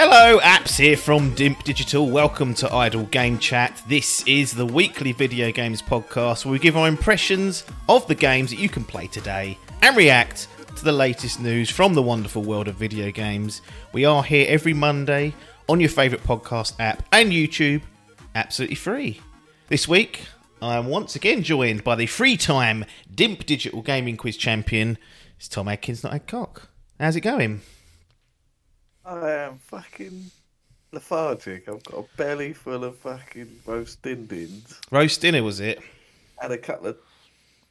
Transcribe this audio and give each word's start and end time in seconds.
Hello, 0.00 0.38
apps 0.38 0.78
here 0.78 0.96
from 0.96 1.34
Dimp 1.34 1.64
Digital. 1.64 2.08
Welcome 2.08 2.54
to 2.54 2.72
Idle 2.72 3.06
Game 3.06 3.36
Chat. 3.36 3.82
This 3.88 4.22
is 4.28 4.52
the 4.52 4.64
weekly 4.64 5.10
video 5.10 5.50
games 5.50 5.82
podcast 5.82 6.44
where 6.44 6.52
we 6.52 6.60
give 6.60 6.76
our 6.76 6.86
impressions 6.86 7.64
of 7.88 8.06
the 8.06 8.14
games 8.14 8.50
that 8.50 8.60
you 8.60 8.68
can 8.68 8.84
play 8.84 9.08
today 9.08 9.58
and 9.82 9.96
react 9.96 10.46
to 10.76 10.84
the 10.84 10.92
latest 10.92 11.40
news 11.40 11.68
from 11.68 11.94
the 11.94 12.02
wonderful 12.02 12.44
world 12.44 12.68
of 12.68 12.76
video 12.76 13.10
games. 13.10 13.60
We 13.92 14.04
are 14.04 14.22
here 14.22 14.46
every 14.48 14.72
Monday 14.72 15.34
on 15.68 15.80
your 15.80 15.90
favourite 15.90 16.22
podcast 16.22 16.74
app 16.78 17.02
and 17.10 17.32
YouTube, 17.32 17.82
absolutely 18.36 18.76
free. 18.76 19.20
This 19.66 19.88
week, 19.88 20.20
I 20.62 20.76
am 20.76 20.86
once 20.86 21.16
again 21.16 21.42
joined 21.42 21.82
by 21.82 21.96
the 21.96 22.06
free 22.06 22.36
time 22.36 22.84
Dimp 23.12 23.46
Digital 23.46 23.82
Gaming 23.82 24.16
Quiz 24.16 24.36
champion. 24.36 24.96
It's 25.38 25.48
Tom 25.48 25.66
Adkins, 25.66 26.04
not 26.04 26.14
Adcock. 26.14 26.68
How's 27.00 27.16
it 27.16 27.22
going? 27.22 27.62
I 29.08 29.30
am 29.32 29.58
fucking 29.58 30.30
lethargic. 30.92 31.68
I've 31.68 31.82
got 31.84 31.98
a 32.00 32.16
belly 32.16 32.52
full 32.52 32.84
of 32.84 32.96
fucking 32.98 33.60
roast 33.66 34.02
din-dins 34.02 34.80
Roast 34.90 35.20
dinner, 35.22 35.42
was 35.42 35.60
it? 35.60 35.80
and 36.42 36.52
a 36.52 36.58
couple 36.58 36.88
of 36.88 36.96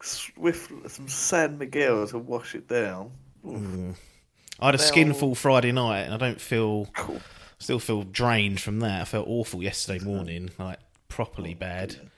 swift 0.02 0.72
some 0.90 1.08
San 1.08 1.58
Miguel 1.58 2.06
to 2.08 2.18
wash 2.18 2.54
it 2.56 2.68
down. 2.68 3.12
Oof. 3.48 3.98
I 4.60 4.66
had 4.68 4.76
a 4.76 4.78
Now- 4.78 4.84
skinful 4.84 5.36
Friday 5.36 5.72
night, 5.72 6.02
and 6.02 6.14
I 6.14 6.18
don't 6.18 6.42
feel 6.42 6.88
Cool. 6.96 7.22
still 7.60 7.80
feel 7.80 8.04
drained 8.04 8.60
from 8.60 8.80
that. 8.80 9.02
I 9.02 9.06
felt 9.06 9.28
awful 9.28 9.64
yesterday 9.64 10.04
morning, 10.04 10.50
like 10.60 10.80
properly 11.08 11.54
bad. 11.54 12.10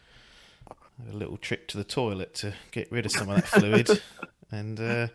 A 1.07 1.13
little 1.15 1.37
trip 1.37 1.67
to 1.69 1.77
the 1.77 1.83
toilet 1.83 2.33
to 2.35 2.53
get 2.71 2.91
rid 2.91 3.05
of 3.05 3.11
some 3.11 3.29
of 3.29 3.35
that 3.35 3.47
fluid, 3.47 4.01
and 4.51 4.79
uh, 4.79 5.07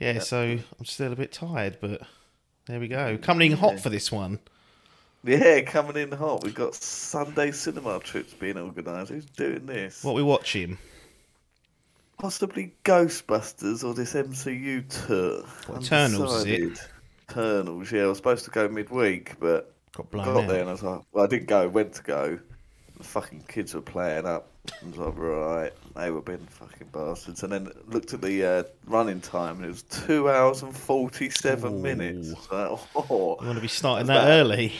yeah, 0.00 0.18
so 0.18 0.42
I'm 0.78 0.84
still 0.84 1.12
a 1.12 1.16
bit 1.16 1.32
tired, 1.32 1.78
but 1.80 2.02
there 2.66 2.80
we 2.80 2.88
go. 2.88 3.18
Coming 3.20 3.52
in 3.52 3.58
hot 3.58 3.80
for 3.80 3.88
this 3.90 4.10
one. 4.12 4.38
Yeah, 5.22 5.62
coming 5.62 5.96
in 5.96 6.12
hot. 6.12 6.44
We've 6.44 6.54
got 6.54 6.74
Sunday 6.74 7.50
cinema 7.50 7.98
trips 8.00 8.34
being 8.34 8.58
organised. 8.58 9.10
Who's 9.10 9.24
doing 9.24 9.66
this? 9.66 10.04
What 10.04 10.14
we 10.14 10.22
watching? 10.22 10.76
Possibly 12.18 12.72
Ghostbusters 12.84 13.84
or 13.84 13.92
this 13.94 14.14
MCU 14.14 15.06
tour. 15.06 15.42
What, 15.66 15.82
Eternals, 15.82 16.44
is 16.44 16.46
it? 16.46 16.88
Eternals, 17.30 17.90
yeah. 17.90 18.02
I 18.02 18.06
was 18.06 18.18
supposed 18.18 18.44
to 18.44 18.50
go 18.50 18.68
midweek, 18.68 19.38
but 19.40 19.72
Got 19.96 20.10
blown 20.10 20.24
got 20.26 20.44
out. 20.44 20.48
there 20.48 20.60
and 20.60 20.68
I 20.68 20.72
was 20.72 20.82
like, 20.82 21.00
well, 21.12 21.24
I 21.24 21.26
didn't 21.26 21.48
go, 21.48 21.68
went 21.68 21.94
to 21.94 22.02
go. 22.02 22.38
The 22.98 23.04
fucking 23.04 23.44
kids 23.48 23.74
were 23.74 23.80
playing 23.80 24.26
up. 24.26 24.48
I 24.82 24.86
was 24.86 24.96
like, 24.96 25.14
right, 25.18 25.72
they 25.94 26.10
were 26.10 26.22
being 26.22 26.46
fucking 26.50 26.88
bastards. 26.92 27.42
And 27.42 27.52
then 27.52 27.68
looked 27.88 28.14
at 28.14 28.22
the 28.22 28.44
uh, 28.44 28.62
running 28.86 29.20
time 29.20 29.56
and 29.56 29.64
it 29.66 29.68
was 29.68 29.82
two 29.82 30.30
hours 30.30 30.62
and 30.62 30.74
47 30.74 31.72
Ooh. 31.74 31.78
minutes. 31.78 32.32
So, 32.48 32.80
oh, 32.96 33.36
You 33.40 33.46
want 33.46 33.56
to 33.58 33.60
be 33.62 33.68
starting 33.68 34.06
that, 34.06 34.24
that? 34.24 34.30
early? 34.30 34.72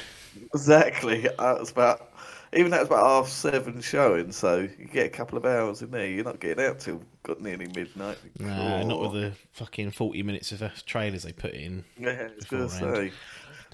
exactly. 0.54 1.24
It 1.24 1.38
was 1.38 1.70
about, 1.70 2.10
even 2.54 2.70
that 2.70 2.80
was 2.80 2.88
about 2.88 3.04
half 3.04 3.28
seven 3.28 3.80
showing, 3.80 4.32
so 4.32 4.60
you 4.78 4.86
get 4.86 5.06
a 5.06 5.10
couple 5.10 5.36
of 5.36 5.44
hours 5.44 5.82
in 5.82 5.90
there. 5.90 6.06
You're 6.06 6.24
not 6.24 6.40
getting 6.40 6.64
out 6.64 6.78
till 6.80 7.02
got 7.22 7.40
nearly 7.40 7.66
midnight. 7.74 8.18
Nah, 8.38 8.82
not 8.84 9.00
with 9.00 9.10
Oh. 9.10 9.12
the 9.20 9.32
fucking 9.52 9.90
40 9.90 10.22
minutes 10.22 10.52
of 10.52 10.62
uh, 10.62 10.70
trailers 10.86 11.24
they 11.24 11.32
put 11.32 11.52
in. 11.52 11.84
Yeah, 11.98 12.28
I 12.30 12.34
was 12.36 12.44
going 12.44 12.68
to 12.68 12.74
say. 12.74 13.12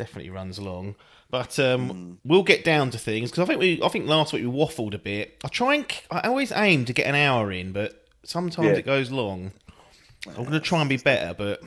Definitely 0.01 0.31
runs 0.31 0.59
long. 0.59 0.95
But 1.31 1.59
um, 1.59 1.89
Hmm. 1.91 2.13
we'll 2.25 2.43
get 2.43 2.65
down 2.65 2.91
to 2.91 2.99
things 2.99 3.31
because 3.31 3.43
I 3.45 3.47
think 3.47 3.61
we, 3.61 3.81
I 3.83 3.89
think 3.89 4.07
last 4.07 4.33
week 4.33 4.43
we 4.45 4.51
waffled 4.51 4.95
a 4.95 4.99
bit. 4.99 5.39
I 5.45 5.49
try 5.49 5.75
and, 5.77 5.87
I 6.11 6.21
always 6.29 6.51
aim 6.53 6.85
to 6.87 6.93
get 6.93 7.07
an 7.07 7.15
hour 7.15 7.53
in, 7.53 7.73
but 7.73 8.05
sometimes 8.25 8.69
Yeah. 8.69 8.75
it 8.79 8.87
goes 8.87 9.11
long. 9.11 9.53
I'm 10.27 10.35
going 10.35 10.51
to 10.53 10.61
try 10.61 10.81
and 10.81 10.89
be 10.89 10.97
better, 10.97 11.35
but 11.35 11.63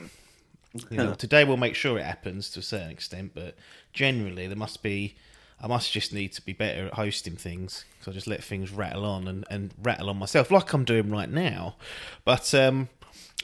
you 0.90 0.96
know, 0.96 1.14
today 1.14 1.44
we'll 1.44 1.56
make 1.56 1.74
sure 1.76 1.98
it 1.98 2.04
happens 2.04 2.50
to 2.50 2.60
a 2.60 2.62
certain 2.62 2.90
extent. 2.90 3.32
But 3.34 3.56
generally, 3.92 4.46
there 4.48 4.56
must 4.56 4.82
be, 4.82 5.14
I 5.60 5.66
must 5.66 5.92
just 5.92 6.12
need 6.12 6.32
to 6.34 6.42
be 6.42 6.52
better 6.52 6.86
at 6.88 6.94
hosting 6.94 7.36
things. 7.36 7.84
So 8.02 8.10
I 8.10 8.14
just 8.14 8.26
let 8.26 8.42
things 8.44 8.70
rattle 8.70 9.04
on 9.04 9.26
and, 9.28 9.44
and 9.50 9.72
rattle 9.82 10.10
on 10.10 10.18
myself, 10.18 10.50
like 10.50 10.72
I'm 10.72 10.84
doing 10.84 11.10
right 11.10 11.30
now. 11.30 11.76
But 12.24 12.52
um, 12.54 12.88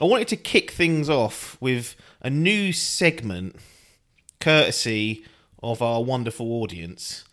I 0.01 0.05
wanted 0.05 0.29
to 0.29 0.37
kick 0.37 0.71
things 0.73 1.09
off 1.09 1.57
with 1.61 1.95
a 2.21 2.29
new 2.31 2.73
segment 2.73 3.57
courtesy 4.41 5.25
of 5.63 5.83
our 5.83 6.03
wonderful 6.03 6.51
audience. 6.63 7.25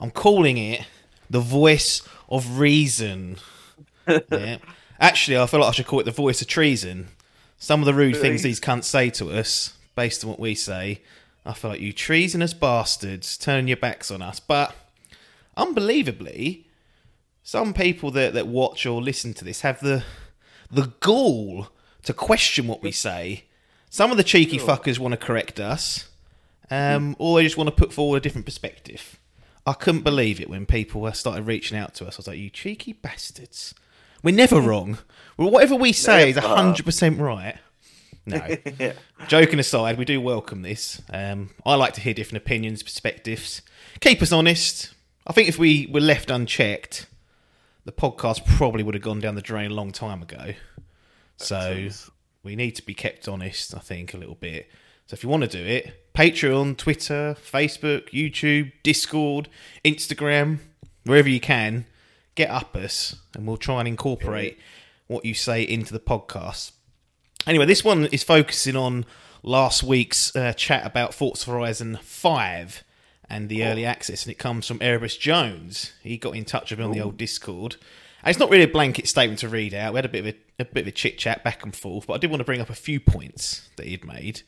I'm 0.00 0.10
calling 0.10 0.58
it 0.58 0.86
the 1.30 1.40
voice 1.40 2.06
of 2.28 2.58
reason. 2.58 3.36
yeah. 4.08 4.58
Actually, 5.00 5.38
I 5.38 5.46
feel 5.46 5.60
like 5.60 5.68
I 5.68 5.72
should 5.72 5.86
call 5.86 6.00
it 6.00 6.04
the 6.04 6.10
voice 6.10 6.40
of 6.40 6.48
treason. 6.48 7.08
Some 7.58 7.80
of 7.80 7.86
the 7.86 7.94
rude 7.94 8.16
things 8.16 8.42
these 8.42 8.60
cunts 8.60 8.84
say 8.84 9.10
to 9.10 9.30
us, 9.30 9.74
based 9.94 10.24
on 10.24 10.30
what 10.30 10.40
we 10.40 10.54
say, 10.54 11.00
I 11.44 11.52
feel 11.52 11.70
like 11.70 11.80
you 11.80 11.92
treasonous 11.92 12.52
bastards 12.52 13.38
turning 13.38 13.68
your 13.68 13.76
backs 13.76 14.10
on 14.10 14.20
us. 14.20 14.40
But 14.40 14.74
unbelievably, 15.56 16.66
some 17.42 17.72
people 17.72 18.10
that, 18.10 18.34
that 18.34 18.46
watch 18.46 18.84
or 18.84 19.00
listen 19.00 19.32
to 19.34 19.44
this 19.44 19.60
have 19.60 19.80
the 19.80 20.04
the 20.70 20.92
gall 21.00 21.68
to 22.02 22.12
question 22.12 22.66
what 22.66 22.82
we 22.82 22.90
say. 22.90 23.44
Some 23.88 24.10
of 24.10 24.16
the 24.16 24.24
cheeky 24.24 24.58
fuckers 24.58 24.98
want 24.98 25.12
to 25.12 25.16
correct 25.16 25.60
us, 25.60 26.08
um, 26.70 27.16
or 27.18 27.38
they 27.38 27.44
just 27.44 27.56
want 27.56 27.68
to 27.68 27.74
put 27.74 27.92
forward 27.92 28.18
a 28.18 28.20
different 28.20 28.44
perspective. 28.44 29.18
I 29.66 29.72
couldn't 29.72 30.02
believe 30.02 30.40
it 30.40 30.48
when 30.48 30.64
people 30.66 31.10
started 31.12 31.46
reaching 31.46 31.76
out 31.76 31.94
to 31.94 32.06
us. 32.06 32.16
I 32.16 32.18
was 32.18 32.26
like, 32.28 32.38
"You 32.38 32.50
cheeky 32.50 32.92
bastards! 32.92 33.74
We're 34.22 34.34
never 34.34 34.60
wrong. 34.60 34.98
Well, 35.36 35.50
whatever 35.50 35.74
we 35.76 35.92
say 35.92 36.30
is 36.30 36.36
Never. 36.36 36.48
hundred 36.48 36.84
percent 36.84 37.18
right." 37.20 37.56
No, 38.28 38.40
Yeah. 38.80 38.94
joking 39.28 39.58
aside, 39.60 39.98
we 39.98 40.04
do 40.04 40.20
welcome 40.20 40.62
this. 40.62 41.00
Um, 41.10 41.50
I 41.64 41.76
like 41.76 41.92
to 41.94 42.00
hear 42.00 42.12
different 42.14 42.42
opinions, 42.44 42.82
perspectives. 42.82 43.62
Keep 44.00 44.20
us 44.20 44.32
honest. 44.32 44.92
I 45.28 45.32
think 45.32 45.48
if 45.48 45.58
we 45.60 45.86
were 45.86 46.00
left 46.00 46.30
unchecked, 46.30 47.06
the 47.84 47.92
podcast 47.92 48.44
probably 48.44 48.82
would 48.82 48.94
have 48.94 49.02
gone 49.02 49.20
down 49.20 49.36
the 49.36 49.42
drain 49.42 49.70
a 49.70 49.74
long 49.74 49.92
time 49.92 50.22
ago. 50.22 50.54
So 51.36 51.88
we 52.42 52.56
need 52.56 52.72
to 52.72 52.82
be 52.84 52.94
kept 52.94 53.28
honest, 53.28 53.74
I 53.74 53.78
think, 53.78 54.14
a 54.14 54.16
little 54.16 54.34
bit. 54.36 54.68
So 55.06 55.14
if 55.14 55.22
you 55.22 55.28
want 55.28 55.44
to 55.44 55.48
do 55.48 55.64
it, 55.64 56.12
Patreon, 56.14 56.76
Twitter, 56.76 57.36
Facebook, 57.40 58.10
YouTube, 58.10 58.72
Discord, 58.82 59.48
Instagram, 59.84 60.58
wherever 61.04 61.28
you 61.28 61.38
can, 61.38 61.86
get 62.34 62.50
up 62.50 62.74
us 62.74 63.14
and 63.34 63.46
we'll 63.46 63.56
try 63.56 63.78
and 63.78 63.86
incorporate 63.86 64.58
what 65.06 65.24
you 65.24 65.32
say 65.32 65.62
into 65.62 65.92
the 65.92 66.00
podcast. 66.00 66.72
Anyway, 67.46 67.66
this 67.66 67.84
one 67.84 68.06
is 68.06 68.24
focusing 68.24 68.74
on 68.74 69.04
last 69.44 69.84
week's 69.84 70.34
uh, 70.34 70.52
chat 70.54 70.84
about 70.84 71.14
Forza 71.14 71.52
Horizon 71.52 71.98
5 72.02 72.82
and 73.30 73.48
the 73.48 73.64
early 73.64 73.84
access, 73.84 74.24
and 74.24 74.32
it 74.32 74.38
comes 74.38 74.66
from 74.66 74.78
Erebus 74.80 75.16
Jones. 75.16 75.92
He 76.02 76.16
got 76.16 76.34
in 76.34 76.44
touch 76.44 76.70
with 76.70 76.80
me 76.80 76.84
on 76.84 76.92
the 76.92 77.00
old 77.00 77.16
Discord. 77.16 77.76
And 78.22 78.30
it's 78.30 78.40
not 78.40 78.50
really 78.50 78.64
a 78.64 78.68
blanket 78.68 79.06
statement 79.06 79.38
to 79.40 79.48
read 79.48 79.72
out. 79.72 79.92
We 79.92 79.98
had 79.98 80.04
a 80.04 80.08
bit 80.08 80.26
of 80.26 80.34
a, 80.34 80.62
a 80.62 80.64
bit 80.64 80.82
of 80.82 80.88
a 80.88 80.92
chit 80.92 81.18
chat 81.18 81.44
back 81.44 81.62
and 81.62 81.74
forth, 81.74 82.08
but 82.08 82.14
I 82.14 82.18
did 82.18 82.30
want 82.30 82.40
to 82.40 82.44
bring 82.44 82.60
up 82.60 82.70
a 82.70 82.74
few 82.74 82.98
points 82.98 83.68
that 83.76 83.86
he'd 83.86 84.04
made. 84.04 84.42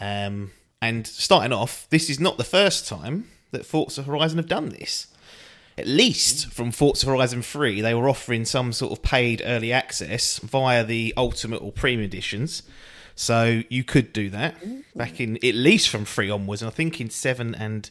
Um, 0.00 0.52
and 0.80 1.06
starting 1.06 1.52
off, 1.52 1.86
this 1.90 2.08
is 2.08 2.20
not 2.20 2.36
the 2.36 2.44
first 2.44 2.86
time 2.86 3.28
that 3.50 3.66
Forza 3.66 4.02
Horizon 4.02 4.38
have 4.38 4.48
done 4.48 4.68
this 4.68 5.08
at 5.78 5.86
least 5.86 6.52
from 6.52 6.72
Forza 6.72 7.06
Horizon 7.06 7.40
3, 7.40 7.80
they 7.80 7.94
were 7.94 8.08
offering 8.08 8.44
some 8.44 8.72
sort 8.72 8.92
of 8.92 9.02
paid 9.02 9.40
early 9.44 9.72
access 9.72 10.38
via 10.40 10.82
the 10.82 11.14
Ultimate 11.16 11.62
or 11.62 11.70
Premium 11.70 12.02
editions. 12.02 12.64
So 13.14 13.62
you 13.68 13.84
could 13.84 14.12
do 14.12 14.28
that 14.30 14.56
back 14.96 15.20
in 15.20 15.36
at 15.36 15.54
least 15.54 15.88
from 15.88 16.04
3 16.04 16.30
onwards, 16.30 16.62
and 16.62 16.70
I 16.70 16.74
think 16.74 17.00
in 17.00 17.10
7 17.10 17.54
and 17.54 17.88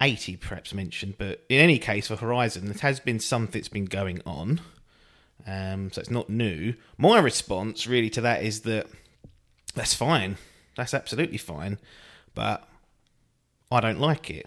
80 0.00 0.36
perhaps 0.36 0.74
mentioned. 0.74 1.14
But 1.16 1.42
in 1.48 1.60
any 1.60 1.78
case, 1.78 2.08
for 2.08 2.16
Horizon, 2.16 2.70
it 2.70 2.80
has 2.80 3.00
been 3.00 3.18
something 3.18 3.58
that's 3.58 3.68
been 3.68 3.86
going 3.86 4.20
on. 4.26 4.60
Um, 5.46 5.90
so 5.90 6.00
it's 6.00 6.10
not 6.10 6.28
new. 6.28 6.74
My 6.98 7.18
response 7.18 7.86
really 7.86 8.10
to 8.10 8.20
that 8.20 8.42
is 8.42 8.60
that 8.62 8.86
that's 9.74 9.94
fine. 9.94 10.36
That's 10.80 10.94
absolutely 10.94 11.36
fine. 11.36 11.78
But 12.34 12.66
I 13.70 13.80
don't 13.80 14.00
like 14.00 14.30
it. 14.30 14.46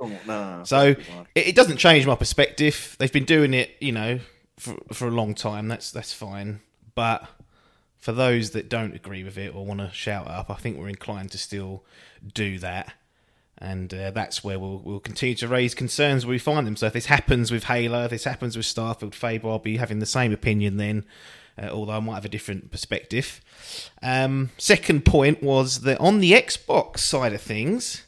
Oh, 0.00 0.10
no. 0.26 0.62
So 0.64 0.94
it, 1.34 1.48
it 1.48 1.54
doesn't 1.54 1.76
change 1.76 2.06
my 2.06 2.14
perspective. 2.14 2.96
They've 2.98 3.12
been 3.12 3.26
doing 3.26 3.52
it, 3.52 3.76
you 3.80 3.92
know, 3.92 4.20
for 4.58 4.76
for 4.94 5.08
a 5.08 5.10
long 5.10 5.34
time. 5.34 5.68
That's 5.68 5.90
that's 5.90 6.14
fine. 6.14 6.60
But 6.94 7.28
for 7.98 8.12
those 8.12 8.52
that 8.52 8.70
don't 8.70 8.94
agree 8.94 9.22
with 9.22 9.36
it 9.36 9.54
or 9.54 9.66
want 9.66 9.80
to 9.80 9.90
shout 9.92 10.26
up, 10.26 10.50
I 10.50 10.54
think 10.54 10.78
we're 10.78 10.88
inclined 10.88 11.32
to 11.32 11.38
still 11.38 11.84
do 12.32 12.58
that. 12.60 12.94
And 13.58 13.92
uh, 13.92 14.10
that's 14.12 14.42
where 14.42 14.58
we'll, 14.58 14.78
we'll 14.78 15.00
continue 15.00 15.34
to 15.34 15.48
raise 15.48 15.74
concerns 15.74 16.24
where 16.24 16.30
we 16.30 16.38
find 16.38 16.66
them. 16.66 16.76
So 16.76 16.86
if 16.86 16.94
this 16.94 17.06
happens 17.06 17.50
with 17.50 17.64
Halo, 17.64 18.04
if 18.04 18.10
this 18.10 18.24
happens 18.24 18.56
with 18.56 18.64
Starfield, 18.64 19.12
Fable, 19.12 19.50
I'll 19.50 19.58
be 19.58 19.76
having 19.76 19.98
the 19.98 20.06
same 20.06 20.32
opinion 20.32 20.78
then, 20.78 21.04
uh, 21.62 21.68
although 21.68 21.92
I 21.92 22.00
might 22.00 22.14
have 22.14 22.24
a 22.24 22.28
different 22.30 22.70
perspective. 22.70 23.40
Um, 24.02 24.50
second 24.58 25.04
point 25.04 25.42
was 25.42 25.80
that 25.82 25.98
on 26.00 26.20
the 26.20 26.32
Xbox 26.32 26.98
side 26.98 27.32
of 27.32 27.40
things, 27.40 28.06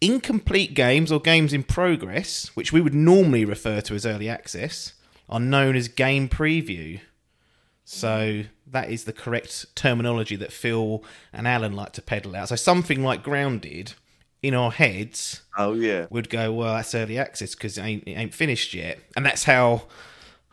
incomplete 0.00 0.74
games 0.74 1.10
or 1.10 1.20
games 1.20 1.52
in 1.52 1.62
progress, 1.62 2.48
which 2.54 2.72
we 2.72 2.80
would 2.80 2.94
normally 2.94 3.44
refer 3.44 3.80
to 3.82 3.94
as 3.94 4.04
early 4.04 4.28
access, 4.28 4.92
are 5.28 5.40
known 5.40 5.76
as 5.76 5.88
game 5.88 6.28
preview. 6.28 7.00
So 7.84 8.44
that 8.66 8.90
is 8.90 9.04
the 9.04 9.12
correct 9.12 9.66
terminology 9.74 10.36
that 10.36 10.52
Phil 10.52 11.02
and 11.32 11.46
Alan 11.46 11.72
like 11.74 11.92
to 11.94 12.02
peddle 12.02 12.34
out. 12.36 12.48
So 12.48 12.56
something 12.56 13.02
like 13.02 13.22
Grounded 13.22 13.94
in 14.42 14.54
our 14.54 14.70
heads 14.70 15.42
Oh 15.56 15.72
yeah. 15.72 16.06
would 16.10 16.28
go, 16.28 16.52
well, 16.52 16.74
that's 16.74 16.94
early 16.94 17.18
access 17.18 17.54
because 17.54 17.78
it 17.78 17.82
ain't, 17.82 18.04
it 18.06 18.12
ain't 18.12 18.34
finished 18.34 18.74
yet. 18.74 18.98
And 19.16 19.24
that's 19.24 19.44
how. 19.44 19.84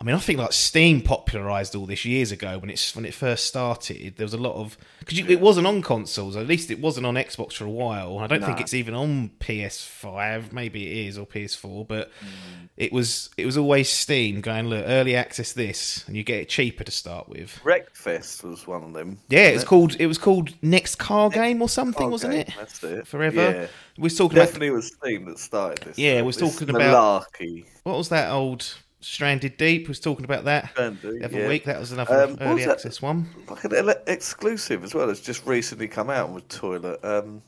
I 0.01 0.03
mean, 0.03 0.15
I 0.15 0.19
think 0.19 0.39
like 0.39 0.51
Steam 0.51 1.01
popularized 1.01 1.75
all 1.75 1.85
this 1.85 2.05
years 2.05 2.31
ago 2.31 2.57
when 2.57 2.71
it's 2.71 2.95
when 2.95 3.05
it 3.05 3.13
first 3.13 3.45
started. 3.45 4.15
There 4.17 4.25
was 4.25 4.33
a 4.33 4.37
lot 4.37 4.55
of 4.55 4.75
because 4.97 5.19
it 5.19 5.39
wasn't 5.39 5.67
on 5.67 5.83
consoles. 5.83 6.35
At 6.35 6.47
least 6.47 6.71
it 6.71 6.79
wasn't 6.79 7.05
on 7.05 7.13
Xbox 7.13 7.53
for 7.53 7.65
a 7.65 7.69
while. 7.69 8.17
I 8.17 8.25
don't 8.25 8.43
think 8.43 8.59
it's 8.59 8.73
even 8.73 8.95
on 8.95 9.29
PS5. 9.39 10.51
Maybe 10.51 10.87
it 10.87 11.07
is 11.07 11.19
or 11.19 11.27
PS4, 11.27 11.87
but 11.87 12.09
mm. 12.09 12.69
it 12.77 12.91
was 12.91 13.29
it 13.37 13.45
was 13.45 13.57
always 13.57 13.91
Steam 13.91 14.41
going 14.41 14.69
look 14.69 14.83
early 14.87 15.15
access 15.15 15.53
this, 15.53 16.03
and 16.07 16.17
you 16.17 16.23
get 16.23 16.39
it 16.39 16.49
cheaper 16.49 16.83
to 16.83 16.91
start 16.91 17.29
with. 17.29 17.59
Wreckfest 17.63 18.43
was 18.43 18.65
one 18.65 18.83
of 18.83 18.93
them. 18.93 19.19
Yeah, 19.29 19.49
it 19.49 19.63
called 19.67 19.95
it 19.99 20.07
was 20.07 20.17
called 20.17 20.49
Next 20.63 20.95
Car 20.95 21.29
Game 21.29 21.61
or 21.61 21.69
something, 21.69 22.05
Okay, 22.05 22.11
wasn't 22.11 22.33
it? 22.33 22.49
That's 22.57 22.83
it. 22.83 23.05
Forever. 23.05 23.51
Yeah. 23.51 23.67
We're 23.99 24.09
talking 24.09 24.39
about 24.39 24.45
Definitely 24.45 24.71
was 24.71 24.87
Steam 24.87 25.25
that 25.25 25.37
started 25.37 25.85
this. 25.85 25.99
Yeah, 25.99 26.23
we're 26.23 26.31
talking 26.31 26.71
about- 26.71 27.27
malarkey. 27.35 27.65
what 27.83 27.97
was 27.97 28.09
that 28.09 28.31
old 28.31 28.65
Stranded 29.01 29.57
Deep? 29.57 29.87
Was 29.87 29.99
talking 29.99 30.23
about 30.25 30.45
that 30.45 30.69
Stranded, 30.71 31.19
the 31.19 31.25
other 31.25 31.39
yeah. 31.41 31.47
week. 31.47 31.65
That 31.65 31.79
was 31.79 31.91
another 31.91 32.23
Um, 32.23 32.37
early 32.39 32.65
was 32.65 32.67
access 32.67 33.01
one. 33.01 33.27
Like 33.49 33.63
an 33.65 33.75
ele- 33.75 33.95
exclusive 34.07 34.83
as 34.83 34.93
well. 34.93 35.09
It's 35.09 35.19
just 35.21 35.45
recently 35.45 35.87
come 35.87 36.09
out 36.09 36.29
with 36.31 36.47
Toilet. 36.47 37.03
Um, 37.03 37.41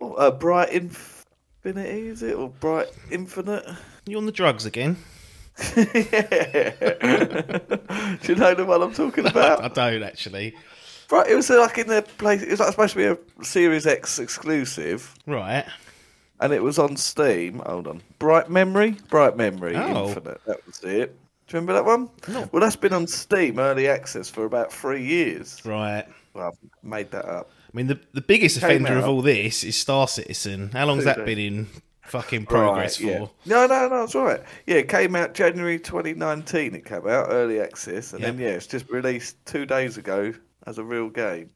oh, 0.00 0.12
uh, 0.14 0.30
Bright 0.30 0.70
Infinity 0.72 2.08
is 2.08 2.22
it 2.22 2.34
or 2.34 2.48
Bright 2.50 2.88
Infinite? 3.10 3.64
You 4.06 4.18
on 4.18 4.26
the 4.26 4.32
drugs 4.32 4.66
again? 4.66 4.96
yeah. 5.76 6.70
Do 8.22 8.32
you 8.32 8.34
know 8.34 8.54
the 8.54 8.64
one 8.66 8.82
I'm 8.82 8.92
talking 8.92 9.26
about? 9.26 9.62
I 9.62 9.68
don't 9.68 10.02
actually. 10.02 10.54
right, 11.10 11.28
it 11.28 11.34
was 11.34 11.50
uh, 11.50 11.60
like 11.60 11.78
in 11.78 11.86
the 11.86 12.02
place. 12.18 12.42
It 12.42 12.50
was 12.50 12.60
like 12.60 12.70
supposed 12.70 12.94
to 12.94 12.98
be 12.98 13.04
a 13.40 13.44
Series 13.44 13.86
X 13.86 14.18
exclusive, 14.18 15.14
Right. 15.26 15.64
And 16.40 16.52
it 16.52 16.62
was 16.62 16.78
on 16.78 16.96
Steam. 16.96 17.60
Hold 17.66 17.86
on, 17.86 18.02
Bright 18.18 18.50
Memory, 18.50 18.96
Bright 19.10 19.36
Memory 19.36 19.76
Oh. 19.76 20.08
Infinite. 20.08 20.40
That 20.46 20.66
was 20.66 20.82
it. 20.82 21.16
Do 21.46 21.56
you 21.56 21.60
remember 21.60 21.74
that 21.74 21.84
one? 21.84 22.08
No. 22.28 22.48
Well, 22.52 22.60
that's 22.60 22.76
been 22.76 22.94
on 22.94 23.06
Steam 23.06 23.58
early 23.58 23.86
access 23.88 24.30
for 24.30 24.44
about 24.46 24.72
three 24.72 25.04
years. 25.04 25.60
Right. 25.64 26.04
Well, 26.32 26.48
I've 26.48 26.58
made 26.82 27.10
that 27.10 27.26
up. 27.26 27.50
I 27.72 27.76
mean, 27.76 27.86
the 27.86 28.00
the 28.12 28.20
biggest 28.22 28.60
Came 28.60 28.84
offender 28.84 28.98
of 28.98 29.04
all 29.08 29.20
this 29.22 29.62
is 29.64 29.76
Star 29.76 30.08
Citizen. 30.08 30.70
How 30.72 30.86
long's 30.86 31.04
that 31.04 31.24
been 31.24 31.38
in 31.38 31.66
fucking 32.02 32.46
progress 32.46 33.00
Right, 33.00 33.10
yeah. 33.10 33.18
for? 33.18 33.30
No, 33.46 33.66
no, 33.66 33.88
no, 33.88 34.04
it's 34.04 34.14
all 34.14 34.24
right. 34.24 34.40
Yeah, 34.66 34.76
it 34.76 34.88
came 34.88 35.14
out 35.16 35.34
January 35.34 35.78
2019. 35.78 36.74
It 36.74 36.84
came 36.84 37.06
out 37.08 37.26
early 37.30 37.60
access, 37.60 38.12
and 38.12 38.22
then 38.24 38.38
yeah, 38.38 38.48
it's 38.50 38.66
just 38.66 38.88
released 38.90 39.36
two 39.44 39.66
days 39.66 39.96
ago 39.98 40.32
as 40.66 40.78
a 40.78 40.84
real 40.84 41.08
game. 41.10 41.50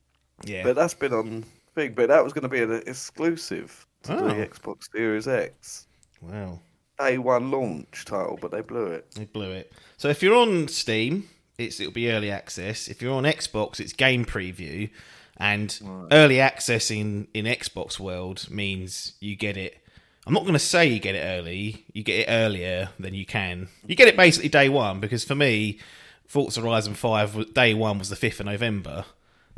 Yeah. 0.44 0.62
But 0.64 0.76
that's 0.76 0.94
been 0.94 1.12
on 1.14 1.44
thing. 1.74 1.94
But 1.94 2.08
that 2.08 2.22
was 2.22 2.32
going 2.32 2.42
to 2.42 2.48
be 2.48 2.62
an 2.62 2.82
exclusive 2.86 3.86
to 4.04 4.14
Oh. 4.14 4.28
the 4.28 4.34
Xbox 4.46 4.90
Series 4.92 5.26
X. 5.28 5.86
wow. 6.20 6.60
Day 6.98 7.16
one 7.18 7.50
launch 7.52 8.04
title, 8.04 8.38
but 8.40 8.50
they 8.50 8.60
blew 8.60 8.86
it. 8.86 9.10
They 9.12 9.24
blew 9.26 9.52
it. 9.52 9.72
So 9.98 10.08
if 10.08 10.20
you're 10.22 10.34
on 10.34 10.66
Steam, 10.68 11.28
it's 11.56 11.78
it'll 11.78 11.92
be 11.92 12.10
early 12.10 12.30
access. 12.30 12.88
If 12.88 13.00
you're 13.00 13.14
on 13.14 13.22
Xbox, 13.24 13.78
it's 13.78 13.92
game 13.92 14.24
preview. 14.24 14.90
And 15.36 15.78
early 16.10 16.40
access 16.40 16.90
in, 16.90 17.28
in 17.32 17.44
Xbox 17.44 18.00
world 18.00 18.50
means 18.50 19.12
you 19.20 19.36
get 19.36 19.56
it. 19.56 19.78
I'm 20.26 20.34
not 20.34 20.42
going 20.42 20.54
to 20.54 20.58
say 20.58 20.86
you 20.88 20.98
get 20.98 21.14
it 21.14 21.20
early. 21.24 21.86
You 21.92 22.02
get 22.02 22.18
it 22.20 22.26
earlier 22.28 22.88
than 22.98 23.14
you 23.14 23.24
can. 23.24 23.68
You 23.86 23.94
get 23.94 24.08
it 24.08 24.16
basically 24.16 24.48
day 24.48 24.68
one 24.68 24.98
because 24.98 25.22
for 25.22 25.36
me, 25.36 25.78
Forza 26.26 26.60
Horizon 26.60 26.94
Five 26.94 27.54
day 27.54 27.72
one 27.74 28.00
was 28.00 28.08
the 28.08 28.16
fifth 28.16 28.40
of 28.40 28.46
November. 28.46 29.04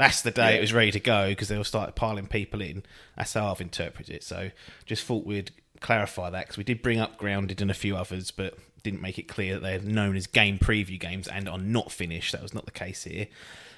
That's 0.01 0.23
the 0.23 0.31
day 0.31 0.57
it 0.57 0.61
was 0.63 0.73
ready 0.73 0.91
to 0.93 1.01
go 1.01 1.29
because 1.29 1.49
they 1.49 1.57
all 1.57 1.65
started 1.65 1.95
piling 1.95 2.27
people 2.27 2.63
in. 2.63 2.83
That's 3.19 3.35
how 3.35 3.51
I've 3.51 3.61
interpreted 3.61 4.15
it. 4.15 4.25
So 4.25 4.51
just 4.87 5.05
thought 5.05 5.27
we'd 5.27 5.51
clarify 5.81 6.31
that 6.31 6.47
because 6.47 6.57
we 6.57 6.65
did 6.65 6.81
bring 6.81 6.99
up 6.99 7.19
Grounded 7.19 7.61
and 7.61 7.71
a 7.71 7.75
few 7.75 7.97
others, 7.97 8.31
but 8.31 8.57
didn't 8.83 9.03
make 9.03 9.19
it 9.19 9.29
clear 9.29 9.55
that 9.55 9.63
they're 9.63 9.81
known 9.81 10.17
as 10.17 10.27
game 10.27 10.59
preview 10.59 10.99
games 10.99 11.29
and 11.29 11.47
are 11.49 11.59
not 11.59 11.93
finished. 11.93 12.33
That 12.33 12.41
was 12.41 12.55
not 12.55 12.65
the 12.65 12.71
case 12.71 13.05
here. 13.05 13.27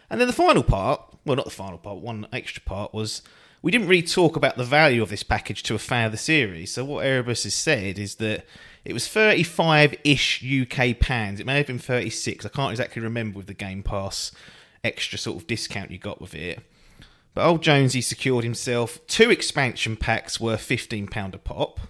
And 0.08 0.20
then 0.20 0.28
the 0.28 0.32
final 0.32 0.62
part, 0.62 1.00
well, 1.24 1.34
not 1.34 1.44
the 1.44 1.50
final 1.50 1.78
part, 1.78 1.98
one 1.98 2.28
extra 2.32 2.62
part 2.62 2.94
was 2.94 3.22
we 3.62 3.72
didn't 3.72 3.88
really 3.88 4.02
talk 4.02 4.36
about 4.36 4.56
the 4.56 4.64
value 4.64 5.02
of 5.02 5.10
this 5.10 5.24
package 5.24 5.64
to 5.64 5.74
a 5.74 5.78
fan 5.78 6.06
of 6.06 6.12
the 6.12 6.18
series. 6.18 6.72
So 6.72 6.84
what 6.84 7.04
Erebus 7.04 7.42
has 7.42 7.54
said 7.54 7.98
is 7.98 8.16
that 8.16 8.46
it 8.84 8.92
was 8.92 9.08
35-ish 9.08 10.44
UK 10.44 10.98
pounds. 11.00 11.40
It 11.40 11.46
may 11.46 11.56
have 11.56 11.66
been 11.66 11.78
36. 11.78 12.46
I 12.46 12.48
can't 12.48 12.70
exactly 12.70 13.02
remember 13.02 13.38
with 13.38 13.46
the 13.46 13.54
Game 13.54 13.82
Pass 13.82 14.32
extra 14.84 15.18
sort 15.18 15.40
of 15.40 15.46
discount 15.46 15.90
you 15.90 15.98
got 15.98 16.20
with 16.20 16.34
it. 16.34 16.60
But 17.34 17.46
old 17.46 17.62
Jonesy 17.62 18.00
secured 18.00 18.44
himself 18.44 18.98
two 19.06 19.30
expansion 19.30 19.96
packs 19.96 20.38
worth 20.38 20.60
£15 20.60 21.34
a 21.34 21.38
pop, 21.38 21.80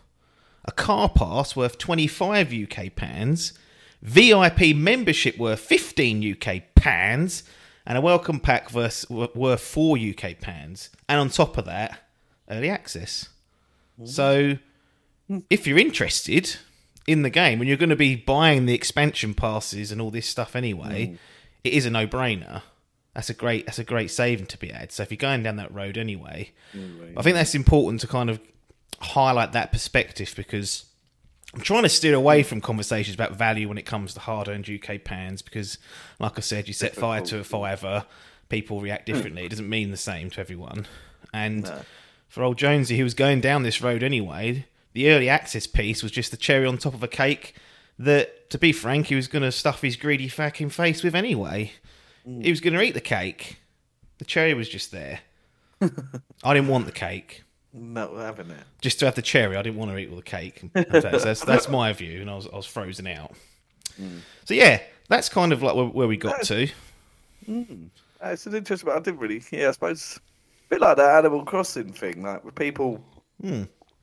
a 0.64 0.72
car 0.72 1.08
pass 1.08 1.56
worth 1.56 1.78
25 1.78 2.52
UK 2.52 2.94
pounds, 2.94 3.52
VIP 4.02 4.76
membership 4.76 5.38
worth 5.38 5.60
15 5.60 6.36
UK 6.36 6.62
pounds, 6.74 7.42
and 7.84 7.98
a 7.98 8.00
welcome 8.00 8.38
pack 8.38 8.72
worth, 8.72 9.08
worth 9.10 9.60
4 9.60 9.96
UK 9.98 10.40
pounds. 10.40 10.90
And 11.08 11.18
on 11.18 11.28
top 11.28 11.58
of 11.58 11.64
that, 11.64 11.98
early 12.48 12.70
access. 12.70 13.28
So 14.04 14.58
if 15.50 15.66
you're 15.66 15.78
interested 15.78 16.56
in 17.06 17.22
the 17.22 17.30
game 17.30 17.60
and 17.60 17.68
you're 17.68 17.76
going 17.76 17.90
to 17.90 17.96
be 17.96 18.16
buying 18.16 18.66
the 18.66 18.74
expansion 18.74 19.34
passes 19.34 19.90
and 19.90 20.00
all 20.00 20.10
this 20.10 20.28
stuff 20.28 20.54
anyway, 20.54 21.06
mm. 21.06 21.18
it 21.64 21.72
is 21.72 21.86
a 21.86 21.90
no-brainer. 21.90 22.62
That's 23.14 23.28
a 23.28 23.34
great 23.34 23.66
that's 23.66 23.78
a 23.78 23.84
great 23.84 24.10
saving 24.10 24.46
to 24.46 24.58
be 24.58 24.68
had. 24.68 24.90
So 24.92 25.02
if 25.02 25.10
you're 25.10 25.16
going 25.16 25.42
down 25.42 25.56
that 25.56 25.72
road 25.74 25.98
anyway, 25.98 26.52
I 27.16 27.22
think 27.22 27.36
that's 27.36 27.54
important 27.54 28.00
to 28.00 28.06
kind 28.06 28.30
of 28.30 28.40
highlight 29.00 29.52
that 29.52 29.72
perspective 29.72 30.32
because 30.36 30.86
I'm 31.54 31.60
trying 31.60 31.82
to 31.82 31.88
steer 31.90 32.14
away 32.14 32.42
from 32.42 32.62
conversations 32.62 33.14
about 33.14 33.32
value 33.32 33.68
when 33.68 33.76
it 33.76 33.84
comes 33.84 34.14
to 34.14 34.20
hard-earned 34.20 34.70
UK 34.70 35.04
pounds 35.04 35.42
because, 35.42 35.76
like 36.18 36.38
I 36.38 36.40
said, 36.40 36.66
you 36.66 36.72
set 36.72 36.94
fire 36.94 37.20
to 37.22 37.40
a 37.40 37.44
fiver, 37.44 38.06
people 38.48 38.80
react 38.80 39.04
differently. 39.04 39.44
It 39.44 39.50
doesn't 39.50 39.68
mean 39.68 39.90
the 39.90 39.98
same 39.98 40.30
to 40.30 40.40
everyone. 40.40 40.86
And 41.34 41.70
for 42.28 42.42
old 42.42 42.56
Jonesy, 42.56 42.96
who 42.96 43.04
was 43.04 43.12
going 43.12 43.42
down 43.42 43.64
this 43.64 43.82
road 43.82 44.02
anyway, 44.02 44.64
the 44.94 45.10
early 45.10 45.28
access 45.28 45.66
piece 45.66 46.02
was 46.02 46.10
just 46.10 46.30
the 46.30 46.38
cherry 46.38 46.64
on 46.64 46.78
top 46.78 46.94
of 46.94 47.02
a 47.02 47.08
cake 47.08 47.54
that, 47.98 48.48
to 48.48 48.56
be 48.56 48.72
frank, 48.72 49.08
he 49.08 49.14
was 49.14 49.28
going 49.28 49.42
to 49.42 49.52
stuff 49.52 49.82
his 49.82 49.96
greedy 49.96 50.28
fucking 50.28 50.70
face 50.70 51.02
with 51.02 51.14
anyway. 51.14 51.72
He 52.24 52.50
was 52.50 52.60
going 52.60 52.74
to 52.74 52.82
eat 52.82 52.94
the 52.94 53.00
cake. 53.00 53.58
The 54.18 54.24
cherry 54.24 54.54
was 54.54 54.68
just 54.68 54.92
there. 54.92 55.20
I 56.44 56.54
didn't 56.54 56.68
want 56.68 56.86
the 56.86 56.92
cake. 56.92 57.42
Not 57.72 58.14
having 58.14 58.50
it. 58.50 58.62
Just 58.80 58.98
to 59.00 59.06
have 59.06 59.14
the 59.14 59.22
cherry, 59.22 59.56
I 59.56 59.62
didn't 59.62 59.76
want 59.78 59.90
to 59.90 59.98
eat 59.98 60.10
all 60.10 60.16
the 60.16 60.22
cake. 60.22 60.62
That's, 60.74 61.22
that's, 61.22 61.40
that's 61.44 61.68
my 61.68 61.92
view, 61.92 62.20
and 62.20 62.30
I 62.30 62.34
was, 62.36 62.46
I 62.52 62.56
was 62.56 62.66
frozen 62.66 63.06
out. 63.06 63.32
So 64.44 64.54
yeah, 64.54 64.80
that's 65.08 65.28
kind 65.28 65.52
of 65.52 65.62
like 65.62 65.74
where, 65.74 65.86
where 65.86 66.08
we 66.08 66.16
got 66.16 66.42
to. 66.44 66.68
Uh, 67.48 67.64
It's 68.22 68.46
an 68.46 68.54
interesting. 68.54 68.90
I 68.90 69.00
didn't 69.00 69.18
really. 69.20 69.42
Yeah, 69.50 69.68
I 69.68 69.72
suppose 69.72 70.18
a 70.18 70.68
bit 70.70 70.80
like 70.80 70.96
that 70.98 71.18
Animal 71.18 71.44
Crossing 71.44 71.92
thing. 71.92 72.22
Like 72.22 72.44
with 72.44 72.54
people 72.54 73.02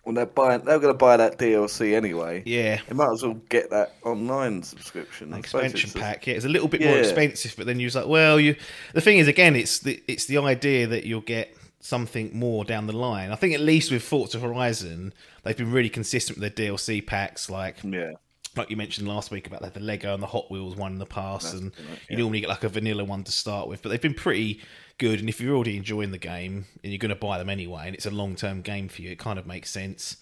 when 0.10 0.16
they're 0.16 0.26
buying, 0.26 0.62
they're 0.66 0.80
going 0.80 0.92
to 0.92 0.98
buy 0.98 1.18
that 1.18 1.38
DLC 1.38 1.94
anyway. 1.96 2.42
Yeah, 2.44 2.80
They 2.88 2.96
might 2.96 3.12
as 3.14 3.22
well 3.22 3.36
get 3.48 3.70
that 3.70 3.94
online 4.04 4.64
subscription. 4.64 5.28
Suppose 5.28 5.40
expansion 5.44 5.90
it's 5.90 5.96
a- 5.96 6.00
pack. 6.00 6.26
Yeah, 6.26 6.34
it's 6.34 6.46
a 6.46 6.50
little 6.50 6.68
bit 6.68 6.82
more 6.82 6.98
expensive, 6.98 7.54
but 7.56 7.68
then 7.68 7.80
you're 7.80 7.92
like, 7.92 8.08
well, 8.08 8.40
you. 8.40 8.56
The 8.96 9.02
thing 9.02 9.20
is, 9.20 9.28
again, 9.28 9.56
it's 9.56 9.78
the 9.78 10.02
it's 10.08 10.26
the 10.26 10.40
idea 10.40 10.88
that 10.88 11.04
you'll 11.06 11.22
get 11.22 11.56
something 11.80 12.32
more 12.34 12.66
down 12.66 12.88
the 12.88 12.94
line. 12.98 13.30
I 13.32 13.36
think 13.36 13.54
at 13.54 13.60
least 13.62 13.92
with 13.92 14.02
Forza 14.02 14.40
Horizon, 14.40 15.14
they've 15.44 15.56
been 15.56 15.72
really 15.72 15.90
consistent 15.90 16.40
with 16.40 16.56
their 16.56 16.68
DLC 16.72 17.06
packs, 17.06 17.48
like 17.50 17.78
Yeah. 17.84 18.14
like 18.58 18.72
you 18.72 18.78
mentioned 18.78 19.08
last 19.08 19.30
week 19.30 19.46
about 19.46 19.62
like, 19.62 19.74
the 19.74 19.80
Lego 19.80 20.14
and 20.16 20.24
the 20.24 20.28
Hot 20.28 20.50
Wheels 20.50 20.76
one 20.76 20.94
in 20.94 20.98
the 21.00 21.06
past, 21.06 21.54
and 21.54 21.66
right, 21.66 22.00
you 22.10 22.18
normally 22.18 22.40
get 22.42 22.50
like 22.50 22.64
a 22.64 22.70
vanilla 22.70 23.04
one 23.06 23.24
to 23.26 23.32
start 23.32 23.68
with. 23.70 23.84
But 23.84 23.90
they've 23.90 24.02
been 24.02 24.16
pretty 24.16 24.60
good, 25.00 25.20
and 25.20 25.28
if 25.28 25.42
you're 25.42 25.56
already 25.56 25.78
enjoying 25.78 26.12
the 26.12 26.20
game 26.20 26.66
and 26.84 26.92
you're 26.92 27.00
going 27.00 27.10
to 27.10 27.16
buy 27.16 27.40
them 27.40 27.50
anyway, 27.50 27.84
and 27.88 27.96
it's 27.96 28.06
a 28.06 28.12
long 28.12 28.36
term 28.36 28.62
game 28.62 28.88
for 28.88 29.02
you, 29.02 29.12
it 29.12 29.20
kind 29.20 29.40
of 29.40 29.48
makes 29.48 29.72
sense. 29.72 30.18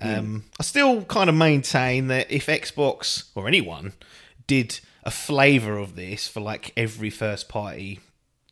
Hmm. 0.00 0.14
Um, 0.14 0.44
I 0.60 0.62
still 0.62 1.02
kind 1.02 1.28
of 1.28 1.34
maintain 1.34 2.06
that 2.08 2.30
if 2.30 2.46
Xbox 2.46 3.24
or 3.34 3.48
anyone 3.48 3.94
did 4.46 4.80
a 5.02 5.10
flavor 5.10 5.76
of 5.76 5.96
this 5.96 6.28
for 6.28 6.40
like 6.40 6.72
every 6.76 7.10
first 7.10 7.48
party 7.48 8.00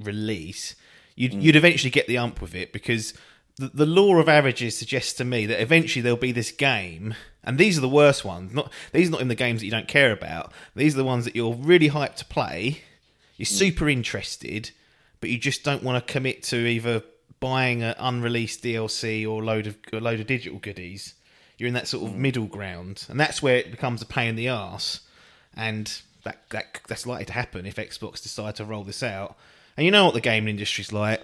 release, 0.01 0.75
you'd, 1.15 1.35
hmm. 1.35 1.41
you'd 1.41 1.57
eventually 1.57 1.91
get 1.91 2.09
the 2.09 2.19
ump 2.19 2.41
with 2.41 2.55
it 2.55 2.73
because 2.73 3.15
the, 3.57 3.69
the 3.69 3.87
law 3.87 4.17
of 4.17 4.29
averages 4.29 4.77
suggests 4.77 5.13
to 5.15 5.25
me 5.25 5.47
that 5.47 5.61
eventually 5.61 6.03
there'll 6.03 6.17
be 6.17 6.33
this 6.33 6.51
game, 6.51 7.15
and 7.45 7.59
these 7.59 7.79
are 7.79 7.83
the 7.83 7.89
worst 7.89 8.25
ones. 8.25 8.53
Not 8.53 8.73
these 8.93 9.09
are 9.09 9.13
not 9.13 9.21
in 9.21 9.29
the 9.29 9.35
games 9.35 9.61
that 9.61 9.67
you 9.67 9.71
don't 9.71 9.89
care 9.89 10.13
about. 10.13 10.53
These 10.75 10.95
are 10.95 10.99
the 10.99 11.05
ones 11.05 11.25
that 11.25 11.37
you're 11.37 11.55
really 11.55 11.91
hyped 11.91 12.17
to 12.17 12.25
play. 12.25 12.83
You're 13.37 13.47
hmm. 13.47 13.55
super 13.55 13.89
interested, 13.89 14.71
but 15.27 15.33
you 15.33 15.39
just 15.39 15.65
don't 15.65 15.83
want 15.83 16.07
to 16.07 16.13
commit 16.13 16.45
to 16.45 16.57
either 16.57 17.03
buying 17.41 17.83
an 17.83 17.97
unreleased 17.99 18.63
DLC 18.63 19.29
or 19.29 19.43
a 19.43 19.45
load 19.45 19.67
of 19.67 19.77
a 19.93 19.99
load 19.99 20.21
of 20.21 20.29
digital 20.29 20.61
goodies. 20.61 21.15
You're 21.59 21.67
in 21.67 21.75
that 21.75 21.89
sort 21.89 22.09
of 22.09 22.15
mm. 22.15 22.19
middle 22.19 22.47
ground, 22.47 23.05
and 23.09 23.19
that's 23.19 23.43
where 23.43 23.57
it 23.57 23.73
becomes 23.73 24.01
a 24.01 24.07
pain 24.07 24.29
in 24.29 24.37
the 24.37 24.47
ass. 24.47 25.01
And 25.57 25.93
that, 26.23 26.49
that 26.51 26.79
that's 26.87 27.09
likely 27.09 27.25
to 27.25 27.33
happen 27.33 27.67
if 27.67 27.75
Xbox 27.75 28.23
decide 28.23 28.55
to 28.55 28.65
roll 28.65 28.85
this 28.85 29.03
out. 29.03 29.37
And 29.77 29.85
you 29.85 29.91
know 29.91 30.05
what 30.05 30.15
the 30.15 30.21
gaming 30.21 30.51
industry's 30.51 30.93
like 30.93 31.23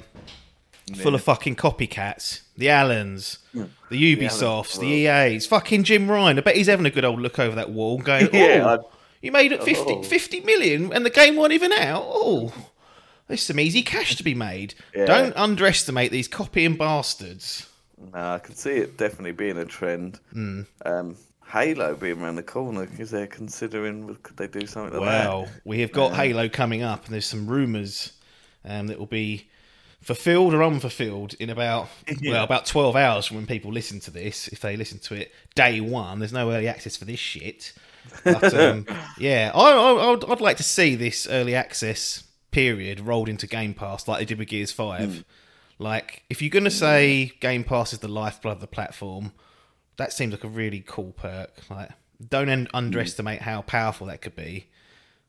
full 0.96 1.14
of 1.14 1.22
fucking 1.22 1.54
copycats. 1.54 2.40
The 2.56 2.70
Allens, 2.70 3.38
the 3.54 4.16
Ubisofts, 4.16 4.80
the, 4.80 4.86
EAs, 4.88 5.46
fucking 5.46 5.84
Jim 5.84 6.10
Ryan. 6.10 6.38
I 6.38 6.40
bet 6.40 6.56
he's 6.56 6.66
having 6.66 6.86
a 6.86 6.90
good 6.90 7.04
old 7.04 7.20
look 7.20 7.38
over 7.38 7.54
that 7.54 7.70
wall, 7.70 7.98
going, 7.98 8.24
"Oh, 8.32 8.36
Yeah, 8.36 8.66
I- 8.66 8.78
you 9.20 9.30
made 9.30 9.52
it 9.52 9.62
50, 9.62 9.92
Oh. 9.92 10.02
50 10.02 10.40
million, 10.40 10.92
and 10.92 11.06
the 11.06 11.10
game 11.10 11.36
wasn't 11.36 11.52
even 11.54 11.72
out. 11.72 12.02
Oh, 12.04 12.52
there's 13.32 13.42
some 13.42 13.58
easy 13.58 13.82
cash 13.82 14.14
to 14.16 14.22
be 14.22 14.34
made. 14.34 14.74
Yeah. 14.94 15.06
Don't 15.06 15.36
underestimate 15.36 16.12
these 16.12 16.28
copying 16.28 16.76
bastards." 16.76 17.66
No, 18.12 18.34
I 18.34 18.38
can 18.38 18.54
see 18.54 18.72
it 18.72 18.98
definitely 18.98 19.32
being 19.32 19.56
a 19.56 19.64
trend. 19.64 20.20
Hmm. 20.32 20.62
Um, 20.84 21.16
Halo 21.48 21.94
being 21.94 22.22
around 22.22 22.36
the 22.36 22.42
corner, 22.42 22.86
because 22.86 23.10
they're 23.10 23.26
considering 23.26 24.14
could 24.22 24.36
they 24.36 24.46
do 24.46 24.66
something 24.66 24.98
like 24.98 25.08
that? 25.08 25.28
Well, 25.28 25.48
we 25.64 25.80
have 25.80 25.92
got 25.92 26.14
Halo 26.14 26.48
coming 26.48 26.82
up, 26.82 27.04
and 27.04 27.14
there's 27.14 27.26
some 27.26 27.46
rumours 27.46 28.12
um, 28.64 28.86
that 28.88 28.98
will 28.98 29.06
be 29.06 29.48
fulfilled 30.02 30.52
or 30.52 30.62
unfulfilled 30.62 31.34
in 31.34 31.48
about 31.48 31.88
well 32.24 32.44
about 32.44 32.66
12 32.66 32.96
hours 32.96 33.26
from 33.26 33.36
when 33.36 33.46
people 33.46 33.72
listen 33.72 34.00
to 34.00 34.10
this. 34.10 34.48
If 34.48 34.60
they 34.60 34.76
listen 34.76 34.98
to 35.00 35.14
it 35.14 35.32
day 35.54 35.80
one, 35.80 36.18
there's 36.18 36.32
no 36.32 36.50
early 36.52 36.68
access 36.68 36.96
for 36.96 37.06
this 37.06 37.20
shit. 37.20 37.72
But 38.24 38.52
um, 38.52 38.86
yeah, 39.18 39.52
I, 39.54 39.72
I, 39.72 40.12
I'd, 40.12 40.24
I'd 40.24 40.40
like 40.40 40.56
to 40.58 40.62
see 40.62 40.96
this 40.96 41.26
early 41.26 41.54
access 41.54 42.24
period 42.52 43.00
rolled 43.00 43.28
into 43.28 43.46
Game 43.48 43.74
Pass 43.74 44.06
like 44.06 44.20
they 44.20 44.24
did 44.24 44.38
with 44.38 44.48
Gears 44.48 44.70
Five. 44.70 45.16
Hmm. 45.16 45.20
Like, 45.82 46.22
if 46.30 46.40
you're 46.40 46.50
going 46.50 46.64
to 46.64 46.70
say 46.70 47.32
Game 47.40 47.64
Pass 47.64 47.92
is 47.92 47.98
the 47.98 48.06
lifeblood 48.08 48.56
of 48.56 48.60
the 48.60 48.68
platform, 48.68 49.32
that 49.96 50.12
seems 50.12 50.32
like 50.32 50.44
a 50.44 50.48
really 50.48 50.84
cool 50.86 51.12
perk. 51.12 51.50
Like, 51.68 51.90
don't 52.28 52.48
un- 52.48 52.66
hmm. 52.70 52.76
underestimate 52.76 53.42
how 53.42 53.62
powerful 53.62 54.06
that 54.06 54.20
could 54.20 54.36
be. 54.36 54.68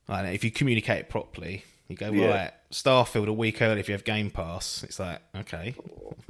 Like, 0.08 0.36
if 0.36 0.44
you 0.44 0.52
communicate 0.52 1.00
it 1.00 1.10
properly, 1.10 1.64
you 1.88 1.96
go 1.96 2.12
Yeah. 2.12 2.28
right. 2.28 2.52
Starfield 2.74 3.28
a 3.28 3.34
week 3.34 3.62
early 3.62 3.80
if 3.80 3.88
you 3.88 3.94
have 3.94 4.04
Game 4.04 4.30
Pass. 4.30 4.84
It's 4.84 5.00
like 5.00 5.20
okay, 5.36 5.76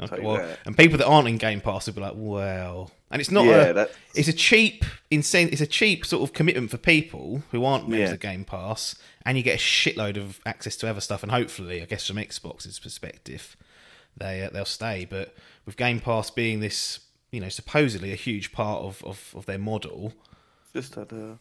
okay 0.00 0.20
well, 0.22 0.36
that. 0.36 0.58
and 0.66 0.76
people 0.76 0.98
that 0.98 1.06
aren't 1.06 1.28
in 1.28 1.38
Game 1.38 1.60
Pass 1.60 1.86
will 1.86 1.94
be 1.94 2.00
like, 2.00 2.14
well, 2.16 2.90
and 3.10 3.20
it's 3.20 3.30
not 3.30 3.44
Yeah, 3.46 3.62
a, 3.66 3.72
that's- 3.72 3.96
it's 4.14 4.28
a 4.28 4.32
cheap 4.32 4.84
incent, 5.10 5.52
it's 5.52 5.60
a 5.60 5.66
cheap 5.66 6.04
sort 6.04 6.22
of 6.22 6.32
commitment 6.34 6.70
for 6.70 6.78
people 6.78 7.42
who 7.50 7.64
aren't 7.64 7.88
members 7.88 8.08
Yeah. 8.10 8.14
of 8.14 8.20
Game 8.20 8.44
Pass, 8.44 8.96
and 9.24 9.36
you 9.36 9.42
get 9.44 9.54
a 9.56 9.62
shitload 9.62 10.16
of 10.16 10.40
access 10.44 10.76
to 10.76 10.88
other 10.90 11.00
stuff, 11.00 11.22
and 11.22 11.32
hopefully, 11.32 11.80
I 11.82 11.84
guess 11.86 12.06
from 12.06 12.16
Xbox's 12.16 12.78
perspective, 12.78 13.56
they 14.16 14.42
uh, 14.42 14.50
they'll 14.52 14.64
stay. 14.64 15.06
But 15.08 15.34
with 15.64 15.76
Game 15.76 16.00
Pass 16.00 16.30
being 16.30 16.60
this, 16.60 17.00
you 17.30 17.40
know, 17.40 17.48
supposedly 17.48 18.12
a 18.12 18.16
huge 18.16 18.52
part 18.52 18.82
of 18.82 19.02
of, 19.04 19.32
of 19.36 19.46
their 19.46 19.58
model, 19.58 20.12
Just 20.74 20.96
had 20.96 21.12
a 21.12 21.38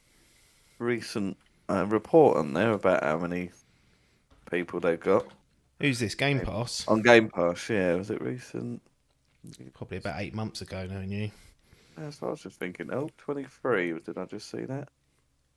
recent 0.80 1.38
uh, 1.70 1.86
report 1.88 2.38
on 2.38 2.54
there 2.54 2.72
about 2.72 3.04
how 3.04 3.18
many 3.18 3.50
people 4.51 4.79
they've 4.79 5.00
got 5.00 5.25
who's 5.81 6.00
this 6.00 6.15
Game 6.15 6.39
Pass? 6.39 6.88
on 6.88 7.01
Game 7.01 7.29
Pass. 7.29 7.70
Yeah, 7.70 7.96
was 7.96 8.12
it 8.12 8.22
recent? 8.22 8.81
Probably 9.74 9.98
about 9.98 10.22
eight 10.22 10.34
months 10.34 10.62
ago, 10.62 10.88
knowing 10.89 11.12
you. 11.12 11.31
Yeah, 12.00 12.12
so 12.12 12.27
I 12.27 12.29
was 12.31 12.41
just 12.41 12.60
thinking, 12.60 12.89
oh, 12.93 13.10
23. 13.17 14.00
Did 14.05 14.17
I 14.17 14.25
just 14.25 14.50
see 14.50 14.65
that? 14.65 14.88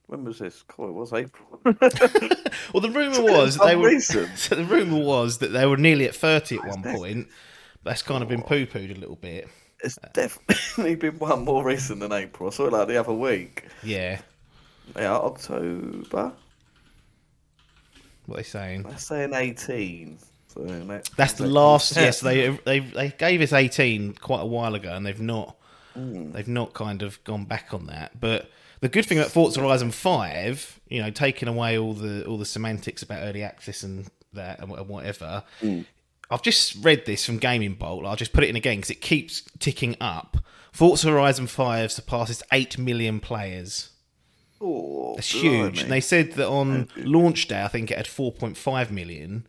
When 0.07 0.25
was 0.25 0.39
this? 0.39 0.65
Cool, 0.67 0.89
it 0.89 0.93
was 0.93 1.13
April. 1.13 1.61
Well, 2.73 2.81
the 2.81 2.91
rumor 2.91 3.23
was 3.33 3.57
that 3.57 3.67
they 3.67 3.77
were. 3.77 3.89
Recent. 3.89 4.29
So 4.37 4.55
the 4.55 4.65
rumor 4.65 4.99
was 4.99 5.39
that 5.39 5.49
they 5.49 5.67
were 5.67 5.77
nearly 5.77 6.07
at 6.07 6.15
thirty 6.15 6.57
at 6.57 6.65
one 6.65 6.83
point. 6.83 7.29
That's 7.85 8.03
kind 8.03 8.23
of 8.23 8.29
been 8.29 8.41
oh. 8.41 8.47
poo 8.47 8.67
pooed 8.67 8.97
a 8.97 8.99
little 8.99 9.17
bit. 9.17 9.49
It's 9.83 9.99
definitely 10.13 10.95
been 10.95 11.19
one 11.19 11.45
more 11.45 11.65
recent 11.65 12.01
than 12.01 12.13
April. 12.13 12.49
I 12.49 12.53
saw 12.53 12.67
it 12.67 12.73
like 12.73 12.89
the 12.89 12.97
other 12.97 13.13
week. 13.13 13.67
Yeah, 13.83 14.21
Yeah, 14.97 15.15
October. 15.15 16.33
What 18.27 18.35
are 18.35 18.43
they 18.43 18.49
saying? 18.49 18.83
That's 18.85 19.07
saying 19.07 19.35
18. 19.35 20.19
So 20.55 20.61
that, 20.61 21.11
That's 21.17 21.33
the 21.35 21.47
last. 21.47 21.97
Yes, 21.97 22.21
they 22.21 22.49
they 22.49 22.79
they 22.79 23.09
gave 23.19 23.41
us 23.41 23.53
eighteen 23.53 24.13
quite 24.13 24.43
a 24.43 24.47
while 24.47 24.75
ago, 24.77 24.93
and 24.95 25.05
they've 25.05 25.21
not 25.21 25.57
mm. 25.97 26.33
they've 26.33 26.47
not 26.47 26.75
kind 26.75 27.03
of 27.03 27.23
gone 27.25 27.45
back 27.45 27.75
on 27.75 27.87
that. 27.87 28.21
But 28.21 28.51
the 28.81 28.89
good 28.89 29.05
thing 29.05 29.19
about 29.19 29.33
Forza 29.33 29.61
Horizon 29.61 29.91
Five, 29.91 30.81
you 30.89 31.03
know, 31.03 31.11
taking 31.11 31.49
away 31.49 31.77
all 31.77 31.93
the 31.93 32.25
all 32.27 32.39
the 32.39 32.45
semantics 32.45 33.03
about 33.03 33.23
early 33.23 33.43
access 33.43 33.83
and 33.83 34.09
that 34.33 34.61
and 34.61 34.71
wha- 34.71 34.79
and 34.79 34.89
whatever. 34.89 35.43
Mm. 35.61 35.87
I've 36.31 36.43
just 36.43 36.77
read 36.85 37.05
this 37.05 37.27
from 37.27 37.39
Gaming 37.39 37.75
Bolt. 37.75 38.07
I'll 38.07 38.17
just 38.17 38.33
put 38.33 38.45
it 38.45 38.51
in 38.51 38.57
again 38.57 38.79
because 38.79 38.91
it 38.91 39.01
keeps 39.01 39.43
ticking 39.59 39.97
up. 40.01 40.39
Forza 40.73 41.11
Horizon 41.11 41.49
Five 41.49 41.91
surpasses 41.91 42.43
eight 42.53 42.79
million 42.79 43.19
players. 43.19 43.91
Oh, 44.67 45.15
It's 45.19 45.31
huge. 45.31 45.83
And 45.83 45.93
they 45.93 46.01
said 46.01 46.33
that 46.33 46.49
on 46.49 46.83
uh, 46.83 46.87
launch 46.97 47.49
day, 47.49 47.63
I 47.63 47.69
think 47.69 47.91
it 47.91 47.97
had 47.97 48.07
4.5 48.07 48.91
million, 48.91 49.47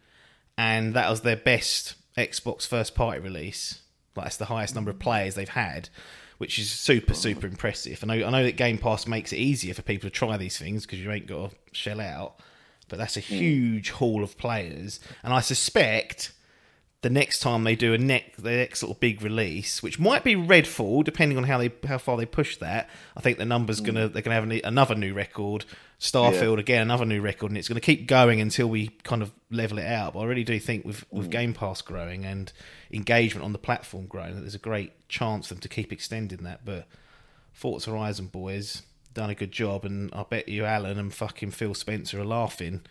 and 0.58 0.94
that 0.94 1.10
was 1.10 1.22
their 1.22 1.38
best 1.38 1.96
Xbox 2.18 2.68
first 2.68 2.96
party 2.96 3.20
release. 3.20 3.82
Like, 4.16 4.26
that's 4.26 4.38
the 4.38 4.46
highest 4.46 4.76
number 4.76 4.92
of 4.92 5.00
players 5.00 5.36
they've 5.36 5.48
had, 5.48 5.90
which 6.38 6.60
is 6.60 6.70
super, 6.70 7.14
super 7.14 7.48
impressive. 7.48 8.04
I 8.04 8.08
know, 8.08 8.28
I 8.28 8.30
know 8.30 8.44
that 8.44 8.58
Game 8.58 8.78
Pass 8.78 9.08
makes 9.08 9.32
it 9.32 9.38
easier 9.38 9.74
for 9.74 9.82
people 9.82 10.10
to 10.10 10.14
try 10.14 10.36
these 10.36 10.58
things 10.58 10.86
because 10.86 11.00
you 11.00 11.12
ain't 11.12 11.28
got 11.28 11.52
to 11.52 11.56
shell 11.72 12.02
out, 12.02 12.40
but 12.90 13.00
that's 13.00 13.18
a 13.18 13.22
hmm. 13.22 13.36
huge 13.36 13.92
haul 13.92 14.24
of 14.24 14.38
players. 14.38 15.00
And 15.24 15.34
I 15.34 15.40
suspect 15.40 16.34
the 17.06 17.10
next 17.12 17.38
time 17.38 17.64
they 17.66 17.76
do 17.76 17.94
a 17.94 18.00
neck 18.00 18.36
the 18.36 18.50
next 18.50 18.80
sort 18.80 18.92
of 18.92 19.00
big 19.00 19.22
release, 19.22 19.84
which 19.84 20.00
might 20.00 20.24
be 20.24 20.34
Redfall, 20.34 21.04
depending 21.04 21.38
on 21.38 21.44
how 21.44 21.60
they 21.60 21.72
how 21.88 22.00
far 22.00 22.18
they 22.18 22.26
push 22.26 22.58
that. 22.58 22.90
I 23.16 23.22
think 23.22 23.38
the 23.38 23.46
number's 23.46 23.80
gonna 23.80 24.10
mm. 24.10 24.14
they're 24.14 24.24
gonna 24.24 24.34
have 24.34 24.44
an- 24.44 24.62
another 24.64 24.96
new 24.96 25.14
record. 25.14 25.66
Starfield 26.00 26.58
again, 26.58 26.82
another 26.82 27.06
new 27.06 27.22
record, 27.22 27.52
and 27.52 27.60
it's 27.60 27.68
to 27.68 27.80
keep 27.80 28.08
going 28.08 28.42
until 28.42 28.68
we 28.68 28.88
kind 29.04 29.22
of 29.22 29.32
level 29.52 29.78
it 29.78 29.86
out. 29.86 30.14
But 30.14 30.22
I 30.22 30.26
really 30.26 30.44
do 30.44 30.60
think 30.60 30.84
with 30.84 31.06
with 31.12 31.28
mm. 31.28 31.32
Game 31.32 31.54
Pass 31.54 31.84
growing 31.84 32.26
and 32.26 32.52
engagement 32.92 33.46
on 33.46 33.54
the 33.54 33.60
platform 33.60 34.08
growing, 34.08 34.34
that 34.34 34.42
there's 34.42 34.56
a 34.56 34.58
great 34.58 35.08
chance 35.08 35.50
for 35.50 35.54
them 35.54 35.62
to 35.62 35.70
keep 35.70 35.94
extending 35.94 36.40
that. 36.40 36.66
But 36.66 36.88
Forza 37.54 37.92
Horizon 37.92 38.28
boys 38.28 38.82
done 39.14 39.30
a 39.30 39.36
good 39.36 39.52
job, 39.52 39.86
and 39.86 40.10
I 40.12 40.24
bet 40.24 40.50
you 40.50 40.66
Alan 40.66 40.98
and 40.98 41.14
fucking 41.14 41.52
Phil 41.52 41.76
Spencer 41.76 42.20
are 42.20 42.26
laughing. 42.26 42.82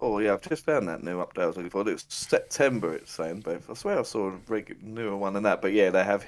Oh 0.00 0.18
yeah, 0.18 0.34
I've 0.34 0.42
just 0.42 0.64
found 0.64 0.88
that 0.88 1.02
new 1.02 1.16
update 1.24 1.42
I 1.42 1.46
was 1.46 1.56
looking 1.56 1.70
for. 1.70 1.80
It 1.80 1.92
was 1.92 2.04
September. 2.08 2.94
It's 2.94 3.12
saying, 3.12 3.40
but 3.40 3.62
I 3.68 3.74
swear 3.74 3.98
I 3.98 4.02
saw 4.02 4.28
a 4.28 4.38
reg- 4.46 4.76
newer 4.82 5.16
one 5.16 5.32
than 5.32 5.44
that. 5.44 5.62
But 5.62 5.72
yeah, 5.72 5.90
they 5.90 6.04
have 6.04 6.24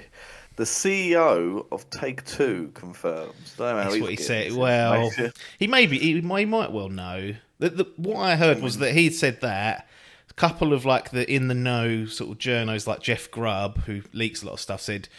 the 0.55 0.63
CEO 0.63 1.65
of 1.71 1.89
Take 1.89 2.25
Two 2.25 2.71
confirms. 2.73 3.53
Don't 3.57 3.75
know 3.75 3.83
That's 3.83 4.01
what 4.01 4.09
he 4.09 4.15
said. 4.17 4.53
Well, 4.53 5.11
he 5.59 5.67
maybe. 5.67 5.99
He, 5.99 6.19
might- 6.21 6.39
he 6.39 6.45
might 6.45 6.71
well 6.71 6.89
know. 6.89 7.35
The, 7.59 7.69
the, 7.69 7.87
what 7.97 8.17
I 8.17 8.35
heard 8.37 8.61
was 8.61 8.77
that 8.79 8.93
he'd 8.93 9.11
said 9.13 9.41
that 9.41 9.87
a 10.29 10.33
couple 10.33 10.73
of 10.73 10.85
like 10.85 11.11
the 11.11 11.29
in 11.31 11.47
the 11.47 11.53
know 11.53 12.05
sort 12.05 12.31
of 12.31 12.37
journos 12.37 12.87
like 12.87 13.01
Jeff 13.01 13.29
Grubb, 13.29 13.79
who 13.83 14.01
leaks 14.13 14.41
a 14.41 14.45
lot 14.47 14.53
of 14.53 14.59
stuff, 14.61 14.81
said 14.81 15.09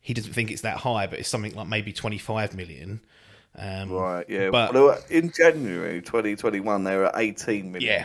he 0.00 0.14
doesn't 0.14 0.32
think 0.32 0.50
it's 0.50 0.62
that 0.62 0.78
high, 0.78 1.06
but 1.06 1.18
it's 1.18 1.28
something 1.28 1.54
like 1.54 1.68
maybe 1.68 1.92
twenty 1.92 2.18
five 2.18 2.54
million. 2.54 3.00
Um, 3.58 3.90
Right, 3.90 4.24
yeah. 4.28 4.50
But- 4.50 4.72
well, 4.74 4.98
in 5.10 5.32
January 5.32 6.00
2021, 6.00 6.84
they 6.84 6.96
were 6.96 7.06
at 7.06 7.14
18 7.16 7.72
million. 7.72 7.90
Yeah. 7.92 8.04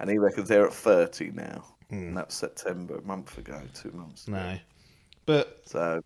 And 0.00 0.10
he 0.10 0.18
reckons 0.18 0.48
they're 0.48 0.66
at 0.66 0.72
30 0.74 1.32
now. 1.32 1.64
And 1.90 2.16
that's 2.16 2.34
September, 2.34 2.96
a 2.96 3.02
month 3.02 3.38
ago, 3.38 3.60
two 3.74 3.92
months 3.92 4.26
ago. 4.26 4.36
no, 4.36 4.58
but 5.26 5.62
So, 5.66 6.02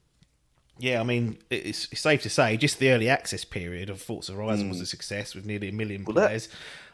Yeah, 0.78 1.00
I 1.00 1.04
mean, 1.04 1.38
it's, 1.50 1.88
it's 1.90 2.00
safe 2.00 2.22
to 2.22 2.30
say 2.30 2.56
just 2.56 2.78
the 2.78 2.90
early 2.90 3.08
access 3.08 3.44
period 3.44 3.90
of 3.90 4.00
Forza 4.00 4.32
Horizon 4.32 4.68
was 4.68 4.80
a 4.80 4.86
success 4.86 5.34
with 5.34 5.44
nearly 5.46 5.68
a 5.68 5.72
million 5.72 6.02
Hmm. 6.04 6.12
that- 6.14 6.26
players. 6.26 6.48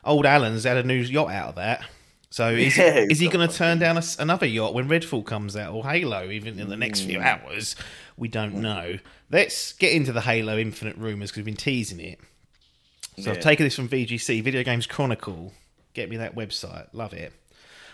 Old 0.04 0.24
Alan's 0.26 0.64
had 0.64 0.76
a 0.76 0.82
new 0.84 0.94
yacht 0.94 1.30
out 1.32 1.48
of 1.50 1.54
that. 1.56 1.84
So 2.30 2.50
is, 2.52 2.76
Yeah, 2.76 3.04
is 3.08 3.18
he 3.18 3.28
going 3.28 3.48
to 3.48 3.54
turn 3.54 3.78
down 3.78 3.96
a 3.96 4.02
another 4.18 4.46
yacht 4.46 4.74
when 4.74 4.88
Redfall 4.88 5.24
comes 5.24 5.56
out 5.56 5.72
or 5.72 5.84
Halo 5.88 6.30
even 6.30 6.58
in 6.60 6.68
the 6.68 6.76
next 6.76 7.00
Hmm. 7.02 7.06
few 7.08 7.20
hours? 7.20 7.74
We 8.16 8.28
don't 8.28 8.54
know. 8.54 8.98
Let's 9.30 9.72
get 9.72 9.92
into 9.92 10.12
the 10.12 10.20
Halo 10.20 10.56
Infinite 10.56 10.96
rumours 10.96 11.30
because 11.30 11.38
we've 11.38 11.46
been 11.46 11.56
teasing 11.56 12.00
it. 12.00 12.20
So 13.18 13.30
I've 13.30 13.40
taken 13.40 13.64
this 13.64 13.74
from 13.74 13.88
VGC, 13.88 14.42
Video 14.42 14.62
Games 14.62 14.86
Chronicle. 14.86 15.52
Get 15.94 16.10
me 16.10 16.16
that 16.18 16.36
website. 16.36 16.88
Love 16.92 17.12
it. 17.12 17.32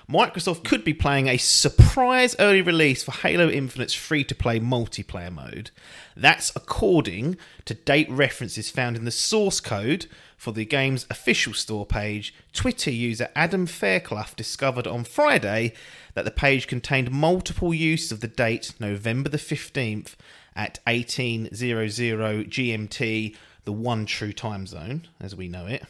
Microsoft 0.09 0.65
could 0.65 0.85
be 0.85 0.93
playing 0.93 1.29
a 1.29 1.37
surprise 1.37 2.35
early 2.39 2.61
release 2.61 3.05
for 3.05 3.13
Halo 3.13 3.49
Infinite's 3.49 3.95
free 3.95 4.25
to 4.25 4.35
play 4.35 4.59
multiplayer 4.59 5.33
mode. 5.33 5.71
That's 6.17 6.55
according 6.57 7.37
to 7.67 7.75
date 7.75 8.11
references 8.11 8.69
found 8.69 8.97
in 8.97 9.05
the 9.05 9.13
source 9.13 9.61
code 9.61 10.07
for 10.37 10.53
the 10.53 10.65
game's 10.65 11.07
official 11.09 11.55
store 11.55 11.87
page. 11.87 12.35
Twitter 12.53 12.91
user 12.91 13.29
Adam 13.37 13.65
Fairclough 13.65 14.35
discovered 14.37 14.89
on 14.89 15.05
Friday 15.05 15.73
that 16.15 16.25
the 16.25 16.33
page 16.33 16.67
contained 16.67 17.13
multiple 17.13 17.73
use 17.73 18.11
of 18.11 18.21
the 18.21 18.29
date 18.29 18.75
November 18.81 19.31
the 19.31 19.39
15th 19.39 20.15
at 20.55 20.79
1800 20.87 22.51
GMT, 22.51 23.37
the 23.65 23.73
one 23.73 24.07
true 24.07 24.33
time 24.33 24.67
zone 24.67 25.09
as 25.21 25.35
we 25.35 25.49
know 25.49 25.67
it. 25.67 25.85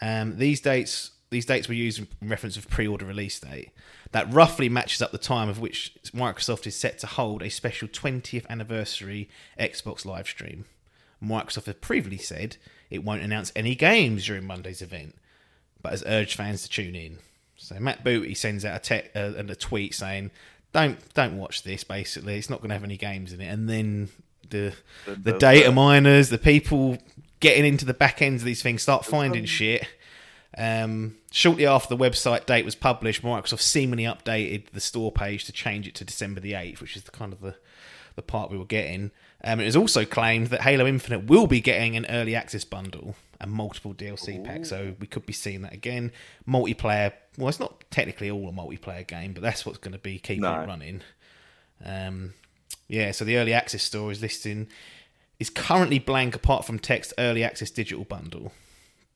Um, 0.00 0.36
these 0.38 0.60
dates 0.60 1.12
these 1.30 1.46
dates 1.46 1.68
were 1.68 1.74
used 1.74 1.98
in 2.20 2.28
reference 2.28 2.56
of 2.56 2.68
pre-order 2.68 3.04
release 3.04 3.40
date. 3.40 3.70
That 4.12 4.32
roughly 4.32 4.68
matches 4.68 5.02
up 5.02 5.10
the 5.10 5.18
time 5.18 5.48
of 5.48 5.58
which 5.58 5.96
Microsoft 6.14 6.66
is 6.66 6.76
set 6.76 6.98
to 7.00 7.06
hold 7.06 7.42
a 7.42 7.50
special 7.50 7.88
20th 7.88 8.46
anniversary 8.48 9.28
Xbox 9.58 10.04
live 10.04 10.28
stream. 10.28 10.66
Microsoft 11.22 11.66
has 11.66 11.74
previously 11.76 12.18
said 12.18 12.56
it 12.90 13.02
won't 13.02 13.22
announce 13.22 13.52
any 13.56 13.74
games 13.74 14.26
during 14.26 14.46
Monday's 14.46 14.82
event, 14.82 15.16
but 15.82 15.90
has 15.90 16.04
urged 16.06 16.36
fans 16.36 16.62
to 16.62 16.68
tune 16.68 16.94
in. 16.94 17.18
So 17.56 17.80
Matt 17.80 18.04
Booty 18.04 18.34
sends 18.34 18.64
out 18.64 18.76
a, 18.76 18.78
te- 18.80 19.10
uh, 19.18 19.32
and 19.36 19.50
a 19.50 19.56
tweet 19.56 19.94
saying, 19.94 20.30
"Don't 20.76 21.14
don't 21.14 21.38
watch 21.38 21.62
this. 21.62 21.84
Basically, 21.84 22.36
it's 22.36 22.50
not 22.50 22.60
going 22.60 22.68
to 22.68 22.74
have 22.74 22.84
any 22.84 22.98
games 22.98 23.32
in 23.32 23.40
it." 23.40 23.46
And 23.46 23.66
then 23.66 24.10
the 24.50 24.74
the 25.06 25.32
data 25.32 25.72
miners, 25.72 26.28
the 26.28 26.38
people 26.38 26.98
getting 27.40 27.64
into 27.64 27.86
the 27.86 27.94
back 27.94 28.20
ends 28.20 28.42
of 28.42 28.46
these 28.46 28.62
things, 28.62 28.82
start 28.82 29.06
finding 29.06 29.46
shit. 29.46 29.88
Um, 30.58 31.16
shortly 31.30 31.66
after 31.66 31.94
the 31.94 32.02
website 32.02 32.44
date 32.44 32.66
was 32.66 32.74
published, 32.74 33.22
Microsoft 33.22 33.60
seemingly 33.60 34.04
updated 34.04 34.70
the 34.70 34.80
store 34.80 35.12
page 35.12 35.44
to 35.46 35.52
change 35.52 35.88
it 35.88 35.94
to 35.94 36.04
December 36.04 36.40
the 36.40 36.54
eighth, 36.54 36.82
which 36.82 36.94
is 36.94 37.04
the 37.04 37.10
kind 37.10 37.32
of 37.32 37.40
the 37.40 37.56
the 38.14 38.22
part 38.22 38.50
we 38.50 38.58
were 38.58 38.64
getting. 38.66 39.12
Um, 39.44 39.60
it 39.60 39.64
was 39.64 39.76
also 39.76 40.04
claimed 40.04 40.48
that 40.48 40.62
Halo 40.62 40.86
Infinite 40.86 41.24
will 41.24 41.46
be 41.46 41.60
getting 41.60 41.96
an 41.96 42.06
early 42.10 42.34
access 42.34 42.64
bundle 42.64 43.16
and 43.40 43.50
multiple 43.50 43.94
DLC 43.94 44.42
packs, 44.44 44.68
so 44.70 44.94
we 45.00 45.06
could 45.06 45.26
be 45.26 45.32
seeing 45.32 45.62
that 45.62 45.72
again. 45.72 46.12
Multiplayer, 46.48 47.12
well, 47.38 47.48
it's 47.48 47.60
not 47.60 47.84
technically 47.90 48.30
all 48.30 48.48
a 48.48 48.52
multiplayer 48.52 49.06
game, 49.06 49.32
but 49.32 49.42
that's 49.42 49.64
what's 49.66 49.78
going 49.78 49.92
to 49.92 49.98
be 49.98 50.18
keeping 50.18 50.42
No. 50.42 50.60
it 50.62 50.66
running. 50.66 51.02
Um, 51.84 52.34
yeah, 52.88 53.10
so 53.12 53.24
the 53.24 53.36
early 53.36 53.52
access 53.52 53.82
store 53.82 54.10
is 54.10 54.22
listing 54.22 54.68
is 55.38 55.50
currently 55.50 55.98
blank 55.98 56.34
apart 56.34 56.64
from 56.64 56.78
text 56.78 57.12
early 57.18 57.44
access 57.44 57.70
digital 57.70 58.04
bundle. 58.04 58.52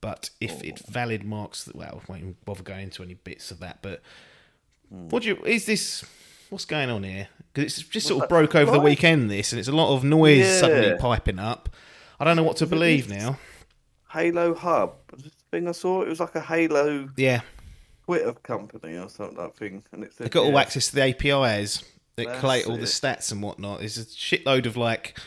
But 0.02 0.30
if 0.40 0.62
it 0.62 0.78
valid 0.80 1.24
marks, 1.24 1.68
well, 1.74 2.02
I 2.08 2.12
won't 2.12 2.44
bother 2.44 2.62
going 2.62 2.84
into 2.84 3.02
any 3.02 3.14
bits 3.14 3.50
of 3.50 3.60
that. 3.60 3.80
But 3.82 4.02
what 4.88 5.22
do 5.22 5.28
you 5.30 5.36
is 5.44 5.66
this? 5.66 6.04
What's 6.50 6.64
going 6.64 6.90
on 6.90 7.04
here? 7.04 7.28
Because 7.52 7.78
it's 7.78 7.88
just 7.88 8.06
sort 8.08 8.22
of 8.24 8.28
broke 8.28 8.54
over 8.54 8.70
the 8.72 8.80
weekend. 8.80 9.30
This 9.30 9.52
and 9.52 9.58
it's 9.58 9.68
a 9.68 9.72
lot 9.72 9.94
of 9.94 10.02
noise 10.04 10.38
Yeah. 10.40 10.58
suddenly 10.60 10.98
piping 10.98 11.38
up. 11.38 11.68
I 12.18 12.24
don't 12.24 12.36
know 12.36 12.42
what 12.42 12.56
to 12.58 12.66
believe 12.66 13.08
now. 13.08 13.38
Halo 14.12 14.54
Hub. 14.54 14.94
Was 15.12 15.22
this 15.24 15.32
the 15.34 15.56
thing 15.56 15.68
I 15.68 15.72
saw? 15.72 16.02
It 16.02 16.08
was 16.08 16.20
like 16.20 16.34
a 16.34 16.40
Halo 16.40 17.08
Yeah, 17.16 17.40
Twitter 18.06 18.32
company 18.32 18.96
or 18.96 19.08
something 19.08 19.36
that 19.36 19.56
thing, 19.56 19.82
and 19.92 20.04
it's 20.04 20.16
they've 20.16 20.30
got 20.30 20.44
all 20.44 20.58
access 20.58 20.88
to 20.88 20.96
the 20.96 21.02
APIs 21.02 21.84
that 22.16 22.26
That's 22.26 22.40
collate 22.40 22.66
all 22.66 22.76
the 22.76 22.82
it. 22.82 22.86
stats 22.86 23.30
and 23.32 23.42
whatnot. 23.42 23.78
There's 23.80 23.98
a 23.98 24.04
shitload 24.04 24.66
of 24.66 24.76
like 24.76 25.18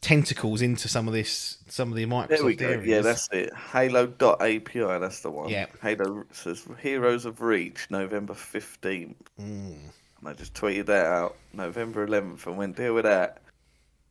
tentacles 0.00 0.62
into 0.62 0.86
some 0.88 1.08
of 1.08 1.14
this, 1.14 1.58
some 1.68 1.90
of 1.90 1.96
the 1.96 2.06
Microsoft 2.06 2.28
There 2.28 2.44
we 2.44 2.54
go. 2.56 2.68
areas. 2.68 2.86
Yeah, 2.86 3.00
that's 3.00 3.28
it. 3.32 3.52
Halo.api, 3.54 4.80
that's 4.98 5.20
the 5.20 5.30
one. 5.30 5.48
Yeah. 5.48 5.66
Halo 5.82 6.24
says 6.30 6.64
Heroes 6.80 7.24
of 7.24 7.40
Reach, 7.40 7.86
November 7.90 8.34
15th. 8.34 9.14
Mm. 9.40 9.76
And 10.20 10.28
I 10.28 10.32
just 10.34 10.54
tweeted 10.54 10.86
that 10.86 11.06
out 11.06 11.36
November 11.52 12.06
11th 12.06 12.46
and 12.46 12.56
went, 12.56 12.76
deal 12.76 12.94
with 12.94 13.04
that. 13.04 13.38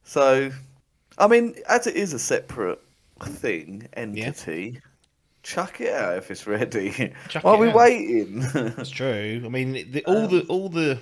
So, 0.03 0.51
I 1.17 1.27
mean, 1.27 1.55
as 1.69 1.87
it 1.87 1.95
is 1.95 2.11
a 2.13 2.19
separate 2.19 2.81
thing, 3.25 3.87
entity, 3.93 4.81
chuck 5.43 5.79
it 5.81 5.93
out 5.93 6.17
if 6.17 6.29
it's 6.31 6.45
ready. 6.47 7.13
Chuck 7.29 7.43
Why 7.43 7.51
are 7.51 7.57
we 7.57 7.69
out. 7.69 7.75
waiting? 7.75 8.39
That's 8.53 8.89
true. 8.89 9.41
I 9.45 9.49
mean, 9.49 9.91
the, 9.91 10.03
all 10.05 10.27
the 10.27 10.41
all 10.47 10.69
the 10.69 10.99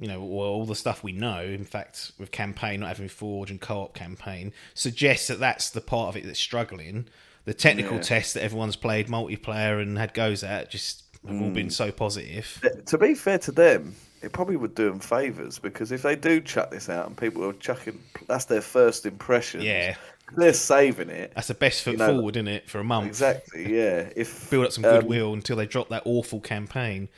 you 0.00 0.06
know, 0.06 0.20
all 0.22 0.64
the 0.64 0.76
stuff 0.76 1.02
we 1.02 1.12
know. 1.12 1.40
In 1.42 1.64
fact, 1.64 2.12
with 2.18 2.30
campaign 2.30 2.80
not 2.80 2.88
having 2.88 3.08
forge 3.08 3.50
and 3.50 3.60
co-op 3.60 3.94
campaign 3.94 4.52
suggests 4.74 5.26
that 5.26 5.40
that's 5.40 5.70
the 5.70 5.80
part 5.80 6.08
of 6.10 6.16
it 6.16 6.24
that's 6.26 6.38
struggling. 6.38 7.06
The 7.46 7.54
technical 7.54 7.96
Yeah. 7.96 8.02
tests 8.02 8.34
that 8.34 8.44
everyone's 8.44 8.76
played 8.76 9.08
multiplayer 9.08 9.82
and 9.82 9.98
had 9.98 10.14
goes 10.14 10.44
at 10.44 10.70
just 10.70 11.02
have 11.26 11.34
all 11.42 11.48
Mm. 11.50 11.54
been 11.54 11.70
so 11.70 11.90
positive. 11.90 12.62
to 12.86 12.96
be 12.96 13.14
fair 13.14 13.38
to 13.38 13.50
them, 13.50 13.96
it 14.22 14.30
probably 14.32 14.54
would 14.56 14.74
do 14.76 14.88
them 14.88 15.00
favours 15.00 15.58
because 15.58 15.90
if 15.90 16.02
they 16.02 16.14
do 16.14 16.40
chuck 16.40 16.70
this 16.70 16.88
out 16.88 17.08
and 17.08 17.16
people 17.16 17.44
are 17.44 17.52
chucking, 17.54 17.98
that's 18.28 18.44
their 18.44 18.60
first 18.60 19.04
impression. 19.04 19.62
Yeah, 19.62 19.96
They're 20.36 20.52
saving 20.52 21.08
it. 21.10 21.32
that's 21.34 21.48
the 21.48 21.54
best 21.54 21.82
foot 21.82 21.92
You 21.92 21.98
know, 21.98 22.14
forward, 22.14 22.36
isn't 22.36 22.48
it, 22.48 22.68
for 22.70 22.78
a 22.80 22.84
month? 22.84 23.06
Exactly, 23.06 23.76
yeah. 23.76 24.08
If 24.14 24.50
Build 24.50 24.66
up 24.66 24.72
some 24.72 24.84
um, 24.84 24.94
goodwill 25.00 25.32
until 25.32 25.56
they 25.56 25.66
drop 25.66 25.88
that 25.88 26.02
awful 26.04 26.40
campaign. 26.40 27.08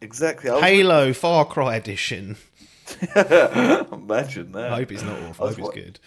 exactly. 0.00 0.50
I 0.50 0.54
was- 0.54 0.62
Halo 0.64 1.12
Far 1.12 1.44
Cry 1.44 1.76
edition. 1.76 2.36
Imagine 3.16 4.52
that. 4.52 4.72
I 4.72 4.76
hope 4.76 4.92
it's 4.92 5.02
not 5.02 5.18
awful. 5.22 5.46
I 5.46 5.48
I 5.48 5.52
hope 5.52 5.58
it's 5.58 5.74
good. 5.74 5.98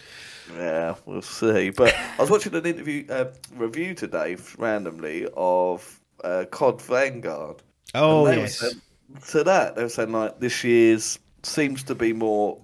Yeah, 0.55 0.95
we'll 1.05 1.21
see. 1.21 1.69
But 1.69 1.93
I 1.95 2.21
was 2.21 2.29
watching 2.29 2.53
an 2.55 2.65
interview 2.65 3.05
uh, 3.09 3.25
review 3.55 3.93
today 3.93 4.37
randomly 4.57 5.27
of 5.35 5.99
uh, 6.23 6.45
COD 6.51 6.81
Vanguard. 6.81 7.57
Oh 7.95 8.29
yes, 8.29 8.59
saying- 8.59 8.81
to 9.29 9.43
that, 9.43 9.75
they 9.75 9.83
were 9.83 9.89
saying 9.89 10.11
like 10.11 10.39
this 10.39 10.63
year's 10.63 11.19
seems 11.43 11.83
to 11.83 11.95
be 11.95 12.13
more 12.13 12.59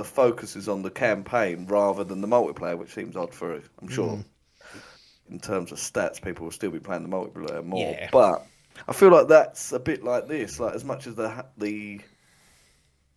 the 0.00 0.08
focus 0.08 0.56
is 0.56 0.68
on 0.68 0.82
the 0.82 0.90
campaign 0.90 1.66
rather 1.66 2.04
than 2.04 2.22
the 2.22 2.26
multiplayer, 2.26 2.78
which 2.78 2.94
seems 2.94 3.16
odd 3.16 3.34
for 3.34 3.60
I'm 3.82 3.88
sure. 3.88 4.16
Mm. 4.16 4.24
In 5.30 5.38
terms 5.38 5.70
of 5.70 5.78
stats, 5.78 6.20
people 6.20 6.44
will 6.44 6.52
still 6.52 6.70
be 6.70 6.80
playing 6.80 7.02
the 7.02 7.08
multiplayer 7.08 7.62
more. 7.62 7.92
Yeah. 7.92 8.08
But 8.10 8.46
I 8.88 8.92
feel 8.92 9.10
like 9.10 9.28
that's 9.28 9.72
a 9.72 9.78
bit 9.78 10.02
like 10.02 10.26
this. 10.26 10.58
Like 10.58 10.74
as 10.74 10.84
much 10.84 11.06
as 11.06 11.16
the 11.16 11.44
the 11.58 12.00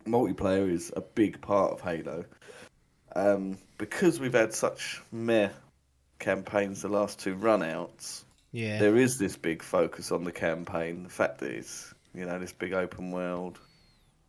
multiplayer 0.06 0.70
is 0.70 0.92
a 0.94 1.00
big 1.00 1.40
part 1.40 1.72
of 1.72 1.80
Halo, 1.80 2.26
um, 3.16 3.56
because 3.78 4.20
we've 4.20 4.34
had 4.34 4.52
such 4.52 5.00
meh 5.10 5.48
campaigns 6.18 6.82
the 6.82 6.88
last 6.88 7.18
two 7.18 7.34
runouts 7.34 8.24
yeah. 8.54 8.78
there 8.78 8.96
is 8.96 9.18
this 9.18 9.36
big 9.36 9.62
focus 9.62 10.12
on 10.12 10.22
the 10.22 10.30
campaign. 10.30 11.02
The 11.02 11.08
fact 11.08 11.38
that 11.38 11.50
it's 11.50 11.92
you 12.14 12.24
know 12.24 12.38
this 12.38 12.52
big 12.52 12.72
open 12.72 13.10
world 13.10 13.58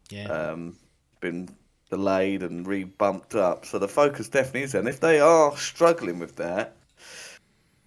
yeah. 0.09 0.27
um, 0.27 0.75
been 1.21 1.47
delayed 1.89 2.43
and 2.43 2.65
re-bumped 2.67 3.35
up, 3.35 3.65
so 3.65 3.77
the 3.79 3.87
focus 3.87 4.27
definitely 4.29 4.63
is 4.63 4.71
there. 4.71 4.79
And 4.79 4.89
if 4.89 4.99
they 4.99 5.19
are 5.19 5.55
struggling 5.57 6.19
with 6.19 6.35
that, 6.37 6.75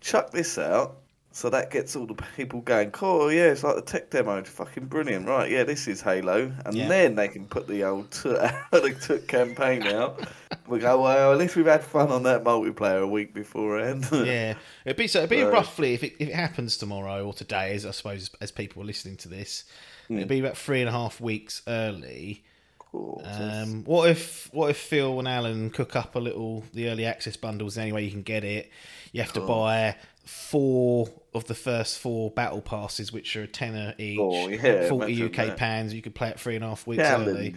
chuck 0.01 0.31
this 0.31 0.59
out. 0.59 0.97
So 1.31 1.51
that 1.51 1.71
gets 1.71 1.95
all 1.95 2.07
the 2.07 2.15
people 2.37 2.63
going, 2.63 2.91
cool, 2.91 3.31
yeah, 3.31 3.51
it's 3.51 3.63
like 3.63 3.77
the 3.77 3.83
tech 3.83 4.11
demo, 4.11 4.39
it's 4.39 4.51
fucking 4.51 4.87
brilliant, 4.87 5.29
right? 5.29 5.49
Yeah, 5.49 5.63
this 5.63 5.87
is 5.87 6.01
Halo. 6.01 6.51
And 6.65 6.75
Yeah. 6.75 6.89
then 6.89 7.15
they 7.15 7.29
can 7.29 7.47
put 7.47 7.69
the 7.69 7.85
old 7.85 8.11
took, 8.13 8.41
the 8.73 8.97
took 9.01 9.29
campaign 9.29 9.87
out. 9.87 10.27
We 10.67 10.81
go, 10.81 11.01
well, 11.03 11.31
at 11.33 11.39
least 11.39 11.55
we've 11.55 11.67
had 11.67 11.85
fun 11.85 12.11
on 12.11 12.25
that 12.25 12.43
multiplayer 12.43 13.03
a 13.03 13.07
week 13.07 13.35
beforehand. 13.35 14.09
yeah, 14.13 14.55
it'd 14.85 14.97
be 14.97 15.07
so. 15.07 15.19
It'd 15.21 15.31
be 15.31 15.41
So- 15.43 15.51
roughly 15.53 15.95
if 15.95 16.03
it, 16.03 16.15
if 16.19 16.29
it 16.29 16.35
happens 16.35 16.77
tomorrow 16.77 17.25
or 17.25 17.33
today, 17.35 17.73
as 17.75 17.87
I 17.87 17.93
suppose 17.93 18.31
as 18.41 18.51
people 18.51 18.83
are 18.83 18.87
listening 18.87 19.17
to 19.19 19.29
this, 19.29 19.65
Hmm. 20.09 20.17
it'd 20.17 20.29
be 20.29 20.41
about 20.41 20.57
three 20.57 20.81
and 20.81 20.89
a 20.89 20.93
half 20.93 21.21
weeks 21.21 21.63
early. 21.69 22.43
Cool. 22.91 23.23
Um, 23.25 23.85
what 23.85 24.09
if 24.11 24.49
what 24.53 24.71
if 24.71 24.79
Phil 24.79 25.19
and 25.19 25.29
Alan 25.29 25.71
cook 25.71 25.95
up 25.95 26.15
a 26.15 26.19
little 26.19 26.65
the 26.73 26.89
early 26.89 27.05
access 27.05 27.37
bundles 27.37 27.75
the 27.75 27.83
only 27.83 27.93
way 27.93 28.05
you 28.05 28.11
can 28.11 28.23
get 28.23 28.45
it? 28.45 28.71
You 29.13 29.23
have 29.23 29.33
to 29.35 29.41
buy 29.41 29.97
four 30.25 31.09
of 31.35 31.45
the 31.47 31.55
first 31.55 31.99
four 31.99 32.31
battle 32.31 32.61
passes, 32.63 33.13
which 33.13 33.37
are 33.37 33.43
a 33.43 33.47
tenner 33.47 33.95
each, 33.99 34.19
Oh, 34.21 34.49
yeah, 34.49 34.89
forty 34.89 35.23
UK 35.25 35.33
that. 35.37 35.57
pounds. 35.57 35.93
You 35.93 36.03
could 36.03 36.15
play 36.15 36.29
it 36.29 36.41
three 36.41 36.55
and 36.57 36.65
a 36.65 36.69
half 36.69 36.87
weeks 36.87 37.03
early. 37.03 37.51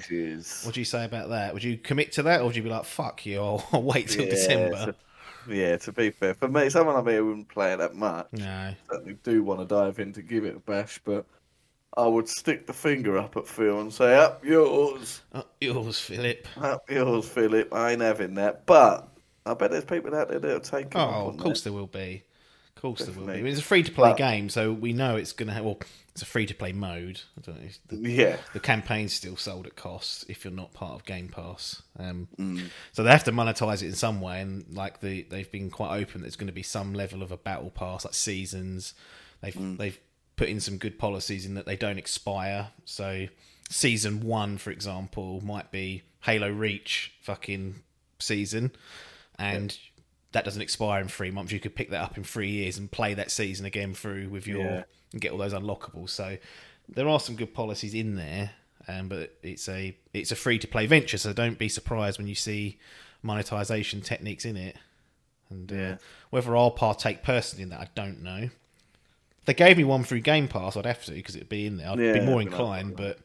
What 0.66 0.74
do 0.74 0.82
you 0.82 0.86
say 0.86 1.06
about 1.06 1.30
that? 1.30 1.54
Would 1.54 1.64
you 1.64 1.78
commit 1.78 2.12
to 2.14 2.24
that, 2.24 2.42
or 2.42 2.46
would 2.48 2.56
you 2.56 2.64
be 2.64 2.70
like, 2.70 2.86
"Fuck 2.86 3.26
you, 3.26 3.40
I'll, 3.42 3.66
I'll 3.74 3.84
wait 3.84 4.10
till 4.10 4.26
December"? 4.26 4.96
To, 5.48 5.54
yeah, 5.54 5.78
to 5.78 5.92
be 5.92 6.12
fair, 6.12 6.34
for 6.34 6.48
me, 6.48 6.70
someone 6.70 6.96
like 6.96 7.06
me 7.06 7.20
wouldn't 7.20 7.50
play 7.50 7.74
it 7.74 7.78
that 7.78 7.96
much, 7.96 8.28
No, 8.34 8.74
certainly 8.90 9.18
do 9.24 9.44
want 9.44 9.60
to 9.62 9.66
dive 9.66 10.00
in 10.00 10.14
to 10.14 10.22
give 10.22 10.46
it 10.46 10.56
a 10.56 10.60
bash, 10.60 11.00
but 11.04 11.26
I 11.98 12.08
would 12.08 12.30
stick 12.30 12.68
the 12.68 12.74
finger 12.74 13.18
up 13.18 13.36
at 13.36 13.48
Phil 13.48 13.80
and 13.82 13.94
say, 13.94 14.16
up 14.18 14.46
yours, 14.46 15.22
Up 15.34 15.54
yours, 15.60 16.00
Philip. 16.00 16.48
up 16.62 16.90
yours, 16.90 17.28
Philip. 17.28 17.74
I 17.74 17.92
ain't 17.92 18.02
having 18.02 18.36
that. 18.36 18.66
But 18.66 19.10
I 19.46 19.54
bet 19.56 19.72
there's 19.72 19.84
people 19.86 20.16
out 20.16 20.30
there 20.30 20.40
that'll 20.40 20.62
take 20.62 20.86
it. 20.88 20.96
Oh, 20.96 21.28
of 21.28 21.38
course 21.38 21.62
there 21.64 21.74
will 21.74 21.88
be. 21.88 22.24
Of 22.78 22.82
course 22.82 23.04
there 23.06 23.14
will 23.14 23.28
be. 23.28 23.34
I 23.34 23.38
mean, 23.38 23.48
it's 23.48 23.60
a 23.60 23.64
free 23.64 23.84
to 23.84 23.92
play 23.92 24.14
game, 24.16 24.50
so 24.50 24.72
we 24.72 24.94
know 24.94 25.18
it's 25.18 25.34
going 25.34 25.48
to 25.50 25.54
have. 25.54 25.66
Well, 25.66 25.80
it's 26.14 26.22
a 26.22 26.26
free 26.26 26.46
to 26.46 26.54
play 26.56 26.72
mode. 26.72 27.22
I 27.38 27.42
don't 27.42 27.62
know. 27.62 27.70
The, 27.88 28.10
Yeah. 28.10 28.38
the 28.54 28.60
campaign's 28.62 29.14
still 29.14 29.36
sold 29.38 29.68
at 29.68 29.76
cost 29.76 30.26
if 30.30 30.44
you're 30.46 30.54
not 30.54 30.74
part 30.74 30.94
of 30.94 31.06
Game 31.06 31.28
Pass. 31.28 31.82
Um, 32.00 32.28
Mm. 32.40 32.70
So 32.94 33.04
they 33.04 33.12
have 33.12 33.26
to 33.26 33.32
monetize 33.32 33.84
it 33.84 33.88
in 33.88 33.94
some 33.96 34.22
way, 34.22 34.40
and 34.42 34.66
like 34.74 35.02
the 35.02 35.24
they've 35.24 35.52
been 35.52 35.70
quite 35.70 35.96
open. 36.00 36.22
That 36.22 36.28
there's 36.28 36.36
going 36.38 36.48
to 36.48 36.54
be 36.54 36.64
some 36.64 36.94
level 36.94 37.22
of 37.22 37.32
a 37.32 37.38
battle 37.38 37.70
pass, 37.70 38.06
like 38.06 38.14
seasons. 38.14 38.94
They've 39.42 39.54
Mm. 39.54 39.78
they've 39.78 40.00
put 40.42 40.50
in 40.50 40.60
some 40.60 40.78
good 40.80 40.98
policies 40.98 41.46
in 41.46 41.54
that 41.54 41.68
they 41.68 41.76
don't 41.76 42.00
expire. 42.00 42.70
So 42.84 43.28
season 43.70 44.22
one, 44.22 44.58
for 44.58 44.72
example, 44.72 45.40
might 45.46 45.70
be 45.72 46.02
Halo 46.22 46.50
Reach 46.50 47.14
fucking 47.22 47.76
season, 48.18 48.72
and 49.38 49.78
that 50.32 50.44
doesn't 50.44 50.64
expire 50.64 51.00
in 51.00 51.10
three 51.10 51.30
months. 51.30 51.52
You 51.52 51.60
could 51.60 51.76
pick 51.76 51.92
that 51.92 52.02
up 52.02 52.18
in 52.18 52.24
three 52.24 52.50
years 52.50 52.80
and 52.80 52.90
play 52.90 53.14
that 53.14 53.30
season 53.30 53.68
again 53.68 53.94
through 53.94 54.30
with 54.30 54.48
your 54.48 54.64
Yeah. 54.64 54.84
and 55.14 55.22
get 55.22 55.32
all 55.32 55.38
those 55.38 55.54
unlockables. 55.54 56.10
So 56.10 56.38
there 56.90 57.08
are 57.08 57.20
some 57.20 57.36
good 57.36 57.54
policies 57.54 57.94
in 57.94 58.16
there, 58.16 58.54
um, 58.88 59.10
but 59.10 59.38
it's 59.44 59.70
a 59.70 59.96
it's 60.12 60.32
a 60.32 60.36
free 60.36 60.58
to 60.58 60.68
play 60.68 60.88
venture. 60.88 61.20
So 61.20 61.34
don't 61.34 61.60
be 61.60 61.70
surprised 61.70 62.18
when 62.18 62.26
you 62.28 62.34
see 62.36 62.80
monetization 63.22 64.02
techniques 64.02 64.44
in 64.46 64.58
it. 64.58 64.76
And 65.52 65.72
uh, 65.72 65.76
Yeah. 65.76 65.98
whether 66.32 66.58
I'll 66.58 66.72
partake 66.72 67.22
personally 67.22 67.62
in 67.62 67.70
that, 67.70 67.80
I 67.82 67.90
don't 67.94 68.24
know. 68.24 68.50
If 69.42 69.46
they 69.46 69.54
gave 69.54 69.78
me 69.78 69.84
one 69.84 70.04
through 70.04 70.22
Game 70.22 70.48
Pass, 70.48 70.78
I'd 70.78 70.86
have 70.86 71.04
to 71.06 71.12
because 71.12 71.36
it'd 71.36 71.50
be 71.50 71.66
in 71.66 71.78
there. 71.78 71.90
I'd 71.90 71.98
be 71.98 72.06
Yeah, 72.06 72.26
more 72.26 72.40
be 72.40 72.46
like, 72.46 72.48
inclined, 72.48 72.96
but 72.96 73.20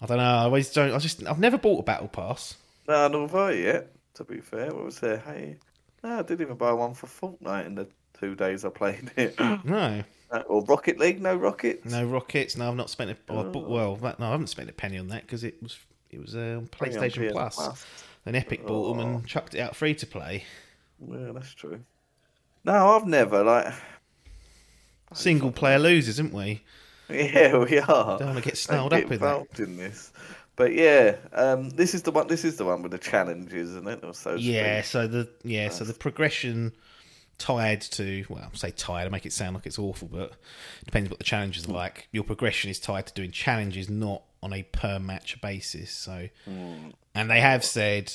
I 0.00 0.06
don't 0.06 0.18
know. 0.18 0.22
I 0.24 0.42
always 0.44 0.70
don't. 0.72 0.92
I 0.92 0.98
just 0.98 1.26
I've 1.26 1.38
never 1.38 1.56
bought 1.58 1.80
a 1.80 1.82
Battle 1.82 2.08
Pass. 2.08 2.56
No, 2.86 3.08
not 3.08 3.30
have 3.30 3.50
it 3.50 3.64
yet. 3.64 3.90
To 4.14 4.24
be 4.24 4.40
fair, 4.40 4.66
what 4.74 4.84
was 4.84 5.00
there? 5.00 5.18
Hey, 5.18 5.56
no, 6.02 6.18
I 6.18 6.22
didn't 6.22 6.42
even 6.42 6.56
buy 6.56 6.72
one 6.72 6.94
for 6.94 7.06
Fortnite 7.06 7.66
in 7.66 7.74
the 7.74 7.88
two 8.20 8.34
days 8.34 8.64
I 8.64 8.68
played 8.68 9.10
it. 9.16 9.34
No, 9.64 10.04
Uh, 10.30 10.38
or 10.46 10.62
Rocket 10.66 10.98
League? 10.98 11.20
No 11.22 11.34
Rockets. 11.34 11.90
no 11.90 12.04
rockets. 12.04 12.56
No, 12.56 12.68
I've 12.68 12.76
not 12.76 12.90
spent 12.90 13.10
a. 13.10 13.16
oh, 13.30 13.44
bought- 13.50 13.64
Oh. 13.66 13.68
well, 13.70 13.96
that, 13.96 14.20
no, 14.20 14.26
I 14.26 14.30
haven't 14.32 14.48
spent 14.48 14.68
a 14.68 14.72
penny 14.72 14.98
on 14.98 15.08
that 15.08 15.22
because 15.22 15.44
it 15.44 15.60
was 15.62 15.78
it 16.10 16.20
was 16.20 16.36
uh, 16.36 16.38
on 16.38 16.44
it 16.44 16.56
on 16.56 16.66
PlayStation 16.68 17.32
Plus. 17.32 17.84
Then 18.24 18.34
Epic 18.34 18.66
bought 18.66 18.94
them 18.96 19.04
Oh. 19.04 19.08
and 19.16 19.26
chucked 19.26 19.54
it 19.54 19.60
out 19.60 19.74
free 19.74 19.94
to 19.94 20.06
play. 20.06 20.44
Yeah, 21.00 21.32
that's 21.32 21.52
true. 21.54 21.80
No, 22.64 22.96
I've 22.96 23.06
never 23.06 23.42
like. 23.42 23.72
Single 25.14 25.52
player 25.52 25.78
losers, 25.78 26.14
isn't 26.20 26.32
we? 26.34 26.62
Yeah, 27.10 27.58
we 27.58 27.78
are. 27.78 28.18
Don't 28.18 28.28
wanna 28.28 28.40
get 28.40 28.54
Don't 28.54 28.56
snarled 28.56 28.92
get 28.92 29.04
up 29.04 29.10
with 29.10 29.20
that. 29.20 29.26
involved 29.26 29.60
in 29.60 29.76
this. 29.76 30.10
But 30.56 30.72
yeah, 30.72 31.16
um, 31.34 31.68
this 31.70 31.94
is 31.94 32.02
the 32.02 32.10
one. 32.12 32.28
This 32.28 32.44
is 32.44 32.56
the 32.56 32.64
one 32.64 32.80
with 32.82 32.92
the 32.92 32.98
challenges, 32.98 33.70
isn't 33.70 33.86
it? 33.86 34.02
Or 34.02 34.14
so 34.14 34.36
Yeah. 34.36 34.80
speak. 34.80 34.90
So 34.90 35.06
the 35.06 35.28
yeah, 35.42 35.68
so 35.68 35.84
the 35.84 35.92
progression 35.92 36.72
tied 37.36 37.82
to 37.82 38.24
well, 38.30 38.48
say 38.54 38.70
tied. 38.70 39.06
I 39.06 39.10
make 39.10 39.26
it 39.26 39.32
sound 39.34 39.54
like 39.54 39.66
it's 39.66 39.78
awful, 39.78 40.08
but 40.10 40.30
it 40.80 40.84
depends 40.86 41.10
what 41.10 41.18
the 41.18 41.24
challenges 41.24 41.68
are 41.68 41.72
like. 41.72 42.08
Your 42.10 42.24
progression 42.24 42.70
is 42.70 42.78
tied 42.80 43.06
to 43.08 43.12
doing 43.12 43.32
challenges, 43.32 43.90
not 43.90 44.22
on 44.42 44.54
a 44.54 44.62
per 44.62 44.98
match 44.98 45.38
basis. 45.42 45.90
So, 45.90 46.28
and 46.46 47.30
they 47.30 47.40
have 47.40 47.64
said 47.66 48.14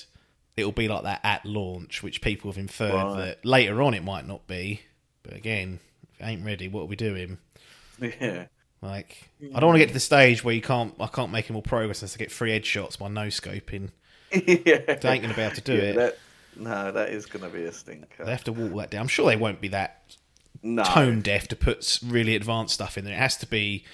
it'll 0.58 0.72
be 0.72 0.88
like 0.88 1.04
that 1.04 1.20
at 1.24 1.46
launch, 1.46 2.02
which 2.02 2.22
people 2.22 2.50
have 2.52 2.58
inferred 2.58 2.94
Right. 2.94 3.18
that 3.18 3.46
later 3.46 3.84
on 3.84 3.94
it 3.94 4.04
might 4.04 4.26
not 4.26 4.48
be. 4.48 4.82
But 5.22 5.34
again, 5.34 5.80
ain't 6.22 6.46
ready, 6.46 6.68
what 6.68 6.82
are 6.82 6.86
we 6.86 6.96
doing? 6.96 7.38
Yeah. 8.02 8.46
Like, 8.82 9.30
I 9.54 9.60
don't 9.60 9.68
want 9.68 9.76
to 9.76 9.80
get 9.80 9.90
to 9.90 9.94
the 9.94 10.00
stage 10.00 10.44
where 10.44 10.56
you 10.56 10.62
can't, 10.62 10.94
I 11.00 11.08
can't 11.08 11.32
make 11.32 11.46
any 11.50 11.54
more 11.54 11.62
progress 11.62 12.02
unless 12.02 12.16
I 12.16 12.20
get 12.20 12.32
three 12.32 12.52
headshots 12.58 12.98
by 12.98 13.10
no 13.10 13.28
scoping. 13.28 13.90
yeah. 14.32 14.38
They 14.38 14.92
ain't 14.92 15.02
going 15.02 15.30
to 15.30 15.36
be 15.36 15.42
able 15.42 15.56
to 15.56 15.62
do 15.62 15.74
Yeah, 15.74 15.82
it. 15.82 15.96
that- 15.96 16.18
no, 16.56 16.92
that 16.92 17.10
is 17.10 17.26
going 17.26 17.44
to 17.44 17.56
be 17.58 17.64
a 17.64 17.72
stinker. 17.72 18.26
They 18.26 18.32
have 18.32 18.44
to 18.46 18.52
walk 18.52 18.76
that 18.82 18.90
down. 18.92 19.02
I'm 19.02 19.08
sure 19.08 19.26
they 19.30 19.38
won't 19.38 19.62
be 19.62 19.70
that 19.70 20.16
no. 20.62 20.84
tone 20.84 21.22
deaf 21.22 21.48
to 21.50 21.56
put 21.56 22.00
really 22.06 22.36
advanced 22.36 22.74
stuff 22.74 22.98
in 22.98 23.06
there. 23.06 23.14
It 23.14 23.18
has 23.18 23.38
to 23.38 23.46
be 23.48 23.86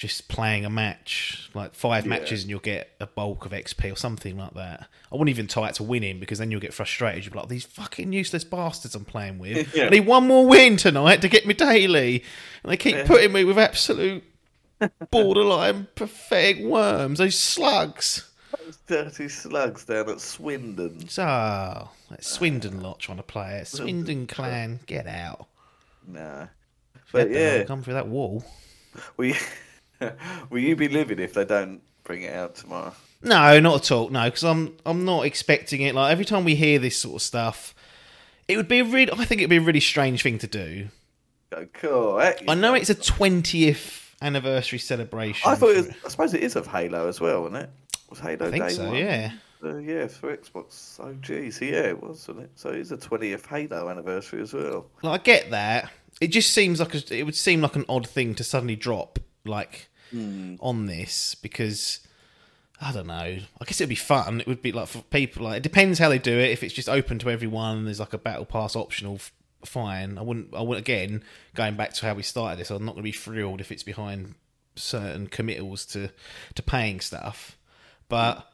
just 0.00 0.28
playing 0.28 0.64
a 0.64 0.70
match, 0.70 1.50
like 1.52 1.74
five 1.74 2.06
Yeah. 2.06 2.08
matches, 2.08 2.40
and 2.40 2.48
you'll 2.48 2.60
get 2.60 2.90
a 3.00 3.06
bulk 3.06 3.44
of 3.44 3.52
XP 3.52 3.92
or 3.92 3.96
something 3.96 4.38
like 4.38 4.54
that. 4.54 4.88
I 5.12 5.14
wouldn't 5.14 5.28
even 5.28 5.46
tie 5.46 5.68
it 5.68 5.74
to 5.74 5.82
winning 5.82 6.18
because 6.18 6.38
then 6.38 6.50
you'll 6.50 6.58
get 6.60 6.72
frustrated. 6.72 7.22
You'll 7.26 7.34
be 7.34 7.38
like, 7.40 7.48
these 7.50 7.66
fucking 7.66 8.10
useless 8.10 8.42
bastards 8.42 8.94
I'm 8.94 9.04
playing 9.04 9.38
with. 9.38 9.74
Yeah. 9.76 9.84
I 9.84 9.88
need 9.90 10.06
one 10.06 10.26
more 10.26 10.46
win 10.46 10.78
tonight 10.78 11.20
to 11.20 11.28
get 11.28 11.46
me 11.46 11.52
daily. 11.52 12.24
And 12.62 12.72
they 12.72 12.78
keep 12.78 13.04
putting 13.04 13.30
me 13.30 13.44
with 13.44 13.58
absolute 13.58 14.24
borderline 15.10 15.86
pathetic 15.94 16.64
worms, 16.64 17.18
those 17.18 17.38
slugs. 17.38 18.26
Those 18.58 18.78
dirty 18.86 19.28
slugs 19.28 19.84
down 19.84 20.08
at 20.08 20.20
Swindon. 20.22 21.08
So, 21.10 21.22
that 22.10 22.24
Swindon 22.24 22.80
lot 22.80 23.00
trying 23.00 23.18
to 23.18 23.22
play 23.22 23.58
it. 23.58 23.66
Swindon 23.66 24.26
clan, 24.26 24.80
get 24.86 25.06
out. 25.06 25.46
Nah. 26.08 26.46
But 27.12 27.30
yeah, 27.30 27.64
come 27.64 27.82
through 27.82 27.94
that 27.94 28.08
wall. 28.08 28.44
you, 29.18 29.34
will 30.50 30.60
you 30.60 30.76
be 30.76 30.88
livid 30.88 31.20
if 31.20 31.34
they 31.34 31.44
don't 31.44 31.80
bring 32.04 32.22
it 32.22 32.34
out 32.34 32.56
tomorrow? 32.56 32.94
No, 33.22 33.60
not 33.60 33.82
at 33.82 33.90
all. 33.92 34.08
No, 34.08 34.24
because 34.24 34.44
I'm 34.44 34.76
I'm 34.86 35.04
not 35.04 35.26
expecting 35.26 35.82
it. 35.82 35.94
Like 35.94 36.10
every 36.12 36.24
time 36.24 36.44
we 36.44 36.54
hear 36.54 36.78
this 36.78 36.96
sort 36.96 37.16
of 37.16 37.22
stuff, 37.22 37.74
it 38.48 38.56
would 38.56 38.68
be 38.68 38.80
a 38.80 38.84
really. 38.84 39.12
I 39.12 39.24
think 39.24 39.40
it'd 39.40 39.50
be 39.50 39.56
a 39.56 39.60
really 39.60 39.80
strange 39.80 40.22
thing 40.22 40.38
to 40.38 40.46
do. 40.46 40.88
Go, 41.50 41.66
cool. 41.74 42.32
I 42.48 42.54
know 42.54 42.74
it's 42.74 42.90
a 42.90 42.94
twentieth 42.94 44.14
anniversary 44.22 44.78
celebration. 44.78 45.50
I 45.50 45.54
thought 45.54 45.70
it 45.70 45.76
was, 45.76 45.88
I 46.04 46.08
suppose 46.08 46.34
it 46.34 46.42
is 46.42 46.56
of 46.56 46.66
Halo 46.66 47.08
as 47.08 47.20
well, 47.20 47.46
isn't 47.46 47.56
it? 47.56 47.70
Was 48.08 48.20
Halo 48.20 48.48
I 48.48 48.50
think 48.50 48.64
Day 48.64 48.74
so. 48.74 48.86
one? 48.86 48.96
Yeah. 48.96 49.32
Uh, 49.62 49.76
yeah, 49.76 50.06
for 50.06 50.34
Xbox 50.34 50.98
Oh, 51.00 51.14
So 51.50 51.64
yeah, 51.64 51.82
it 51.82 52.02
was, 52.02 52.26
wasn't 52.26 52.44
it? 52.44 52.50
So 52.54 52.70
it's 52.70 52.92
a 52.92 52.96
20th 52.96 53.44
Halo 53.46 53.90
anniversary 53.90 54.40
as 54.40 54.54
well. 54.54 54.86
Like 55.02 55.20
I 55.20 55.22
get 55.22 55.50
that. 55.50 55.90
It 56.18 56.28
just 56.28 56.54
seems 56.54 56.80
like 56.80 56.94
a, 56.94 57.14
it 57.18 57.24
would 57.24 57.34
seem 57.36 57.60
like 57.60 57.76
an 57.76 57.84
odd 57.86 58.06
thing 58.06 58.34
to 58.36 58.44
suddenly 58.44 58.76
drop 58.76 59.18
like 59.44 59.89
Hmm. 60.10 60.56
on 60.60 60.86
this 60.86 61.34
because 61.36 62.00
I 62.80 62.92
don't 62.92 63.06
know. 63.06 63.14
I 63.14 63.64
guess 63.64 63.80
it'd 63.80 63.90
be 63.90 63.94
fun. 63.94 64.40
It 64.40 64.46
would 64.46 64.62
be 64.62 64.72
like 64.72 64.88
for 64.88 65.02
people. 65.02 65.44
Like 65.44 65.58
it 65.58 65.62
depends 65.62 65.98
how 65.98 66.08
they 66.08 66.18
do 66.18 66.38
it. 66.38 66.50
If 66.50 66.62
it's 66.62 66.74
just 66.74 66.88
open 66.88 67.18
to 67.20 67.30
everyone, 67.30 67.84
there's 67.84 68.00
like 68.00 68.14
a 68.14 68.18
battle 68.18 68.46
pass 68.46 68.74
optional. 68.74 69.20
Fine. 69.64 70.16
I 70.16 70.22
wouldn't. 70.22 70.54
I 70.54 70.62
wouldn't. 70.62 70.86
Again, 70.86 71.22
going 71.54 71.76
back 71.76 71.92
to 71.94 72.06
how 72.06 72.14
we 72.14 72.22
started 72.22 72.58
this, 72.58 72.70
I'm 72.70 72.84
not 72.86 72.92
going 72.92 73.02
to 73.02 73.10
be 73.10 73.12
thrilled 73.12 73.60
if 73.60 73.70
it's 73.70 73.82
behind 73.82 74.34
certain 74.76 75.26
committals 75.26 75.84
to 75.86 76.08
to 76.54 76.62
paying 76.62 77.00
stuff. 77.00 77.58
But 78.08 78.50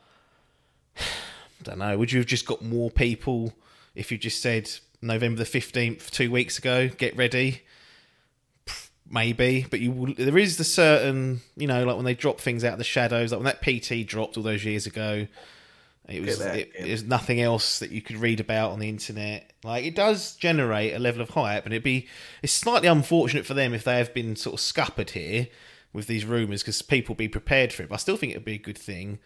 I 0.99 1.63
don't 1.63 1.79
know. 1.79 1.97
Would 1.97 2.11
you 2.11 2.19
have 2.19 2.27
just 2.27 2.47
got 2.47 2.63
more 2.63 2.91
people 2.91 3.55
if 3.95 4.11
you 4.11 4.19
just 4.19 4.43
said 4.43 4.69
November 5.01 5.39
the 5.39 5.45
fifteenth 5.45 6.11
two 6.11 6.33
weeks 6.33 6.59
ago? 6.59 6.89
Get 6.89 7.17
ready. 7.17 7.63
Maybe, 9.09 9.67
but 9.71 9.81
you 9.81 10.15
there 10.19 10.37
is 10.37 10.57
the 10.57 10.65
certain 10.65 11.41
you 11.57 11.67
know 11.67 11.85
like 11.85 11.97
when 11.97 12.05
they 12.05 12.15
drop 12.15 12.41
things 12.41 12.65
out 12.65 12.73
of 12.73 12.79
the 12.79 12.85
shadows, 12.85 13.33
like 13.33 13.43
when 13.43 13.45
that 13.45 13.63
PT 13.63 14.07
dropped 14.07 14.37
all 14.37 14.43
those 14.43 14.65
years 14.65 14.87
ago. 14.87 15.27
It 16.09 16.23
was 16.23 16.41
it, 16.41 16.73
there's 16.79 17.03
nothing 17.03 17.41
else 17.41 17.81
that 17.81 17.91
you 17.91 18.01
could 18.01 18.17
read 18.17 18.39
about 18.39 18.71
on 18.71 18.79
the 18.79 18.89
internet. 18.89 19.53
Like 19.65 19.85
it 19.85 19.97
does 19.97 20.37
generate 20.37 20.95
a 20.95 21.01
level 21.01 21.21
of 21.21 21.31
hype, 21.31 21.65
and 21.65 21.75
it'd 21.75 21.83
be 21.83 22.07
it's 22.43 22.53
slightly 22.53 22.89
unfortunate 22.89 23.45
for 23.45 23.55
them 23.55 23.75
if 23.75 23.83
they 23.83 23.99
have 23.99 24.15
been 24.15 24.37
sort 24.37 24.55
of 24.55 24.61
scuppered 24.61 25.11
here 25.11 25.49
with 25.93 26.07
these 26.07 26.25
rumors 26.25 26.63
because 26.63 26.81
people 26.83 27.15
be 27.15 27.29
prepared 27.29 27.73
for 27.73 27.83
it. 27.83 27.89
But 27.89 27.97
I 27.97 27.99
still 27.99 28.17
think 28.17 28.33
it'd 28.33 28.45
be 28.45 28.55
a 28.55 28.59
good 28.59 28.79
thing. 28.79 29.19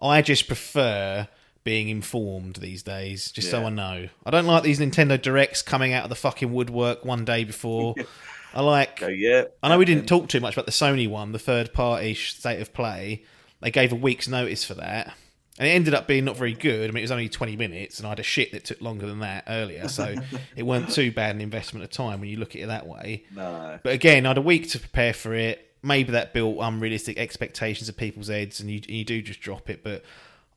I 0.00 0.22
just 0.22 0.46
prefer 0.46 1.28
being 1.64 1.88
informed 1.88 2.56
these 2.56 2.82
days, 2.82 3.30
just 3.30 3.50
so 3.50 3.64
I 3.64 3.70
know. 3.70 4.08
I 4.24 4.30
don't 4.30 4.46
like 4.46 4.62
these 4.62 4.80
Nintendo 4.80 5.20
Directs 5.20 5.62
coming 5.62 5.92
out 5.92 6.04
of 6.04 6.08
the 6.08 6.16
fucking 6.16 6.52
woodwork 6.52 7.04
one 7.04 7.24
day 7.24 7.44
before. 7.44 7.94
I 8.54 8.62
like. 8.62 9.00
Yeah. 9.00 9.44
I 9.62 9.68
know 9.68 9.78
we 9.78 9.84
didn't 9.84 10.06
talk 10.06 10.28
too 10.28 10.40
much 10.40 10.54
about 10.54 10.66
the 10.66 10.72
Sony 10.72 11.08
one, 11.08 11.32
the 11.32 11.38
third 11.38 11.72
party 11.72 12.14
state 12.14 12.60
of 12.60 12.72
play. 12.72 13.24
They 13.60 13.70
gave 13.70 13.92
a 13.92 13.96
week's 13.96 14.28
notice 14.28 14.64
for 14.64 14.74
that. 14.74 15.14
And 15.58 15.68
it 15.68 15.72
ended 15.72 15.94
up 15.94 16.08
being 16.08 16.24
not 16.24 16.36
very 16.36 16.54
good. 16.54 16.88
I 16.88 16.92
mean, 16.92 16.98
it 16.98 17.02
was 17.02 17.10
only 17.10 17.28
20 17.28 17.56
minutes, 17.56 17.98
and 17.98 18.06
I 18.06 18.10
had 18.10 18.20
a 18.20 18.24
shit 18.24 18.52
that 18.52 18.64
took 18.64 18.80
longer 18.80 19.06
than 19.06 19.20
that 19.20 19.44
earlier. 19.46 19.86
So 19.88 20.14
it 20.56 20.62
weren't 20.62 20.90
too 20.90 21.12
bad 21.12 21.34
an 21.34 21.40
investment 21.40 21.84
of 21.84 21.90
time 21.90 22.20
when 22.20 22.30
you 22.30 22.38
look 22.38 22.56
at 22.56 22.62
it 22.62 22.66
that 22.66 22.86
way. 22.86 23.24
No. 23.34 23.78
But 23.82 23.92
again, 23.92 24.24
I 24.24 24.30
had 24.30 24.38
a 24.38 24.42
week 24.42 24.70
to 24.70 24.80
prepare 24.80 25.12
for 25.12 25.34
it. 25.34 25.68
Maybe 25.82 26.12
that 26.12 26.32
built 26.32 26.58
unrealistic 26.60 27.18
expectations 27.18 27.88
of 27.88 27.96
people's 27.96 28.28
heads, 28.28 28.60
and 28.60 28.70
you, 28.70 28.80
you 28.88 29.04
do 29.04 29.20
just 29.20 29.40
drop 29.40 29.68
it. 29.68 29.84
But 29.84 30.04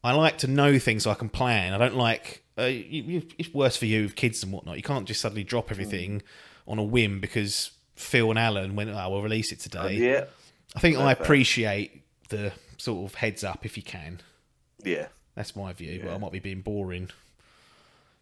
I 0.04 0.14
like 0.14 0.38
to 0.40 0.48
know 0.48 0.80
things 0.80 1.04
so 1.04 1.12
I 1.12 1.16
can 1.16 1.30
plan. 1.30 1.74
I 1.74 1.78
don't 1.78 1.96
like. 1.96 2.44
Uh, 2.58 2.64
you, 2.64 3.04
you, 3.04 3.22
it's 3.38 3.54
worse 3.54 3.76
for 3.76 3.86
you 3.86 4.04
with 4.04 4.16
kids 4.16 4.44
and 4.44 4.54
whatnot. 4.54 4.78
You 4.78 4.84
can't 4.84 5.08
just 5.08 5.20
suddenly 5.20 5.44
drop 5.44 5.72
everything 5.72 6.22
on 6.68 6.80
a 6.80 6.84
whim 6.84 7.20
because 7.20 7.72
Phil 7.96 8.30
and 8.30 8.40
Alan 8.40 8.76
went, 8.76 8.90
"Oh, 8.90 9.10
we'll 9.10 9.22
release 9.22 9.52
it 9.52 9.60
today." 9.60 9.80
Oh, 9.82 9.88
yeah. 9.88 10.26
I 10.76 10.80
think 10.80 10.98
I 10.98 11.12
appreciate 11.12 12.04
the 12.30 12.52
sort 12.78 13.10
of 13.10 13.16
heads 13.16 13.44
up 13.44 13.66
if 13.66 13.78
you 13.78 13.84
can. 13.84 14.22
Yeah. 14.84 15.08
That's 15.36 15.56
my 15.56 15.74
view, 15.74 16.02
but 16.04 16.14
I 16.14 16.18
might 16.18 16.32
be 16.32 16.40
being 16.40 16.62
boring. 16.62 17.10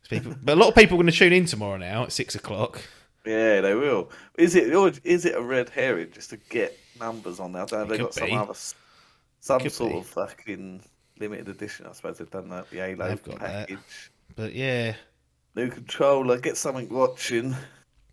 People, 0.10 0.36
but 0.44 0.54
a 0.58 0.60
lot 0.60 0.70
of 0.70 0.76
people 0.76 0.96
are 0.96 1.02
going 1.02 1.12
to 1.12 1.18
tune 1.18 1.34
in 1.34 1.46
tomorrow 1.46 1.78
now 1.78 2.04
at 2.04 2.12
six 2.12 2.36
o'clock. 2.36 2.82
Yeah, 3.26 3.62
they 3.62 3.74
will. 3.74 4.12
Is 4.38 4.56
it 4.56 4.74
or 4.76 4.92
is 5.04 5.26
it 5.26 5.36
a 5.36 5.42
red 5.42 5.70
herring 5.70 6.12
just 6.12 6.32
to 6.32 6.38
get 6.38 6.78
numbers 7.00 7.40
on 7.40 7.54
there? 7.54 7.66
Have 7.70 7.88
they 7.88 7.98
could 7.98 8.04
got 8.06 8.14
some 8.14 8.28
be. 8.28 8.36
other 8.36 8.54
some 9.40 9.60
Could 9.62 9.72
sort 9.72 9.92
be. 9.94 9.98
of 10.00 10.06
fucking 10.08 10.82
limited 11.20 11.48
edition? 11.50 11.86
I 11.86 11.94
suppose 11.94 12.18
they've 12.18 12.30
done 12.30 12.50
that. 12.50 12.70
The 12.70 12.78
Halo 12.78 13.08
They've 13.08 13.24
got 13.24 13.40
that. 13.40 13.70
package, 13.70 14.12
But 14.36 14.54
yeah, 14.54 14.96
new 15.56 15.70
controller, 15.70 16.38
get 16.40 16.58
something 16.58 16.90
watching. 16.90 17.56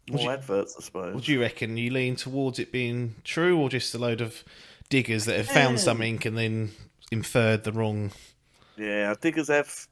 More 0.09 0.33
adverts, 0.33 0.75
I 0.79 0.83
suppose. 0.83 1.15
what 1.15 1.25
do 1.25 1.33
you 1.33 1.41
reckon? 1.41 1.77
You 1.77 1.91
lean 1.91 2.17
towards 2.17 2.59
it 2.59 2.73
being 2.73 3.15
true, 3.25 3.59
or 3.59 3.69
just 3.69 3.95
a 3.95 3.99
load 3.99 4.21
of 4.21 4.43
diggers 4.89 5.25
that 5.27 5.37
have 5.37 5.47
found 5.49 5.77
Yeah. 5.79 5.85
something 5.85 6.21
and 6.27 6.37
then 6.37 6.73
inferred 7.13 7.65
the 7.65 7.73
wrong? 7.73 8.13
Yeah, 8.77 9.15
diggers 9.21 9.49
have. 9.49 9.87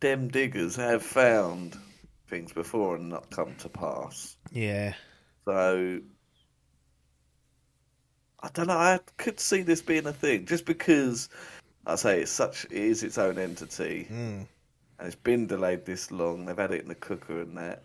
Them 0.00 0.28
diggers 0.28 0.76
have 0.76 1.02
found 1.02 1.78
things 2.28 2.52
before 2.52 2.96
and 2.96 3.08
not 3.08 3.30
come 3.30 3.54
to 3.56 3.68
pass. 3.68 4.36
Yeah, 4.52 4.94
So 5.46 6.00
I 8.42 8.48
don't 8.52 8.66
know. 8.66 8.74
I 8.76 9.00
could 9.16 9.40
see 9.40 9.62
this 9.62 9.80
being 9.80 10.06
a 10.06 10.12
thing 10.12 10.44
just 10.44 10.66
because 10.66 11.28
I 11.86 11.94
say 11.96 12.20
it's 12.20 12.30
such 12.30 12.64
it 12.66 12.72
is 12.72 13.02
its 13.02 13.16
own 13.16 13.38
entity, 13.38 14.06
Mm. 14.10 14.46
and 14.98 15.06
it's 15.06 15.14
been 15.16 15.46
delayed 15.46 15.86
this 15.86 16.10
long. 16.10 16.44
They've 16.44 16.56
had 16.56 16.72
it 16.72 16.82
in 16.82 16.88
the 16.88 16.94
cooker 16.94 17.40
and 17.40 17.56
that. 17.56 17.82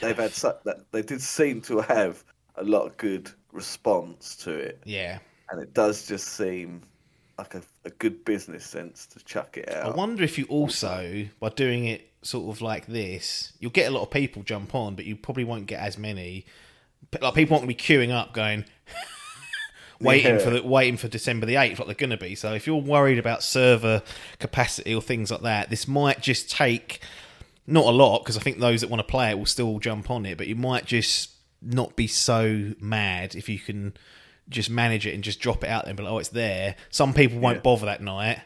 They've 0.00 0.16
had 0.16 0.32
such 0.32 0.62
that 0.64 0.90
they 0.92 1.02
did 1.02 1.20
seem 1.20 1.60
to 1.62 1.80
have 1.80 2.22
a 2.56 2.64
lot 2.64 2.86
of 2.86 2.96
good 2.96 3.30
response 3.52 4.36
to 4.36 4.50
it, 4.52 4.80
Yeah. 4.84 5.18
and 5.50 5.60
it 5.60 5.74
does 5.74 6.06
just 6.06 6.28
seem 6.28 6.82
like 7.38 7.54
a, 7.54 7.62
a 7.84 7.90
good 7.90 8.24
business 8.24 8.64
sense 8.66 9.06
to 9.06 9.24
chuck 9.24 9.56
it 9.56 9.68
out. 9.72 9.86
I 9.92 9.96
wonder 9.96 10.22
if 10.22 10.38
you 10.38 10.44
also, 10.46 11.26
by 11.40 11.48
doing 11.48 11.86
it 11.86 12.08
sort 12.22 12.54
of 12.54 12.60
like 12.60 12.86
this, 12.86 13.52
you'll 13.58 13.70
get 13.70 13.88
a 13.88 13.94
lot 13.94 14.02
of 14.02 14.10
people 14.10 14.42
jump 14.42 14.74
on, 14.74 14.94
but 14.94 15.06
you 15.06 15.16
probably 15.16 15.44
won't 15.44 15.66
get 15.66 15.80
as 15.80 15.96
many. 15.98 16.44
Like 17.20 17.34
people 17.34 17.54
aren't 17.56 17.66
going 17.66 17.74
to 17.74 17.82
be 17.84 17.94
queuing 17.94 18.10
up, 18.12 18.34
going, 18.34 18.66
waiting 20.00 20.34
Yeah. 20.34 20.38
for 20.40 20.50
the 20.50 20.62
waiting 20.62 20.96
for 20.98 21.08
December 21.08 21.46
the 21.46 21.56
eighth, 21.56 21.78
like 21.78 21.86
they're 21.86 21.94
going 21.94 22.10
to 22.10 22.16
be. 22.16 22.34
So 22.34 22.52
if 22.52 22.66
you're 22.66 22.76
worried 22.76 23.18
about 23.18 23.42
server 23.42 24.02
capacity 24.38 24.94
or 24.94 25.02
things 25.02 25.30
like 25.30 25.42
that, 25.42 25.70
this 25.70 25.88
might 25.88 26.20
just 26.20 26.50
take 26.50 27.00
not 27.66 27.84
a 27.84 27.90
lot 27.90 28.20
because 28.20 28.36
I 28.36 28.40
think 28.40 28.58
those 28.58 28.80
that 28.80 28.90
want 28.90 29.00
to 29.00 29.10
play 29.10 29.30
it 29.30 29.38
will 29.38 29.46
still 29.46 29.78
jump 29.78 30.10
on 30.10 30.26
it, 30.26 30.36
but 30.38 30.46
you 30.46 30.56
might 30.56 30.84
just 30.86 31.30
not 31.62 31.94
be 31.96 32.06
so 32.06 32.72
mad 32.80 33.34
if 33.34 33.48
you 33.48 33.58
can 33.58 33.94
just 34.48 34.70
manage 34.70 35.06
it 35.06 35.14
and 35.14 35.22
just 35.22 35.38
drop 35.40 35.62
it 35.62 35.68
out 35.70 35.84
there 35.84 35.90
and 35.90 35.96
be 35.96 36.02
like, 36.02 36.12
oh, 36.12 36.18
it's 36.18 36.30
there. 36.30 36.74
Some 36.90 37.12
people 37.14 37.38
won't 37.38 37.58
Yeah. 37.58 37.62
bother 37.62 37.86
that 37.86 38.02
night, 38.02 38.40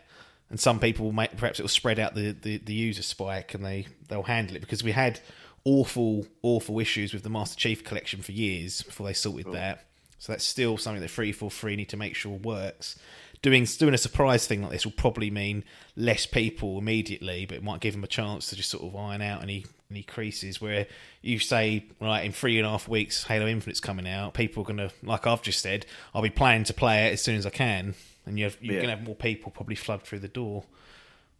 and 0.50 0.60
some 0.60 0.78
people 0.78 1.06
will 1.06 1.12
make 1.12 1.36
perhaps 1.36 1.58
it 1.58 1.62
will 1.62 1.68
spread 1.68 1.98
out 1.98 2.14
the, 2.14 2.32
the, 2.32 2.58
the 2.58 2.74
user 2.74 3.02
spike 3.02 3.54
and 3.54 3.64
they 3.64 3.86
they'll 4.08 4.24
handle 4.24 4.56
it 4.56 4.60
because 4.60 4.84
we 4.84 4.92
had 4.92 5.20
awful 5.64 6.26
awful 6.42 6.78
issues 6.78 7.14
with 7.14 7.22
the 7.22 7.30
Master 7.30 7.56
Chief 7.58 7.82
collection 7.84 8.20
for 8.20 8.32
years 8.32 8.82
before 8.82 9.06
they 9.06 9.14
sorted 9.14 9.50
that. 9.52 9.86
So 10.18 10.32
that's 10.32 10.44
still 10.44 10.76
something 10.76 11.00
that 11.02 11.10
three 11.10 11.32
four 11.32 11.50
three 11.50 11.76
need 11.76 11.88
to 11.90 11.96
make 11.96 12.14
sure 12.14 12.32
works. 12.32 12.98
Doing 13.44 13.64
doing 13.78 13.92
a 13.92 13.98
surprise 13.98 14.46
thing 14.46 14.62
like 14.62 14.72
this 14.72 14.86
will 14.86 14.92
probably 14.92 15.30
mean 15.30 15.64
less 15.96 16.24
people 16.24 16.78
immediately, 16.78 17.44
but 17.44 17.58
it 17.58 17.62
might 17.62 17.80
give 17.80 17.92
them 17.92 18.02
a 18.02 18.06
chance 18.08 18.48
to 18.48 18.56
just 18.56 18.70
sort 18.70 18.82
of 18.84 18.96
iron 18.96 19.20
out 19.20 19.42
any 19.42 19.66
any 19.90 20.02
creases. 20.02 20.62
Where 20.62 20.86
you 21.20 21.38
say 21.38 21.84
right 22.00 22.24
in 22.24 22.32
three 22.32 22.56
and 22.58 22.66
a 22.66 22.70
half 22.70 22.88
weeks, 22.88 23.24
Halo 23.24 23.46
Infinite's 23.46 23.80
coming 23.80 24.08
out, 24.08 24.32
people 24.32 24.62
are 24.62 24.66
gonna 24.66 24.90
like 25.02 25.26
I've 25.26 25.42
just 25.42 25.60
said, 25.60 25.84
I'll 26.14 26.22
be 26.22 26.30
planning 26.30 26.64
to 26.64 26.74
play 26.74 27.06
it 27.08 27.12
as 27.12 27.22
soon 27.22 27.36
as 27.36 27.44
I 27.44 27.50
can, 27.50 27.94
and 28.24 28.38
you 28.38 28.50
you're 28.62 28.76
Yeah. 28.76 28.80
gonna 28.80 28.96
have 28.96 29.04
more 29.04 29.14
people 29.14 29.52
probably 29.52 29.76
flood 29.76 30.02
through 30.02 30.20
the 30.20 30.28
door. 30.28 30.64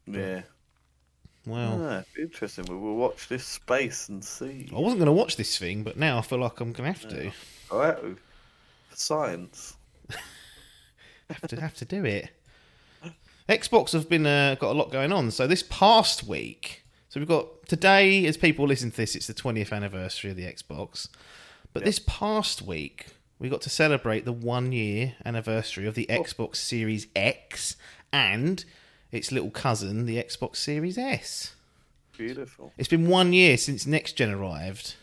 Yeah, 0.07 0.43
Well, 1.47 1.83
Ah, 1.83 2.05
interesting. 2.19 2.67
We 2.67 2.77
will 2.77 2.97
watch 2.97 3.29
this 3.29 3.47
space 3.47 4.09
and 4.11 4.25
see. 4.25 4.69
I 4.75 4.79
wasn't 4.79 4.99
going 5.01 5.07
to 5.07 5.13
watch 5.13 5.37
this 5.37 5.59
thing, 5.59 5.83
but 5.85 5.97
now 5.97 6.19
I 6.19 6.23
feel 6.23 6.39
like 6.39 6.61
I'm 6.61 6.73
going 6.73 6.93
to 6.93 7.01
have 7.01 7.09
to. 7.09 7.33
All 7.71 7.79
right, 7.79 8.17
science. 8.95 9.77
Have 11.41 11.51
to 11.51 11.61
have 11.61 11.75
to 11.77 11.85
do 11.85 12.05
it. 12.05 12.31
Xbox 13.49 13.93
have 13.93 14.09
been 14.09 14.27
uh, 14.27 14.57
got 14.59 14.71
a 14.71 14.79
lot 14.79 14.91
going 14.91 15.13
on. 15.13 15.31
So 15.31 15.47
this 15.47 15.63
past 15.63 16.25
week, 16.25 16.85
so 17.09 17.21
we've 17.21 17.29
got 17.29 17.67
today, 17.67 18.25
as 18.27 18.37
people 18.37 18.67
listen 18.67 18.91
to 18.91 18.97
this, 18.97 19.15
it's 19.15 19.27
the 19.27 19.35
20th 19.35 19.73
anniversary 19.73 20.31
of 20.31 20.37
the 20.37 20.45
Xbox. 20.45 21.09
But 21.73 21.85
this 21.85 21.99
past 21.99 22.63
week, 22.63 23.07
we 23.39 23.49
got 23.49 23.61
to 23.63 23.71
celebrate 23.71 24.25
the 24.25 24.33
one 24.33 24.73
year 24.73 25.15
anniversary 25.25 25.87
of 25.87 25.95
the 25.95 26.07
Xbox 26.09 26.57
Series 26.57 27.09
X 27.15 27.77
and 28.13 28.65
its 29.13 29.31
little 29.31 29.51
cousin, 29.51 30.07
the 30.07 30.23
Xbox 30.23 30.57
Series 30.57 30.97
S. 30.97 31.55
Beautiful. 32.17 32.73
It's 32.79 32.89
been 32.89 33.09
one 33.09 33.33
year 33.33 33.57
since 33.59 33.87
Next 33.87 34.13
Gen 34.13 34.31
arrived. 34.31 34.95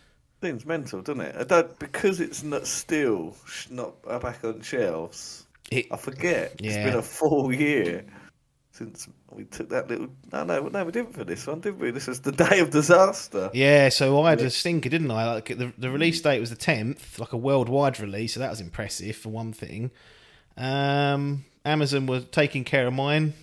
Seems 0.42 0.66
mental, 0.66 1.02
doesn't 1.02 1.22
it? 1.22 1.36
I 1.38 1.44
don't 1.44 1.78
because 1.78 2.20
it's 2.20 2.42
not 2.42 2.66
still 2.66 3.36
not 3.70 4.02
back 4.22 4.44
on 4.44 4.62
shelves. 4.62 5.46
It, 5.72 5.88
I 5.92 5.98
forget. 5.98 6.56
It's 6.60 6.76
been 6.76 6.96
a 6.96 7.02
full 7.02 7.54
year 7.54 8.06
since 8.74 9.08
we 9.32 9.46
took 9.46 9.70
that 9.70 9.88
little. 9.90 10.10
No, 10.32 10.44
no, 10.44 10.68
no, 10.68 10.84
we 10.84 10.92
didn't 10.92 11.14
for 11.14 11.24
this 11.24 11.48
one, 11.48 11.62
did 11.62 11.80
we? 11.80 11.92
This 11.92 12.08
was 12.08 12.22
the 12.22 12.32
day 12.32 12.60
of 12.60 12.70
disaster. 12.70 13.50
Yeah, 13.54 13.90
so 13.90 14.22
I 14.22 14.32
had 14.32 14.42
a 14.42 14.50
stinker, 14.50 14.90
didn't 14.90 15.12
I? 15.12 15.34
Like 15.34 15.46
the 15.46 15.72
the 15.78 15.90
release 15.90 16.22
date 16.22 16.40
was 16.40 16.50
the 16.50 16.56
tenth, 16.56 17.20
like 17.20 17.34
a 17.34 17.38
worldwide 17.38 18.00
release, 18.00 18.34
so 18.34 18.42
that 18.42 18.50
was 18.50 18.62
impressive 18.62 19.16
for 19.16 19.30
one 19.30 19.54
thing. 19.54 19.92
Um, 20.58 21.46
Amazon 21.64 22.06
was 22.06 22.26
taking 22.26 22.64
care 22.64 22.88
of 22.88 22.94
mine. 22.94 23.34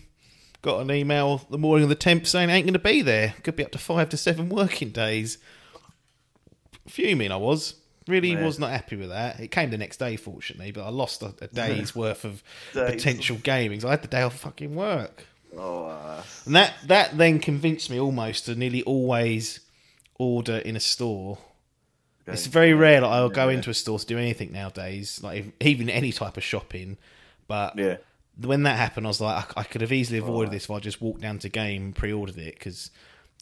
Got 0.61 0.81
an 0.81 0.91
email 0.91 1.47
the 1.51 1.59
morning 1.59 1.85
of 1.85 1.89
the 1.89 1.95
tenth 1.95 2.27
saying 2.27 2.51
it 2.51 2.53
ain't 2.53 2.67
going 2.67 2.73
to 2.75 2.79
be 2.79 3.01
there. 3.01 3.35
Could 3.43 3.57
be 3.57 3.65
up 3.65 3.71
to 3.73 3.79
five 3.79 4.09
to 4.11 4.17
seven 4.17 4.49
working 4.49 4.91
days. 4.91 5.39
Fuming, 6.87 7.33
I 7.33 7.37
was. 7.37 7.75
Really 8.09 8.33
Yeah. 8.33 8.45
was 8.45 8.59
not 8.59 8.71
happy 8.71 8.97
with 8.97 9.11
that. 9.11 9.39
It 9.39 9.51
came 9.51 9.71
the 9.71 9.79
next 9.79 9.99
day, 9.99 10.17
fortunately, 10.17 10.73
but 10.73 10.85
I 10.85 10.89
lost 10.89 11.23
a, 11.23 11.35
a 11.41 11.47
day's 11.53 11.95
worth 11.95 12.25
of 12.25 12.43
Days. 12.75 12.91
potential 12.95 13.37
gaming. 13.43 13.81
So 13.81 13.89
I 13.89 13.93
had 13.93 14.03
the 14.03 14.09
day 14.09 14.23
off 14.23 14.37
fucking 14.39 14.75
work. 14.75 15.25
Oh, 15.57 15.87
uh, 15.87 16.23
And 16.47 16.57
that 16.57 16.75
that 16.87 17.17
then 17.17 17.39
convinced 17.39 17.89
me 17.91 17.99
almost 18.01 18.47
to 18.47 18.55
nearly 18.55 18.83
always 18.83 19.61
order 20.19 20.57
in 20.59 20.75
a 20.77 20.81
store. 20.81 21.39
It's 22.27 22.47
very 22.47 22.75
rare 22.75 23.01
that 23.01 23.07
I'll 23.07 23.31
go 23.31 23.49
into 23.49 23.71
a 23.71 23.75
store 23.75 23.99
to 23.99 24.05
do 24.05 24.19
anything 24.19 24.53
nowadays, 24.53 25.23
like 25.23 25.39
if, 25.41 25.47
even 25.67 25.89
any 25.89 26.13
type 26.13 26.37
of 26.37 26.43
shopping. 26.45 26.99
But 27.47 27.79
yeah, 27.79 27.97
when 28.39 28.65
that 28.65 28.77
happened, 28.77 29.07
I 29.07 29.09
was 29.09 29.21
like, 29.23 29.57
I, 29.57 29.61
I 29.61 29.65
could 29.65 29.81
have 29.81 29.93
easily 29.93 30.19
avoided 30.19 30.53
this 30.53 30.65
if 30.65 30.71
I 30.71 30.79
just 30.81 31.01
walked 31.01 31.23
down 31.23 31.39
to 31.39 31.49
game 31.49 31.83
and 31.85 31.97
pre-ordered 31.97 32.37
it 32.37 32.55
because, 32.59 32.91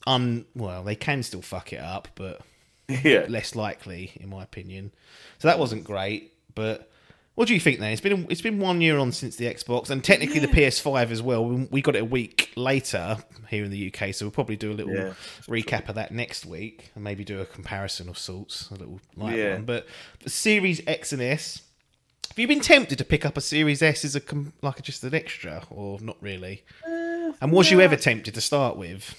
un 0.07 0.45
well, 0.55 0.85
they 0.85 0.95
can 0.95 1.25
still 1.25 1.43
fuck 1.43 1.73
it 1.73 1.81
up, 1.81 2.07
but 2.15 2.41
yeah. 2.89 3.27
less 3.29 3.55
likely, 3.55 4.13
in 4.17 4.29
my 4.31 4.43
opinion. 4.43 4.93
So 5.39 5.49
that 5.49 5.59
wasn't 5.59 5.85
great. 5.85 6.33
But 6.55 6.91
what 7.35 7.49
do 7.49 7.55
you 7.55 7.61
think 7.61 7.81
then? 7.81 7.93
It's 7.93 8.01
been 8.01 8.27
it's 8.31 8.41
been 8.41 8.59
one 8.59 8.81
year 8.81 8.99
on 8.99 9.13
since 9.13 9.37
the 9.37 9.45
Xbox, 9.47 9.91
and 9.91 10.03
technically 10.03 10.39
the 10.41 10.49
PS5 10.49 11.11
as 11.11 11.23
well. 11.23 11.45
We 11.71 11.83
got 11.83 11.95
it 11.97 12.03
a 12.03 12.05
week 12.05 12.51
later 12.57 13.19
here 13.51 13.65
in 13.65 13.71
the 13.71 13.93
UK, 13.93 14.15
so 14.15 14.25
we'll 14.25 14.31
probably 14.33 14.57
do 14.57 14.73
a 14.73 14.75
little 14.75 14.95
Yeah, 14.95 15.13
recap 15.47 15.89
of 15.89 15.95
that 15.97 16.13
next 16.13 16.47
week, 16.47 16.91
and 16.95 17.05
maybe 17.05 17.25
do 17.25 17.41
a 17.41 17.45
comparison 17.47 18.09
of 18.09 18.19
sorts, 18.19 18.71
a 18.71 18.75
little 18.75 19.01
light 19.17 19.37
Yeah. 19.37 19.55
one. 19.55 19.65
But 19.65 19.87
the 20.23 20.31
Series 20.31 20.81
X 20.87 21.13
and 21.13 21.21
S. 21.23 21.63
Have 22.31 22.39
you 22.41 22.49
been 22.49 22.61
tempted 22.61 22.99
to 22.99 23.05
pick 23.05 23.25
up 23.25 23.37
a 23.37 23.41
Series 23.41 23.83
S 23.83 24.05
as 24.05 24.17
a 24.17 24.23
like 24.63 24.83
just 24.83 25.05
an 25.05 25.15
extra, 25.15 25.63
or 25.71 25.99
not 26.01 26.17
really? 26.23 26.65
Uh, 26.87 27.33
and 27.41 27.53
was 27.53 27.71
you 27.71 27.81
ever 27.83 27.97
tempted 27.97 28.35
to 28.35 28.41
start 28.41 28.77
with? 28.77 29.15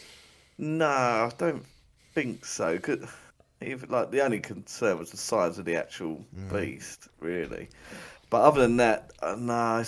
No, 0.57 0.85
I 0.87 1.31
don't 1.37 1.65
think 2.15 2.45
so. 2.45 2.77
'Cause 2.79 2.99
Even 3.61 3.89
like 3.89 4.11
the 4.11 4.21
only 4.21 4.39
concern 4.39 4.99
was 4.99 5.11
the 5.11 5.17
size 5.17 5.57
of 5.57 5.65
the 5.65 5.75
actual 5.75 6.23
beast, 6.51 7.07
really. 7.19 7.69
But 8.29 8.41
other 8.41 8.61
than 8.61 8.77
that, 8.77 9.13
uh, 9.21 9.35
no. 9.37 9.53
I, 9.53 9.83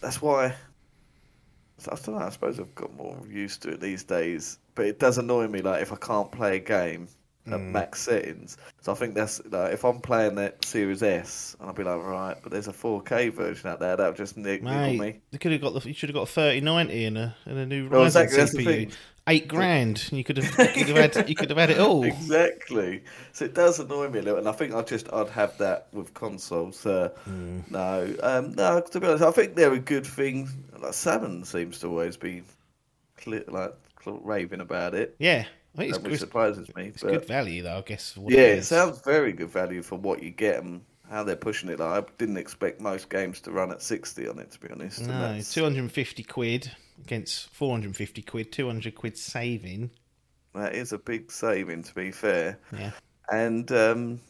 that's 0.00 0.20
why. 0.20 0.54
so 1.78 1.92
I 1.92 1.96
don't 1.96 2.18
know. 2.18 2.26
I 2.26 2.30
suppose 2.30 2.58
I've 2.58 2.74
got 2.74 2.94
more 2.96 3.16
used 3.28 3.62
to 3.62 3.70
it 3.70 3.80
these 3.80 4.02
days. 4.02 4.58
But 4.74 4.86
it 4.86 4.98
does 4.98 5.18
annoy 5.18 5.46
me, 5.48 5.60
like 5.62 5.82
if 5.82 5.92
I 5.92 5.96
can't 5.96 6.32
play 6.32 6.56
a 6.56 6.60
game 6.60 7.08
at 7.46 7.60
max 7.60 8.00
settings. 8.00 8.56
So 8.80 8.90
I 8.90 8.94
think 8.94 9.14
that's 9.14 9.40
like 9.50 9.72
if 9.72 9.84
I'm 9.84 10.00
playing 10.00 10.34
that 10.36 10.64
Series 10.64 11.02
S, 11.02 11.56
and 11.60 11.68
I'll 11.68 11.74
be 11.74 11.84
like, 11.84 12.02
right, 12.02 12.36
but 12.42 12.50
there's 12.50 12.68
a 12.68 12.72
4K 12.72 13.32
version 13.32 13.68
out 13.68 13.80
there 13.80 13.96
that'll 13.96 14.14
just 14.14 14.36
nick, 14.36 14.62
Mate, 14.62 14.98
me. 14.98 15.20
they 15.30 15.38
could 15.38 15.52
have 15.52 15.60
got 15.60 15.74
the. 15.74 15.86
You 15.86 15.94
should 15.94 16.08
have 16.08 16.14
got 16.14 16.22
a 16.22 16.26
thirty 16.26 16.60
ninety 16.60 17.04
and 17.04 17.18
a 17.18 17.36
and 17.44 17.58
a 17.58 17.66
new 17.66 17.88
Well, 17.88 18.06
Ryzen 18.06 18.24
exactly, 18.24 18.64
CPU. 18.64 18.94
Eight 19.26 19.48
grand. 19.48 20.12
You 20.12 20.22
could 20.22 20.36
have. 20.36 20.76
You 20.76 20.84
could 20.84 20.96
have 20.96 21.14
had. 21.14 21.28
You 21.28 21.34
could 21.34 21.48
have 21.48 21.58
had 21.58 21.70
it 21.70 21.78
all. 21.78 22.04
Exactly. 22.14 23.02
So 23.32 23.46
it 23.46 23.54
does 23.54 23.80
annoy 23.80 24.10
me 24.10 24.18
a 24.18 24.22
little, 24.22 24.38
and 24.38 24.48
I 24.48 24.52
think 24.52 24.74
I 24.74 24.82
just 24.82 25.10
I'd 25.12 25.30
have 25.30 25.56
that 25.58 25.88
with 25.92 26.12
consoles. 26.12 26.84
Uh, 26.84 27.08
No, 27.70 28.14
um, 28.22 28.52
no. 28.54 28.80
To 28.80 29.00
be 29.00 29.06
honest, 29.06 29.24
I 29.24 29.30
think 29.30 29.54
they're 29.54 29.72
a 29.72 29.78
good 29.78 30.06
thing. 30.06 30.48
Like 30.78 30.92
Salmon 30.92 31.44
seems 31.44 31.78
to 31.80 31.86
always 31.88 32.16
be 32.18 32.42
clear, 33.16 33.44
like 33.48 33.74
raving 34.06 34.60
about 34.60 34.94
it, 34.94 35.16
Yeah, 35.18 35.44
I 35.74 35.78
think 35.78 35.94
it's, 35.94 35.98
which 36.04 36.20
surprises 36.20 36.68
me. 36.76 36.88
it's 36.88 37.02
but 37.02 37.12
good 37.12 37.26
value 37.26 37.62
though. 37.62 37.78
I 37.78 37.80
guess. 37.80 38.18
Yeah, 38.28 38.40
it 38.40 38.58
it 38.58 38.64
sounds 38.64 39.00
very 39.00 39.32
good 39.32 39.48
value 39.48 39.82
for 39.82 39.96
what 39.96 40.22
you 40.22 40.30
get 40.30 40.62
and 40.62 40.82
how 41.10 41.24
they're 41.24 41.36
pushing 41.36 41.70
it. 41.70 41.78
Like, 41.80 42.04
I 42.04 42.06
didn't 42.18 42.36
expect 42.36 42.80
most 42.82 43.08
games 43.08 43.40
to 43.42 43.50
run 43.50 43.70
at 43.70 43.80
sixty 43.80 44.28
on 44.28 44.38
it. 44.38 44.50
To 44.50 44.60
be 44.60 44.68
honest, 44.70 45.06
No, 45.06 45.40
two 45.42 45.62
hundred 45.62 45.78
and 45.80 45.92
fifty 45.92 46.22
quid 46.22 46.70
against 47.02 47.48
four 47.50 47.72
hundred 47.72 47.86
and 47.88 47.96
fifty 47.96 48.22
quid. 48.22 48.52
Two 48.52 48.66
hundred 48.66 48.94
quid 48.94 49.16
saving. 49.18 49.90
that 50.54 50.74
is 50.74 50.92
a 50.92 50.98
big 50.98 51.30
saving. 51.32 51.82
To 51.84 51.94
be 51.94 52.10
fair. 52.10 52.58
Yeah. 52.76 52.90
And 53.30 53.70
um, 53.72 54.20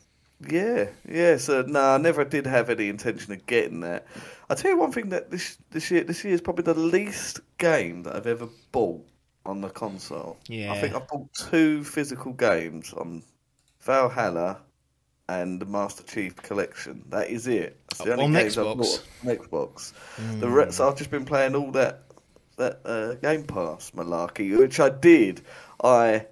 yeah, 0.48 0.86
yeah. 1.08 1.36
So 1.36 1.62
no, 1.62 1.80
I 1.94 1.98
never 1.98 2.24
did 2.24 2.46
have 2.46 2.70
any 2.70 2.88
intention 2.88 3.32
of 3.32 3.44
getting 3.46 3.80
that. 3.80 4.06
I 4.50 4.54
tell 4.54 4.70
you 4.70 4.78
one 4.78 4.92
thing 4.92 5.08
that 5.10 5.30
this 5.30 5.58
this 5.70 5.90
year 5.90 6.04
this 6.04 6.22
year 6.24 6.34
is 6.34 6.40
probably 6.40 6.64
the 6.64 6.74
least 6.78 7.40
game 7.58 8.02
that 8.04 8.14
I've 8.16 8.26
ever 8.26 8.48
bought 8.72 9.04
on 9.46 9.60
the 9.60 9.68
console. 9.70 10.36
Yeah. 10.48 10.72
I 10.72 10.80
think 10.80 10.94
I 10.94 11.00
bought 11.00 11.32
two 11.34 11.84
physical 11.84 12.32
games 12.32 12.92
on 12.94 13.22
Valhalla 13.82 14.58
and 15.28 15.60
the 15.60 15.66
Master 15.66 16.02
Chief 16.02 16.36
Collection. 16.36 17.02
That 17.08 17.28
is 17.28 17.46
it. 17.46 17.78
That's 17.88 18.04
the 18.04 18.12
only 18.12 18.24
On 18.24 18.32
games 18.32 18.56
I've 18.58 18.66
Xbox? 18.66 18.76
bought 18.76 19.30
on 19.30 19.36
Xbox. 19.36 20.40
The 20.40 20.48
rest, 20.48 20.76
so 20.78 20.88
I've 20.88 20.96
just 20.96 21.10
been 21.10 21.24
playing 21.24 21.54
all 21.54 21.70
that 21.72 22.02
that 22.56 22.80
uh, 22.84 23.14
Game 23.14 23.44
Pass 23.44 23.90
malarkey, 23.92 24.56
which 24.58 24.80
I 24.80 24.88
did. 24.90 25.42
I 25.82 26.26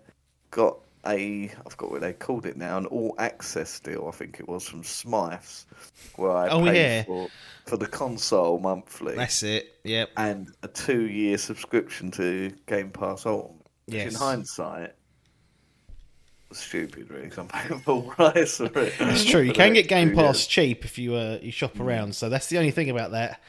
got 0.51 0.79
a 1.07 1.51
I've 1.67 1.77
got 1.77 1.91
what 1.91 2.01
they 2.01 2.13
called 2.13 2.47
it 2.47 2.57
now 2.57 2.79
an 2.79 2.87
all 2.87 3.15
access 3.19 3.81
deal. 3.81 4.07
I 4.09 4.17
think 4.17 4.39
it 4.39 4.49
was 4.49 4.69
from 4.69 4.85
Smyths, 4.85 5.67
where 6.17 6.31
I 6.31 6.49
Oh, 6.49 6.65
paid 6.65 6.77
yeah. 6.77 7.03
for 7.05 7.29
for 7.67 7.77
the 7.77 7.87
console 7.87 8.59
monthly 8.59 9.15
That's 9.17 9.43
it. 9.43 9.79
Yep. 9.85 10.11
and 10.17 10.49
a 10.63 10.69
two 10.69 11.03
year 11.09 11.39
subscription 11.39 12.11
to 12.13 12.53
Game 12.67 12.91
Pass 12.91 13.27
Ultimate. 13.27 13.59
Which 13.87 13.97
Yes. 13.97 14.13
in 14.13 14.19
hindsight, 14.19 14.95
was 16.49 16.59
stupid 16.59 17.11
really. 17.11 17.31
I'm 17.37 17.49
paying 17.49 17.81
full 17.81 18.03
price 18.17 18.59
for 18.59 18.67
it. 18.79 18.95
It's 19.01 19.25
true. 19.25 19.41
You 19.41 19.53
can 19.53 19.73
get 19.73 19.89
Game 19.89 20.15
Pass 20.15 20.37
years. 20.39 20.47
cheap 20.47 20.85
if 20.85 20.99
you 20.99 21.15
uh, 21.15 21.39
you 21.43 21.51
shop 21.51 21.81
around. 21.81 22.15
So 22.15 22.29
that's 22.29 22.47
the 22.49 22.59
only 22.59 22.71
thing 22.71 22.91
about 22.91 23.11
that 23.13 23.41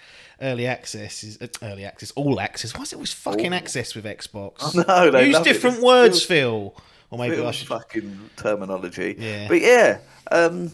early 0.43 0.67
access 0.67 1.23
is 1.23 1.41
uh, 1.41 1.47
early 1.63 1.85
access, 1.85 2.11
all 2.11 2.39
access. 2.39 2.77
Why's 2.77 2.93
it 2.93 2.97
always 2.97 3.13
fucking 3.13 3.47
All. 3.47 3.53
access 3.53 3.95
with 3.95 4.05
Xbox? 4.05 4.75
Know, 4.87 5.09
they 5.11 5.25
Use 5.27 5.33
love 5.33 5.47
it. 5.47 5.53
different 5.53 5.77
It's 5.77 5.85
words, 5.85 6.23
Phil. 6.23 6.75
Or 7.09 7.17
maybe 7.19 7.43
I 7.43 7.51
should. 7.51 7.67
fucking 7.67 8.29
terminology. 8.37 9.15
Yeah. 9.17 9.47
But 9.47 9.61
yeah, 9.61 9.99
um, 10.31 10.71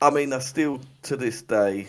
I 0.00 0.10
mean, 0.10 0.32
I 0.32 0.38
still 0.40 0.80
to 1.02 1.16
this 1.16 1.42
day, 1.42 1.88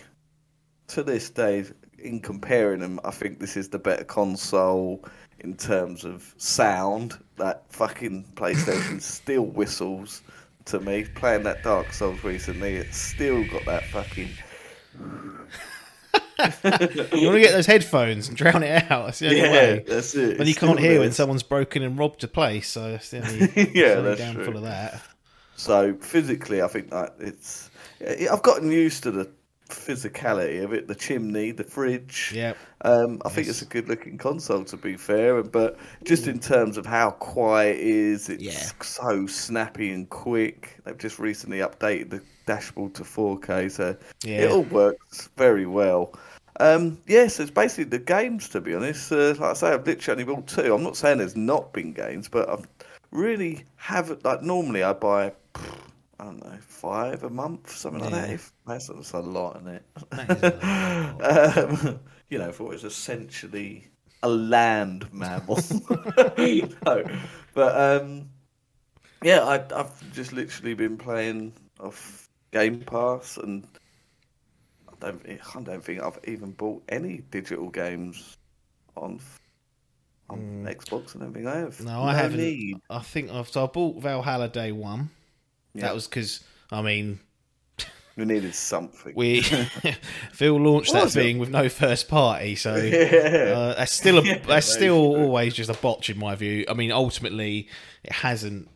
to 0.88 1.02
this 1.02 1.30
day, 1.30 1.64
in 1.98 2.20
comparing 2.20 2.80
them, 2.80 3.00
I 3.04 3.10
think 3.10 3.40
this 3.40 3.56
is 3.56 3.70
the 3.70 3.78
better 3.78 4.04
console 4.04 5.02
in 5.40 5.56
terms 5.56 6.04
of 6.04 6.34
sound. 6.36 7.18
That 7.36 7.64
fucking 7.70 8.24
PlayStation 8.34 9.00
still 9.02 9.46
whistles 9.46 10.22
to 10.66 10.80
me. 10.80 11.04
Playing 11.14 11.44
that 11.44 11.62
Dark 11.64 11.92
Souls 11.94 12.22
recently, 12.22 12.74
it's 12.74 12.98
still 12.98 13.42
got 13.48 13.64
that 13.64 13.84
fucking. 13.86 14.28
You 17.14 17.26
want 17.28 17.36
to 17.36 17.40
get 17.40 17.52
those 17.52 17.66
headphones 17.66 18.28
and 18.28 18.36
drown 18.36 18.62
it 18.62 18.90
out. 18.90 19.06
That's 19.06 19.18
the 19.20 19.28
only 19.28 19.40
Yeah, 19.40 19.50
way. 19.52 19.84
that's 19.86 20.14
it. 20.14 20.38
And 20.40 20.48
you 20.48 20.54
can't 20.54 20.78
hear 20.80 21.00
when 21.00 21.12
someone's 21.12 21.42
broken 21.42 21.82
and 21.82 21.98
robbed 21.98 22.22
a 22.24 22.28
place. 22.28 22.68
So 22.68 22.92
that's 22.92 23.10
the 23.10 23.18
only, 23.24 23.70
Yeah, 23.74 24.00
that's 24.00 24.20
downfall 24.20 24.44
true. 24.44 24.56
of 24.56 24.62
that. 24.62 25.00
So 25.56 25.94
physically, 26.00 26.62
I 26.62 26.68
think 26.68 26.90
that 26.90 27.14
it's. 27.20 27.70
I've 28.30 28.42
gotten 28.42 28.70
used 28.72 29.04
to 29.04 29.10
the 29.12 29.30
physicality 29.68 30.62
of 30.62 30.72
it, 30.72 30.88
the 30.88 30.94
chimney, 30.94 31.50
the 31.52 31.64
fridge. 31.64 32.32
Yep. 32.34 32.56
Um, 32.82 33.22
I 33.24 33.28
think 33.28 33.48
it's 33.48 33.62
a 33.62 33.66
good 33.66 33.88
looking 33.88 34.18
console 34.18 34.64
to 34.64 34.76
be 34.76 34.96
fair, 34.96 35.42
but 35.42 35.78
just 36.04 36.26
in 36.26 36.38
terms 36.38 36.76
of 36.76 36.84
how 36.86 37.10
quiet 37.12 37.76
it 37.76 37.82
is, 37.86 38.28
it's 38.28 38.42
Yeah. 38.42 38.70
so 38.82 39.26
snappy 39.26 39.90
and 39.90 40.08
quick. 40.08 40.78
They've 40.84 40.98
just 40.98 41.18
recently 41.18 41.58
updated 41.58 42.10
the 42.10 42.22
dashboard 42.46 42.94
to 42.94 43.02
4K, 43.02 43.70
so 43.70 43.96
Yeah. 44.22 44.42
it 44.42 44.50
all 44.50 44.62
works 44.62 45.28
very 45.36 45.66
well. 45.66 46.14
Um, 46.60 46.98
yes, 47.06 47.40
it's 47.40 47.50
basically 47.50 47.84
the 47.84 47.98
games 47.98 48.48
to 48.50 48.60
be 48.60 48.74
honest. 48.74 49.10
Uh, 49.10 49.34
like 49.38 49.40
I 49.40 49.52
say, 49.54 49.72
I've 49.72 49.86
literally 49.86 50.22
only 50.22 50.34
bought 50.34 50.46
two. 50.46 50.72
I'm 50.74 50.82
not 50.82 50.96
saying 50.96 51.18
there's 51.18 51.36
not 51.36 51.72
been 51.72 51.92
games, 51.92 52.28
but 52.28 52.48
I've 52.48 52.66
really 53.10 53.64
haven't. 53.76 54.24
Like 54.24 54.42
normally, 54.42 54.82
I 54.82 54.92
buy. 54.92 55.32
I 56.20 56.26
don't 56.26 56.44
know, 56.44 56.56
five 56.60 57.24
a 57.24 57.30
month, 57.30 57.70
something 57.70 58.00
like 58.00 58.12
that. 58.12 58.30
If 58.30 58.52
that's, 58.66 58.86
that's 58.86 59.12
a 59.12 59.18
lot, 59.18 59.56
isn't 59.56 59.68
it? 59.68 59.82
That 60.10 60.30
is 60.30 60.42
a 60.44 61.16
lot. 61.18 61.88
um, 61.90 62.00
you 62.28 62.38
know, 62.38 62.52
for 62.52 62.64
what 62.64 62.76
is 62.76 62.84
essentially 62.84 63.88
a 64.22 64.28
land 64.28 65.12
mammal. 65.12 65.56
no, 66.86 67.04
but 67.52 68.00
um, 68.02 68.28
yeah, 69.22 69.40
I, 69.42 69.54
I've 69.78 70.12
just 70.12 70.32
literally 70.32 70.74
been 70.74 70.96
playing 70.96 71.52
off 71.80 72.23
Game 72.54 72.80
Pass, 72.80 73.36
and 73.36 73.66
I 74.88 74.92
don't, 75.00 75.20
I 75.28 75.60
don't 75.62 75.84
think 75.84 76.00
I've 76.02 76.18
even 76.24 76.52
bought 76.52 76.82
any 76.88 77.18
digital 77.30 77.68
games 77.68 78.36
on 78.96 79.20
on 80.30 80.64
Xbox. 80.66 81.16
I 81.16 81.18
don't 81.20 81.34
think 81.34 81.46
I 81.46 81.58
have. 81.58 81.76
Mm. 81.78 81.84
No, 81.86 82.02
I 82.04 82.14
haven't. 82.14 82.38
Need. 82.38 82.76
I 82.88 83.00
think 83.00 83.30
I've, 83.30 83.48
so 83.48 83.64
I 83.64 83.66
bought 83.66 84.00
Valhalla 84.00 84.48
Day 84.48 84.72
One. 84.72 85.10
Yeah. 85.74 85.82
That 85.82 85.94
was 85.94 86.06
because 86.06 86.44
I 86.70 86.80
mean 86.82 87.18
We 88.16 88.24
needed 88.24 88.54
something. 88.54 89.12
we 89.16 89.42
Phil 90.32 90.56
launched 90.56 90.92
that 90.92 91.04
was 91.04 91.16
it? 91.16 91.20
thing 91.22 91.38
with 91.38 91.50
no 91.50 91.68
first 91.68 92.08
party, 92.08 92.54
so 92.54 92.76
Yeah. 92.76 93.52
uh, 93.56 93.74
that's 93.74 93.92
still 93.92 94.18
a, 94.18 94.22
Yeah, 94.24 94.38
that's 94.46 94.72
still 94.72 94.94
always 94.94 95.54
just 95.54 95.68
a 95.70 95.74
botch 95.74 96.08
in 96.08 96.18
my 96.18 96.36
view. 96.36 96.64
I 96.68 96.74
mean, 96.74 96.92
ultimately, 96.92 97.68
it 98.04 98.12
hasn't. 98.12 98.68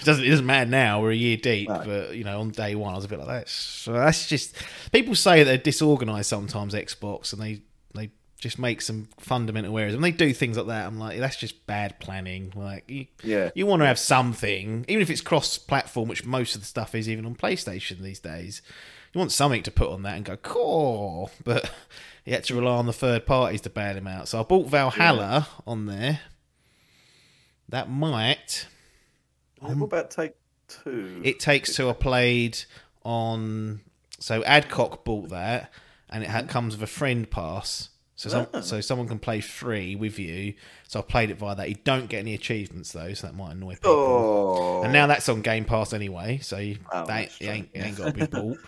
It 0.00 0.04
doesn't 0.04 0.24
it 0.24 0.28
doesn't 0.30 0.46
matter 0.46 0.68
now? 0.70 1.00
We're 1.00 1.10
a 1.12 1.16
year 1.16 1.36
deep, 1.36 1.68
but 1.68 2.14
you 2.16 2.24
know, 2.24 2.40
on 2.40 2.50
day 2.50 2.74
one, 2.74 2.92
I 2.92 2.96
was 2.96 3.04
a 3.04 3.08
bit 3.08 3.18
like 3.18 3.28
that. 3.28 3.48
So 3.48 3.92
that's 3.92 4.26
just 4.28 4.54
people 4.92 5.14
say 5.14 5.42
they're 5.42 5.58
disorganized 5.58 6.28
sometimes. 6.28 6.74
Xbox 6.74 7.32
and 7.32 7.42
they 7.42 7.62
they 7.94 8.10
just 8.38 8.58
make 8.58 8.80
some 8.80 9.08
fundamental 9.18 9.76
errors. 9.78 9.94
When 9.94 10.02
they 10.02 10.12
do 10.12 10.32
things 10.32 10.56
like 10.56 10.68
that, 10.68 10.86
I'm 10.86 10.98
like, 10.98 11.18
that's 11.18 11.36
just 11.36 11.66
bad 11.66 11.98
planning. 11.98 12.52
Like 12.54 12.84
you, 12.88 13.06
Yeah. 13.24 13.50
you 13.54 13.66
want 13.66 13.82
to 13.82 13.86
have 13.86 13.98
something, 13.98 14.84
even 14.86 15.02
if 15.02 15.10
it's 15.10 15.20
cross-platform, 15.20 16.08
which 16.08 16.24
most 16.24 16.54
of 16.54 16.60
the 16.60 16.66
stuff 16.66 16.94
is, 16.94 17.08
even 17.08 17.26
on 17.26 17.34
PlayStation 17.34 17.98
these 18.00 18.20
days. 18.20 18.62
You 19.12 19.18
want 19.18 19.32
something 19.32 19.62
to 19.64 19.70
put 19.72 19.90
on 19.90 20.02
that 20.02 20.14
and 20.16 20.24
go, 20.24 20.36
cool. 20.36 21.30
But 21.44 21.68
you 22.24 22.34
had 22.34 22.44
to 22.44 22.54
rely 22.54 22.76
on 22.76 22.86
the 22.86 22.92
third 22.92 23.26
parties 23.26 23.62
to 23.62 23.70
bail 23.70 23.94
him 23.96 24.06
out. 24.06 24.28
So 24.28 24.38
I 24.38 24.42
bought 24.44 24.68
Valhalla 24.68 25.48
on 25.66 25.86
there. 25.86 26.20
That 27.70 27.90
might. 27.90 28.66
What 29.60 29.82
about 29.82 30.10
Take 30.10 30.34
Two? 30.68 31.20
It 31.24 31.40
takes 31.40 31.74
two 31.76 31.88
I 31.88 31.92
played 31.94 32.58
on. 33.04 33.80
So 34.20 34.42
Adcock 34.44 35.04
bought 35.04 35.28
that, 35.30 35.72
and 36.10 36.22
it 36.24 36.28
had, 36.30 36.48
comes 36.48 36.74
with 36.74 36.82
a 36.82 36.86
friend 36.92 37.30
pass. 37.30 37.90
So 38.16 38.28
some, 38.30 38.46
Ah. 38.52 38.60
so 38.60 38.80
someone 38.80 39.06
can 39.06 39.20
play 39.20 39.40
free 39.40 39.94
with 39.94 40.18
you. 40.18 40.54
So 40.88 40.98
I 40.98 41.02
played 41.02 41.30
it 41.30 41.38
via 41.38 41.54
that. 41.54 41.68
You 41.68 41.76
don't 41.84 42.08
get 42.08 42.18
any 42.18 42.34
achievements 42.34 42.90
though, 42.90 43.14
so 43.14 43.28
that 43.28 43.34
might 43.36 43.52
annoy 43.52 43.74
people. 43.74 43.92
Oh, 43.92 44.80
And 44.82 44.92
now 44.92 45.06
that's 45.06 45.28
on 45.28 45.40
Game 45.40 45.64
Pass 45.64 45.92
anyway, 45.92 46.38
so 46.42 46.58
you, 46.58 46.78
Oh, 46.92 47.06
that 47.06 47.30
it 47.40 47.46
ain't, 47.46 47.68
it 47.72 47.78
ain't 47.78 47.96
got 47.98 48.06
to 48.06 48.12
be 48.12 48.26
bought. 48.26 48.58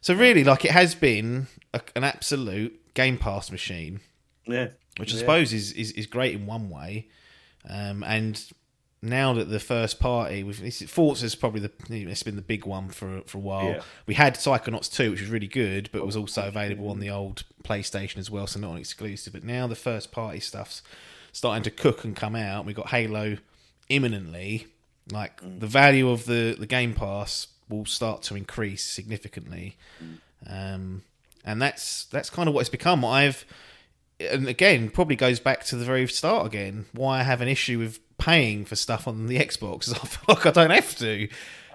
So 0.00 0.14
really, 0.14 0.44
like 0.44 0.64
it 0.64 0.70
has 0.70 0.94
been 0.94 1.46
a, 1.74 1.82
an 1.94 2.04
absolute 2.04 2.94
Game 2.94 3.18
Pass 3.18 3.50
machine, 3.50 4.00
yeah, 4.46 4.68
which 4.96 5.10
I 5.12 5.16
Yeah. 5.16 5.20
suppose 5.20 5.52
is, 5.52 5.72
is, 5.72 5.92
is 5.92 6.06
great 6.06 6.34
in 6.34 6.46
one 6.46 6.70
way. 6.70 7.08
Um, 7.68 8.02
and 8.02 8.42
now 9.08 9.32
that 9.34 9.48
the 9.50 9.60
first 9.60 9.98
party, 10.00 10.42
with 10.42 10.58
this, 10.60 10.82
Forza's 10.82 11.34
probably 11.34 11.60
the 11.60 11.70
it's 11.88 12.22
been 12.22 12.36
the 12.36 12.42
big 12.42 12.64
one 12.66 12.88
for 12.88 13.22
for 13.26 13.38
a 13.38 13.40
while. 13.40 13.64
Yeah. 13.66 13.82
We 14.06 14.14
had 14.14 14.34
Psychonauts 14.34 14.92
2, 14.92 15.10
which 15.10 15.20
was 15.20 15.30
really 15.30 15.46
good, 15.48 15.88
but 15.92 16.04
was 16.04 16.16
also 16.16 16.46
available 16.48 16.88
on 16.90 17.00
the 17.00 17.10
old 17.10 17.44
PlayStation 17.62 18.18
as 18.18 18.30
well, 18.30 18.46
so 18.46 18.60
not 18.60 18.72
an 18.72 18.78
exclusive. 18.78 19.32
But 19.32 19.44
now 19.44 19.66
the 19.66 19.74
first 19.76 20.12
party 20.12 20.40
stuff's 20.40 20.82
starting 21.32 21.62
to 21.64 21.70
cook 21.70 22.04
and 22.04 22.14
come 22.16 22.34
out. 22.36 22.64
We 22.64 22.72
got 22.74 22.88
Halo 22.90 23.36
imminently. 23.88 24.66
Like 25.12 25.40
Mm. 25.40 25.60
the 25.60 25.66
value 25.68 26.08
of 26.10 26.24
the 26.26 26.56
the 26.58 26.66
Game 26.66 26.92
Pass 26.92 27.46
will 27.68 27.84
start 27.84 28.22
to 28.22 28.34
increase 28.36 28.84
significantly, 28.84 29.76
Mm. 30.02 30.18
um, 30.74 31.02
and 31.44 31.62
that's 31.62 32.04
that's 32.06 32.28
kind 32.30 32.48
of 32.48 32.54
what 32.54 32.60
it's 32.62 32.70
become. 32.70 33.04
I've 33.04 33.44
and 34.18 34.48
again 34.48 34.88
probably 34.90 35.14
goes 35.14 35.38
back 35.40 35.62
to 35.66 35.76
the 35.76 35.84
very 35.84 36.08
start 36.08 36.46
again. 36.46 36.86
Why 36.92 37.20
I 37.20 37.22
have 37.22 37.40
an 37.40 37.48
issue 37.48 37.78
with 37.78 38.00
paying 38.18 38.64
for 38.64 38.76
stuff 38.76 39.06
on 39.08 39.26
the 39.26 39.38
Xbox 39.38 39.90
I 40.02 40.06
feel 40.06 40.34
like 40.34 40.46
I 40.46 40.50
don't 40.50 40.70
have 40.70 40.96
to. 40.98 41.28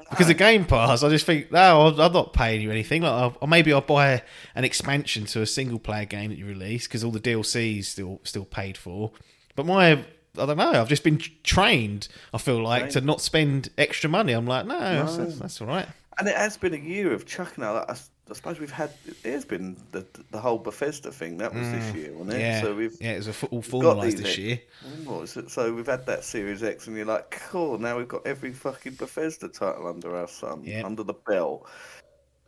Because 0.09 0.27
the 0.27 0.33
Game 0.33 0.65
Pass, 0.65 1.03
I 1.03 1.09
just 1.09 1.25
think, 1.25 1.53
no, 1.53 1.87
I'm 1.87 1.99
I'm 1.99 2.11
not 2.11 2.33
paying 2.33 2.59
you 2.61 2.69
anything. 2.69 3.01
Like, 3.01 3.13
I'll- 3.13 3.37
or 3.39 3.47
maybe 3.47 3.71
I'll 3.71 3.79
buy 3.79 4.21
an 4.55 4.65
expansion 4.65 5.23
to 5.27 5.41
a 5.41 5.45
single 5.45 5.79
player 5.79 6.03
game 6.03 6.31
that 6.31 6.37
you 6.37 6.45
release 6.45 6.85
because 6.85 7.03
all 7.05 7.11
the 7.11 7.19
DLC 7.21 7.79
is 7.79 7.87
still 7.87 8.19
still 8.23 8.43
paid 8.43 8.75
for. 8.77 9.11
But 9.55 9.65
my, 9.65 9.91
I 9.91 10.45
don't 10.45 10.57
know. 10.57 10.71
I've 10.71 10.89
just 10.89 11.05
been 11.05 11.17
trained. 11.43 12.09
I 12.33 12.39
feel 12.39 12.61
like 12.61 12.89
to 12.89 12.99
not 13.01 13.21
spend 13.21 13.69
extra 13.77 14.09
money. 14.09 14.33
I'm 14.33 14.45
like, 14.45 14.65
no, 14.65 14.77
That's, 14.79 15.15
that's, 15.15 15.39
that's 15.39 15.61
all 15.61 15.67
right. 15.67 15.87
and 16.19 16.27
it 16.27 16.35
has 16.35 16.57
been 16.57 16.73
a 16.73 16.77
year 16.77 17.13
of 17.13 17.25
chucking 17.25 17.63
out. 17.63 17.89
I, 17.89 17.95
I 18.31 18.33
suppose 18.35 18.59
we've 18.59 18.71
had. 18.71 18.91
It 19.23 19.31
has 19.31 19.45
been 19.45 19.77
the 19.91 20.05
the 20.31 20.39
whole 20.39 20.57
Bethesda 20.57 21.11
thing. 21.11 21.37
That 21.37 21.53
was 21.53 21.69
this 21.69 21.93
year, 21.93 22.13
wasn't 22.13 22.31
it? 22.31 22.37
Mm. 22.37 22.39
Yeah, 22.39 22.61
So 22.61 22.75
we've 22.75 22.97
yeah, 23.01 23.11
it 23.11 23.17
was 23.17 23.27
a, 23.43 23.45
all 23.47 23.61
formalised 23.61 24.17
this 24.17 24.37
year. 24.37 24.59
What 25.03 25.21
is 25.23 25.37
it? 25.37 25.51
So 25.51 25.73
we've 25.73 25.85
had 25.85 26.05
that 26.07 26.23
Series 26.23 26.63
X, 26.63 26.87
and 26.87 26.95
you're 26.95 27.05
like, 27.05 27.31
cool. 27.49 27.77
Now 27.77 27.97
we've 27.97 28.07
got 28.07 28.25
every 28.25 28.53
fucking 28.53 28.93
Bethesda 28.95 29.49
title 29.49 29.87
under 29.87 30.15
our 30.15 30.27
thumb, 30.27 30.61
Yeah. 30.63 30.85
under 30.85 31.03
the 31.03 31.13
belt. 31.13 31.67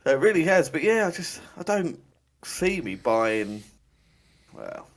So 0.03 0.11
it 0.11 0.19
really 0.19 0.43
has. 0.43 0.69
But 0.69 0.83
yeah, 0.83 1.07
I 1.07 1.11
just 1.11 1.41
I 1.57 1.63
don't 1.63 1.99
see 2.43 2.81
me 2.81 2.95
buying. 2.95 3.63
Well, 4.53 4.87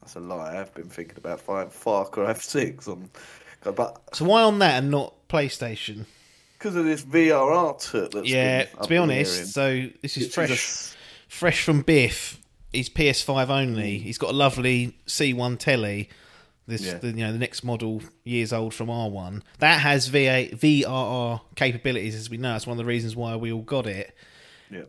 that's 0.00 0.16
a 0.16 0.20
lie. 0.20 0.52
I 0.52 0.54
have 0.54 0.72
been 0.74 0.88
thinking 0.88 1.16
about 1.18 1.44
buying 1.46 1.70
Far 1.70 2.04
Cry 2.06 2.32
Six 2.38 2.86
on, 2.88 3.10
but 3.62 4.00
So 4.14 4.24
why 4.24 4.42
on 4.42 4.58
that 4.60 4.78
and 4.82 4.90
not 4.90 5.14
PlayStation? 5.28 6.06
Because 6.58 6.76
of 6.76 6.84
this 6.84 7.02
VRR 7.02 7.78
took 7.90 8.10
that's 8.12 8.28
Yeah, 8.28 8.64
to 8.64 8.88
be 8.88 8.96
honest, 8.96 9.52
so 9.52 9.86
this 10.02 10.16
is 10.16 10.24
Which 10.24 10.34
fresh, 10.34 10.94
fresh 11.28 11.62
from 11.64 11.82
Biff. 11.82 12.40
He's 12.72 12.88
PS5 12.90 13.46
Mm. 13.48 13.50
only. 13.50 13.98
He's 13.98 14.18
got 14.18 14.30
a 14.30 14.34
lovely 14.34 14.96
C1 15.06 15.56
telly. 15.58 16.10
This, 16.66 16.82
Yeah. 16.82 16.98
the, 16.98 17.06
you 17.08 17.14
know, 17.24 17.32
the 17.32 17.38
next 17.38 17.64
model 17.64 18.02
years 18.24 18.52
old 18.52 18.74
from 18.74 18.88
R1 18.90 19.42
that 19.58 19.80
has 19.80 20.08
VA, 20.08 20.50
VRR 20.52 21.40
capabilities, 21.56 22.14
as 22.14 22.28
we 22.28 22.36
know. 22.36 22.52
That's 22.52 22.66
one 22.66 22.74
of 22.74 22.78
the 22.78 22.84
reasons 22.84 23.16
why 23.16 23.36
we 23.36 23.50
all 23.50 23.62
got 23.62 23.86
it. 23.86 24.14
yeah, 24.70 24.82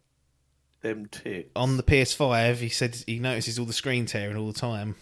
them 0.81 1.05
tits. 1.05 1.49
On 1.55 1.77
the 1.77 1.83
PS5, 1.83 2.57
he 2.57 2.67
said 2.67 2.97
he 3.07 3.17
notices 3.19 3.57
all 3.57 3.65
the 3.65 3.71
screen 3.71 4.05
tearing 4.05 4.35
all 4.35 4.47
the 4.51 4.59
time. 4.59 4.95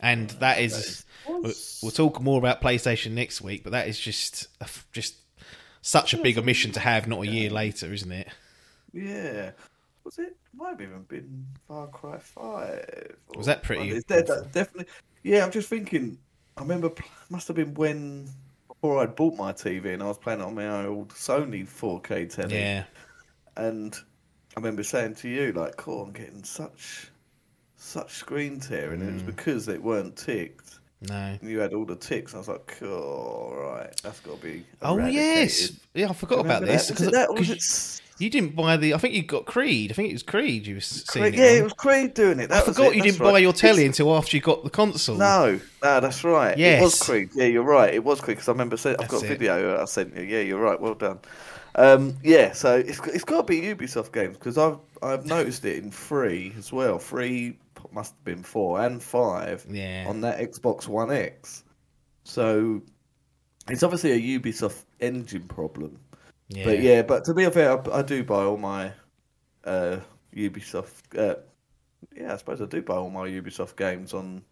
and 0.00 0.30
that 0.40 0.60
is. 0.60 1.04
We'll, 1.26 1.52
we'll 1.82 1.90
talk 1.92 2.22
more 2.22 2.38
about 2.38 2.62
PlayStation 2.62 3.10
next 3.10 3.40
week, 3.42 3.62
but 3.64 3.72
that 3.72 3.88
is 3.88 3.98
just 4.00 4.46
just 4.92 5.14
such 5.88 6.12
a 6.12 6.18
big 6.18 6.36
omission 6.38 6.70
to 6.72 6.80
have 6.80 7.08
not 7.08 7.22
a 7.22 7.26
year 7.26 7.48
later, 7.48 7.92
isn't 7.92 8.12
it? 8.12 8.28
Yeah. 8.92 9.52
Was 10.04 10.18
it? 10.18 10.36
Might 10.54 10.70
have 10.70 10.80
even 10.82 11.02
been 11.02 11.46
Far 11.66 11.86
Cry 11.86 12.18
Five. 12.18 13.16
Was 13.36 13.46
that 13.46 13.62
pretty- 13.62 13.92
that- 14.08 14.48
definitely. 14.52 14.86
Yeah, 15.22 15.44
I'm 15.44 15.50
just 15.50 15.68
thinking. 15.68 16.18
I 16.56 16.60
remember. 16.62 16.90
Must 17.30 17.46
have 17.48 17.56
been 17.56 17.72
when 17.74 18.28
before 18.68 19.02
I'd 19.02 19.14
bought 19.16 19.36
my 19.36 19.52
TV 19.52 19.92
and 19.94 20.02
I 20.02 20.06
was 20.06 20.18
playing 20.18 20.40
on 20.42 20.54
my 20.54 20.84
old 20.84 21.10
Sony 21.10 21.66
4K 21.66 22.26
telly. 22.26 22.54
Yeah, 22.56 22.84
And 23.56 23.94
I 24.56 24.60
remember 24.60 24.82
saying 24.82 25.14
to 25.16 25.28
you, 25.28 25.52
like, 25.52 25.76
"Cool, 25.76 26.02
I'm 26.02 26.12
getting 26.12 26.44
such 26.44 27.10
such 27.76 28.14
screen 28.14 28.60
tearing." 28.60 29.00
And 29.00 29.10
it 29.10 29.12
was 29.14 29.22
Mm. 29.22 29.26
because 29.26 29.66
they 29.66 29.78
weren't 29.78 30.16
ticked. 30.16 30.80
No. 31.00 31.38
You 31.42 31.58
had 31.60 31.72
all 31.74 31.84
the 31.84 31.96
ticks. 31.96 32.34
I 32.34 32.38
was 32.38 32.48
like, 32.48 32.66
"Cool, 32.78 32.92
all 32.92 33.56
right, 33.56 33.94
that's 34.02 34.20
got 34.20 34.40
to 34.40 34.46
be." 34.46 34.64
Oh 34.82 34.98
yes, 35.06 35.72
yeah, 35.94 36.08
I 36.10 36.12
forgot 36.12 36.40
about 36.40 36.62
this? 36.62 36.90
Was 36.90 37.00
it 37.02 37.12
that? 37.12 37.32
was 37.32 37.48
you, 37.48 37.54
it 37.54 38.00
you 38.20 38.30
didn't 38.30 38.56
buy 38.56 38.76
the. 38.76 38.94
I 38.94 38.98
think 38.98 39.14
you 39.14 39.22
got 39.22 39.46
Creed. 39.46 39.92
I 39.92 39.94
think 39.94 40.10
it 40.10 40.12
was 40.14 40.24
Creed. 40.24 40.66
You 40.66 40.74
were 40.76 40.80
seeing 40.80 41.22
Creed, 41.22 41.34
it 41.34 41.38
yeah, 41.38 41.50
on. 41.50 41.56
it 41.58 41.62
was 41.64 41.72
Creed 41.74 42.14
doing 42.14 42.40
it. 42.40 42.44
I 42.50 42.56
That 42.56 42.66
was 42.66 42.76
forgot 42.76 42.92
it, 42.92 42.96
you 42.96 43.02
that's 43.02 43.16
didn't 43.16 43.32
buy 43.32 43.38
your 43.38 43.52
telly 43.52 43.82
It's- 43.84 43.98
until 44.00 44.16
after 44.16 44.36
you 44.36 44.42
got 44.42 44.64
the 44.64 44.70
console. 44.70 45.16
No, 45.16 45.60
no, 45.84 46.00
that's 46.00 46.24
right. 46.24 46.52
It 46.52 46.58
Yes. 46.58 46.82
was 46.82 47.00
Creed. 47.00 47.30
Yeah, 47.34 47.46
you're 47.46 47.62
right. 47.62 47.94
It 47.94 48.02
was 48.02 48.20
Creed 48.20 48.36
because 48.38 48.48
I 48.48 48.52
remember 48.52 48.76
saying 48.76 48.96
I've 48.98 49.08
got 49.08 49.22
a 49.22 49.26
it. 49.26 49.28
video 49.28 49.80
I 49.80 49.84
sent 49.84 50.16
you. 50.16 50.22
Yeah, 50.24 50.40
you're 50.40 50.58
right. 50.60 50.80
Well 50.80 50.94
done. 50.94 51.20
Um, 51.76 52.16
yeah, 52.24 52.50
so 52.52 52.76
it's 52.76 52.98
it's 53.06 53.22
got 53.22 53.46
to 53.46 53.52
be 53.52 53.60
Ubisoft 53.60 54.12
games 54.12 54.36
because 54.36 54.58
I've 54.58 54.78
I've 55.00 55.24
noticed 55.26 55.64
it 55.64 55.76
in 55.84 55.92
three 55.92 56.52
as 56.58 56.72
well. 56.72 56.98
Three 56.98 57.56
must 57.92 58.14
have 58.14 58.24
been 58.24 58.42
four 58.42 58.80
and 58.80 59.02
five 59.02 59.66
Yeah. 59.68 60.06
on 60.08 60.20
that 60.22 60.38
Xbox 60.38 60.86
One 60.88 61.10
X. 61.10 61.64
So 62.24 62.82
it's 63.68 63.82
obviously 63.82 64.12
a 64.12 64.40
Ubisoft 64.40 64.84
engine 65.00 65.48
problem. 65.48 65.98
Yeah. 66.48 66.64
But 66.64 66.80
yeah, 66.80 67.02
but 67.02 67.24
to 67.24 67.34
be 67.34 67.48
fair, 67.50 67.78
I, 67.92 67.98
I 67.98 68.02
do 68.02 68.24
buy 68.24 68.42
all 68.44 68.56
my 68.56 68.92
uh, 69.64 69.98
Ubisoft. 70.34 71.16
Uh, 71.16 71.36
yeah, 72.16 72.34
I 72.34 72.36
suppose 72.36 72.60
I 72.60 72.66
do 72.66 72.82
buy 72.82 72.94
all 72.96 73.10
my 73.10 73.28
Ubisoft 73.28 73.76
games 73.76 74.14
on 74.14 74.42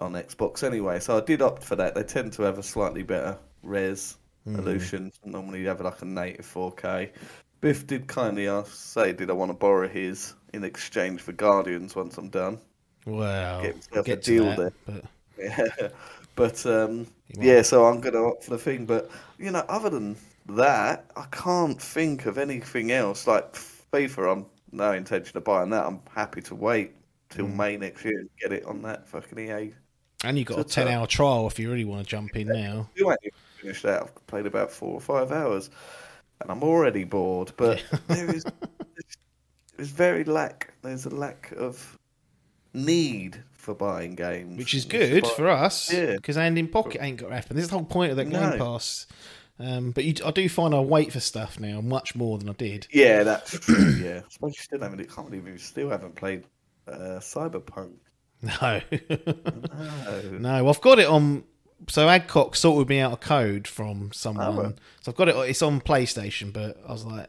on 0.00 0.12
Xbox 0.12 0.62
anyway. 0.62 1.00
So 1.00 1.16
I 1.16 1.20
did 1.20 1.42
opt 1.42 1.64
for 1.64 1.76
that. 1.76 1.94
They 1.94 2.04
tend 2.04 2.32
to 2.34 2.42
have 2.42 2.58
a 2.58 2.62
slightly 2.62 3.02
better 3.02 3.38
res 3.62 4.16
resolution. 4.44 5.12
Normally, 5.24 5.60
you 5.60 5.68
have 5.68 5.80
like 5.80 6.02
a 6.02 6.04
native 6.04 6.46
4K. 6.46 7.10
Biff 7.60 7.86
did 7.86 8.06
kindly 8.06 8.46
ask, 8.48 8.72
say, 8.72 9.12
did 9.12 9.30
I 9.30 9.32
want 9.32 9.50
to 9.50 9.54
borrow 9.56 9.88
his 9.88 10.34
in 10.52 10.64
exchange 10.64 11.20
for 11.20 11.32
Guardians 11.32 11.94
once 11.96 12.18
I'm 12.18 12.28
done? 12.30 12.60
Well, 13.06 13.62
Get 13.62 13.72
himself 13.74 14.06
a 14.08 14.10
get 14.10 14.22
to 14.24 14.30
deal 14.32 14.54
that, 14.54 14.56
there. 14.56 14.72
But 14.86 15.04
Yeah, 15.38 15.88
but 16.34 16.66
um, 16.66 17.06
yeah, 17.40 17.62
so 17.62 17.86
I'm 17.86 18.00
gonna 18.00 18.24
opt 18.26 18.44
for 18.44 18.50
the 18.50 18.58
thing. 18.58 18.86
But 18.86 19.10
you 19.38 19.50
know, 19.50 19.64
other 19.68 19.90
than 19.90 20.16
that, 20.48 21.10
I 21.16 21.26
can't 21.30 21.80
think 21.80 22.26
of 22.26 22.38
anything 22.38 22.90
else. 22.92 23.26
Like 23.26 23.52
FIFA, 23.54 24.32
I'm 24.32 24.46
no 24.72 24.92
intention 24.92 25.36
of 25.36 25.44
buying 25.44 25.70
that. 25.70 25.86
I'm 25.86 26.00
happy 26.14 26.42
to 26.42 26.54
wait 26.54 26.92
till 27.30 27.46
Mm. 27.46 27.56
May 27.56 27.76
next 27.76 28.04
year 28.04 28.18
and 28.18 28.30
get 28.40 28.52
it 28.52 28.64
on 28.64 28.82
that 28.82 29.06
fucking 29.08 29.38
EA. 29.38 29.74
and 30.24 30.38
you 30.38 30.44
got 30.44 30.58
a 30.58 30.64
ten 30.64 30.88
hour 30.88 31.06
trial 31.06 31.46
if 31.46 31.58
you 31.58 31.70
really 31.70 31.84
want 31.84 32.02
to 32.04 32.08
jump 32.08 32.36
in 32.36 32.48
now. 32.48 32.88
You 32.94 33.10
ain't 33.10 33.20
even 33.22 33.38
finished 33.60 33.82
that. 33.84 34.02
I've 34.02 34.26
played 34.26 34.46
about 34.46 34.70
four 34.72 34.94
or 34.94 35.00
five 35.00 35.30
hours, 35.32 35.70
and 36.40 36.50
I'm 36.50 36.62
already 36.62 37.04
bored. 37.04 37.52
But 37.56 37.84
there 38.08 38.30
is 38.34 38.44
there's 39.78 39.88
very 39.90 40.24
lack. 40.24 40.74
There's 40.82 41.06
a 41.06 41.10
lack 41.10 41.52
of 41.52 41.96
need 42.74 43.42
for 43.52 43.74
buying 43.74 44.14
games, 44.14 44.58
which 44.58 44.74
is 44.74 44.84
good 44.84 45.26
for 45.26 45.48
us 45.48 45.90
Yeah. 45.92 46.16
because 46.16 46.36
hand 46.36 46.58
in 46.58 46.68
pocket 46.68 47.02
ain't 47.02 47.16
got 47.18 47.32
happen. 47.32 47.56
This 47.56 47.64
is 47.64 47.70
the 47.70 47.76
whole 47.76 47.86
point 47.86 48.10
of 48.10 48.16
that 48.18 48.28
No. 48.28 48.50
Game 48.50 48.58
Pass. 48.58 49.06
Um, 49.60 49.90
but 49.90 50.04
you, 50.04 50.14
I 50.24 50.30
do 50.30 50.48
find 50.48 50.72
I 50.74 50.80
wait 50.80 51.12
for 51.12 51.18
stuff 51.20 51.58
now 51.58 51.80
much 51.80 52.14
more 52.14 52.38
than 52.38 52.48
I 52.48 52.52
did. 52.52 52.86
Yeah, 52.92 53.24
that's 53.24 53.58
true. 53.58 53.90
Yeah, 54.00 54.20
I 54.24 54.28
suppose 54.30 54.54
you 54.56 54.62
still 54.62 54.80
haven't. 54.80 55.00
I 55.00 55.04
Can't 55.04 55.28
believe 55.30 55.48
you 55.48 55.58
still 55.58 55.90
haven't 55.90 56.14
played 56.14 56.44
uh, 56.86 57.18
Cyberpunk. 57.20 57.94
No, 58.40 58.80
No. 59.10 60.38
no, 60.38 60.68
I've 60.68 60.80
got 60.80 60.98
it 61.00 61.08
on. 61.08 61.42
So 61.88 62.08
Adcock 62.08 62.54
sorted 62.56 62.88
me 62.88 63.00
out 63.00 63.12
a 63.12 63.16
code 63.16 63.66
from 63.66 64.10
someone, 64.12 64.46
Oh, 64.46 64.52
well. 64.56 64.74
so 65.00 65.10
I've 65.12 65.16
got 65.16 65.28
it. 65.28 65.36
It's 65.36 65.62
on 65.62 65.80
PlayStation, 65.80 66.52
but 66.52 66.76
I 66.86 66.92
was 66.92 67.04
like, 67.04 67.28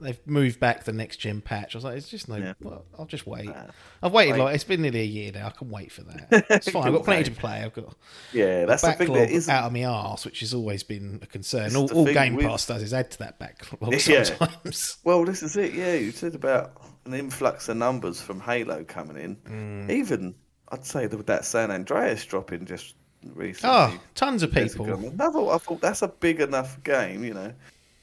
they've 0.00 0.18
moved 0.26 0.60
back 0.60 0.84
the 0.84 0.92
next 0.92 1.16
gen 1.18 1.40
patch. 1.40 1.74
I 1.74 1.78
was 1.78 1.84
like, 1.84 1.96
it's 1.96 2.08
just 2.08 2.28
no. 2.28 2.36
Yeah. 2.36 2.54
Well, 2.60 2.84
I'll 2.98 3.06
just 3.06 3.26
wait. 3.26 3.46
Nah. 3.46 3.64
I've 4.02 4.12
waited 4.12 4.32
Wait. 4.32 4.40
like 4.42 4.54
it's 4.54 4.64
been 4.64 4.82
nearly 4.82 5.00
a 5.00 5.04
year 5.04 5.32
now. 5.32 5.46
I 5.46 5.50
can 5.50 5.70
wait 5.70 5.92
for 5.92 6.02
that. 6.02 6.46
It's 6.50 6.70
fine. 6.70 6.86
I've 6.86 6.92
got 6.92 7.04
plenty 7.04 7.24
to 7.24 7.30
play. 7.32 7.62
I've 7.62 7.72
got 7.72 7.94
Yeah, 8.32 8.64
that's 8.64 8.82
the 8.82 8.92
thing. 8.92 9.12
That 9.12 9.48
out 9.48 9.64
of 9.64 9.72
my 9.72 9.84
arse, 9.84 10.24
which 10.24 10.40
has 10.40 10.52
always 10.54 10.82
been 10.82 11.18
a 11.22 11.26
concern. 11.26 11.74
All, 11.76 11.90
all 11.92 12.04
Game 12.06 12.34
with- 12.36 12.46
Pass 12.46 12.66
does 12.66 12.82
is 12.82 12.92
add 12.94 13.10
to 13.12 13.18
that 13.20 13.38
backlog 13.38 13.92
Yeah. 14.06 14.22
sometimes. 14.24 14.98
Well, 15.04 15.24
this 15.24 15.42
is 15.42 15.56
it. 15.56 15.74
Yeah, 15.74 15.94
you 15.94 16.10
said 16.12 16.34
about 16.34 16.72
an 17.04 17.14
influx 17.14 17.68
of 17.68 17.76
numbers 17.76 18.20
from 18.20 18.40
Halo 18.40 18.84
coming 18.84 19.16
in. 19.16 19.36
Mm. 19.36 19.90
Even 19.90 20.34
I'd 20.70 20.84
say 20.86 21.06
that 21.06 21.16
with 21.16 21.26
that 21.26 21.44
San 21.44 21.70
Andreas 21.70 22.24
dropping 22.24 22.64
just 22.66 22.94
recently. 23.34 23.70
Oh, 23.74 24.00
tons 24.14 24.42
of 24.42 24.52
people. 24.52 24.86
ago. 24.86 24.94
And 25.08 25.20
I 25.20 25.30
thought, 25.30 25.54
I 25.54 25.58
thought 25.58 25.80
that's 25.80 26.02
a 26.02 26.08
big 26.08 26.40
enough 26.40 26.82
game. 26.82 27.22
You 27.24 27.34
know, 27.34 27.52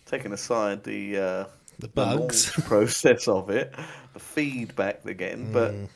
taking 0.06 0.32
aside 0.34 0.84
the 0.84 1.18
uh, 1.18 1.46
The 1.80 1.88
the 1.88 1.94
bugs. 1.94 2.56
launch 2.58 2.68
process 2.68 3.28
of 3.28 3.50
it, 3.50 3.74
the 4.14 4.20
feedback 4.20 5.04
they're 5.04 5.14
getting, 5.14 5.52
but 5.52 5.72
Mm. 5.74 5.88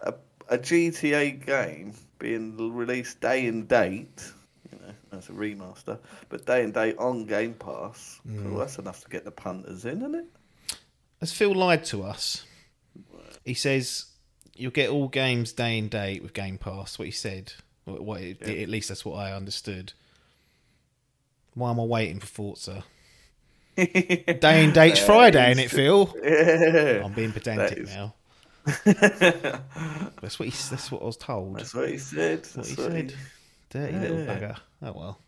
a, 0.00 0.14
a 0.48 0.58
GTA 0.58 1.44
game 1.44 1.92
being 2.18 2.56
released 2.74 3.20
day 3.20 3.46
and 3.46 3.68
date, 3.68 4.32
you 4.72 4.78
know, 4.78 4.94
as 5.18 5.28
a 5.28 5.32
remaster, 5.32 5.98
but 6.30 6.46
day 6.46 6.64
and 6.64 6.72
date 6.72 6.96
on 6.98 7.26
Game 7.26 7.54
Pass, 7.54 8.20
Mm. 8.26 8.50
well, 8.50 8.60
that's 8.60 8.78
enough 8.78 9.02
to 9.04 9.08
get 9.10 9.24
the 9.24 9.30
punters 9.30 9.84
in, 9.84 9.98
isn't 9.98 10.14
it? 10.14 10.24
Has 11.20 11.32
Phil 11.32 11.54
lied 11.54 11.84
to 11.86 12.02
us? 12.02 12.44
He 13.44 13.54
says 13.54 14.06
you'll 14.54 14.70
get 14.70 14.88
all 14.90 15.08
games 15.08 15.52
day 15.52 15.78
and 15.78 15.90
date 15.90 16.22
with 16.22 16.32
Game 16.32 16.56
Pass. 16.58 16.98
What 16.98 17.04
he 17.06 17.12
said. 17.12 17.52
What, 17.84 18.02
what 18.02 18.20
Yeah. 18.22 18.34
At 18.62 18.68
least 18.70 18.88
that's 18.88 19.04
what 19.04 19.16
I 19.16 19.32
understood. 19.32 19.92
Why 21.54 21.70
am 21.70 21.80
I 21.80 21.84
waiting 21.84 22.20
for 22.20 22.26
Forza? 22.26 22.84
Day 23.76 24.64
and 24.64 24.72
date's 24.74 24.98
Friday, 25.00 25.50
ain't 25.50 25.60
it, 25.60 25.70
Phil? 25.70 26.14
Yeah. 26.22 27.02
I'm 27.04 27.12
being 27.12 27.32
pedantic 27.32 27.78
is- 27.78 27.94
now. 27.94 28.14
That's 28.84 30.38
what 30.38 30.48
he. 30.48 30.50
That's 30.50 30.90
what 30.90 31.02
I 31.02 31.04
was 31.04 31.16
told. 31.16 31.58
That's 31.58 31.74
what 31.74 31.88
he 31.88 31.98
said. 31.98 32.42
That's 32.44 32.56
what 32.56 32.66
he 32.66 32.74
what 32.82 32.92
said. 32.92 33.14
Dirty 33.70 33.96
little 33.98 34.18
Yeah. 34.20 34.26
bugger. 34.26 34.56
Oh 34.82 34.92
well, 34.92 35.18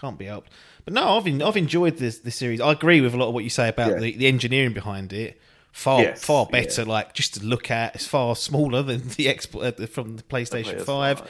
can't 0.00 0.18
be 0.18 0.24
helped. 0.26 0.50
But 0.84 0.94
no, 0.94 1.16
I've 1.18 1.26
en- 1.26 1.42
I've 1.42 1.56
enjoyed 1.56 1.98
this 1.98 2.18
this 2.20 2.36
series. 2.36 2.60
I 2.60 2.72
agree 2.72 3.00
with 3.00 3.14
a 3.14 3.16
lot 3.16 3.28
of 3.28 3.34
what 3.34 3.44
you 3.44 3.50
say 3.50 3.68
about 3.68 3.90
Yeah. 3.92 3.98
the, 3.98 4.16
the 4.16 4.26
engineering 4.26 4.72
behind 4.72 5.12
it. 5.12 5.40
Far 5.72 6.00
Yes, 6.02 6.24
far 6.24 6.46
yeah. 6.50 6.60
better. 6.62 6.84
Like 6.86 7.12
just 7.14 7.34
to 7.34 7.44
look 7.44 7.70
at, 7.70 7.94
it's 7.94 8.06
far 8.06 8.34
smaller 8.34 8.82
than 8.82 9.06
the 9.10 9.28
export 9.28 9.78
uh, 9.80 9.86
from 9.86 10.16
the 10.16 10.22
PlayStation 10.22 10.78
PS5. 10.80 10.84
Five. 10.86 11.22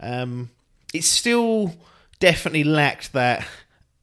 Um, 0.00 0.50
it's 0.94 1.08
still 1.08 1.74
definitely 2.20 2.64
lacked 2.64 3.12
that. 3.12 3.46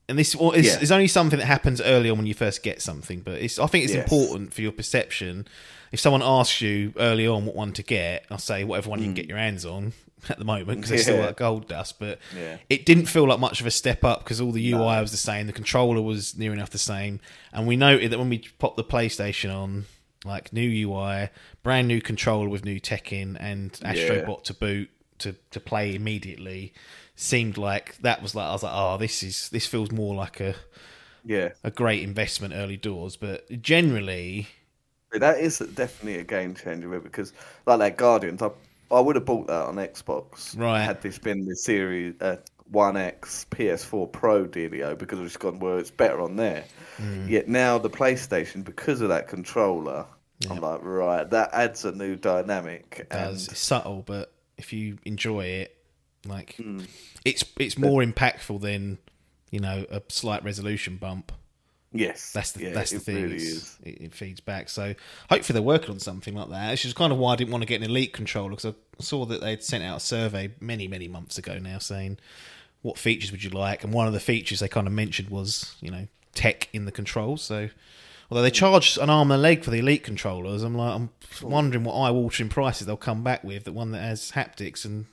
And 0.09 0.17
this 0.19 0.35
is 0.35 0.65
Yeah. 0.65 0.79
is 0.81 0.91
only 0.91 1.07
something 1.07 1.39
that 1.39 1.45
happens 1.45 1.79
early 1.81 2.09
on 2.09 2.17
when 2.17 2.25
you 2.27 2.33
first 2.33 2.63
get 2.63 2.81
something, 2.81 3.19
but 3.21 3.35
it's 3.41 3.59
I 3.59 3.67
think 3.67 3.85
it's 3.85 3.93
Yes. 3.93 4.03
important 4.03 4.53
for 4.53 4.61
your 4.61 4.71
perception. 4.71 5.47
If 5.91 5.99
someone 5.99 6.21
asks 6.23 6.61
you 6.61 6.93
early 6.97 7.25
on 7.27 7.45
what 7.45 7.55
one 7.55 7.73
to 7.73 7.83
get, 7.83 8.25
I'll 8.29 8.37
say 8.37 8.63
whatever 8.63 8.89
one 8.89 8.99
you 8.99 9.05
can 9.05 9.13
get 9.15 9.27
your 9.27 9.37
hands 9.37 9.65
on 9.65 9.93
at 10.29 10.37
the 10.37 10.45
moment 10.45 10.67
because 10.79 10.89
they're 10.89 10.97
still 10.99 11.17
Mm. 11.17 11.25
Like 11.27 11.37
gold 11.37 11.67
dust. 11.67 11.99
But 11.99 12.19
Yeah. 12.35 12.57
it 12.69 12.85
didn't 12.85 13.05
feel 13.05 13.25
like 13.27 13.39
much 13.39 13.61
of 13.61 13.65
a 13.67 13.71
step 13.71 14.03
up 14.03 14.23
because 14.23 14.41
all 14.41 14.51
the 14.51 14.71
UI 14.73 14.99
was 15.01 15.11
the 15.11 15.17
same, 15.17 15.47
the 15.47 15.53
controller 15.53 16.01
was 16.01 16.37
near 16.37 16.53
enough 16.53 16.69
the 16.71 16.77
same, 16.77 17.19
and 17.53 17.65
we 17.67 17.75
noted 17.75 18.11
that 18.11 18.19
when 18.19 18.29
we 18.29 18.39
popped 18.59 18.77
the 18.77 18.83
PlayStation 18.83 19.53
on, 19.55 19.85
like 20.25 20.51
new 20.51 20.67
UI, 20.69 21.29
brand 21.63 21.87
new 21.87 22.01
controller 22.01 22.49
with 22.49 22.65
new 22.65 22.79
tech 22.79 23.13
in, 23.13 23.37
and 23.37 23.71
Astrobot 23.73 24.43
to 24.45 24.53
boot 24.53 24.89
to 25.19 25.35
to 25.51 25.59
play 25.59 25.95
immediately, 25.95 26.73
seemed 27.15 27.57
like 27.57 27.97
that 27.99 28.21
was 28.21 28.35
like 28.35 28.47
I 28.47 28.51
was 28.53 28.63
like, 28.63 28.73
oh, 28.75 28.97
this 28.97 29.23
is 29.23 29.49
this 29.49 29.65
feels 29.67 29.91
more 29.91 30.15
like 30.15 30.39
a 30.39 30.55
Yeah. 31.23 31.53
a 31.63 31.71
great 31.71 32.03
investment 32.03 32.53
early 32.53 32.77
doors, 32.77 33.15
but 33.15 33.61
generally, 33.61 34.49
That 35.11 35.39
is 35.39 35.59
definitely 35.59 36.19
a 36.19 36.23
game 36.23 36.53
changer 36.55 36.99
because 36.99 37.33
like 37.65 37.79
that 37.79 37.97
Guardians, 37.97 38.41
I 38.41 38.49
I 38.91 38.99
would 38.99 39.15
have 39.15 39.25
bought 39.25 39.47
that 39.47 39.65
on 39.67 39.75
Xbox. 39.75 40.55
Right. 40.55 40.83
Had 40.83 41.01
this 41.01 41.17
been 41.19 41.45
the 41.45 41.55
series 41.55 42.15
uh, 42.21 42.37
One 42.71 42.97
X 42.97 43.45
PS4 43.51 44.07
Pro 44.07 44.45
dealio, 44.47 44.97
because 44.97 45.19
I've 45.19 45.25
just 45.25 45.39
gone 45.39 45.59
well, 45.59 45.77
it's 45.77 45.91
better 45.91 46.21
on 46.21 46.35
there. 46.35 46.65
Mm. 46.97 47.27
Yet 47.27 47.47
now 47.47 47.77
the 47.77 47.89
PlayStation, 47.89 48.63
because 48.63 49.01
of 49.01 49.09
that 49.09 49.27
controller, 49.27 50.05
I'm 50.49 50.59
like 50.61 50.81
right, 50.83 51.29
that 51.29 51.49
adds 51.53 51.85
a 51.85 51.91
new 51.91 52.15
dynamic. 52.15 53.07
does 53.11 53.47
And 53.47 53.49
it's 53.49 53.59
subtle, 53.59 54.03
but 54.05 54.33
if 54.59 54.71
you 54.73 54.97
enjoy 55.05 55.45
it, 55.45 55.75
like 56.27 56.55
Hmm. 56.55 56.81
it's 57.25 57.43
it's 57.59 57.77
more 57.77 58.03
impactful 58.03 58.61
than 58.61 58.99
you 59.51 59.59
know 59.59 59.85
a 59.89 60.01
slight 60.09 60.43
resolution 60.43 60.97
bump. 60.97 61.31
Yes, 61.91 62.31
That's 62.33 62.51
the 62.51 62.65
yeah, 62.65 62.73
that's 62.73 62.91
the 62.91 62.99
thing. 62.99 63.23
Really 63.23 63.37
is. 63.37 63.75
It, 63.83 64.01
it 64.01 64.13
feeds 64.13 64.39
back. 64.41 64.69
So 64.69 64.93
hopefully 65.27 65.55
they're 65.55 65.63
working 65.63 65.89
on 65.89 65.99
something 65.99 66.35
like 66.35 66.49
that. 66.49 66.69
Which 66.69 66.85
is 66.85 66.93
kind 66.93 67.11
of 67.11 67.17
why 67.17 67.33
I 67.33 67.35
didn't 67.35 67.49
want 67.51 67.63
to 67.63 67.67
get 67.67 67.81
an 67.81 67.89
elite 67.89 68.13
controller 68.13 68.51
because 68.51 68.65
I 68.67 68.73
saw 69.01 69.25
that 69.25 69.41
they'd 69.41 69.63
sent 69.63 69.83
out 69.83 69.97
a 69.97 69.99
survey 69.99 70.51
many 70.59 70.87
many 70.87 71.07
months 71.07 71.39
ago 71.39 71.57
now 71.57 71.79
saying 71.79 72.19
what 72.83 72.99
features 72.99 73.31
would 73.31 73.43
you 73.43 73.49
like, 73.49 73.83
and 73.83 73.91
one 73.91 74.05
of 74.05 74.13
the 74.13 74.19
features 74.19 74.59
they 74.59 74.67
kind 74.67 74.85
of 74.85 74.93
mentioned 74.93 75.29
was 75.29 75.73
you 75.81 75.89
know 75.89 76.07
tech 76.35 76.69
in 76.73 76.85
the 76.85 76.91
controls. 76.91 77.41
So 77.41 77.69
although 78.29 78.41
they 78.41 78.51
charge 78.51 78.97
an 78.97 79.09
arm 79.09 79.31
and 79.31 79.39
a 79.39 79.41
leg 79.41 79.63
for 79.63 79.71
the 79.71 79.79
elite 79.79 80.03
controllers, 80.03 80.63
I'm 80.63 80.75
like 80.75 80.95
I'm 80.95 81.09
wondering 81.41 81.83
what 81.83 81.93
eye 81.95 82.11
watering 82.11 82.49
prices 82.49 82.87
they'll 82.87 82.97
come 82.97 83.23
back 83.23 83.43
with. 83.43 83.65
That 83.65 83.73
one 83.73 83.91
that 83.91 84.01
has 84.01 84.31
haptics 84.31 84.85
and 84.85 85.05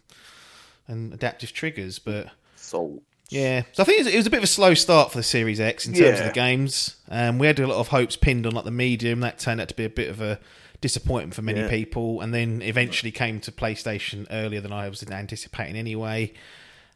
and 0.89 1.13
adaptive 1.13 1.53
triggers, 1.53 1.99
but. 1.99 2.29
Soul. 2.57 3.03
Yeah, 3.29 3.63
so 3.73 3.83
I 3.83 3.87
think 3.87 4.07
it 4.07 4.15
was, 4.15 4.27
a 4.29 4.31
bit 4.31 4.37
of 4.37 4.45
a 4.45 4.47
slow 4.47 4.75
start 4.75 5.11
for 5.11 5.19
the 5.19 5.25
Series 5.25 5.59
X 5.59 5.85
in 5.87 5.95
terms 5.95 6.21
of 6.21 6.27
the 6.27 6.33
games. 6.33 6.95
Um, 7.09 7.39
we 7.41 7.49
had 7.49 7.59
a 7.59 7.67
lot 7.67 7.79
of 7.79 7.89
hopes 7.89 8.15
pinned 8.15 8.47
on 8.47 8.53
like 8.53 8.65
the 8.65 8.71
medium. 8.71 9.19
That 9.19 9.41
turned 9.41 9.61
out 9.61 9.69
to 9.69 9.75
be 9.75 9.85
a 9.85 9.89
bit 9.91 10.09
of 10.09 10.21
a 10.21 10.39
disappointment 10.81 11.35
for 11.35 11.43
many 11.43 11.59
Yeah. 11.61 11.69
people, 11.69 12.21
and 12.21 12.33
then 12.33 12.63
eventually 12.63 13.11
came 13.11 13.41
to 13.41 13.51
PlayStation 13.51 14.29
earlier 14.31 14.61
than 14.61 14.73
I 14.73 14.89
was 14.89 15.03
anticipating 15.03 15.75
anyway. 15.77 16.35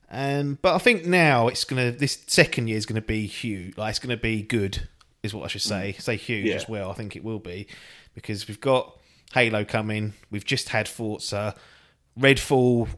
Um, 0.08 0.58
but 0.62 0.76
I 0.76 0.78
think 0.78 1.04
now 1.04 1.48
it's 1.48 1.64
gonna 1.64 1.90
this 1.90 2.22
second 2.28 2.68
year 2.68 2.76
is 2.76 2.86
gonna 2.86 3.00
be 3.00 3.26
huge. 3.26 3.76
Like 3.76 3.90
it's 3.90 3.98
gonna 3.98 4.16
be 4.16 4.40
good, 4.42 4.88
is 5.22 5.34
what 5.34 5.44
I 5.44 5.48
should 5.48 5.62
say. 5.62 5.92
Say 5.98 6.16
huge 6.16 6.46
Yeah. 6.46 6.54
as 6.56 6.68
well. 6.68 6.90
I 6.90 6.94
think 6.94 7.16
it 7.16 7.24
will 7.24 7.38
be 7.38 7.66
because 8.14 8.48
we've 8.48 8.60
got 8.60 8.96
Halo 9.34 9.64
coming. 9.64 10.14
We've 10.30 10.44
just 10.44 10.70
had 10.70 10.88
Forza. 10.88 11.54
Redfall 12.18 12.88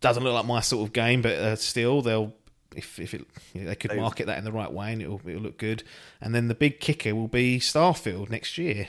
doesn't 0.00 0.22
look 0.22 0.34
like 0.34 0.46
my 0.46 0.60
sort 0.60 0.86
of 0.86 0.92
game, 0.92 1.22
but 1.22 1.32
uh, 1.38 1.56
still 1.56 2.02
they'll 2.02 2.32
if 2.76 2.98
if 2.98 3.14
it 3.14 3.24
they 3.54 3.74
could 3.76 3.94
market 3.96 4.26
that 4.26 4.36
in 4.38 4.44
the 4.44 4.50
right 4.52 4.72
way 4.72 4.92
and 4.92 5.00
it'll 5.00 5.20
it'll 5.26 5.42
look 5.42 5.58
good. 5.58 5.82
And 6.20 6.34
then 6.34 6.48
the 6.48 6.54
big 6.54 6.80
kicker 6.80 7.14
will 7.14 7.28
be 7.28 7.58
Starfield 7.58 8.30
next 8.30 8.58
year. 8.58 8.88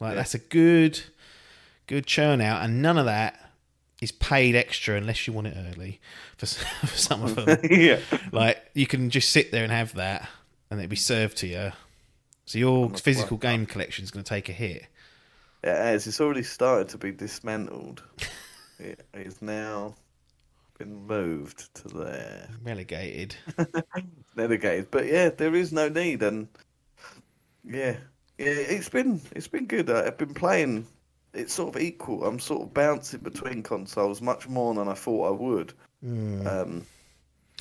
Like 0.00 0.10
Yeah. 0.12 0.14
that's 0.16 0.34
a 0.34 0.38
good 0.38 1.00
good 1.86 2.06
churn 2.06 2.40
out, 2.40 2.62
and 2.64 2.82
none 2.82 2.98
of 2.98 3.04
that 3.06 3.40
is 4.02 4.12
paid 4.12 4.54
extra 4.54 4.96
unless 4.96 5.26
you 5.26 5.32
want 5.32 5.46
it 5.46 5.56
early 5.56 6.00
for, 6.36 6.46
for 6.86 6.86
some 6.98 7.22
of 7.22 7.34
them. 7.46 7.58
yeah. 7.70 7.98
like 8.32 8.58
you 8.74 8.86
can 8.86 9.08
just 9.10 9.30
sit 9.30 9.50
there 9.52 9.62
and 9.62 9.72
have 9.72 9.94
that, 9.94 10.28
and 10.70 10.80
it'll 10.80 10.90
be 10.90 10.96
served 10.96 11.36
to 11.38 11.46
you. 11.46 11.72
So 12.46 12.58
your 12.58 12.90
physical 12.90 13.36
game 13.36 13.66
collection 13.66 14.04
is 14.04 14.10
going 14.10 14.24
to 14.24 14.28
take 14.28 14.48
a 14.48 14.52
hit. 14.52 14.86
It 15.62 15.68
has. 15.68 16.06
It's 16.06 16.20
already 16.20 16.44
started 16.44 16.88
to 16.90 16.98
be 16.98 17.10
dismantled. 17.10 18.02
it 18.78 19.04
is 19.14 19.42
now 19.42 19.94
been 20.78 21.06
moved 21.06 21.74
to 21.74 21.88
there. 21.88 22.48
Relegated. 22.62 23.34
Delegated. 24.36 24.90
But 24.90 25.06
yeah, 25.06 25.30
there 25.30 25.54
is 25.54 25.72
no 25.72 25.88
need 25.88 26.22
and 26.22 26.48
yeah. 27.64 27.96
Yeah, 28.38 28.48
it's 28.48 28.90
been 28.90 29.20
it's 29.34 29.48
been 29.48 29.66
good. 29.66 29.90
I've 29.90 30.18
been 30.18 30.34
playing 30.34 30.86
it's 31.32 31.54
sort 31.54 31.74
of 31.74 31.80
equal. 31.80 32.24
I'm 32.24 32.38
sort 32.38 32.62
of 32.62 32.74
bouncing 32.74 33.20
between 33.20 33.62
consoles 33.62 34.20
much 34.20 34.48
more 34.48 34.74
than 34.74 34.88
I 34.88 34.94
thought 34.94 35.28
I 35.28 35.30
would. 35.30 35.72
Hmm. 36.02 36.46
Um, 36.46 36.86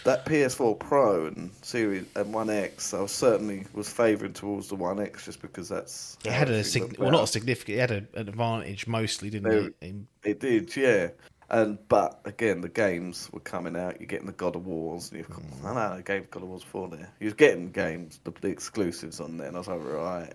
that 0.04 0.26
PS4 0.26 0.78
Pro 0.80 1.28
and 1.28 1.52
Series 1.62 2.06
and 2.16 2.34
One 2.34 2.50
X, 2.50 2.94
I 2.94 3.02
was 3.02 3.12
certainly 3.12 3.66
was 3.74 3.90
favouring 3.90 4.34
towards 4.34 4.68
the 4.68 4.76
One 4.76 5.00
X 5.00 5.26
just 5.26 5.42
because 5.42 5.70
that's 5.70 6.18
It 6.26 6.32
had 6.32 6.50
a 6.50 6.64
sig- 6.64 6.98
well, 7.00 7.12
not 7.12 7.24
a 7.24 7.28
significant. 7.28 7.78
It 7.78 7.82
had 7.82 7.92
a, 7.92 8.20
an 8.20 8.28
advantage 8.30 8.88
mostly, 8.88 9.30
didn't 9.30 9.52
No. 9.52 9.66
it? 9.68 9.76
In, 9.82 10.08
It 10.24 10.40
did, 10.40 10.76
yeah. 10.76 11.10
And 11.50 11.78
but 11.88 12.20
again, 12.26 12.62
the 12.62 12.70
games 12.70 13.30
were 13.32 13.40
coming 13.40 13.76
out. 13.76 14.00
You're 14.02 14.08
getting 14.08 14.26
the 14.26 14.32
God 14.34 14.56
of 14.56 14.66
Wars. 14.66 15.10
And 15.12 15.20
you've 15.20 15.30
got, 15.30 15.42
Mm. 15.42 15.66
I 15.66 15.74
know, 15.74 15.96
I 15.98 16.02
gave 16.02 16.30
God 16.32 16.44
of 16.44 16.50
Wars 16.50 16.64
before 16.64 16.90
there. 16.90 17.10
You're 17.20 17.32
getting 17.34 17.72
games, 17.72 18.20
the, 18.24 18.32
the 18.42 18.48
exclusives 18.50 19.20
on 19.20 19.38
there, 19.38 19.48
and 19.48 19.56
I 19.56 19.60
was 19.60 19.68
like, 19.68 19.84
right. 19.84 20.34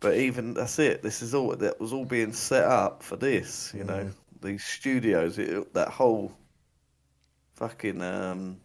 But 0.00 0.16
even 0.16 0.54
that's 0.54 0.78
it. 0.78 1.02
This 1.02 1.22
is 1.22 1.34
all 1.34 1.54
that 1.54 1.80
was 1.80 1.92
all 1.92 2.04
being 2.04 2.32
set 2.32 2.64
up 2.64 3.02
for 3.02 3.16
this. 3.16 3.72
You 3.76 3.84
know, 3.84 4.04
Mm. 4.04 4.12
these 4.40 4.64
studios, 4.64 5.38
it, 5.38 5.74
that 5.74 5.88
whole 5.88 6.32
fucking 7.62 8.02
um, 8.02 8.56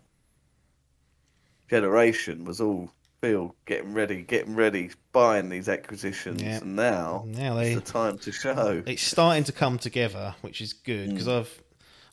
generation 1.69 2.45
was 2.45 2.59
all 2.61 2.91
Phil 3.21 3.55
getting 3.65 3.93
ready, 3.93 4.23
getting 4.23 4.55
ready, 4.55 4.89
buying 5.11 5.49
these 5.49 5.69
acquisitions, 5.69 6.41
Yeah. 6.41 6.57
and 6.57 6.75
now 6.75 7.25
now 7.27 7.55
they 7.55 7.73
it's 7.73 7.85
the 7.85 7.91
time 7.93 8.17
to 8.19 8.31
show. 8.31 8.81
it's 8.85 9.03
starting 9.03 9.43
to 9.45 9.51
come 9.51 9.77
together, 9.77 10.33
which 10.41 10.61
is 10.61 10.73
good 10.73 11.09
because 11.09 11.27
Mm. 11.27 11.39
I've 11.39 11.61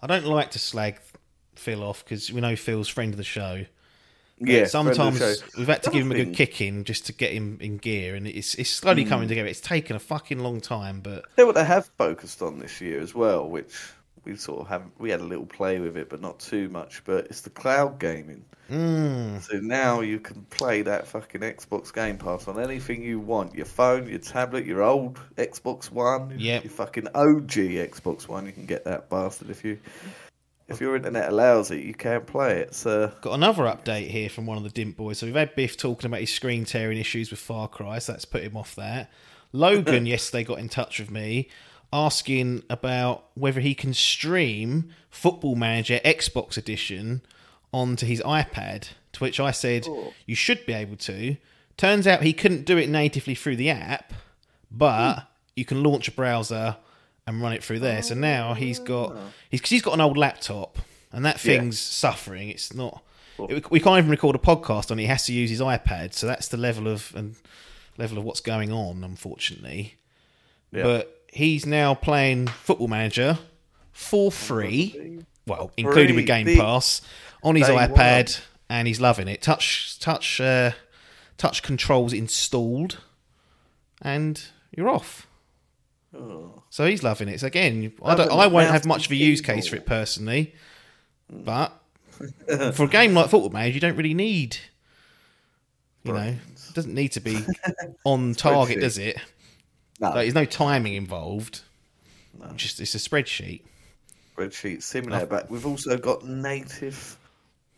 I 0.02 0.06
don't 0.06 0.26
like 0.26 0.50
to 0.52 0.58
slag 0.58 0.98
Phil 1.56 1.82
off 1.82 2.04
because 2.04 2.30
we 2.30 2.40
know 2.42 2.54
Phil's 2.56 2.88
friend 2.88 3.12
of 3.14 3.16
the 3.16 3.24
show. 3.24 3.64
Yeah, 4.38 4.66
sometimes 4.66 5.18
show. 5.18 5.34
we've 5.56 5.68
had 5.68 5.82
to 5.84 5.90
give 5.90 6.02
him 6.02 6.12
a 6.12 6.16
good 6.16 6.34
kicking 6.34 6.84
just 6.84 7.06
to 7.06 7.12
get 7.14 7.32
him 7.32 7.56
in 7.62 7.78
gear, 7.78 8.14
and 8.14 8.26
it's 8.26 8.54
it's 8.56 8.68
slowly 8.70 9.04
Mm. 9.04 9.08
coming 9.08 9.28
together. 9.28 9.48
It's 9.48 9.60
taken 9.60 9.96
a 9.96 10.00
fucking 10.00 10.38
long 10.38 10.60
time, 10.60 11.00
but 11.00 11.24
You 11.38 11.44
know 11.44 11.46
what 11.46 11.54
they 11.54 11.64
have 11.64 11.86
focused 11.96 12.42
on 12.42 12.58
this 12.58 12.80
year 12.82 13.00
as 13.00 13.14
well, 13.14 13.48
which 13.48 13.72
we 14.24 14.36
sort 14.36 14.60
of 14.62 14.68
have 14.68 14.82
we 14.98 15.10
had 15.10 15.20
a 15.20 15.24
little 15.24 15.46
play 15.46 15.78
with 15.80 15.96
it, 15.96 16.08
but 16.08 16.20
not 16.20 16.38
too 16.40 16.68
much. 16.68 17.02
But 17.04 17.26
it's 17.26 17.42
the 17.42 17.50
cloud 17.50 17.98
gaming. 17.98 18.44
mm, 18.70 19.42
So 19.42 19.58
now 19.58 20.00
you 20.00 20.18
can 20.20 20.42
play 20.50 20.82
that 20.82 21.06
fucking 21.06 21.42
Xbox 21.42 21.92
Game 21.92 22.16
Pass 22.18 22.48
on 22.48 22.58
anything 22.60 23.02
you 23.02 23.20
want. 23.20 23.54
Your 23.54 23.66
phone, 23.66 24.08
your 24.08 24.18
tablet, 24.18 24.64
your 24.66 24.82
old 24.82 25.18
Xbox 25.36 25.90
One, 25.90 26.34
Yep. 26.38 26.64
your 26.64 26.70
fucking 26.72 27.08
OG 27.14 27.52
Xbox 27.90 28.26
One. 28.28 28.46
You 28.46 28.52
can 28.52 28.66
get 28.66 28.84
that 28.84 29.08
bastard 29.10 29.50
if 29.50 29.64
you 29.64 29.78
if 30.66 30.80
your 30.80 30.96
internet 30.96 31.28
allows 31.28 31.70
it. 31.70 31.84
You 31.84 31.92
can 31.94 32.22
play 32.22 32.60
it. 32.60 32.74
So 32.74 33.12
got 33.20 33.34
another 33.34 33.64
update 33.64 34.08
here 34.08 34.30
from 34.30 34.46
one 34.46 34.56
of 34.56 34.64
the 34.64 34.70
Dimp 34.70 34.96
boys. 34.96 35.18
So 35.18 35.26
we've 35.26 35.34
had 35.34 35.54
Biff 35.54 35.76
talking 35.76 36.06
about 36.06 36.20
his 36.20 36.32
screen 36.32 36.64
tearing 36.64 36.96
issues 36.98 37.30
with 37.30 37.40
Far 37.40 37.68
Cry, 37.68 37.98
so 37.98 38.12
that's 38.12 38.24
put 38.24 38.42
him 38.42 38.56
off 38.56 38.74
that. 38.76 39.10
Logan 39.52 40.06
yesterday 40.14 40.42
got 40.44 40.58
in 40.58 40.68
touch 40.70 40.98
with 40.98 41.10
me 41.10 41.48
asking 41.94 42.64
about 42.68 43.24
whether 43.34 43.60
he 43.60 43.74
can 43.74 43.94
stream 43.94 44.90
Football 45.08 45.54
Manager 45.54 46.00
Xbox 46.04 46.58
Edition 46.58 47.22
onto 47.72 48.04
his 48.04 48.20
iPad. 48.22 48.88
To 49.12 49.20
which 49.20 49.38
I 49.38 49.52
said, 49.52 49.86
Oh. 49.88 50.12
"You 50.26 50.34
should 50.34 50.66
be 50.66 50.72
able 50.72 50.96
to." 50.96 51.36
Turns 51.76 52.06
out 52.06 52.22
he 52.22 52.32
couldn't 52.32 52.64
do 52.64 52.76
it 52.76 52.88
natively 52.88 53.34
through 53.36 53.56
the 53.56 53.70
app, 53.70 54.12
but 54.70 55.14
hmm. 55.14 55.20
you 55.54 55.64
can 55.64 55.82
launch 55.84 56.08
a 56.08 56.12
browser 56.12 56.76
and 57.26 57.40
run 57.40 57.52
it 57.52 57.62
through 57.62 57.78
there. 57.78 58.02
So 58.02 58.14
now 58.14 58.54
he's 58.54 58.80
got 58.80 59.12
oh. 59.12 59.32
he's 59.48 59.60
cause 59.60 59.70
he's 59.70 59.82
got 59.82 59.94
an 59.94 60.00
old 60.00 60.16
laptop, 60.16 60.78
and 61.12 61.24
that 61.24 61.36
Yeah. 61.44 61.58
thing's 61.58 61.78
suffering. 61.78 62.48
It's 62.48 62.74
not. 62.74 63.02
it- 63.38 63.70
we 63.70 63.78
can't 63.78 63.98
even 63.98 64.10
record 64.10 64.34
a 64.34 64.40
podcast 64.40 64.90
on 64.90 64.98
it. 64.98 65.02
He 65.02 65.08
has 65.08 65.26
to 65.26 65.32
use 65.32 65.50
his 65.50 65.60
iPad. 65.60 66.12
So 66.12 66.26
that's 66.26 66.48
the 66.48 66.56
level 66.56 66.88
of 66.88 67.12
and 67.14 67.36
level 67.98 68.18
of 68.18 68.24
what's 68.24 68.40
going 68.40 68.72
on. 68.72 69.04
Unfortunately, 69.04 69.94
Yeah. 70.72 70.82
but 70.82 71.13
he's 71.34 71.66
now 71.66 71.94
playing 71.94 72.46
Football 72.46 72.88
Manager 72.88 73.38
for 73.92 74.30
free. 74.30 75.20
Well, 75.46 75.72
including 75.76 76.16
with 76.16 76.26
Game 76.26 76.46
The- 76.46 76.56
Pass 76.58 77.02
on 77.42 77.56
his 77.56 77.68
iPad, 77.68 78.40
and 78.70 78.88
he's 78.88 79.00
loving 79.00 79.28
it. 79.28 79.42
Touch, 79.42 79.98
touch, 79.98 80.40
uh, 80.40 80.70
touch 81.36 81.62
controls 81.62 82.12
installed, 82.14 82.98
and 84.00 84.42
you're 84.74 84.88
off. 84.88 85.26
oh, 86.16 86.62
So 86.70 86.86
he's 86.86 87.02
loving 87.02 87.28
it. 87.28 87.40
So 87.40 87.48
again, 87.48 87.92
I 88.02 88.14
don't, 88.14 88.32
I 88.32 88.46
won't 88.46 88.70
have 88.70 88.86
much 88.86 89.06
of 89.06 89.12
a 89.12 89.16
use 89.16 89.40
case 89.42 89.66
for 89.66 89.76
it 89.76 89.84
personally, 89.84 90.54
but 91.28 91.78
for 92.72 92.84
a 92.84 92.88
game 92.88 93.12
like 93.12 93.28
Football 93.28 93.50
Manager, 93.50 93.74
you 93.74 93.80
don't 93.80 93.96
really 93.96 94.14
need. 94.14 94.56
You 96.04 96.12
know, 96.12 96.34
doesn't 96.74 96.94
need 96.94 97.12
to 97.12 97.20
be 97.20 97.38
on 98.04 98.34
target, 98.34 98.80
does 98.80 98.98
it? 98.98 99.16
No 100.00 100.08
Like, 100.08 100.14
there's 100.14 100.34
no 100.34 100.44
timing 100.44 100.94
involved. 100.94 101.62
No. 102.38 102.50
Just 102.56 102.80
it's 102.80 102.94
a 102.94 102.98
spreadsheet. 102.98 103.62
spreadsheet 104.36 104.82
simulator. 104.82 105.26
But 105.26 105.50
we've 105.50 105.66
also 105.66 105.96
got 105.96 106.24
native 106.24 107.16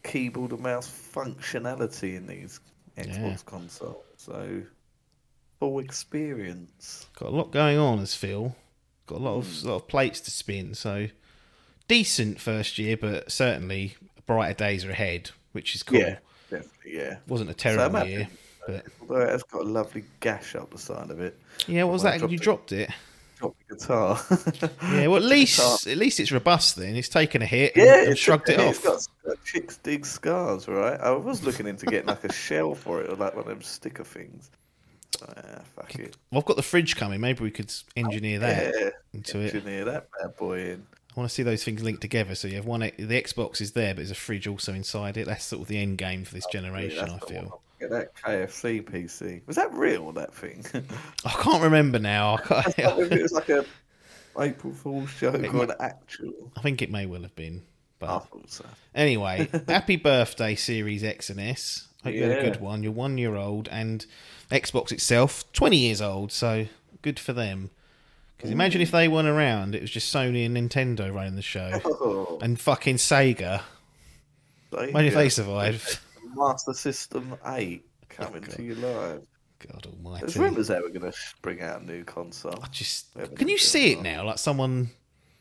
keyboard 0.02 0.52
and 0.52 0.60
mouse 0.60 0.88
functionality 0.88 2.16
in 2.16 2.26
these 2.26 2.60
Xbox 2.96 3.18
Yeah. 3.18 3.36
consoles. 3.44 4.04
So 4.16 4.62
full 5.58 5.78
experience. 5.80 7.06
Got 7.18 7.28
a 7.28 7.36
lot 7.36 7.50
going 7.50 7.78
on 7.78 8.00
as 8.00 8.14
Phil. 8.14 8.56
Got 9.06 9.18
a 9.18 9.22
lot 9.22 9.36
of 9.36 9.60
hmm. 9.60 9.68
lot 9.68 9.76
of 9.76 9.88
plates 9.88 10.20
to 10.22 10.30
spin. 10.30 10.74
So 10.74 11.08
decent 11.88 12.40
first 12.40 12.78
year, 12.78 12.96
but 12.96 13.30
certainly 13.30 13.96
brighter 14.26 14.54
days 14.54 14.84
are 14.84 14.90
ahead, 14.90 15.30
which 15.52 15.74
is 15.74 15.82
cool. 15.82 15.98
Yeah, 15.98 16.18
definitely. 16.50 16.96
Yeah. 16.96 17.16
Wasn't 17.26 17.50
a 17.50 17.54
terrible 17.54 17.98
I'm 17.98 18.08
year. 18.08 18.28
Although 19.00 19.20
it 19.22 19.28
has 19.30 19.42
got 19.44 19.62
a 19.62 19.64
lovely 19.68 20.04
gash 20.20 20.54
up 20.54 20.70
the 20.70 20.78
side 20.78 21.10
of 21.10 21.20
it. 21.20 21.38
yeah, 21.66 21.84
what 21.84 21.92
was 21.94 22.02
that? 22.02 22.18
dropped 22.18 22.32
You 22.32 22.36
it. 22.38 22.42
dropped 22.42 22.72
it. 22.72 22.90
Drop 23.38 23.54
the 23.68 23.74
guitar. 23.76 24.20
Yeah, 24.94 25.08
well 25.08 25.16
at 25.16 25.22
Guitar. 25.22 25.28
least 25.28 25.86
at 25.86 25.96
least 25.98 26.20
it's 26.20 26.32
robust. 26.32 26.76
Then 26.76 26.96
it's 26.96 27.08
taken 27.08 27.42
a 27.42 27.46
hit 27.46 27.72
Yeah, 27.76 28.00
and 28.02 28.12
it's 28.12 28.20
shrugged 28.20 28.48
it 28.48 28.58
it's 28.58 28.78
off. 28.78 28.84
got, 28.84 29.06
got 29.26 29.32
uh, 29.32 29.36
chicks 29.44 29.76
dig 29.78 30.06
scars, 30.06 30.66
right? 30.68 30.98
I 31.00 31.10
was 31.10 31.44
looking 31.44 31.66
into 31.66 31.84
getting 31.86 32.06
like 32.08 32.24
a 32.24 32.32
shell 32.32 32.74
for 32.74 33.02
it, 33.02 33.10
or 33.10 33.16
like 33.16 33.34
one 33.34 33.42
of 33.44 33.48
them 33.48 33.62
sticker 33.62 34.04
things. 34.04 34.50
Fuck 35.74 35.94
it. 35.96 36.16
Well, 36.30 36.40
I've 36.40 36.44
got 36.46 36.56
the 36.56 36.62
fridge 36.62 36.96
coming. 36.96 37.20
Maybe 37.20 37.42
we 37.44 37.50
could 37.50 37.72
engineer 37.96 38.38
that 38.40 38.74
Yeah, 38.74 38.90
into 39.14 39.40
it. 39.40 39.54
engineer 39.54 39.84
that 39.86 40.08
bad 40.20 40.36
boy 40.36 40.60
in. 40.72 40.86
I 41.16 41.20
want 41.20 41.30
to 41.30 41.34
see 41.34 41.42
those 41.42 41.64
things 41.64 41.82
linked 41.82 42.02
together. 42.02 42.34
So 42.34 42.48
you 42.48 42.56
have 42.56 42.66
one. 42.66 42.80
The 42.80 42.90
Xbox 43.22 43.60
is 43.60 43.72
there, 43.72 43.92
but 43.94 43.98
there's 43.98 44.10
a 44.10 44.14
fridge 44.14 44.46
also 44.46 44.74
inside 44.74 45.16
it. 45.16 45.26
That's 45.26 45.44
sort 45.44 45.62
of 45.62 45.68
the 45.68 45.78
end 45.78 45.96
game 45.98 46.24
for 46.24 46.34
this 46.34 46.46
generation. 46.52 47.08
I 47.10 47.18
feel. 47.26 47.62
Get 47.80 47.90
that 47.90 48.14
KFC 48.16 48.82
PC. 48.82 49.46
Was 49.46 49.56
that 49.56 49.72
real? 49.74 50.12
That 50.12 50.32
thing? 50.34 50.64
I 51.24 51.30
can't 51.30 51.62
remember 51.62 51.98
now. 51.98 52.38
I, 52.50 52.62
can't, 52.72 53.12
it 53.12 53.22
was 53.22 53.32
like 53.32 53.48
a 53.50 53.64
April 54.38 54.72
Fool's 54.72 55.14
joke 55.18 55.36
It 55.36 55.54
or 55.54 55.64
an 55.64 55.72
actual. 55.80 56.32
I 56.56 56.62
think 56.62 56.82
it 56.82 56.90
may 56.90 57.06
well 57.06 57.22
have 57.22 57.36
been. 57.36 57.62
But 57.98 58.10
I 58.10 58.18
thought 58.18 58.50
so. 58.50 58.64
Anyway, 58.94 59.48
happy 59.68 59.96
birthday, 59.96 60.54
Series 60.54 61.02
X 61.04 61.30
and 61.30 61.40
S. 61.40 61.88
Hope 62.04 62.14
you 62.14 62.22
had 62.22 62.38
a 62.38 62.42
good 62.50 62.60
one. 62.60 62.82
You're 62.82 62.92
one 62.92 63.18
year 63.18 63.34
old, 63.36 63.68
and 63.68 64.04
Xbox 64.50 64.92
itself, 64.92 65.50
20 65.52 65.76
years 65.76 66.00
old, 66.00 66.30
so 66.30 66.66
good 67.02 67.18
for 67.18 67.32
them. 67.32 67.70
Because 68.36 68.50
imagine 68.50 68.82
if 68.82 68.90
they 68.90 69.08
weren't 69.08 69.28
around, 69.28 69.74
it 69.74 69.80
was 69.80 69.90
just 69.90 70.14
Sony 70.14 70.44
and 70.44 70.56
Nintendo 70.56 71.12
running 71.12 71.36
the 71.36 71.42
show. 71.42 71.80
Oh, 71.84 72.38
And 72.42 72.60
fucking 72.60 72.96
Sega. 72.96 73.62
you 74.72 74.78
Imagine 74.78 75.06
if 75.08 75.14
they 75.14 75.28
survived. 75.30 75.98
Master 76.36 76.72
System 76.74 77.34
8 77.44 77.84
coming 78.08 78.42
God. 78.42 78.50
to 78.56 78.62
you 78.62 78.74
live. 78.76 79.22
God 79.66 79.86
almighty. 79.86 80.20
There's 80.26 80.36
rumours 80.36 80.68
they 80.68 80.74
were 80.80 80.90
going 80.90 81.10
to 81.10 81.16
bring 81.42 81.62
out 81.62 81.80
a 81.80 81.84
new 81.84 82.04
console. 82.04 82.58
I 82.62 82.68
just 82.68 83.06
can 83.36 83.48
you 83.48 83.58
see 83.58 83.92
it 83.92 84.02
now? 84.02 84.24
Like 84.24 84.38
someone 84.38 84.90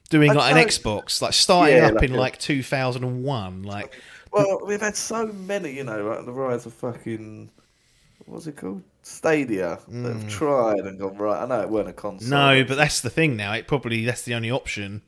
doing 0.10 0.32
I 0.32 0.34
like 0.36 0.56
an 0.56 0.66
Xbox, 0.68 1.22
like 1.22 1.34
starting 1.34 1.76
Yeah, 1.78 1.88
up 1.88 1.96
like 1.96 2.04
in 2.10 2.16
a- 2.16 2.20
like 2.20 2.40
2001. 2.40 3.64
Like 3.64 3.94
Well, 4.32 4.62
we've 4.66 4.80
had 4.82 4.96
so 4.96 5.28
many, 5.28 5.72
you 5.74 5.84
know, 5.84 6.02
like 6.04 6.26
the 6.26 6.32
rise 6.32 6.66
of 6.66 6.74
fucking. 6.74 7.50
What's 8.26 8.48
it 8.48 8.56
called? 8.56 8.82
Stadia 9.04 9.78
that 9.88 10.14
have 10.14 10.28
tried 10.30 10.80
and 10.80 10.98
gone, 10.98 11.16
right, 11.18 11.44
I 11.44 11.46
know 11.46 11.62
it 11.62 11.70
weren't 11.70 11.90
a 11.90 11.94
console. 11.94 12.28
Mm. 12.28 12.32
no, 12.32 12.64
but 12.68 12.76
that's 12.76 13.02
the 13.02 13.10
thing 13.12 13.36
now. 13.36 13.54
It 13.54 13.68
probably 13.68 14.04
that's 14.06 14.24
the 14.24 14.34
only 14.34 14.50
option. 14.50 15.04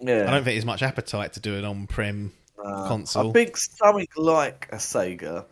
yeah. 0.00 0.22
I 0.26 0.30
don't 0.32 0.42
think 0.42 0.54
there's 0.54 0.64
much 0.64 0.82
appetite 0.82 1.34
to 1.34 1.40
do 1.40 1.56
an 1.56 1.64
on-prem 1.64 2.32
Uh, 2.64 2.88
console. 2.88 3.30
I 3.30 3.32
think 3.32 3.56
something 3.56 4.06
like 4.16 4.68
a 4.72 4.76
Sega 4.76 5.46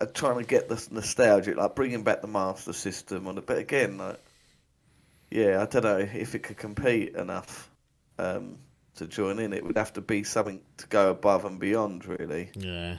are 0.00 0.06
trying 0.06 0.38
to 0.38 0.44
get 0.44 0.68
the 0.68 0.86
nostalgic, 0.90 1.56
like 1.56 1.74
bringing 1.74 2.02
back 2.02 2.20
the 2.20 2.28
Master 2.28 2.72
System 2.72 3.26
on 3.26 3.38
it. 3.38 3.46
But 3.46 3.58
again, 3.58 3.98
like, 3.98 4.20
yeah, 5.30 5.62
I 5.62 5.66
don't 5.66 5.84
know 5.84 5.98
if 5.98 6.34
it 6.34 6.42
could 6.42 6.56
compete 6.56 7.14
enough 7.14 7.70
um, 8.18 8.58
to 8.96 9.06
join 9.06 9.38
in. 9.38 9.52
It 9.52 9.64
would 9.64 9.76
have 9.76 9.92
to 9.94 10.00
be 10.00 10.24
something 10.24 10.60
to 10.78 10.86
go 10.88 11.10
above 11.10 11.44
and 11.44 11.58
beyond, 11.58 12.06
really. 12.06 12.50
Yeah. 12.54 12.98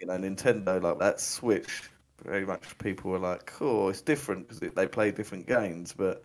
You 0.00 0.06
know, 0.06 0.14
Nintendo, 0.14 0.80
like 0.80 0.98
that 0.98 1.20
Switch, 1.20 1.82
very 2.24 2.46
much 2.46 2.78
people 2.78 3.10
were 3.10 3.18
like, 3.18 3.52
"Oh, 3.60 3.88
it's 3.88 4.00
different 4.00 4.48
because 4.48 4.72
they 4.74 4.86
play 4.86 5.10
different 5.10 5.46
games." 5.46 5.92
But 5.92 6.24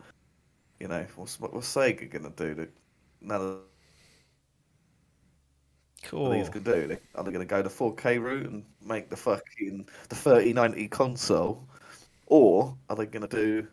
you 0.80 0.88
know, 0.88 1.06
what's 1.16 1.40
what's 1.40 1.74
Sega 1.74 2.10
gonna 2.10 2.32
do? 2.36 2.54
That 2.54 2.70
none 3.22 3.42
of 3.42 3.60
Cool. 6.04 6.32
these 6.32 6.50
can 6.50 6.64
do. 6.64 6.88
They- 6.88 7.00
Are 7.16 7.24
they 7.24 7.32
going 7.32 7.46
to 7.46 7.50
go 7.50 7.62
the 7.62 7.70
4K 7.70 8.22
route 8.22 8.46
and 8.48 8.64
make 8.86 9.10
the 9.10 9.18
fucking 9.18 9.88
the 10.10 10.16
3090 10.16 10.88
console, 10.90 11.68
or 12.28 12.76
are 12.90 12.96
they 12.96 13.06
going 13.06 13.28
to 13.28 13.36
do 13.36 13.68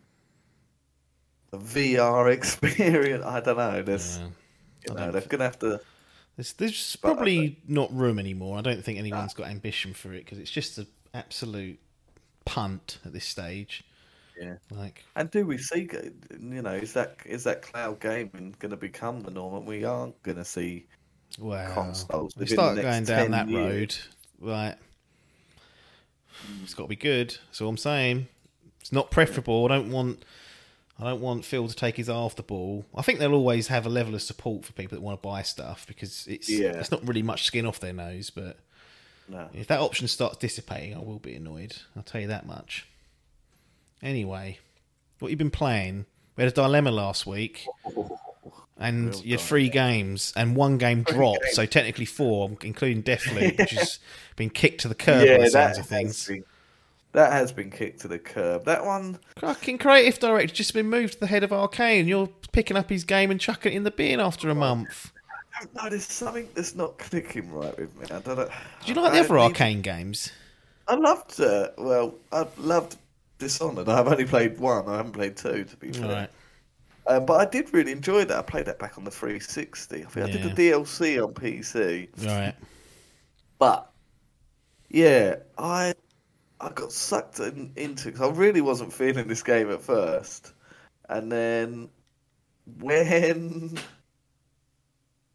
a 1.53 1.59
VR 1.59 2.33
experience? 2.33 3.25
I 3.25 3.41
don't 3.41 3.57
know. 3.57 3.83
There's, 3.83 4.19
Yeah. 4.19 4.29
you 4.89 4.95
know, 4.95 5.11
they're 5.13 5.21
going 5.23 5.39
to 5.39 5.45
have 5.45 5.59
to. 5.61 5.81
There's, 6.37 6.53
there's 6.55 6.97
uh, 7.03 7.07
probably 7.09 7.59
not 7.69 7.95
room 7.95 8.19
anymore. 8.19 8.57
I 8.59 8.63
don't 8.63 8.83
think 8.83 8.99
anyone's 8.99 9.35
got 9.35 9.49
ambition 9.49 9.93
for 9.93 10.13
it 10.13 10.25
because 10.25 10.39
it's 10.39 10.51
just 10.51 10.79
an 10.79 10.87
absolute 11.13 11.79
punt 12.47 12.99
at 13.05 13.13
this 13.13 13.27
stage. 13.27 13.85
Yeah. 14.41 14.55
Like, 14.71 15.05
And 15.17 15.31
do 15.31 15.45
we 15.45 15.59
see? 15.59 15.87
You 16.41 16.63
know, 16.63 16.73
is 16.73 16.95
that 16.95 17.19
is 17.27 17.45
that 17.45 17.61
cloud 17.61 18.01
gaming 18.01 18.55
going 18.59 18.71
to 18.71 18.77
become 18.77 19.21
the 19.21 19.31
norm? 19.31 19.55
And 19.55 19.67
we 19.67 19.85
aren't 19.85 20.23
going 20.23 20.39
to 20.39 20.45
see. 20.47 20.87
Wow. 21.39 21.73
Consoles 21.75 22.35
We 22.37 22.47
start 22.47 22.81
going 22.81 23.05
down 23.05 23.31
that 23.33 23.49
years. 23.49 24.09
road, 24.41 24.51
right? 24.51 24.77
It's 26.63 26.75
got 26.75 26.85
to 26.85 26.89
be 26.89 26.97
good. 26.97 27.37
That's 27.47 27.61
all 27.61 27.69
I'm 27.69 27.77
saying. 27.77 28.27
It's 28.81 28.93
not 28.93 29.11
preferable. 29.11 29.65
I 29.67 29.69
don't 29.69 29.91
want. 29.91 30.25
I 30.99 31.05
don't 31.05 31.21
want 31.23 31.47
Phil 31.47 31.67
to 31.67 31.75
take 31.75 31.97
his 31.97 32.11
eye 32.11 32.15
off 32.15 32.37
the 32.37 32.43
ball. 32.43 32.85
I 32.95 33.01
think 33.01 33.19
they'll 33.21 33.33
always 33.35 33.69
have 33.69 33.87
a 33.87 33.89
level 33.89 34.15
of 34.15 34.21
support 34.21 34.67
for 34.67 34.73
people 34.73 34.97
that 34.99 35.03
want 35.03 35.21
to 35.23 35.27
buy 35.27 35.41
stuff 35.43 35.87
because 35.87 36.27
it's 36.27 36.49
Yeah. 36.49 36.79
it's 36.79 36.91
not 36.91 37.07
really 37.09 37.23
much 37.23 37.45
skin 37.45 37.65
off 37.65 37.81
their 37.81 37.95
nose. 37.95 38.29
But 38.29 38.59
No. 39.27 39.49
if 39.55 39.67
that 39.69 39.81
option 39.81 40.09
starts 40.09 40.37
dissipating, 40.37 40.95
I 40.95 40.99
will 40.99 41.19
be 41.19 41.35
annoyed. 41.35 41.77
I'll 41.97 42.03
tell 42.03 42.21
you 42.21 42.27
that 42.27 42.45
much. 42.47 42.87
Anyway, 44.03 44.59
what 45.21 45.31
you 45.31 45.37
been 45.39 45.51
playing? 45.51 46.05
We 46.37 46.45
had 46.45 46.53
a 46.53 46.55
dilemma 46.55 46.91
last 46.91 47.27
week, 47.27 47.67
and 48.81 49.15
Real 49.15 49.23
you 49.25 49.31
had 49.33 49.41
three 49.41 49.69
games, 49.69 50.33
and 50.37 50.57
one 50.57 50.79
game 50.79 51.03
dropped, 51.03 51.47
so 51.53 51.67
technically 51.67 52.07
four, 52.07 52.51
including 52.63 53.03
Deathloop, 53.03 53.59
which 53.59 53.71
has 53.71 54.01
been 54.37 54.51
kicked 54.51 54.81
to 54.81 54.89
the 54.89 54.95
curb 54.95 55.29
by 55.29 55.45
the 55.45 55.51
sounds 55.51 55.53
that 55.53 55.71
of 55.73 55.77
has 55.77 55.87
things. 55.87 56.27
been 56.27 56.45
that 57.13 57.33
has 57.33 57.53
been 57.53 57.71
kicked 57.71 58.01
to 58.03 58.09
the 58.09 58.19
curb. 58.19 58.65
That 58.65 58.85
one. 58.85 59.19
Fucking 59.37 59.79
creative 59.79 60.19
director 60.19 60.55
just 60.55 60.75
been 60.75 60.89
moved 60.89 61.15
to 61.15 61.21
the 61.21 61.27
head 61.27 61.43
of 61.43 61.51
Arkane. 61.51 62.07
You're 62.07 62.29
picking 62.53 62.77
up 62.77 62.89
his 62.89 63.05
game 63.05 63.31
and 63.31 63.41
chucking 63.41 63.73
it 63.73 63.77
in 63.77 63.83
the 63.85 63.91
bin 63.91 64.21
after 64.21 64.49
a 64.49 64.55
month. 64.55 65.13
No, 65.75 65.91
there's 65.91 66.05
something 66.07 66.49
that's 66.55 66.75
not 66.75 66.99
clicking 66.99 67.53
right 67.53 67.77
with 67.79 67.95
me. 67.99 68.05
I 68.05 68.21
don't 68.21 68.39
know. 68.39 68.49
Do 68.85 68.93
you 68.93 69.01
like 69.01 69.13
the 69.13 69.21
other 69.21 69.35
Arkane 69.35 69.83
games? 69.83 70.33
I 70.89 70.95
loved. 70.95 71.41
Uh, 71.41 71.69
well, 71.77 72.15
I 72.33 72.47
loved 72.59 72.97
Dishonored. 73.39 73.89
I've 73.89 74.07
only 74.07 74.25
played 74.25 74.59
one. 74.59 74.89
I 74.89 74.99
haven't 74.99 75.13
played 75.13 75.37
two, 75.37 75.65
to 75.65 75.77
be 75.77 75.93
fair. 75.93 76.09
Right. 76.09 76.31
Um, 77.07 77.27
but 77.27 77.41
I 77.41 77.51
did 77.51 77.73
really 77.73 77.93
enjoy 77.93 78.25
that. 78.27 78.39
I 78.39 78.43
played 78.43 78.67
that 78.67 78.79
back 78.79 78.99
on 78.99 79.05
the 79.05 79.11
360. 79.11 79.97
I 79.97 80.07
think 80.07 80.27
I 80.27 80.31
did 80.31 80.43
the 80.43 80.71
DLC 80.71 81.23
on 81.23 81.33
PC. 81.35 82.09
Right. 82.25 82.55
But 83.59 83.91
yeah, 84.89 85.37
I 85.57 85.95
I 86.61 86.71
got 86.71 86.93
sucked 86.93 87.41
in, 87.41 87.73
into 87.77 88.07
because 88.07 88.29
I 88.29 88.33
really 88.33 88.61
wasn't 88.61 88.93
feeling 88.93 89.29
this 89.29 89.43
game 89.43 89.71
at 89.71 89.83
first, 89.83 90.53
and 91.09 91.31
then 91.31 91.89
when 92.81 93.79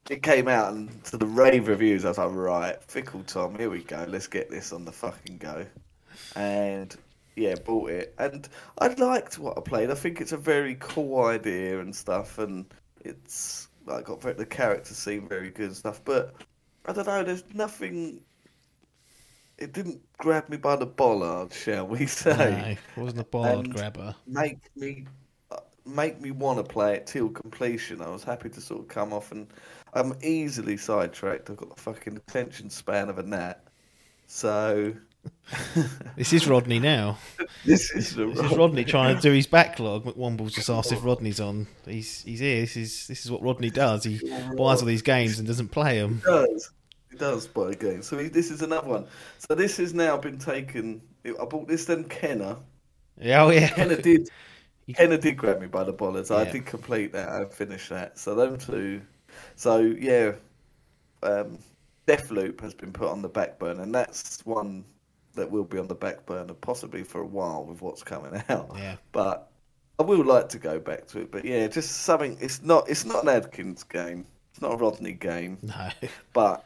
it 0.09 0.21
came 0.21 0.47
out 0.47 0.73
and 0.73 1.03
to 1.05 1.17
the 1.17 1.25
rave 1.25 1.67
reviews, 1.67 2.05
I 2.05 2.09
was 2.09 2.17
like, 2.17 2.31
right, 2.31 2.83
fickle 2.83 3.23
Tom, 3.23 3.57
here 3.57 3.69
we 3.69 3.83
go, 3.83 4.05
let's 4.07 4.27
get 4.27 4.49
this 4.49 4.71
on 4.71 4.85
the 4.85 4.91
fucking 4.91 5.37
go, 5.37 5.65
and 6.35 6.95
yeah, 7.35 7.55
bought 7.55 7.89
it, 7.89 8.15
and 8.17 8.47
I 8.77 8.87
liked 8.87 9.37
what 9.39 9.57
I 9.57 9.61
played. 9.61 9.91
I 9.91 9.95
think 9.95 10.21
it's 10.21 10.31
a 10.31 10.37
very 10.37 10.75
cool 10.79 11.25
idea 11.25 11.79
and 11.79 11.95
stuff, 11.95 12.37
and 12.39 12.65
it's 13.01 13.67
I 13.87 14.01
got 14.01 14.21
very, 14.21 14.35
the 14.35 14.45
characters 14.45 14.97
seem 14.97 15.27
very 15.27 15.49
good 15.51 15.67
and 15.67 15.75
stuff, 15.75 16.01
but 16.03 16.35
I 16.85 16.93
don't 16.93 17.07
know. 17.07 17.23
There's 17.23 17.43
nothing. 17.53 18.21
It 19.57 19.73
didn't 19.73 20.01
grab 20.17 20.49
me 20.49 20.57
by 20.57 20.75
the 20.75 20.85
bollard, 20.85 21.53
shall 21.53 21.87
we 21.87 22.05
say? 22.07 22.77
No, 22.95 23.03
wasn't 23.03 23.21
a 23.21 23.25
bollard 23.25 23.73
grabber. 23.73 24.15
Make 24.27 24.59
me, 24.75 25.05
uh, 25.51 25.57
make 25.85 26.19
me 26.21 26.31
want 26.31 26.57
to 26.59 26.63
play 26.63 26.95
it 26.95 27.07
till 27.07 27.29
completion. 27.29 28.01
I 28.01 28.09
was 28.09 28.23
happy 28.23 28.49
to 28.49 28.61
sort 28.61 28.81
of 28.81 28.87
come 28.87 29.13
off, 29.13 29.31
and 29.31 29.47
I'm 29.93 30.13
easily 30.21 30.77
sidetracked. 30.77 31.49
I've 31.49 31.57
got 31.57 31.75
the 31.75 31.81
fucking 31.81 32.17
attention 32.17 32.69
span 32.69 33.09
of 33.09 33.19
a 33.19 33.23
gnat. 33.23 33.61
So 34.27 34.93
This 36.15 36.31
is 36.31 36.47
Rodney 36.47 36.79
now. 36.79 37.17
this 37.65 37.91
is 37.91 38.15
This 38.15 38.39
is 38.39 38.57
Rodney 38.57 38.85
trying 38.85 39.15
to 39.15 39.21
do 39.21 39.31
his 39.31 39.47
backlog. 39.47 40.05
McWomble's 40.05 40.53
just 40.53 40.69
asked 40.69 40.91
if 40.91 41.03
Rodney's 41.03 41.39
on. 41.39 41.67
He's 41.85 42.23
he's 42.23 42.39
here. 42.39 42.61
This 42.61 42.77
is 42.77 43.07
this 43.07 43.25
is 43.25 43.31
what 43.31 43.41
Rodney 43.41 43.69
does. 43.69 44.05
He 44.05 44.19
buys 44.57 44.81
all 44.81 44.85
these 44.85 45.01
games 45.01 45.39
and 45.39 45.47
doesn't 45.47 45.69
play 45.69 45.99
them. 45.99 46.21
does. 46.25 46.71
It 47.11 47.19
does 47.19 47.47
buy 47.47 47.71
a 47.71 47.75
game. 47.75 48.01
So 48.01 48.17
he, 48.17 48.29
this 48.29 48.49
is 48.49 48.61
another 48.61 48.87
one. 48.87 49.07
So 49.37 49.55
this 49.55 49.77
has 49.77 49.93
now 49.93 50.17
been 50.17 50.37
taken. 50.37 51.01
I 51.25 51.45
bought 51.45 51.67
this 51.67 51.85
then 51.85 52.05
Kena. 52.05 52.57
Yeah, 53.19 53.43
oh 53.43 53.49
yeah. 53.49 53.69
Kena 53.69 54.01
did. 54.01 54.29
Kena 54.89 55.19
did 55.19 55.37
grab 55.37 55.59
me 55.59 55.67
by 55.67 55.83
the 55.83 55.93
bollards. 55.93 56.31
I 56.31 56.49
did 56.49 56.65
complete 56.65 57.11
that. 57.13 57.29
I 57.29 57.45
finished 57.45 57.89
that. 57.89 58.17
So 58.17 58.35
them 58.35 58.57
two. 58.57 59.01
So 59.55 59.79
yeah, 59.79 60.33
um, 61.23 61.57
Deathloop 62.07 62.61
has 62.61 62.73
been 62.73 62.93
put 62.93 63.09
on 63.09 63.21
the 63.21 63.29
back 63.29 63.59
burner, 63.59 63.83
and 63.83 63.93
that's 63.93 64.45
one 64.45 64.85
that 65.35 65.49
will 65.51 65.63
be 65.63 65.77
on 65.77 65.87
the 65.87 65.95
back 65.95 66.25
burner 66.25 66.53
possibly 66.53 67.03
for 67.03 67.21
a 67.21 67.25
while 67.25 67.63
with 67.65 67.81
what's 67.81 68.03
coming 68.03 68.41
out. 68.49 68.71
Yeah. 68.75 68.95
But 69.11 69.49
I 69.99 70.03
will 70.03 70.23
like 70.23 70.49
to 70.49 70.59
go 70.59 70.79
back 70.79 71.07
to 71.07 71.19
it. 71.21 71.31
But 71.31 71.45
yeah, 71.45 71.67
just 71.67 71.91
something. 72.03 72.37
It's 72.41 72.61
not. 72.63 72.89
It's 72.89 73.05
not 73.05 73.23
an 73.23 73.29
Adkins 73.29 73.83
game. 73.83 74.25
It's 74.51 74.61
not 74.61 74.73
a 74.73 74.77
Rodney 74.77 75.13
game. 75.13 75.57
No. 75.63 75.89
But 76.33 76.65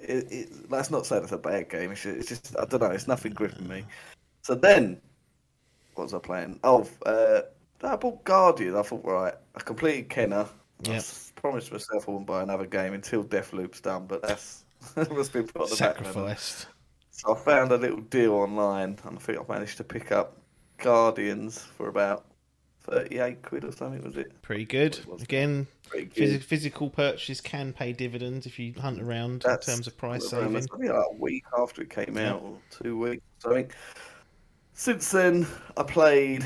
it, 0.00 0.26
it, 0.32 0.70
that's 0.70 0.90
not 0.90 1.06
saying 1.06 1.22
it's 1.22 1.32
a 1.32 1.38
bad 1.38 1.68
game. 1.68 1.92
It's 1.92 2.02
just, 2.02 2.16
it's 2.18 2.28
just 2.28 2.56
I 2.58 2.64
don't 2.64 2.80
know. 2.80 2.90
It's 2.90 3.06
nothing 3.08 3.32
gripping 3.32 3.68
me. 3.68 3.84
So 4.42 4.54
then, 4.56 5.00
what 5.94 6.04
was 6.04 6.14
I 6.14 6.18
playing? 6.18 6.58
Oh, 6.64 6.88
uh, 7.06 7.42
I 7.84 7.96
bought 7.96 8.24
Guardian. 8.24 8.76
I 8.76 8.82
thought, 8.82 9.04
right, 9.04 9.34
I 9.54 9.60
completed 9.60 10.08
Kena. 10.08 10.46
I 10.46 10.88
Yep. 10.90 10.96
s- 10.96 11.32
promised 11.36 11.70
myself 11.70 12.08
I 12.08 12.10
wouldn't 12.10 12.26
buy 12.26 12.42
another 12.42 12.66
game 12.66 12.92
until 12.92 13.22
Deathloop's 13.22 13.80
done, 13.80 14.06
but 14.06 14.20
that's 14.22 14.64
that's 14.96 15.28
been 15.28 15.46
put 15.46 15.62
on 15.62 15.70
the 15.70 15.76
back 15.76 16.02
burner. 16.02 16.36
So 17.12 17.34
I 17.34 17.38
found 17.38 17.70
a 17.72 17.76
little 17.76 18.00
deal 18.00 18.32
online, 18.32 18.98
and 19.04 19.16
I 19.18 19.20
think 19.20 19.38
I 19.38 19.52
managed 19.52 19.76
to 19.76 19.84
pick 19.84 20.10
up 20.10 20.38
Guardians 20.78 21.58
for 21.58 21.88
about 21.88 22.24
thirty-eight 22.80 23.42
quid 23.42 23.64
or 23.64 23.70
something. 23.72 24.02
Was 24.02 24.16
it? 24.16 24.40
Pretty 24.42 24.64
good. 24.64 24.98
Again, 25.20 25.66
Pretty 25.88 26.06
good. 26.06 26.40
phys- 26.40 26.42
physical 26.42 26.90
purchase 26.90 27.40
can 27.40 27.72
pay 27.74 27.92
dividends 27.92 28.46
if 28.46 28.58
you 28.58 28.72
hunt 28.72 29.00
around 29.00 29.42
That's 29.42 29.68
in 29.68 29.74
terms 29.74 29.86
of 29.86 29.96
price 29.96 30.28
saving. 30.28 30.54
like 30.54 30.66
a 30.90 31.04
week 31.18 31.44
after 31.56 31.82
it 31.82 31.90
came 31.90 32.16
out, 32.16 32.42
or 32.42 32.56
two 32.70 32.98
weeks. 32.98 33.22
I 33.46 33.50
think 33.50 33.74
since 34.72 35.10
then, 35.10 35.46
I 35.76 35.82
played 35.82 36.44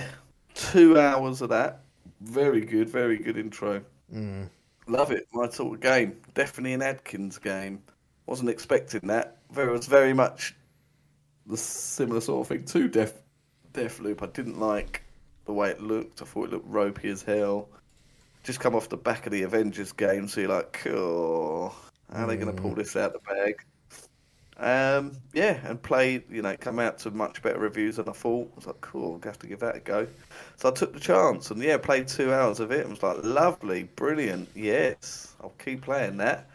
two 0.55 0.99
hours 0.99 1.43
of 1.43 1.49
that. 1.51 1.81
Very 2.21 2.62
good, 2.62 2.89
very 2.89 3.19
good 3.19 3.37
intro. 3.39 3.83
Mm. 4.12 4.49
Love 4.89 5.12
it. 5.12 5.27
My 5.33 5.49
sort 5.49 5.75
of 5.77 5.81
game. 5.81 6.17
Definitely 6.35 6.73
an 6.75 6.83
Adkins 6.83 7.39
game. 7.39 7.83
Wasn't 8.27 8.49
expecting 8.51 9.01
that. 9.09 9.36
There 9.53 9.70
was 9.70 9.86
very 9.86 10.12
much 10.12 10.55
the 11.47 11.57
similar 11.57 12.20
sort 12.20 12.42
of 12.42 12.49
thing 12.49 12.64
to 12.64 12.88
Death 12.88 13.22
Deathloop. 13.72 14.22
I 14.22 14.26
didn't 14.26 14.59
like 14.59 15.03
the 15.44 15.53
way 15.53 15.70
it 15.70 15.80
looked. 15.80 16.22
I 16.22 16.24
thought 16.24 16.47
it 16.47 16.53
looked 16.53 16.68
ropey 16.68 17.09
as 17.09 17.22
hell. 17.22 17.68
Just 18.42 18.61
come 18.61 18.74
off 18.74 18.88
the 18.88 18.97
back 18.97 19.26
of 19.26 19.32
the 19.32 19.42
Avengers 19.42 19.92
game, 19.92 20.28
so 20.28 20.40
you're 20.40 20.51
like, 20.51 20.72
cool. 20.72 21.74
How 22.12 22.24
are 22.24 22.26
they 22.28 22.36
going 22.36 22.55
to 22.55 22.61
pull 22.61 22.74
this 22.74 22.94
out 22.97 23.14
of 23.14 23.22
the 23.22 23.34
bag? 23.34 23.64
Um, 24.59 25.12
yeah, 25.34 25.59
and 25.64 25.82
played, 25.82 26.22
you 26.30 26.40
know, 26.40 26.57
come 26.57 26.78
out 26.78 26.99
to 27.01 27.11
much 27.11 27.42
better 27.42 27.59
reviews 27.59 27.97
than 27.97 28.09
I 28.09 28.12
thought. 28.12 28.49
I 28.53 28.57
was 28.57 28.66
like, 28.66 28.80
cool, 28.80 29.05
I'm 29.05 29.11
going 29.11 29.20
to 29.22 29.28
have 29.28 29.38
to 29.40 29.47
give 29.47 29.61
that 29.61 29.76
a 29.76 29.80
go. 29.80 30.07
So 30.57 30.70
I 30.70 30.72
took 30.72 30.94
the 30.94 31.01
chance 31.01 31.51
and, 31.51 31.61
yeah, 31.61 31.76
played 31.76 32.09
two 32.09 32.32
hours 32.32 32.61
of 32.61 32.70
it 32.70 32.80
and 32.80 32.90
was 32.90 33.03
like, 33.03 33.18
lovely, 33.22 33.84
brilliant, 33.97 34.49
yes, 34.55 35.34
I'll 35.42 35.53
keep 35.59 35.82
playing 35.82 36.16
that. 36.18 36.49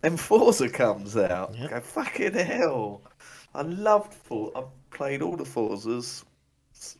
Then 0.00 0.16
Forza 0.16 0.68
comes 0.68 1.16
out. 1.16 1.54
Yep. 1.56 1.70
Go, 1.70 1.80
fucking 1.80 2.34
hell. 2.34 3.02
I 3.54 3.62
loved 3.62 4.14
Forza. 4.14 4.58
I've 4.58 4.90
played 4.90 5.22
all 5.22 5.36
the 5.36 5.44
Forzas, 5.44 6.24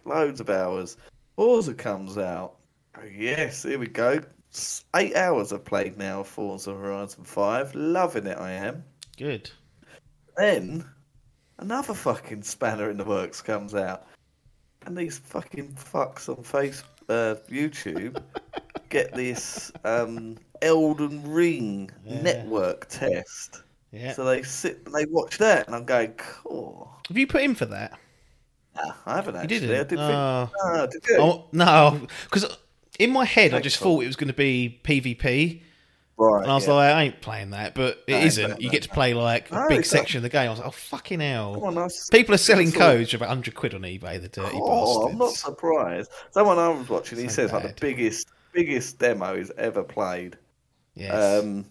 loads 0.05 0.41
of 0.41 0.51
hours. 0.51 0.97
Forza 1.37 1.75
comes 1.75 2.19
out. 2.19 2.57
Oh, 2.97 3.05
yes, 3.05 3.63
here 3.63 3.79
we 3.79 3.87
go. 3.87 4.21
Eight 4.97 5.15
hours 5.15 5.53
I've 5.53 5.65
played 5.65 5.99
now 5.99 6.21
of 6.21 6.29
Forza 6.29 6.73
Horizon 6.75 7.25
5. 7.25 7.75
Loving 7.75 8.27
it, 8.27 8.39
I 8.39 8.53
am. 8.53 8.85
Good. 9.17 9.51
Then 10.37 10.85
another 11.59 11.95
fucking 11.95 12.43
spanner 12.43 12.91
in 12.91 12.97
the 12.97 13.05
works 13.05 13.43
comes 13.43 13.75
out, 13.75 14.07
and 14.87 14.97
these 14.97 15.19
fucking 15.19 15.75
fucks 15.75 16.29
on 16.29 16.45
Facebook, 16.45 16.85
uh, 17.09 17.35
YouTube 17.51 18.23
get 18.89 19.13
this 19.15 19.73
um, 19.85 20.37
Elden 20.63 21.31
Ring 21.31 21.91
Yeah. 22.05 22.23
network 22.23 22.89
test. 22.89 23.63
Yeah. 23.93 24.13
So 24.13 24.25
they 24.25 24.43
sit 24.43 24.83
and 24.85 24.95
they 24.95 25.07
watch 25.07 25.39
that, 25.39 25.67
and 25.67 25.75
I'm 25.75 25.85
going, 25.85 26.13
cool. 26.19 26.91
Have 27.09 27.17
you 27.17 27.27
put 27.27 27.43
in 27.43 27.55
for 27.55 27.65
that? 27.67 27.99
Nah, 28.77 28.93
I 29.07 29.17
haven't 29.17 29.37
actually. 29.37 29.61
didn't? 29.61 29.75
I 29.75 29.79
did 29.79 29.89
think, 29.89 30.01
Oh. 30.01 30.51
Ah, 30.63 30.87
did 30.87 31.03
you? 31.09 31.17
Oh 31.19 31.47
no, 31.53 32.07
because 32.25 32.57
in 32.99 33.11
my 33.11 33.25
head 33.25 33.55
I 33.55 33.61
just 33.61 33.79
thought 33.79 34.03
it 34.03 34.07
was 34.07 34.17
going 34.17 34.29
to 34.29 34.35
be 34.35 34.79
PvP, 34.85 35.63
right. 36.19 36.43
and 36.43 36.51
I 36.51 36.55
was 36.55 36.67
yeah. 36.67 36.73
like, 36.75 36.95
I 36.95 37.03
ain't 37.05 37.21
playing 37.23 37.51
that. 37.51 37.75
But 37.75 38.05
it 38.07 38.13
No, 38.13 38.19
isn't. 38.19 38.61
you 38.61 38.71
get 38.71 38.83
to 38.83 38.89
play 38.91 39.15
like 39.15 39.51
a 39.51 39.55
No, 39.55 39.69
big 39.69 39.87
section 39.87 40.19
of 40.19 40.23
the 40.23 40.29
game. 40.29 40.49
I 40.49 40.51
was 40.51 40.59
like, 40.59 40.69
oh 40.69 40.73
fucking 40.73 41.21
hell! 41.21 41.65
On, 41.65 41.89
People 42.13 42.35
are 42.35 42.39
selling 42.39 42.71
codes 42.71 43.11
for 43.11 43.17
about 43.17 43.31
hundred 43.31 43.55
quid 43.55 43.73
on 43.75 43.81
eBay. 43.83 44.21
The 44.21 44.29
dirty 44.29 44.59
Oh, 44.61 45.09
I'm 45.09 45.17
not 45.19 45.33
surprised. 45.33 46.11
Someone 46.33 46.59
I 46.59 46.69
was 46.69 46.89
watching, 46.91 47.19
he 47.19 47.29
So 47.29 47.47
says 47.47 47.53
like 47.53 47.63
the 47.63 47.81
biggest, 47.81 48.29
biggest 48.53 48.99
demo 48.99 49.37
he's 49.37 49.51
ever 49.57 49.83
played. 49.83 50.37
Yes. 50.99 51.43
Um, 51.43 51.65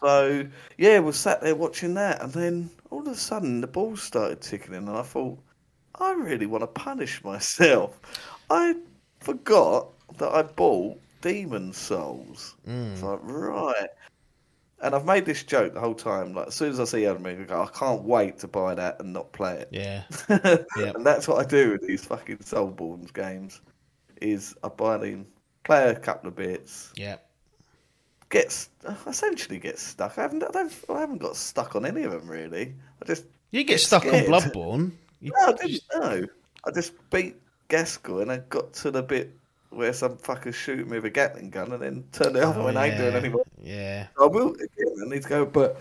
so 0.00 0.46
yeah, 0.76 1.00
we 1.00 1.12
sat 1.12 1.40
there 1.40 1.54
watching 1.54 1.94
that, 1.94 2.22
and 2.22 2.32
then 2.32 2.70
all 2.90 3.00
of 3.00 3.08
a 3.08 3.14
sudden 3.14 3.60
the 3.60 3.66
balls 3.66 4.02
started 4.02 4.40
ticking 4.40 4.74
in, 4.74 4.88
and 4.88 4.96
I 4.96 5.02
thought, 5.02 5.38
I 5.98 6.12
really 6.12 6.46
want 6.46 6.62
to 6.62 6.66
punish 6.68 7.24
myself. 7.24 7.98
I 8.50 8.76
forgot 9.20 9.88
that 10.18 10.32
I 10.32 10.42
bought 10.42 10.98
Demon's 11.22 11.78
Souls. 11.78 12.54
Mm. 12.68 12.92
It's 12.92 13.02
like 13.02 13.20
right, 13.22 13.88
and 14.82 14.94
I've 14.94 15.06
made 15.06 15.24
this 15.24 15.42
joke 15.42 15.72
the 15.72 15.80
whole 15.80 15.94
time. 15.94 16.34
Like 16.34 16.48
as 16.48 16.54
soon 16.54 16.70
as 16.70 16.80
I 16.80 16.84
see 16.84 17.06
Elden 17.06 17.22
Ring, 17.24 17.40
I 17.40 17.44
go, 17.44 17.62
I 17.62 17.78
can't 17.78 18.02
wait 18.02 18.38
to 18.40 18.48
buy 18.48 18.74
that 18.74 19.00
and 19.00 19.14
not 19.14 19.32
play 19.32 19.54
it. 19.54 19.68
yeah. 19.72 20.02
and 20.28 21.06
that's 21.06 21.26
what 21.26 21.44
I 21.44 21.48
do 21.48 21.72
with 21.72 21.86
these 21.86 22.04
fucking 22.04 22.38
Soulsbornes 22.38 23.12
games. 23.12 23.62
Is 24.20 24.54
I 24.62 24.68
buy 24.68 24.98
them, 24.98 25.26
play 25.64 25.88
a 25.88 25.94
couple 25.98 26.28
of 26.28 26.36
bits, 26.36 26.92
Yeah. 26.96 27.16
Get 28.34 28.66
essentially 29.06 29.60
get 29.60 29.78
stuck. 29.78 30.18
I 30.18 30.22
haven't, 30.22 30.42
I, 30.42 30.50
don't, 30.50 30.72
I 30.90 30.98
haven't 30.98 31.18
got 31.18 31.36
stuck 31.36 31.76
on 31.76 31.86
any 31.86 32.02
of 32.02 32.10
them 32.10 32.26
really. 32.28 32.74
I 33.00 33.06
just 33.06 33.26
You 33.52 33.62
get 33.62 33.78
stuck 33.80 34.02
scared. 34.02 34.26
on 34.26 34.30
Bloodborne. 34.32 34.90
You, 35.20 35.30
no, 35.38 35.46
I 35.46 35.52
didn't 35.52 35.82
know. 35.94 36.26
I 36.66 36.70
just 36.72 36.94
beat 37.10 37.36
Gascoigne 37.68 38.22
and 38.22 38.32
I 38.32 38.38
got 38.48 38.72
to 38.74 38.90
the 38.90 39.02
bit 39.04 39.30
where 39.70 39.92
some 39.92 40.16
fucker 40.16 40.52
shoot 40.52 40.86
me 40.88 40.96
with 40.96 41.04
a 41.04 41.10
Gatling 41.10 41.50
gun 41.50 41.70
and 41.74 41.80
then 41.80 42.04
turned 42.10 42.36
it 42.36 42.42
off 42.42 42.56
Oh, 42.56 42.66
and 42.66 42.76
I 42.76 42.88
ain't 42.88 42.98
doing 42.98 43.12
yeah. 43.12 43.18
any 43.20 43.28
more. 43.28 43.44
Yeah. 43.62 44.06
I 44.20 44.26
will 44.26 44.50
again. 44.50 44.96
I 45.00 45.08
need 45.08 45.22
to 45.22 45.28
go, 45.28 45.46
but 45.46 45.80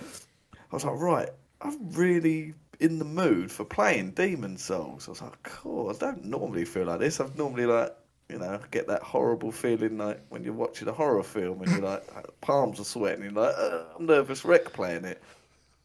I 0.53 0.75
was 0.75 0.85
like, 0.85 0.99
right, 0.99 1.29
I'm 1.61 1.91
really 1.91 2.53
in 2.79 2.99
the 2.99 3.05
mood 3.05 3.51
for 3.51 3.65
playing 3.65 4.11
Demon's 4.11 4.63
Souls. 4.63 5.07
I 5.07 5.11
was 5.11 5.21
like, 5.23 5.41
cool. 5.41 5.89
I 5.89 5.93
don't 5.93 6.23
normally 6.25 6.65
feel 6.65 6.85
like 6.85 6.99
this. 6.99 7.19
I've 7.19 7.35
normally 7.35 7.65
like, 7.65 7.95
you 8.29 8.39
know, 8.39 8.59
get 8.71 8.87
that 8.87 9.03
horrible 9.03 9.51
feeling 9.51 9.97
like 9.97 10.19
when 10.29 10.43
you're 10.43 10.53
watching 10.53 10.87
a 10.87 10.91
horror 10.93 11.23
film 11.23 11.61
and 11.61 11.71
you're 11.71 11.81
like, 11.81 12.03
palms 12.41 12.79
are 12.79 12.85
sweating. 12.85 13.23
You're 13.23 13.33
like, 13.33 13.55
I'm 13.97 14.05
nervous 14.05 14.43
wreck 14.45 14.73
playing 14.73 15.05
it. 15.05 15.21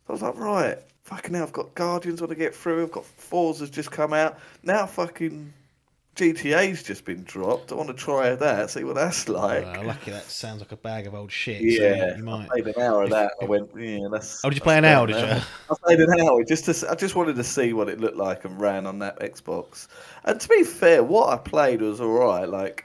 I 0.09 0.13
was 0.13 0.23
like, 0.23 0.37
right, 0.37 0.79
fucking 1.03 1.35
hell, 1.35 1.43
I've 1.43 1.53
got 1.53 1.75
Guardians 1.75 2.21
want 2.21 2.31
to 2.31 2.37
get 2.37 2.55
through. 2.55 2.85
I've 2.85 2.93
got 2.93 3.05
Forza's 3.05 3.71
just 3.71 3.91
come 3.91 4.13
out. 4.13 4.39
Now 4.63 4.87
fucking 4.87 5.53
GTA's 6.19 6.83
just 6.83 7.05
been 7.05 7.23
dropped. 7.23 7.71
I 7.71 7.77
want 7.77 7.89
to 7.89 7.95
try 7.95 8.35
that, 8.35 8.71
see 8.71 8.83
what 8.83 8.97
that's 8.97 9.29
like. 9.29 9.65
Well, 9.65 9.85
lucky 9.85 10.11
that 10.11 10.25
sounds 10.25 10.61
like 10.61 10.73
a 10.73 10.77
bag 10.77 11.07
of 11.07 11.15
old 11.15 11.31
shit. 11.31 11.61
so 11.61 11.65
Yeah, 11.65 12.17
you 12.17 12.29
I 12.29 12.47
played 12.47 12.67
an 12.67 12.83
hour 12.83 13.05
of 13.05 13.11
that. 13.11 13.35
I 13.41 13.45
went, 13.45 13.71
yeah, 13.79 14.09
that's. 14.11 14.45
Oh, 14.45 14.51
did 14.51 14.57
you 14.57 14.63
play 14.63 14.79
an 14.79 14.85
hour? 14.85 15.07
Did 15.07 15.17
you? 15.17 15.43
I 15.71 15.75
played 15.85 16.01
an 16.01 16.21
hour 16.21 16.43
just 16.43 16.65
to. 16.65 16.91
I 16.91 16.97
just 16.97 17.15
wanted 17.15 17.37
to 17.37 17.45
see 17.45 17.73
what 17.73 17.89
it 17.89 18.01
looked 18.01 18.17
like 18.17 18.45
and 18.45 18.61
ran 18.61 18.85
on 18.85 18.99
that 18.99 19.21
Xbox. 19.21 19.87
And 20.25 20.41
to 20.41 20.49
be 20.49 20.65
fair, 20.65 21.05
what 21.05 21.29
I 21.29 21.37
played 21.37 21.83
was 21.83 22.01
all 22.01 22.09
right. 22.09 22.49
Like, 22.49 22.85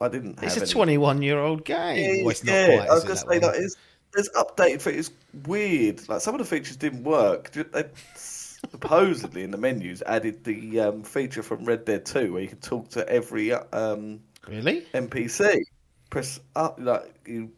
I 0.00 0.08
didn't. 0.08 0.42
It's 0.42 0.56
a 0.56 0.62
any- 0.62 0.70
21 0.70 1.20
year 1.20 1.38
old 1.38 1.66
game. 1.66 2.24
Well, 2.24 2.30
it's 2.30 2.44
not 2.44 2.52
yeah, 2.52 2.76
quite. 2.78 2.88
I 2.88 2.94
was 2.94 3.04
gonna 3.04 3.16
say 3.16 3.38
that 3.40 3.56
is. 3.56 3.76
There's 4.14 4.30
updated 4.30 4.80
features. 4.80 5.10
Weird. 5.46 6.08
Like 6.08 6.22
some 6.22 6.34
of 6.34 6.38
the 6.38 6.46
features 6.46 6.76
didn't 6.76 7.04
work. 7.04 7.50
They 7.50 7.84
supposedly 8.70 9.42
in 9.42 9.50
the 9.50 9.58
menus 9.58 10.02
added 10.06 10.44
the 10.44 10.80
um, 10.80 11.02
feature 11.02 11.42
from 11.42 11.64
Red 11.64 11.84
Dead 11.84 12.04
2 12.06 12.32
where 12.32 12.42
you 12.42 12.48
can 12.48 12.58
talk 12.60 12.88
to 12.90 13.08
every 13.08 13.52
um, 13.52 14.20
Really? 14.48 14.82
NPC. 14.94 15.62
Press 16.10 16.38
up, 16.54 16.78
like 16.80 17.12
you 17.26 17.50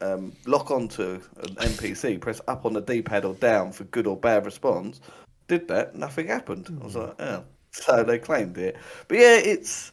um, 0.00 0.32
lock 0.46 0.70
onto 0.70 1.20
an 1.38 1.54
NPC. 1.56 2.20
Press 2.20 2.40
up 2.46 2.64
on 2.66 2.72
the 2.74 2.80
D-pad 2.80 3.24
or 3.24 3.34
down 3.34 3.72
for 3.72 3.84
good 3.84 4.06
or 4.06 4.16
bad 4.16 4.44
response. 4.44 5.00
Did 5.48 5.68
that? 5.68 5.94
Nothing 5.94 6.26
happened. 6.28 6.68
I 6.80 6.84
was 6.84 6.96
like, 6.96 7.14
oh. 7.20 7.44
So 7.70 8.02
they 8.02 8.18
claimed 8.18 8.56
it, 8.58 8.76
but 9.08 9.18
yeah, 9.18 9.36
it's 9.36 9.92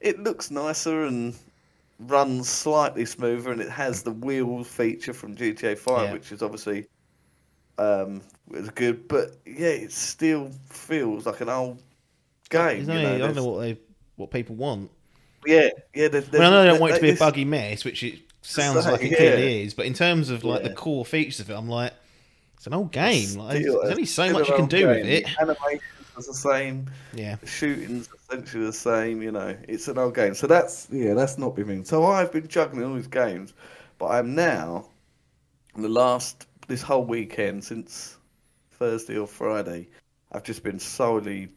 it 0.00 0.20
looks 0.20 0.50
nicer 0.50 1.04
and 1.04 1.34
runs 1.98 2.48
slightly 2.50 3.06
smoother, 3.06 3.50
and 3.50 3.60
it 3.62 3.70
has 3.70 4.02
the 4.02 4.12
wheel 4.12 4.62
feature 4.62 5.14
from 5.14 5.34
GTA 5.34 5.78
Five, 5.78 6.08
Yeah. 6.08 6.12
which 6.12 6.32
is 6.32 6.42
obviously 6.42 6.86
um 7.78 8.22
was 8.48 8.70
good. 8.70 9.08
But 9.08 9.36
yeah, 9.46 9.68
it 9.68 9.92
still 9.92 10.50
feels 10.70 11.26
like 11.26 11.40
an 11.40 11.48
old 11.48 11.82
game. 12.50 12.84
There's 12.84 12.88
you 13.00 13.06
only- 13.06 13.18
know, 13.18 13.24
I 13.24 13.26
don't 13.28 13.36
know 13.36 13.44
what 13.44 13.60
they 13.60 13.78
what 14.16 14.30
people 14.30 14.54
want. 14.56 14.90
yeah, 15.46 15.68
yeah. 15.94 16.08
There's, 16.08 16.28
I 16.28 16.32
mean, 16.32 16.42
I 16.42 16.50
know 16.50 16.62
they 16.62 16.68
don't 16.70 16.80
want 16.80 16.92
it 16.92 16.96
to 16.96 17.02
be 17.02 17.10
a 17.10 17.16
buggy 17.16 17.44
mess, 17.44 17.84
which 17.84 18.02
it 18.02 18.20
sounds 18.42 18.84
So, 18.84 18.92
like 18.92 19.02
it 19.02 19.10
yeah. 19.10 19.16
clearly 19.16 19.62
is. 19.62 19.74
But 19.74 19.86
in 19.86 19.94
terms 19.94 20.30
of 20.30 20.44
like 20.44 20.62
Yeah. 20.62 20.68
the 20.68 20.74
core 20.74 21.04
features 21.04 21.40
of 21.40 21.50
it, 21.50 21.54
I'm 21.54 21.68
like, 21.68 21.92
it's 22.56 22.66
an 22.66 22.74
old 22.74 22.92
game. 22.92 23.34
Like, 23.34 23.62
there's 23.62 23.74
only 23.74 24.06
so 24.06 24.32
much 24.32 24.48
you 24.48 24.54
can 24.56 24.66
do 24.66 24.86
with 24.86 25.04
it. 25.06 25.24
The 25.26 25.40
Animations 25.42 25.82
is 26.16 26.26
the 26.28 26.34
same. 26.34 26.86
Yeah. 27.12 27.36
The 27.36 27.46
shooting's 27.46 28.08
essentially 28.28 28.64
the 28.66 28.72
same. 28.72 29.20
You 29.20 29.32
know, 29.32 29.56
it's 29.68 29.88
an 29.88 29.98
old 29.98 30.14
game. 30.14 30.34
So 30.34 30.46
that's 30.46 30.86
yeah, 30.92 31.14
that's 31.14 31.36
not 31.38 31.56
been 31.56 31.66
me. 31.66 31.82
So 31.84 32.04
I've 32.06 32.30
been 32.30 32.46
juggling 32.46 32.84
all 32.84 32.94
these 32.94 33.06
games, 33.08 33.52
but 33.98 34.06
I'm 34.06 34.34
now 34.36 34.86
in 35.74 35.82
the 35.82 35.88
last 35.88 36.46
this 36.66 36.82
whole 36.82 37.04
weekend 37.04 37.64
since 37.64 38.16
Thursday 38.72 39.18
or 39.18 39.26
Friday. 39.26 39.88
I've 40.32 40.42
just 40.42 40.62
been 40.62 40.78
solely. 40.78 41.48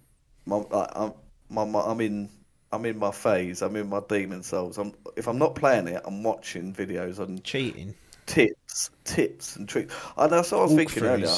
My, 0.45 0.57
like, 0.57 0.89
I'm, 0.95 1.13
my, 1.49 1.65
my, 1.65 1.81
I'm 1.81 2.01
in. 2.01 2.29
I'm 2.71 2.85
in 2.85 2.99
my 2.99 3.11
phase. 3.11 3.61
I'm 3.61 3.77
in 3.77 3.87
my 3.87 4.01
demon's 4.09 4.47
souls. 4.47 4.77
I'm 4.77 4.93
if 5.15 5.27
I'm 5.27 5.37
not 5.37 5.55
playing 5.55 5.87
it, 5.87 6.01
I'm 6.03 6.21
watching 6.21 6.73
videos 6.73 7.17
on 7.17 7.41
Cheating. 7.41 7.95
tips, 8.25 8.89
tips 9.05 9.55
and 9.55 9.69
tricks. 9.69 9.95
And 10.17 10.31
that's 10.33 10.51
what 10.51 10.59
I 10.59 10.63
was 10.63 10.73
thinking 10.73 11.03
earlier. 11.03 11.33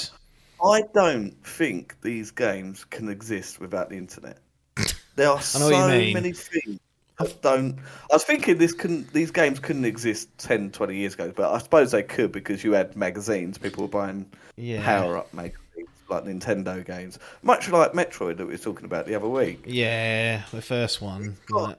I 0.66 0.84
don't 0.94 1.36
think 1.46 2.02
these 2.02 2.32
games 2.32 2.84
can 2.84 3.10
exist 3.10 3.60
without 3.60 3.90
the 3.90 3.98
internet. 3.98 4.40
There 5.16 5.28
are 5.28 5.40
I 5.54 5.60
know 5.60 5.66
what 5.66 5.98
you 5.98 6.12
so 6.12 6.14
many 6.14 6.32
things 6.32 6.80
that 7.20 7.42
don't. 7.42 7.78
I 8.12 8.16
was 8.16 8.24
thinking 8.24 8.58
this 8.58 8.74
couldn't, 8.74 9.12
these 9.14 9.32
games 9.32 9.60
couldn't 9.60 9.86
exist 9.86 10.30
10, 10.40 10.72
20 10.72 10.96
years 10.96 11.14
ago, 11.14 11.32
but 11.36 11.54
I 11.54 11.58
suppose 11.60 11.92
they 11.92 12.04
could 12.04 12.32
because 12.32 12.64
you 12.64 12.74
had 12.74 12.96
magazines. 12.96 13.58
People 13.58 13.84
were 13.84 13.90
buying 13.90 14.26
Yeah. 14.56 14.84
power 14.84 15.18
up 15.18 15.34
magazines 15.34 15.58
like 16.10 16.24
Nintendo 16.26 16.84
games, 16.86 17.20
much 17.44 17.70
like 17.70 17.94
Metroid 17.94 18.38
that 18.38 18.46
we 18.46 18.54
were 18.54 18.58
talking 18.58 18.86
about 18.86 19.06
the 19.06 19.16
other 19.16 19.28
week. 19.28 19.62
Yeah, 19.66 20.42
the 20.52 20.62
first 20.62 21.02
one. 21.02 21.38
got- 21.48 21.62
like- 21.70 21.78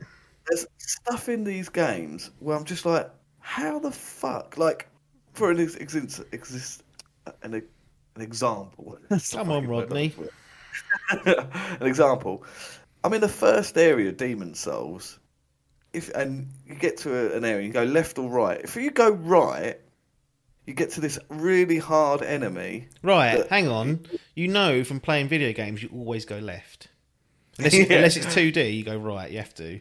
There's 0.48 0.66
stuff 0.78 1.28
in 1.28 1.44
these 1.44 1.68
games 1.68 2.30
where 2.40 2.56
I'm 2.56 2.64
just 2.64 2.84
like, 2.84 3.08
how 3.40 3.78
the 3.78 3.90
fuck? 3.90 4.56
Like, 4.58 4.88
for 5.34 5.50
an 5.50 5.60
ex- 5.60 5.76
exist, 5.76 6.22
exist 6.32 6.82
an, 7.42 7.54
an 7.54 7.62
example. 8.22 8.98
Come 9.08 9.18
on, 9.18 9.20
fucking 9.20 9.68
word 9.68 9.84
I'm 9.84 9.90
Rodney. 9.90 10.14
an 11.80 11.86
example. 11.86 12.44
I'm 13.04 13.12
in 13.14 13.20
the 13.20 13.28
first 13.28 13.78
area, 13.78 14.12
Demon's 14.12 14.58
Souls. 14.60 15.18
If 15.92 16.08
and 16.10 16.48
you 16.66 16.74
get 16.74 16.98
to 16.98 17.14
a, 17.32 17.36
an 17.36 17.44
area, 17.44 17.66
you 17.66 17.72
go 17.72 17.84
left 17.84 18.18
or 18.18 18.28
right. 18.30 18.60
If 18.62 18.76
you 18.76 18.90
go 18.90 19.10
right, 19.10 19.78
you 20.66 20.74
get 20.74 20.90
to 20.92 21.00
this 21.00 21.18
really 21.28 21.78
hard 21.78 22.22
enemy. 22.22 22.88
Right, 23.02 23.46
hang 23.48 23.68
on. 23.68 24.06
You 24.34 24.48
know 24.48 24.84
from 24.84 25.00
playing 25.00 25.28
video 25.28 25.52
games, 25.52 25.82
you 25.82 25.88
always 25.92 26.24
go 26.24 26.38
left. 26.38 26.88
Unless, 27.58 27.74
Yeah. 27.74 27.82
unless 27.96 28.16
it's 28.16 28.26
2D, 28.26 28.76
you 28.76 28.84
go 28.84 28.96
right. 28.96 29.30
You 29.30 29.38
have 29.38 29.54
to. 29.56 29.80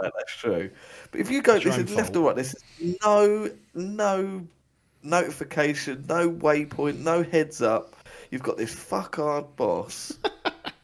Right, 0.00 0.12
That's 0.16 0.36
true. 0.36 0.70
But 1.10 1.20
if 1.20 1.30
you 1.30 1.42
go 1.42 1.58
this 1.58 1.76
is 1.78 1.94
left 1.94 2.12
fault. 2.14 2.16
or 2.16 2.26
right, 2.28 2.36
there's 2.36 2.54
no 3.04 3.50
no 3.74 4.46
notification, 5.02 6.04
no 6.08 6.30
waypoint, 6.30 6.98
no 6.98 7.22
heads 7.22 7.62
up. 7.62 7.94
You've 8.30 8.42
got 8.42 8.56
this 8.56 8.74
fuck 8.74 9.16
hard 9.16 9.56
boss. 9.56 10.12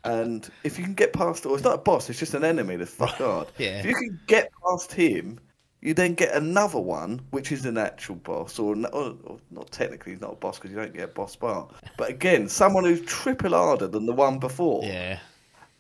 and 0.04 0.48
if 0.64 0.78
you 0.78 0.84
can 0.84 0.94
get 0.94 1.12
past 1.12 1.46
or 1.46 1.54
it's 1.54 1.64
not 1.64 1.74
a 1.74 1.78
boss, 1.78 2.08
it's 2.10 2.18
just 2.18 2.34
an 2.34 2.44
enemy 2.44 2.76
that's 2.76 2.92
fuck 2.94 3.10
hard. 3.16 3.48
Yeah. 3.58 3.78
If 3.80 3.86
you 3.86 3.94
can 3.94 4.20
get 4.26 4.50
past 4.64 4.92
him, 4.92 5.38
you 5.80 5.92
then 5.94 6.14
get 6.14 6.34
another 6.34 6.78
one, 6.80 7.20
which 7.30 7.52
is 7.52 7.64
an 7.66 7.76
actual 7.78 8.16
boss, 8.16 8.58
or, 8.58 8.74
or, 8.92 9.14
or 9.24 9.38
not 9.50 9.70
technically, 9.70 10.12
he's 10.12 10.20
not 10.20 10.32
a 10.32 10.36
boss 10.36 10.58
because 10.58 10.70
you 10.70 10.76
don't 10.76 10.94
get 10.94 11.04
a 11.04 11.08
boss 11.12 11.36
bar. 11.36 11.68
But 11.98 12.08
again, 12.10 12.48
someone 12.48 12.84
who's 12.84 13.02
triple 13.02 13.50
harder 13.52 13.86
than 13.86 14.06
the 14.06 14.12
one 14.14 14.38
before. 14.38 14.82
Yeah. 14.84 15.18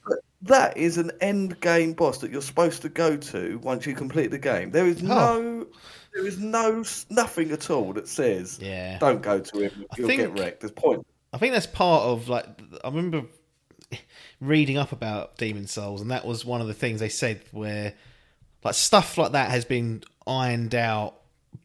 But 0.06 0.18
that 0.42 0.76
is 0.76 0.98
an 0.98 1.10
end 1.22 1.58
game 1.60 1.94
boss 1.94 2.18
that 2.18 2.30
you're 2.30 2.42
supposed 2.42 2.82
to 2.82 2.90
go 2.90 3.16
to 3.16 3.58
once 3.62 3.86
you 3.86 3.94
complete 3.94 4.30
the 4.30 4.38
game. 4.38 4.70
There 4.72 4.86
is 4.86 5.02
Oh. 5.02 5.06
no, 5.06 5.66
there 6.14 6.26
is 6.26 6.38
no 6.38 6.84
nothing 7.08 7.50
at 7.50 7.70
all 7.70 7.92
that 7.94 8.06
says 8.08 8.58
Yeah. 8.60 8.98
don't 8.98 9.22
go 9.22 9.40
to 9.40 9.58
him. 9.58 9.86
You'll 9.96 10.06
think- 10.06 10.20
get 10.20 10.38
wrecked. 10.38 10.60
There's 10.60 10.72
point. 10.72 11.06
I 11.32 11.38
think 11.38 11.54
that's 11.54 11.66
part 11.66 12.02
of 12.04 12.28
like 12.28 12.46
I 12.84 12.88
remember 12.88 13.22
reading 14.40 14.76
up 14.78 14.92
about 14.92 15.36
Demon's 15.36 15.72
Souls, 15.72 16.00
and 16.00 16.10
that 16.10 16.26
was 16.26 16.44
one 16.44 16.60
of 16.60 16.66
the 16.66 16.74
things 16.74 17.00
they 17.00 17.08
said 17.08 17.42
where 17.52 17.94
like 18.62 18.74
stuff 18.74 19.18
like 19.18 19.32
that 19.32 19.50
has 19.50 19.64
been 19.64 20.02
ironed 20.26 20.74
out 20.74 21.16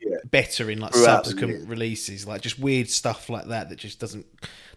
Yeah. 0.01 0.17
better 0.29 0.69
in 0.69 0.79
like 0.79 0.91
Throughout 0.93 1.25
subsequent 1.25 1.69
releases, 1.69 2.27
like 2.27 2.41
just 2.41 2.59
weird 2.59 2.89
stuff 2.89 3.29
like 3.29 3.45
that 3.47 3.69
that 3.69 3.77
just 3.77 3.99
doesn't 3.99 4.25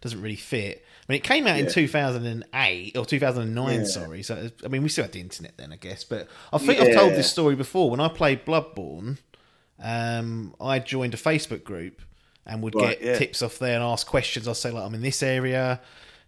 doesn't 0.01 0.21
really 0.23 0.37
fit. 0.37 0.85
I 1.09 1.13
mean, 1.13 1.17
it 1.17 1.25
came 1.25 1.47
out 1.49 1.59
in 1.59 1.69
2008 1.69 2.97
or 2.97 3.05
2009, 3.05 3.81
Yeah. 3.81 3.85
sorry. 3.87 4.23
So 4.23 4.51
I 4.65 4.69
mean, 4.69 4.83
we 4.83 4.89
still 4.89 5.05
had 5.05 5.13
the 5.13 5.21
internet 5.21 5.57
then, 5.57 5.73
I 5.73 5.77
guess. 5.77 6.05
But 6.05 6.29
I 6.53 6.59
think 6.59 6.81
I've 6.81 6.95
told 6.95 7.13
this 7.15 7.31
story 7.31 7.57
before. 7.57 7.91
When 7.91 8.01
I 8.01 8.09
played 8.09 8.45
Bloodborne, 8.47 9.19
um, 9.83 10.55
I 10.61 10.79
joined 10.79 11.15
a 11.15 11.17
Facebook 11.17 11.65
group 11.65 12.01
and 12.47 12.63
would 12.63 12.75
Right, 12.75 12.99
get 13.01 13.07
yeah. 13.07 13.19
tips 13.19 13.43
off 13.43 13.59
there 13.59 13.75
and 13.75 13.83
ask 13.85 14.07
questions. 14.07 14.47
I'll 14.49 14.55
say 14.55 14.71
like, 14.71 14.85
I'm 14.85 14.95
in 14.95 15.03
this 15.03 15.23
area, 15.23 15.81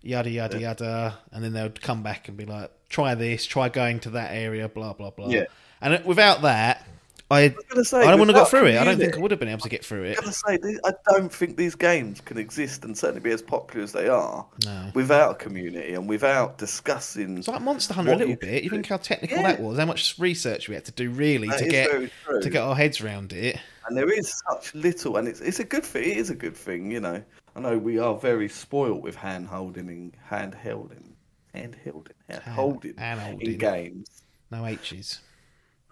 yada 0.04 0.30
yada 0.30 0.60
yada, 0.60 1.18
and 1.32 1.42
then 1.42 1.52
they 1.52 1.62
would 1.62 1.80
come 1.80 2.02
back 2.02 2.28
and 2.28 2.36
be 2.36 2.44
like, 2.44 2.70
try 2.88 3.14
this, 3.14 3.44
try 3.46 3.68
going 3.68 4.00
to 4.00 4.10
that 4.10 4.32
area, 4.32 4.68
blah 4.68 4.92
blah 4.92 5.10
blah. 5.10 5.28
Yeah. 5.28 5.44
And 5.80 6.04
without 6.04 6.42
that, 6.42 6.86
I 7.30 7.48
gonna 7.68 7.84
say, 7.84 8.00
I 8.02 8.10
don't 8.10 8.18
want 8.18 8.30
to 8.30 8.34
go 8.34 8.44
through 8.44 8.66
it. 8.66 8.76
I 8.76 8.84
don't 8.84 8.98
think 8.98 9.16
I 9.16 9.18
would 9.18 9.30
have 9.30 9.40
been 9.40 9.48
able 9.48 9.62
to 9.62 9.68
get 9.68 9.84
through 9.84 10.04
it. 10.04 10.18
I'm 10.22 10.30
say 10.30 10.58
I 10.84 10.92
don't 11.10 11.32
think 11.32 11.56
these 11.56 11.74
games 11.74 12.20
can 12.20 12.38
exist 12.38 12.84
and 12.84 12.96
certainly 12.96 13.20
be 13.20 13.30
as 13.30 13.42
popular 13.42 13.82
as 13.82 13.92
they 13.92 14.08
are 14.08 14.46
No. 14.64 14.90
without 14.94 15.32
a 15.32 15.34
community 15.34 15.94
and 15.94 16.08
without 16.08 16.58
discussing. 16.58 17.38
It's 17.38 17.48
like 17.48 17.62
Monster 17.62 17.94
Hunter 17.94 18.12
a 18.12 18.16
little 18.16 18.30
you 18.30 18.36
bit. 18.36 18.62
You 18.62 18.70
think 18.70 18.86
how 18.86 18.98
technical 18.98 19.38
Yeah. 19.38 19.52
that 19.52 19.60
was? 19.60 19.78
How 19.78 19.86
much 19.86 20.18
research 20.18 20.68
we 20.68 20.74
had 20.74 20.84
to 20.84 20.92
do 20.92 21.10
really 21.10 21.48
That 21.48 21.58
to 21.60 21.68
get 21.68 22.10
to 22.42 22.50
get 22.50 22.62
our 22.62 22.76
heads 22.76 23.00
around 23.00 23.32
it. 23.32 23.58
And 23.88 23.96
there 23.96 24.10
is 24.10 24.42
such 24.48 24.74
little, 24.74 25.16
and 25.16 25.26
it's 25.26 25.40
it's 25.40 25.60
a 25.60 25.64
good 25.64 25.84
thing. 25.84 26.04
It 26.04 26.16
is 26.18 26.30
a 26.30 26.34
good 26.34 26.56
thing, 26.56 26.90
you 26.90 27.00
know. 27.00 27.22
I 27.56 27.60
know 27.60 27.78
we 27.78 27.98
are 27.98 28.16
very 28.16 28.48
spoilt 28.48 29.02
with 29.02 29.14
hand 29.14 29.46
holding 29.46 29.88
and 29.88 30.16
hand 30.24 30.54
holding, 30.54 31.14
hand 31.52 31.76
holding, 31.84 32.14
hand 32.28 32.42
holding 32.42 32.96
hand 32.96 33.20
in 33.20 33.26
holding. 33.26 33.58
games. 33.58 34.22
No 34.50 34.66
H's. 34.66 35.20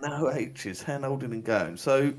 No 0.01 0.31
H's, 0.31 0.83
hand 0.83 1.05
holding 1.05 1.33
and 1.33 1.45
games. 1.45 1.81
So 1.81 2.13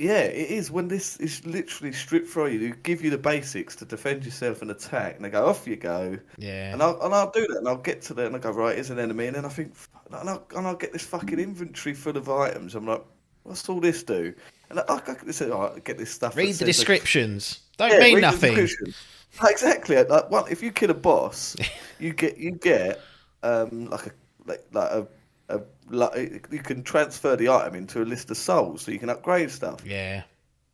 yeah, 0.00 0.22
it 0.22 0.50
is 0.50 0.70
when 0.70 0.88
this 0.88 1.18
is 1.18 1.44
literally 1.44 1.92
stripped 1.92 2.26
from 2.26 2.50
you. 2.52 2.58
They 2.58 2.76
give 2.82 3.04
you 3.04 3.10
the 3.10 3.18
basics 3.18 3.76
to 3.76 3.84
defend 3.84 4.24
yourself 4.24 4.62
and 4.62 4.70
attack, 4.70 5.16
and 5.16 5.24
they 5.24 5.28
go 5.28 5.46
off 5.46 5.66
you 5.66 5.76
go. 5.76 6.18
Yeah. 6.38 6.72
And 6.72 6.82
I'll, 6.82 6.98
and 7.02 7.14
I'll 7.14 7.30
do 7.30 7.46
that, 7.48 7.58
and 7.58 7.68
I'll 7.68 7.76
get 7.76 8.00
to 8.02 8.14
that, 8.14 8.26
and 8.26 8.34
I 8.34 8.38
go, 8.38 8.50
right, 8.50 8.76
here's 8.76 8.88
an 8.88 8.98
enemy, 8.98 9.26
and 9.26 9.36
then 9.36 9.44
I 9.44 9.50
think, 9.50 9.74
and 10.10 10.30
I'll, 10.30 10.46
and 10.56 10.66
I'll 10.66 10.74
get 10.74 10.94
this 10.94 11.04
fucking 11.04 11.38
inventory 11.38 11.94
full 11.94 12.16
of 12.16 12.30
items. 12.30 12.74
I'm 12.74 12.86
like, 12.86 13.04
what's 13.42 13.68
all 13.68 13.78
this 13.78 14.02
do? 14.02 14.32
And 14.70 14.80
I, 14.80 14.84
I, 14.88 14.94
I 14.94 15.46
right, 15.48 15.84
get 15.84 15.98
this 15.98 16.10
stuff. 16.10 16.34
Read 16.34 16.46
the 16.46 16.52
says, 16.52 16.60
like, 16.62 16.66
descriptions. 16.68 17.60
Don't 17.80 17.92
yeah, 17.92 17.98
mean 17.98 18.20
nothing. 18.20 18.68
exactly. 19.42 19.96
Like, 19.96 20.30
one, 20.30 20.44
if 20.50 20.62
you 20.62 20.70
kill 20.70 20.90
a 20.90 20.94
boss, 20.94 21.56
you 21.98 22.12
get 22.12 22.36
you 22.36 22.50
get 22.52 23.00
um 23.42 23.86
like 23.86 24.06
a 24.06 24.10
like 24.46 24.64
like 24.72 24.90
a. 24.90 25.06
a 25.48 25.60
like, 25.88 26.46
you 26.52 26.60
can 26.60 26.84
transfer 26.84 27.34
the 27.34 27.48
item 27.48 27.74
into 27.74 28.00
a 28.00 28.04
list 28.04 28.30
of 28.30 28.36
souls, 28.36 28.82
so 28.82 28.92
you 28.92 28.98
can 29.00 29.08
upgrade 29.10 29.50
stuff. 29.50 29.80
Yeah. 29.84 30.22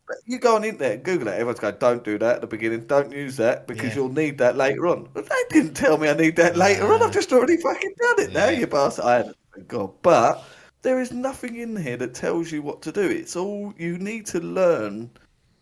But 0.07 0.17
You 0.25 0.37
go 0.37 0.55
on 0.55 0.63
internet 0.63 0.91
and 0.91 1.03
Google 1.03 1.29
it. 1.29 1.31
Everyone's 1.31 1.59
going, 1.59 1.75
"Don't 1.79 2.03
do 2.03 2.17
that 2.19 2.35
at 2.35 2.41
the 2.41 2.47
beginning. 2.47 2.85
Don't 2.87 3.11
use 3.11 3.35
that 3.37 3.67
because 3.67 3.89
Yeah. 3.89 3.95
you'll 3.95 4.13
need 4.13 4.37
that 4.37 4.57
later 4.57 4.85
on." 4.85 5.09
But 5.13 5.27
they 5.29 5.43
didn't 5.49 5.73
tell 5.73 5.97
me 5.97 6.09
I 6.09 6.13
need 6.13 6.35
that 6.35 6.55
later 6.55 6.93
on. 6.93 7.01
I've 7.01 7.11
just 7.11 7.31
already 7.33 7.57
fucking 7.57 7.95
done 7.97 8.19
it. 8.19 8.33
Now 8.33 8.49
you 8.49 8.67
bastard. 8.67 9.05
I 9.05 9.17
haven't. 9.17 9.37
God. 9.67 9.91
But 10.01 10.43
there 10.81 10.99
is 10.99 11.11
nothing 11.11 11.55
in 11.55 11.75
here 11.75 11.97
that 11.97 12.13
tells 12.13 12.51
you 12.51 12.61
what 12.61 12.81
to 12.83 12.91
do. 12.91 13.01
It's 13.01 13.35
all 13.35 13.73
you 13.77 13.97
need 13.97 14.25
to 14.27 14.39
learn 14.39 15.09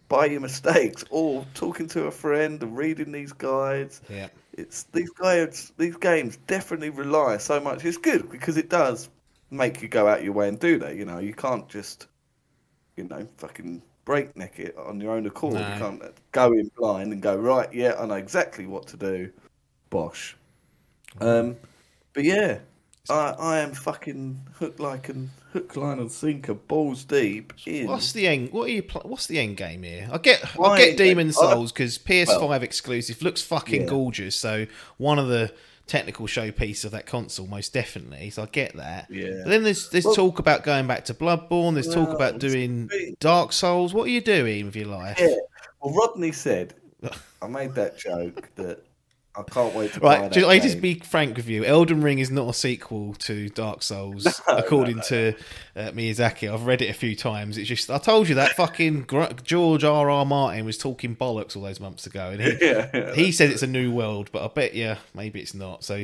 by 0.07 0.25
your 0.25 0.41
mistakes 0.41 1.03
or 1.09 1.45
talking 1.53 1.87
to 1.89 2.05
a 2.05 2.11
friend 2.11 2.61
and 2.61 2.77
reading 2.77 3.11
these 3.11 3.33
guides. 3.33 4.01
Yeah. 4.09 4.27
It's 4.53 4.83
these 4.83 5.09
guides, 5.09 5.73
these 5.77 5.97
games 5.97 6.37
definitely 6.47 6.89
rely 6.89 7.37
so 7.37 7.59
much. 7.59 7.83
It's 7.83 7.97
good 7.97 8.29
because 8.29 8.57
it 8.57 8.69
does 8.69 9.09
make 9.51 9.81
you 9.81 9.87
go 9.87 10.07
out 10.07 10.23
your 10.23 10.33
way 10.33 10.47
and 10.47 10.59
do 10.59 10.77
that. 10.79 10.95
You 10.95 11.05
know, 11.05 11.19
you 11.19 11.33
can't 11.33 11.67
just, 11.67 12.07
you 12.95 13.05
know, 13.05 13.27
fucking 13.37 13.81
breakneck 14.05 14.59
it 14.59 14.77
on 14.77 15.01
your 15.01 15.13
own 15.13 15.25
accord. 15.25 15.55
No. 15.55 15.59
You 15.59 15.79
can't 15.79 16.03
go 16.31 16.53
in 16.53 16.71
blind 16.77 17.11
and 17.11 17.21
go 17.21 17.35
right. 17.35 17.71
Yeah, 17.73 17.95
I 17.99 18.05
know 18.05 18.15
exactly 18.15 18.65
what 18.67 18.87
to 18.87 18.97
do. 18.97 19.31
Bosh. 19.89 20.37
Um, 21.19 21.57
but 22.13 22.23
yeah, 22.23 22.59
I 23.09 23.35
I 23.37 23.59
am 23.59 23.73
fucking 23.73 24.39
hooked 24.53 24.79
like 24.79 25.09
and 25.09 25.29
hook 25.55 25.75
line 25.77 25.99
and 25.99 26.11
sinker 26.11 26.53
balls 26.53 27.05
deep 27.05 27.53
in. 27.65 27.87
What's 27.87 28.11
the 28.11 28.27
end? 28.27 28.51
What 28.51 28.65
are 28.67 28.71
you? 28.71 28.83
Pl- 28.83 29.01
what's 29.05 29.27
the 29.27 29.39
end 29.39 29.55
game 29.55 29.83
here? 29.83 30.09
I 30.11 30.17
get, 30.17 30.43
I 30.59 30.77
get 30.77 30.97
Demon 30.97 31.27
game- 31.27 31.29
uh, 31.29 31.53
Souls 31.53 31.71
because 31.71 31.97
PS5 31.97 32.41
well- 32.41 32.51
exclusive 32.63 33.21
looks 33.21 33.41
fucking 33.41 33.83
Yeah. 33.83 33.87
gorgeous. 33.87 34.35
So 34.35 34.65
one 34.97 35.17
of 35.17 35.29
the 35.29 35.53
technical 35.87 36.25
showpiece 36.27 36.83
of 36.83 36.91
that 36.91 37.05
console, 37.05 37.47
most 37.47 37.71
definitely. 37.73 38.31
So 38.31 38.43
I 38.43 38.47
get 38.47 38.75
that. 38.75 39.07
Yeah. 39.09 39.43
But 39.43 39.49
then 39.49 39.63
there's 39.63 39.89
there's 39.89 40.03
Well- 40.05 40.15
talk 40.15 40.39
about 40.39 40.63
going 40.63 40.87
back 40.87 41.05
to 41.05 41.13
Bloodborne. 41.13 41.73
There's 41.75 41.87
talk 41.93 42.09
about 42.09 42.39
doing 42.39 42.89
Dark 43.21 43.53
Souls. 43.53 43.93
What 43.93 44.03
are 44.07 44.11
you 44.11 44.21
doing 44.21 44.65
with 44.65 44.75
your 44.75 44.87
life? 44.87 45.17
Yeah. 45.19 45.35
Well, 45.81 45.93
Rodney 45.93 46.31
said, 46.33 46.73
I 47.41 47.47
made 47.47 47.75
that 47.75 47.97
joke 47.97 48.49
that 48.55 48.83
I 49.37 49.43
can't 49.43 49.73
wait 49.75 49.93
to 49.93 49.99
Right, 49.99 50.21
that 50.21 50.31
just, 50.31 50.47
I 50.47 50.59
just 50.59 50.81
be 50.81 50.95
frank 50.99 51.35
with 51.37 51.47
you. 51.49 51.63
Elden 51.65 52.01
Ring 52.01 52.19
is 52.19 52.31
not 52.31 52.49
a 52.49 52.53
sequel 52.53 53.13
to 53.19 53.49
Dark 53.49 53.83
Souls, 53.83 54.25
according 54.47 55.01
to 55.07 55.33
uh, 55.75 55.91
Miyazaki. 55.91 56.51
I've 56.51 56.65
read 56.65 56.81
it 56.81 56.89
a 56.89 56.93
few 56.93 57.15
times. 57.15 57.57
It's 57.57 57.67
just 57.67 57.89
I 57.89 57.97
told 57.97 58.29
you 58.29 58.35
that 58.35 58.51
fucking 58.51 59.07
George 59.43 59.83
R. 59.83 60.09
R. 60.09 60.25
Martin 60.25 60.65
was 60.65 60.77
talking 60.77 61.15
bollocks 61.15 61.55
all 61.55 61.63
those 61.63 61.79
months 61.79 62.05
ago, 62.07 62.29
and 62.31 62.41
he 62.41 62.57
Yeah, 62.65 62.89
yeah. 62.93 63.13
he 63.13 63.31
said 63.31 63.49
it's 63.49 63.63
a 63.63 63.67
new 63.67 63.91
world, 63.91 64.29
but 64.31 64.43
I 64.43 64.47
bet 64.47 64.73
you 64.73 64.95
maybe 65.13 65.39
it's 65.41 65.53
not. 65.53 65.83
So. 65.83 66.03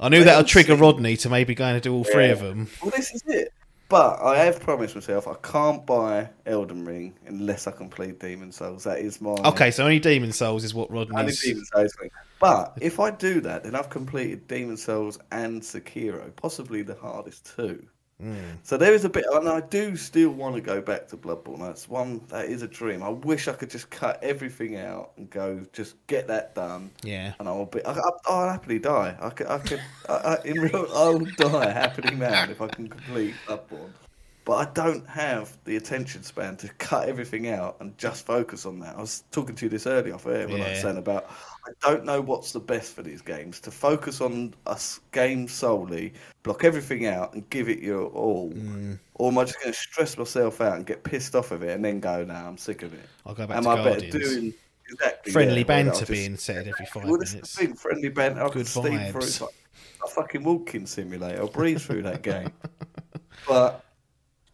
I 0.00 0.08
knew 0.08 0.24
that'll 0.24 0.40
we'll 0.40 0.44
trigger. 0.48 0.76
Rodney 0.76 1.16
to 1.18 1.28
maybe 1.30 1.54
going 1.54 1.74
to 1.74 1.80
do 1.80 1.94
all 1.94 2.04
three 2.04 2.26
Yeah. 2.26 2.32
of 2.32 2.40
them. 2.40 2.68
Well, 2.82 2.90
this 2.90 3.12
is 3.14 3.22
it. 3.26 3.52
But 3.88 4.20
I 4.22 4.38
have 4.38 4.60
promised 4.60 4.94
myself 4.94 5.28
I 5.28 5.34
can't 5.42 5.84
buy 5.84 6.30
Elden 6.46 6.84
Ring 6.84 7.14
unless 7.26 7.66
I 7.66 7.70
complete 7.70 8.18
Demon's 8.18 8.56
Souls. 8.56 8.84
That 8.84 8.98
is 8.98 9.20
my 9.20 9.32
Okay, 9.44 9.70
so 9.70 9.84
only 9.84 10.00
Demon's 10.00 10.36
Souls 10.36 10.64
is 10.64 10.72
what 10.74 10.90
only 10.90 11.04
Rodney's. 11.04 11.42
Demon's 11.42 11.70
Souls 11.72 11.94
thing. 12.00 12.10
But 12.40 12.76
if 12.80 12.98
I 12.98 13.10
do 13.10 13.40
that, 13.42 13.64
then 13.64 13.74
I've 13.74 13.90
completed 13.90 14.48
Demon's 14.48 14.82
Souls 14.82 15.18
and 15.30 15.60
Sekiro, 15.60 16.34
possibly 16.36 16.82
the 16.82 16.94
hardest 16.94 17.54
two. 17.54 17.86
So 18.62 18.76
there 18.76 18.94
is 18.94 19.04
a 19.04 19.08
bit, 19.08 19.24
and 19.32 19.48
I 19.48 19.60
do 19.60 19.96
still 19.96 20.30
want 20.30 20.54
to 20.54 20.60
go 20.60 20.80
back 20.80 21.08
to 21.08 21.16
Bloodborne. 21.16 21.58
That's 21.60 21.88
one 21.88 22.20
that 22.28 22.46
is 22.46 22.62
a 22.62 22.68
dream. 22.68 23.02
I 23.02 23.08
wish 23.10 23.48
I 23.48 23.52
could 23.52 23.70
just 23.70 23.90
cut 23.90 24.22
everything 24.22 24.76
out 24.76 25.12
and 25.16 25.28
go, 25.28 25.66
just 25.72 25.96
get 26.06 26.28
that 26.28 26.54
done, 26.54 26.90
Yeah, 27.02 27.34
and 27.38 27.48
I'll 27.48 27.66
be, 27.66 27.84
I, 27.84 27.92
I, 27.92 28.10
I'll 28.26 28.48
happily 28.48 28.78
die. 28.78 29.16
I 29.20 29.30
could, 29.30 29.46
I 29.48 29.58
could, 29.58 29.80
I, 30.08 30.12
I, 30.12 30.42
in 30.44 30.60
real, 30.60 30.86
I'll 30.94 31.18
die 31.18 31.66
a 31.66 31.72
happily 31.72 32.14
man 32.14 32.50
if 32.50 32.62
I 32.62 32.68
can 32.68 32.88
complete 32.88 33.34
Bloodborne. 33.46 33.90
But 34.44 34.54
I 34.56 34.70
don't 34.72 35.08
have 35.08 35.56
the 35.64 35.76
attention 35.76 36.22
span 36.22 36.56
to 36.58 36.68
cut 36.74 37.08
everything 37.08 37.48
out 37.48 37.76
and 37.80 37.96
just 37.96 38.26
focus 38.26 38.66
on 38.66 38.78
that. 38.80 38.94
I 38.96 39.00
was 39.00 39.24
talking 39.30 39.54
to 39.56 39.64
you 39.64 39.70
this 39.70 39.86
earlier 39.86 40.14
off 40.14 40.26
air 40.26 40.46
when 40.46 40.60
I 40.60 40.70
was 40.70 40.80
saying 40.82 40.98
about 40.98 41.30
I 41.66 41.70
don't 41.80 42.04
know 42.04 42.20
what's 42.20 42.52
the 42.52 42.60
best 42.60 42.94
for 42.94 43.02
these 43.02 43.22
games. 43.22 43.58
To 43.60 43.70
focus 43.70 44.20
on 44.20 44.54
a 44.66 44.78
game 45.12 45.48
solely, 45.48 46.12
block 46.42 46.62
everything 46.64 47.06
out 47.06 47.32
and 47.34 47.48
give 47.50 47.68
it 47.70 47.78
your 47.78 48.06
all, 48.08 48.50
Mm. 48.52 48.98
or 49.14 49.30
am 49.30 49.38
I 49.38 49.44
just 49.44 49.60
going 49.60 49.72
to 49.72 49.78
stress 49.78 50.18
myself 50.18 50.60
out 50.60 50.76
and 50.76 50.84
get 50.86 51.02
pissed 51.04 51.34
off 51.34 51.52
of 51.52 51.62
it 51.62 51.70
and 51.70 51.84
then 51.84 52.00
go, 52.00 52.22
"Nah, 52.24 52.46
I'm 52.46 52.58
sick 52.58 52.82
of 52.82 52.92
it." 52.92 53.06
I'll 53.24 53.34
go 53.34 53.46
back 53.46 53.56
Am 53.56 53.62
to 53.64 53.68
I 53.70 53.76
better 53.76 54.00
Guardians. 54.00 54.14
doing 54.34 54.54
exactly 54.90 55.32
Friendly 55.32 55.60
yeah, 55.60 55.66
banter 55.66 55.98
just- 56.00 56.10
being 56.10 56.36
said 56.36 56.68
every 56.68 56.84
five 56.86 57.04
well, 57.04 57.18
this 57.18 57.32
minutes. 57.32 57.54
the 57.54 57.66
thing, 57.66 57.74
friendly 57.76 58.08
banter. 58.10 58.42
I 58.44 58.48
Good 58.50 58.66
steam 58.66 58.82
through 58.82 59.22
vibes. 59.22 59.42
it. 59.42 59.54
a 60.04 60.08
fucking 60.08 60.44
walking 60.44 60.84
simulator. 60.86 61.40
I'll 61.40 61.48
breeze 61.48 61.84
through 61.86 62.02
that 62.02 62.22
game. 62.22 62.50
But 63.48 63.84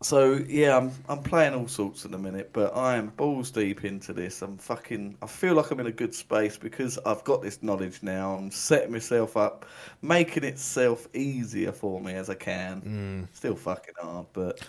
so 0.02 0.40
yeah, 0.48 0.76
I'm 0.76 0.92
I'm 1.08 1.22
playing 1.22 1.54
all 1.54 1.68
sorts 1.68 2.04
at 2.04 2.10
the 2.10 2.18
minute, 2.18 2.50
but 2.52 2.74
I 2.74 2.96
am 2.96 3.08
balls 3.08 3.50
deep 3.50 3.84
into 3.84 4.12
this. 4.14 4.40
I'm 4.40 4.56
fucking. 4.56 5.18
I 5.20 5.26
feel 5.26 5.54
like 5.54 5.70
I'm 5.70 5.80
in 5.80 5.86
a 5.86 5.92
good 5.92 6.14
space 6.14 6.56
because 6.56 6.98
I've 7.04 7.22
got 7.24 7.42
this 7.42 7.62
knowledge 7.62 8.02
now. 8.02 8.34
I'm 8.34 8.50
setting 8.50 8.92
myself 8.92 9.36
up, 9.36 9.66
making 10.00 10.44
itself 10.44 11.06
easier 11.12 11.72
for 11.72 12.00
me 12.00 12.14
as 12.14 12.30
I 12.30 12.34
can. 12.34 12.80
Mm. 13.28 13.36
Still 13.36 13.56
fucking 13.56 13.94
hard, 14.00 14.26
but 14.32 14.66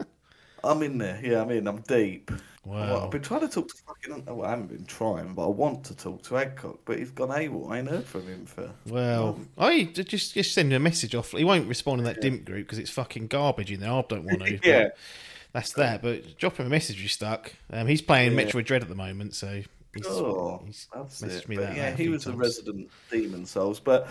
I'm 0.64 0.82
in 0.82 0.98
there. 0.98 1.18
Yeah, 1.22 1.40
I'm 1.40 1.50
in. 1.50 1.66
I'm 1.66 1.80
deep. 1.82 2.30
Wow. 2.64 2.76
Well, 2.80 3.04
I've 3.04 3.10
been 3.10 3.22
trying 3.22 3.40
to 3.40 3.48
talk 3.48 3.68
to 3.68 3.74
fucking. 3.86 4.24
Well, 4.24 4.46
I 4.46 4.50
haven't 4.50 4.68
been 4.68 4.86
trying, 4.86 5.34
but 5.34 5.44
I 5.44 5.48
want 5.50 5.84
to 5.84 5.94
talk 5.96 6.22
to 6.24 6.38
Adcock, 6.38 6.78
but 6.86 6.98
he's 6.98 7.10
gone 7.10 7.28
AWOL. 7.28 7.70
I 7.70 7.78
ain't 7.80 7.88
heard 7.88 8.06
from 8.06 8.26
him 8.26 8.46
for. 8.46 8.70
Well, 8.88 9.38
I 9.58 9.84
just 9.84 10.32
just 10.34 10.54
send 10.54 10.72
him 10.72 10.80
a 10.80 10.84
message 10.84 11.14
off. 11.14 11.32
He 11.32 11.44
won't 11.44 11.68
respond 11.68 12.00
in 12.00 12.04
that 12.06 12.20
DIMP 12.22 12.44
group 12.46 12.66
because 12.66 12.78
it's 12.78 12.90
fucking 12.90 13.26
garbage 13.26 13.70
in 13.70 13.80
there. 13.80 13.90
I 13.92 14.02
don't 14.08 14.24
want 14.24 14.42
to. 14.46 14.58
Yeah. 14.64 14.88
that's 15.52 15.72
that. 15.74 16.00
But 16.02 16.38
drop 16.38 16.56
him 16.56 16.66
a 16.66 16.70
message. 16.70 16.96
if 16.96 17.02
You're 17.02 17.08
stuck. 17.10 17.52
Um, 17.70 17.86
he's 17.86 18.00
playing 18.02 18.32
Yeah. 18.38 18.44
Metroid 18.44 18.64
Dread 18.64 18.82
at 18.82 18.88
the 18.88 18.94
moment, 18.94 19.34
so 19.34 19.60
he's, 19.94 20.06
Oh, 20.06 20.62
he's 20.64 20.88
that's 20.94 21.20
messaged 21.22 21.38
it. 21.42 21.48
me 21.50 21.56
But 21.56 21.66
that. 21.66 21.76
yeah, 21.76 21.94
he 21.94 22.08
was 22.08 22.24
the 22.24 22.30
times. 22.30 22.40
resident 22.40 22.90
Demon's 23.10 23.50
Souls, 23.50 23.78
but 23.78 24.08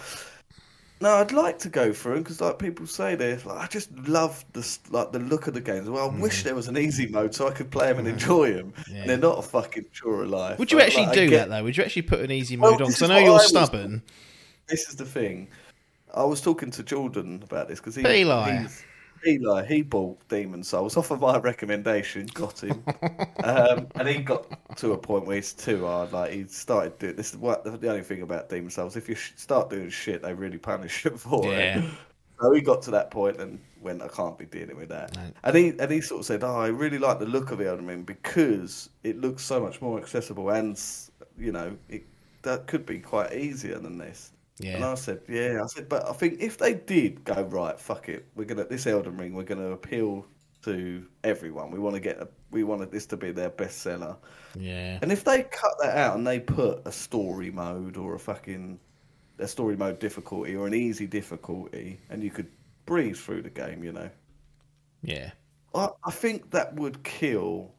no, 1.04 1.16
I'd 1.16 1.32
like 1.34 1.60
to 1.60 1.70
go 1.70 1.92
through 1.94 2.14
them 2.16 2.24
because, 2.24 2.40
like 2.42 2.58
people 2.58 2.88
say, 2.88 3.14
this 3.16 3.46
like, 3.46 3.60
I 3.60 3.68
just 3.68 3.92
love 4.08 4.44
the 4.54 4.78
like 4.90 5.12
the 5.12 5.20
look 5.20 5.48
of 5.48 5.54
the 5.54 5.62
games. 5.62 5.90
Well, 5.90 6.10
I 6.10 6.20
wish 6.20 6.44
there 6.44 6.56
was 6.56 6.68
an 6.70 6.78
easy 6.78 7.08
mode 7.08 7.36
so 7.36 7.48
I 7.48 7.52
could 7.52 7.70
play 7.70 7.88
them 7.88 8.00
and 8.00 8.08
enjoy 8.08 8.54
them. 8.54 8.72
Mm. 8.72 8.96
Yeah. 8.96 9.06
They're 9.08 9.18
not 9.18 9.38
a 9.38 9.42
fucking 9.42 9.86
chore 9.92 10.24
of 10.24 10.30
life. 10.30 10.58
Would 10.60 10.72
you 10.72 10.80
actually 10.80 11.08
like, 11.08 11.16
do 11.16 11.30
get- 11.30 11.50
that 11.50 11.50
though? 11.50 11.64
Would 11.64 11.76
you 11.78 11.84
actually 11.84 12.04
put 12.04 12.22
an 12.22 12.32
easy 12.32 12.56
Well, 12.58 12.72
mode 12.72 12.82
on? 12.82 12.88
Because 12.88 13.04
I 13.04 13.08
know 13.08 13.18
you're 13.18 13.30
I 13.32 13.34
was- 13.34 13.50
stubborn. 13.50 14.02
This 14.68 14.88
is 14.88 14.96
the 14.96 15.06
thing. 15.06 15.50
I 16.16 16.24
was 16.24 16.40
talking 16.40 16.72
to 16.72 16.84
Jordan 16.84 17.42
about 17.44 17.68
this 17.68 17.80
because 17.80 17.96
he, 17.96 18.02
he's- 18.04 18.84
Eli, 19.26 19.66
he 19.66 19.82
bought 19.82 20.28
Demon's 20.28 20.68
Souls 20.68 20.98
off 20.98 21.12
of 21.12 21.22
my 21.22 21.38
recommendation, 21.40 22.30
got 22.34 22.62
him, 22.64 22.84
um, 23.42 23.88
and 23.98 24.08
he 24.08 24.20
got 24.22 24.46
to 24.78 24.94
a 24.94 24.98
point 24.98 25.26
where 25.26 25.38
it's 25.38 25.54
too 25.54 25.86
hard. 25.86 26.12
Like 26.14 26.32
he 26.34 26.46
started 26.48 26.98
doing 27.00 27.16
this. 27.16 27.32
Is 27.32 27.38
what 27.38 27.64
the 27.64 27.90
only 27.90 28.04
thing 28.04 28.22
about 28.22 28.50
Demon's 28.50 28.76
Souls, 28.76 28.96
if 28.96 29.08
you 29.10 29.16
start 29.16 29.70
doing 29.70 29.90
shit, 29.90 30.22
they 30.22 30.34
really 30.34 30.58
punish 30.58 31.06
you 31.06 31.12
for 31.18 31.54
Yeah. 31.54 31.80
it. 31.80 31.86
So 32.42 32.52
he 32.52 32.62
got 32.62 32.82
to 32.84 32.92
that 32.92 33.12
point 33.12 33.40
and 33.40 33.60
went, 33.80 34.02
I 34.02 34.08
can't 34.10 34.38
be 34.38 34.46
dealing 34.46 34.76
with 34.76 34.90
that. 34.90 35.16
And 35.44 35.56
he 35.56 35.70
and 35.80 35.92
he 35.92 36.02
sort 36.02 36.22
of 36.22 36.26
said, 36.26 36.44
Oh, 36.44 36.56
I 36.60 36.68
really 36.68 36.98
like 36.98 37.20
the 37.20 37.26
look 37.26 37.52
of 37.52 37.62
Elden 37.62 37.86
Ring 37.88 38.04
because 38.04 38.90
it 39.04 39.18
looks 39.18 39.44
so 39.44 39.62
much 39.62 39.82
more 39.82 39.98
accessible 40.00 40.50
and 40.50 40.80
you 41.38 41.52
know 41.52 41.78
it 41.90 42.04
that 42.42 42.68
could 42.68 42.86
be 42.86 43.00
quite 43.00 43.34
easier 43.34 43.80
than 43.80 43.98
this. 43.98 44.32
Yeah. 44.60 44.76
And 44.76 44.86
I 44.86 44.96
said, 44.96 45.22
yeah. 45.28 45.62
I 45.64 45.68
said, 45.68 45.90
but 45.90 46.08
I 46.08 46.14
think 46.14 46.40
if 46.40 46.58
they 46.58 46.74
did 46.76 47.24
go 47.24 47.42
right, 47.44 47.80
fuck 47.80 48.10
it, 48.10 48.28
we're 48.36 48.46
gonna 48.46 48.66
this 48.66 48.86
Elden 48.88 49.18
Ring, 49.18 49.34
we're 49.34 49.44
gonna 49.44 49.72
appeal 49.72 50.26
to 50.64 51.06
everyone. 51.24 51.72
We 51.72 51.80
want 51.80 51.96
to 51.96 52.00
get 52.00 52.20
a, 52.20 52.28
we 52.52 52.64
wanted 52.64 52.92
this 52.92 53.06
to 53.08 53.18
be 53.18 53.32
their 53.32 53.50
bestseller. 53.50 54.16
Yeah. 54.58 55.00
And 55.02 55.12
if 55.12 55.24
they 55.24 55.44
cut 55.44 55.74
that 55.82 55.98
out 55.98 56.16
and 56.16 56.26
they 56.26 56.40
put 56.40 56.86
a 56.86 56.92
story 56.92 57.52
mode 57.52 57.98
or 57.98 58.16
a 58.16 58.20
fucking 58.20 58.80
a 59.40 59.48
story 59.48 59.76
mode 59.76 60.00
difficulty 60.00 60.56
or 60.56 60.68
an 60.68 60.74
easy 60.74 61.08
difficulty, 61.08 62.00
and 62.10 62.24
you 62.24 62.30
could 62.30 62.48
breeze 62.86 63.20
through 63.20 63.42
the 63.42 63.50
game, 63.50 63.84
you 63.84 63.92
know, 63.92 64.10
Yeah. 65.02 65.32
I, 65.76 65.90
I 66.06 66.12
think 66.12 66.52
that 66.52 66.76
would 66.76 67.04
kill 67.04 67.74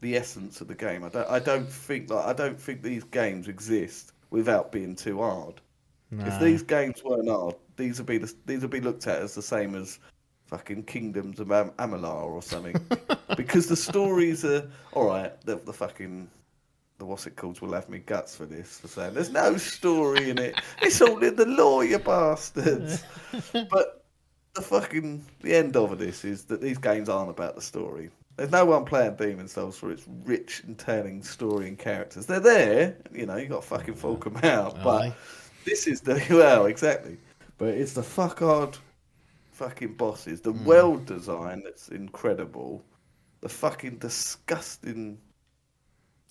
the 0.00 0.16
essence 0.16 0.60
of 0.60 0.68
the 0.68 0.74
game. 0.74 1.04
I 1.04 1.08
don't. 1.08 1.28
I 1.28 1.38
don't 1.40 1.70
think 1.70 2.10
like 2.10 2.24
I 2.24 2.32
don't 2.32 2.60
think 2.60 2.82
these 2.82 3.04
games 3.04 3.48
exist 3.48 4.12
without 4.30 4.72
being 4.72 4.94
too 4.96 5.18
hard. 5.20 5.60
If 6.12 6.40
these 6.40 6.62
games 6.62 7.04
weren't 7.04 7.28
hard, 7.28 7.54
these 7.76 7.98
would 7.98 8.06
be 8.06 8.18
the, 8.18 8.32
these 8.46 8.62
would 8.62 8.70
be 8.70 8.80
looked 8.80 9.06
at 9.06 9.22
as 9.22 9.34
the 9.34 9.42
same 9.42 9.74
as 9.74 10.00
fucking 10.46 10.82
Kingdoms 10.84 11.38
of 11.38 11.52
Am- 11.52 11.70
Amalur 11.78 12.24
or 12.24 12.42
something, 12.42 12.74
because 13.36 13.68
the 13.68 13.76
stories 13.76 14.44
are 14.44 14.68
all 14.92 15.06
right. 15.06 15.40
The, 15.42 15.56
the 15.56 15.72
fucking 15.72 16.28
the 16.98 17.06
what's 17.06 17.26
it 17.26 17.36
called 17.36 17.60
will 17.60 17.72
have 17.72 17.88
me 17.88 17.98
guts 17.98 18.36
for 18.36 18.44
this 18.44 18.80
for 18.80 18.88
saying 18.88 19.14
there's 19.14 19.30
no 19.30 19.56
story 19.56 20.30
in 20.30 20.38
it. 20.38 20.60
It's 20.82 21.00
all 21.00 21.22
in 21.22 21.36
the 21.36 21.46
lore, 21.46 21.84
you 21.84 21.98
bastards. 21.98 23.04
but 23.52 24.04
the 24.54 24.62
fucking 24.62 25.24
the 25.42 25.54
end 25.54 25.76
of 25.76 25.96
this 25.98 26.24
is 26.24 26.44
that 26.44 26.60
these 26.60 26.78
games 26.78 27.08
aren't 27.08 27.30
about 27.30 27.54
the 27.54 27.62
story. 27.62 28.10
There's 28.36 28.50
no 28.50 28.64
one 28.64 28.84
playing 28.84 29.16
Demon's 29.16 29.52
Souls 29.52 29.76
for 29.76 29.90
its 29.90 30.04
rich 30.24 30.62
and 30.66 30.78
telling 30.78 31.22
story 31.22 31.68
and 31.68 31.78
characters. 31.78 32.26
They're 32.26 32.40
there, 32.40 32.96
you 33.12 33.26
know. 33.26 33.36
You 33.36 33.46
got 33.46 33.62
to 33.62 33.68
fucking 33.68 33.94
fork 33.94 34.24
them 34.24 34.38
out, 34.42 34.82
but. 34.82 35.14
This 35.64 35.86
is 35.86 36.00
the 36.00 36.24
well 36.30 36.66
exactly. 36.66 37.18
But 37.58 37.68
it's 37.68 37.92
the 37.92 38.02
fuck 38.02 38.38
hard 38.38 38.76
fucking 39.52 39.94
bosses, 39.94 40.40
the 40.40 40.52
hmm. 40.52 40.64
world 40.64 41.06
design 41.06 41.62
that's 41.62 41.88
incredible, 41.88 42.82
the 43.42 43.48
fucking 43.48 43.98
disgusting 43.98 45.18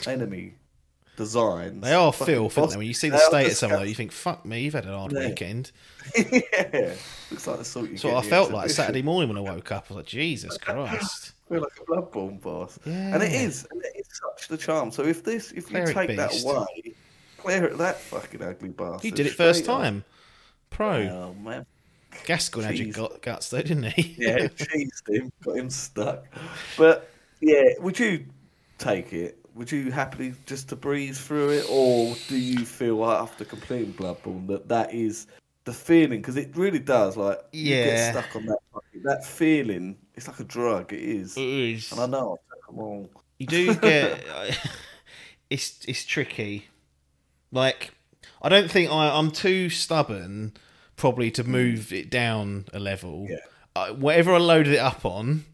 enemy 0.07 0.55
designs. 1.15 1.83
They 1.83 1.93
are 1.93 2.11
filth, 2.11 2.29
aren't 2.29 2.55
boss- 2.55 2.73
they? 2.73 2.77
When 2.77 2.87
you 2.87 2.93
see 2.93 3.09
the 3.09 3.19
state 3.19 3.47
of 3.47 3.53
some 3.57 3.71
of 3.71 3.87
you 3.87 3.93
think, 3.93 4.11
"Fuck 4.11 4.45
me, 4.45 4.61
you've 4.61 4.73
had 4.73 4.85
an 4.85 4.93
hard 4.93 5.11
Yeah. 5.11 5.27
weekend." 5.27 5.71
yeah, 6.15 6.93
looks 7.29 7.45
like 7.45 7.57
the 7.59 7.65
sort 7.65 7.89
you 7.91 7.97
get 7.97 8.13
I 8.13 8.21
felt 8.21 8.51
like. 8.51 8.71
Saturday 8.71 9.03
morning 9.03 9.29
when 9.29 9.37
I 9.37 9.41
woke 9.41 9.71
up. 9.71 9.85
I 9.89 9.93
was 9.93 9.97
like, 9.97 10.05
"Jesus 10.07 10.57
Christ!" 10.57 11.33
I 11.45 11.49
feel 11.53 11.61
like 11.61 11.79
a 11.79 11.85
Bloodborne 11.85 12.41
boss, 12.41 12.79
and 12.85 13.21
it 13.21 13.33
is. 13.33 13.67
And 13.69 13.83
it 13.83 13.93
is 13.99 14.07
such 14.09 14.47
the 14.47 14.57
charm. 14.57 14.91
So 14.91 15.03
if 15.03 15.23
this, 15.23 15.51
if 15.51 15.69
you 15.69 15.81
Cleric 15.83 15.93
take 15.93 16.17
that 16.17 16.41
away, 16.43 16.95
clear 17.41 17.65
at 17.65 17.77
that 17.77 17.99
fucking 17.99 18.41
ugly 18.41 18.69
bastard. 18.69 19.01
He 19.01 19.11
did 19.11 19.25
it 19.27 19.33
first 19.33 19.63
straight 19.63 19.73
up. 19.73 19.81
time. 19.81 20.03
Pro. 20.69 20.91
Oh 21.09 21.35
man, 21.41 21.65
Gascoigne 22.25 22.67
had 22.67 22.77
your 22.77 22.93
gut- 22.93 23.21
guts 23.21 23.49
though, 23.49 23.61
didn't 23.61 23.83
he? 23.91 24.15
yeah, 24.17 24.37
cheesed 24.47 25.09
him, 25.09 25.31
got 25.43 25.57
him 25.57 25.69
stuck. 25.69 26.25
But 26.77 27.09
yeah, 27.41 27.63
would 27.79 27.97
you 27.99 28.25
take 28.77 29.13
it? 29.13 29.37
Would 29.55 29.71
you 29.71 29.91
happily 29.91 30.33
just 30.45 30.69
to 30.69 30.75
breeze 30.75 31.19
through 31.19 31.49
it, 31.49 31.65
or 31.69 32.15
do 32.27 32.37
you 32.37 32.65
feel 32.65 32.95
like 32.97 33.19
after 33.19 33.43
completing 33.45 33.93
Bloodborne 33.93 34.47
that 34.47 34.69
that 34.69 34.93
is 34.93 35.27
the 35.65 35.73
feeling? 35.73 36.21
Because 36.21 36.37
it 36.37 36.55
really 36.55 36.79
does. 36.79 37.17
Like 37.17 37.39
you 37.51 37.75
Yeah. 37.75 37.85
get 38.13 38.13
stuck 38.13 38.35
on 38.35 38.45
that 38.45 38.59
that 39.03 39.25
feeling. 39.25 39.97
It's 40.15 40.27
like 40.27 40.39
a 40.39 40.43
drug. 40.43 40.93
It 40.93 40.99
is, 41.01 41.35
It 41.35 41.43
is. 41.43 41.91
and 41.91 41.99
I 42.01 42.05
know. 42.05 42.37
I 42.51 42.55
took 42.55 42.69
'em 42.73 42.79
all. 42.79 43.09
You 43.39 43.47
do 43.47 43.75
get 43.75 44.23
it's 45.49 45.79
it's 45.87 46.05
tricky. 46.05 46.67
Like 47.51 47.91
I 48.41 48.49
don't 48.49 48.69
think 48.69 48.91
I, 48.91 49.17
I'm 49.17 49.31
too 49.31 49.69
stubborn 49.69 50.53
probably 50.95 51.31
to 51.31 51.43
move 51.43 51.93
it 51.93 52.09
down 52.09 52.65
a 52.73 52.79
level. 52.79 53.27
Yeah. 53.29 53.37
I, 53.75 53.91
whatever 53.91 54.33
I 54.33 54.37
loaded 54.37 54.73
it 54.73 54.79
up 54.79 55.05
on, 55.05 55.45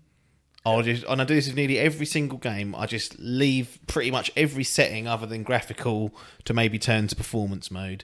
I'll 0.65 0.81
just 0.81 1.03
and 1.07 1.21
I 1.21 1.25
do 1.25 1.35
this 1.35 1.47
with 1.47 1.55
nearly 1.55 1.77
every 1.77 2.05
single 2.05 2.39
game. 2.39 2.73
I 2.75 2.87
just 2.87 3.17
leave 3.19 3.79
pretty 3.87 4.11
much 4.11 4.31
every 4.35 4.63
setting 4.63 5.07
other 5.07 5.27
than 5.27 5.43
graphical 5.43 6.13
to 6.45 6.53
maybe 6.53 6.79
turn 6.79 7.07
to 7.07 7.15
performance 7.15 7.69
mode. 7.69 8.03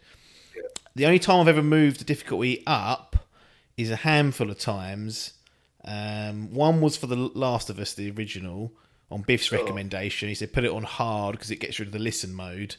The 0.96 1.06
only 1.06 1.20
time 1.20 1.39
I've 1.39 1.48
ever 1.48 1.64
moved 1.64 2.00
the 2.00 2.06
difficulty 2.06 2.64
up 2.68 3.28
is 3.78 3.89
a 3.89 3.96
handful 3.98 4.52
of 4.52 4.60
times. 4.60 5.34
Um, 5.84 6.54
one 6.54 6.82
was 6.82 6.98
for 6.98 7.08
the 7.08 7.16
Last 7.16 7.70
of 7.70 7.80
Us, 7.80 7.94
the 7.94 8.12
original, 8.12 8.74
on 9.10 9.24
Biff's 9.24 9.52
recommendation. 9.52 10.30
He 10.30 10.36
said 10.36 10.54
put 10.54 10.66
it 10.66 10.72
on 10.72 10.84
hard 10.84 11.34
because 11.34 11.50
it 11.50 11.60
gets 11.60 11.80
rid 11.80 11.88
of 11.88 11.94
the 11.94 12.00
listen 12.00 12.34
mode. 12.34 12.76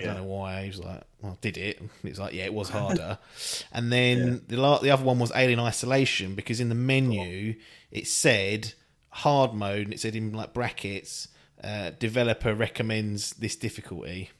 I 0.00 0.04
don't 0.06 0.16
know 0.16 0.24
why. 0.24 0.62
He 0.62 0.68
was 0.68 0.80
like, 0.80 1.02
"Well, 1.20 1.38
did 1.40 1.56
it?" 1.56 1.80
And 1.80 1.90
It 2.02 2.10
was 2.10 2.18
like, 2.20 2.34
"Yeah, 2.34 2.44
it 2.44 2.54
was 2.54 2.70
harder." 2.70 3.18
and 3.72 3.92
then 3.92 4.42
the 4.48 4.56
la- 4.56 4.78
the 4.78 4.90
other 4.90 5.04
one 5.04 5.18
was 5.18 5.32
Alien 5.34 5.60
Isolation 5.60 6.34
because 6.34 6.60
in 6.60 6.68
the 6.68 6.74
menu 6.74 7.54
it 7.90 8.06
said 8.06 8.74
hard 9.10 9.54
mode 9.54 9.82
and 9.86 9.92
it 9.94 10.00
said 10.00 10.16
in 10.16 10.32
like 10.32 10.52
brackets, 10.52 11.28
uh, 11.62 11.90
developer 11.98 12.54
recommends 12.54 13.30
this 13.34 13.56
difficulty. 13.56 14.30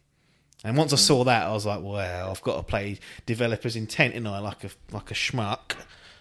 And 0.64 0.76
once 0.76 0.92
I 0.92 0.96
saw 0.96 1.24
that, 1.24 1.46
I 1.46 1.52
was 1.52 1.66
like, 1.66 1.82
"Well, 1.82 2.30
I've 2.30 2.42
got 2.42 2.56
to 2.56 2.62
play 2.62 2.98
developer's 3.26 3.76
intent, 3.76 4.14
and 4.14 4.26
I 4.26 4.38
like 4.38 4.64
a 4.64 4.70
like 4.92 5.10
a 5.10 5.14
schmuck." 5.14 5.76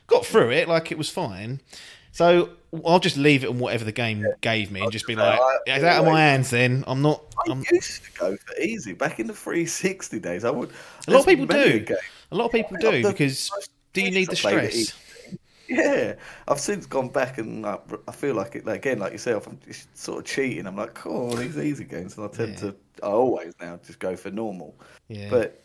Got 0.06 0.26
through 0.26 0.52
it, 0.52 0.68
like 0.68 0.92
it 0.92 0.98
was 0.98 1.10
fine. 1.10 1.62
So 2.14 2.52
I'll 2.86 3.00
just 3.00 3.18
leave 3.18 3.44
it 3.44 3.48
on 3.48 3.58
whatever 3.58 3.84
the 3.84 3.92
game 3.92 4.24
gave 4.42 4.72
me, 4.72 4.82
and 4.82 4.92
just 4.92 5.08
be 5.08 5.16
like, 5.16 5.40
I- 5.40 5.58
"It's 5.66 5.84
out 5.84 6.06
of 6.06 6.12
my 6.12 6.22
hands." 6.22 6.52
Then 6.52 6.84
I'm 6.88 7.02
not. 7.02 7.24
I 7.48 7.52
I'm, 7.52 7.64
used 7.72 8.04
to 8.06 8.12
go 8.20 8.38
for 8.38 8.56
easy 8.62 8.94
back 8.94 9.20
in 9.20 9.26
the 9.28 9.34
360 9.34 10.20
days. 10.20 10.46
I 10.46 10.52
would. 10.52 10.70
a 11.08 11.12
lot 11.12 11.22
of 11.22 11.26
people 11.26 11.48
do. 11.48 11.86
A 12.32 12.36
lot 12.36 12.46
of 12.46 12.52
people 12.52 12.78
do 12.80 13.02
because 13.04 13.50
do 13.94 14.02
you 14.02 14.12
need 14.12 14.28
the 14.30 14.34
I 14.34 14.36
stress? 14.36 14.94
Yeah, 15.70 16.16
I've 16.48 16.60
since 16.60 16.86
gone 16.86 17.08
back 17.08 17.38
and 17.38 17.62
like, 17.64 17.82
I 18.08 18.12
feel 18.12 18.36
like 18.36 18.56
it 18.58 18.66
like, 18.66 18.76
again, 18.86 19.00
like 19.00 19.14
yourself. 19.14 19.48
I'm 19.48 19.58
just 19.66 19.98
sort 19.98 20.20
of 20.20 20.26
cheating. 20.26 20.68
I'm 20.68 20.76
like, 20.76 20.94
cool, 20.94 21.30
these 21.36 21.58
easy 21.58 21.86
games, 21.86 22.18
and 22.18 22.26
I 22.26 22.30
tend 22.30 22.56
Yeah. 22.56 22.60
to. 22.60 22.76
I 23.02 23.08
always 23.08 23.54
now 23.62 23.80
just 23.84 23.98
go 23.98 24.16
for 24.18 24.30
normal. 24.30 24.76
Yeah. 25.08 25.30
But 25.32 25.64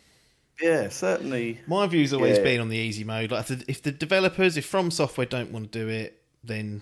yeah, 0.59 0.87
certainly. 0.87 1.59
My 1.67 1.85
view's 1.85 2.13
always 2.13 2.37
Yeah. 2.37 2.43
been 2.43 2.61
on 2.61 2.69
the 2.69 2.77
easy 2.77 3.03
mode. 3.03 3.31
Like, 3.31 3.41
if 3.51 3.59
the, 3.59 3.65
if 3.67 3.83
the 3.83 3.91
developers, 3.91 4.55
if 4.57 4.65
From 4.65 4.89
Software 4.89 5.27
don't 5.27 5.51
want 5.51 5.71
to 5.71 5.79
do 5.79 5.89
it, 5.89 6.18
then 6.43 6.81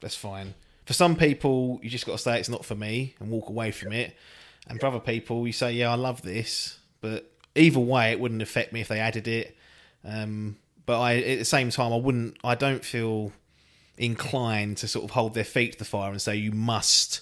that's 0.00 0.16
fine. 0.16 0.54
For 0.86 0.92
some 0.92 1.14
people, 1.14 1.78
you 1.82 1.90
just 1.90 2.06
got 2.06 2.12
to 2.12 2.18
say 2.18 2.38
it's 2.38 2.48
not 2.48 2.64
for 2.64 2.74
me 2.74 3.14
and 3.20 3.30
walk 3.30 3.48
away 3.48 3.70
from 3.70 3.92
it. 3.92 4.16
And 4.66 4.80
for 4.80 4.86
other 4.86 5.00
people, 5.00 5.46
you 5.46 5.52
say, 5.52 5.72
yeah, 5.72 5.90
I 5.90 5.94
love 5.94 6.22
this, 6.22 6.78
but 7.00 7.32
either 7.54 7.80
way, 7.80 8.12
it 8.12 8.20
wouldn't 8.20 8.42
affect 8.42 8.72
me 8.72 8.80
if 8.80 8.88
they 8.88 9.00
added 9.00 9.26
it. 9.26 9.56
Um, 10.04 10.56
but 10.86 11.00
I 11.00 11.18
at 11.18 11.38
the 11.38 11.44
same 11.44 11.70
time 11.70 11.92
I 11.92 11.96
wouldn't. 11.96 12.36
I 12.42 12.54
don't 12.54 12.84
feel 12.84 13.32
inclined 13.96 14.78
to 14.78 14.88
sort 14.88 15.04
of 15.04 15.10
hold 15.10 15.34
their 15.34 15.44
feet 15.44 15.72
to 15.72 15.78
the 15.78 15.84
fire 15.84 16.10
and 16.10 16.20
say 16.20 16.36
you 16.36 16.52
must, 16.52 17.20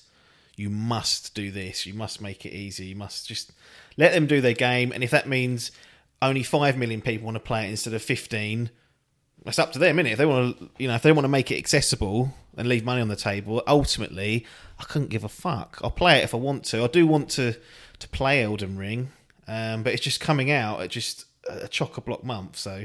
you 0.56 0.70
must 0.70 1.34
do 1.34 1.50
this. 1.50 1.86
You 1.86 1.94
must 1.94 2.20
make 2.20 2.46
it 2.46 2.52
easy. 2.52 2.86
You 2.86 2.96
must 2.96 3.28
just 3.28 3.52
let 3.96 4.12
them 4.12 4.26
do 4.26 4.40
their 4.40 4.54
game. 4.54 4.92
And 4.92 5.02
if 5.02 5.10
that 5.10 5.28
means 5.28 5.70
only 6.22 6.42
five 6.42 6.76
million 6.76 7.00
people 7.00 7.26
want 7.26 7.36
to 7.36 7.40
play 7.40 7.66
it 7.66 7.70
instead 7.70 7.94
of 7.94 8.02
fifteen, 8.02 8.70
that's 9.49 9.59
up 9.59 9.72
to 9.72 9.78
them, 9.78 9.96
innit? 9.96 10.12
If 10.12 10.18
they 10.18 10.26
want 10.26 10.59
to, 10.59 10.68
you 10.78 10.88
know, 10.88 10.94
if 10.94 11.03
they 11.03 11.11
want 11.12 11.24
to 11.24 11.28
make 11.28 11.51
it 11.51 11.57
accessible 11.57 12.34
and 12.57 12.68
leave 12.68 12.84
money 12.84 13.01
on 13.01 13.09
the 13.09 13.16
table, 13.16 13.62
ultimately, 13.66 14.44
I 14.78 14.84
couldn't 14.84 15.09
give 15.09 15.24
a 15.24 15.28
fuck. 15.28 15.78
I'll 15.82 15.90
play 15.90 16.18
it 16.18 16.24
if 16.24 16.34
I 16.34 16.36
want 16.36 16.64
to. 16.66 16.84
I 16.84 16.86
do 16.88 17.07
want 17.07 17.30
to 17.30 17.55
to 18.01 18.09
play 18.09 18.42
Elden 18.44 18.76
Ring, 18.76 19.11
um, 19.49 19.82
but 19.82 19.92
it's 19.94 20.03
just 20.03 20.20
coming 20.20 20.51
out 20.51 20.82
at 20.82 20.90
just 20.90 21.24
a 21.49 21.66
chock 21.66 21.96
a 21.96 22.01
block 22.03 22.22
month, 22.22 22.57
so 22.59 22.84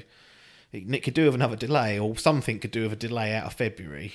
it 0.71 1.03
could 1.03 1.13
do 1.13 1.25
with 1.25 1.35
another 1.35 1.55
delay, 1.57 1.99
or 1.99 2.17
something 2.17 2.59
could 2.59 2.71
do 2.71 2.83
with 2.83 2.93
a 2.93 2.95
delay 2.95 3.35
out 3.35 3.45
of 3.45 3.53
February. 3.53 4.13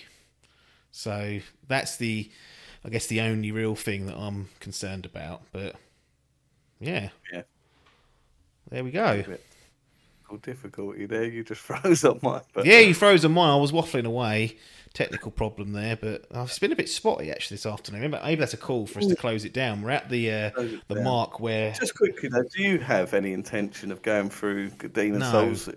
So 0.91 1.41
that's 1.69 1.97
the, 1.99 2.31
I 2.85 2.89
guess, 2.89 3.07
the 3.07 3.21
only 3.21 3.53
real 3.53 3.75
thing 3.77 4.07
that 4.07 4.17
I'm 4.17 4.49
concerned 4.59 5.05
about. 5.05 5.43
But 5.53 5.77
yeah, 6.81 7.11
Yeah. 7.33 7.43
there 8.71 8.83
we 8.83 8.91
go. 8.91 9.23
Technical 10.29 10.53
difficulty 10.53 11.07
there. 11.07 11.25
You 11.25 11.43
just 11.43 11.61
froze 11.63 12.05
on 12.05 12.19
my. 12.23 12.41
But 12.53 12.67
Yeah, 12.67 12.81
you 12.81 12.95
froze 12.95 13.25
on 13.25 13.33
mine. 13.33 13.51
I 13.51 13.57
was 13.57 13.73
waffling 13.73 14.05
away. 14.07 14.57
Technical 14.95 15.31
problem 15.31 15.73
there, 15.73 15.97
but 15.97 16.25
uh, 16.35 16.43
it's 16.43 16.59
been 16.59 16.73
a 16.73 16.77
bit 16.77 16.89
spotty 16.89 17.31
actually 17.31 17.57
this 17.57 17.67
afternoon. 17.67 18.11
Maybe, 18.11 18.23
maybe 18.25 18.41
that's 18.41 18.55
a 18.55 18.59
call 18.59 18.87
for 18.87 19.01
us 19.01 19.07
to 19.07 19.15
close 19.17 19.45
it 19.45 19.53
down. 19.53 19.83
We're 19.83 19.91
at 19.91 20.09
the 20.09 20.31
uh, 20.33 20.51
the 20.89 20.95
down. 20.95 21.05
mark 21.05 21.41
where 21.41 21.73
Just 21.73 21.95
quickly 21.95 22.31
though, 22.31 22.43
do 22.43 22.63
you 22.63 22.79
have 22.79 23.13
any 23.15 23.33
intention 23.35 23.93
of 23.93 24.01
going 24.03 24.31
through 24.31 24.71
Demon 24.71 25.21
No. 25.21 25.31
Souls? 25.55 25.69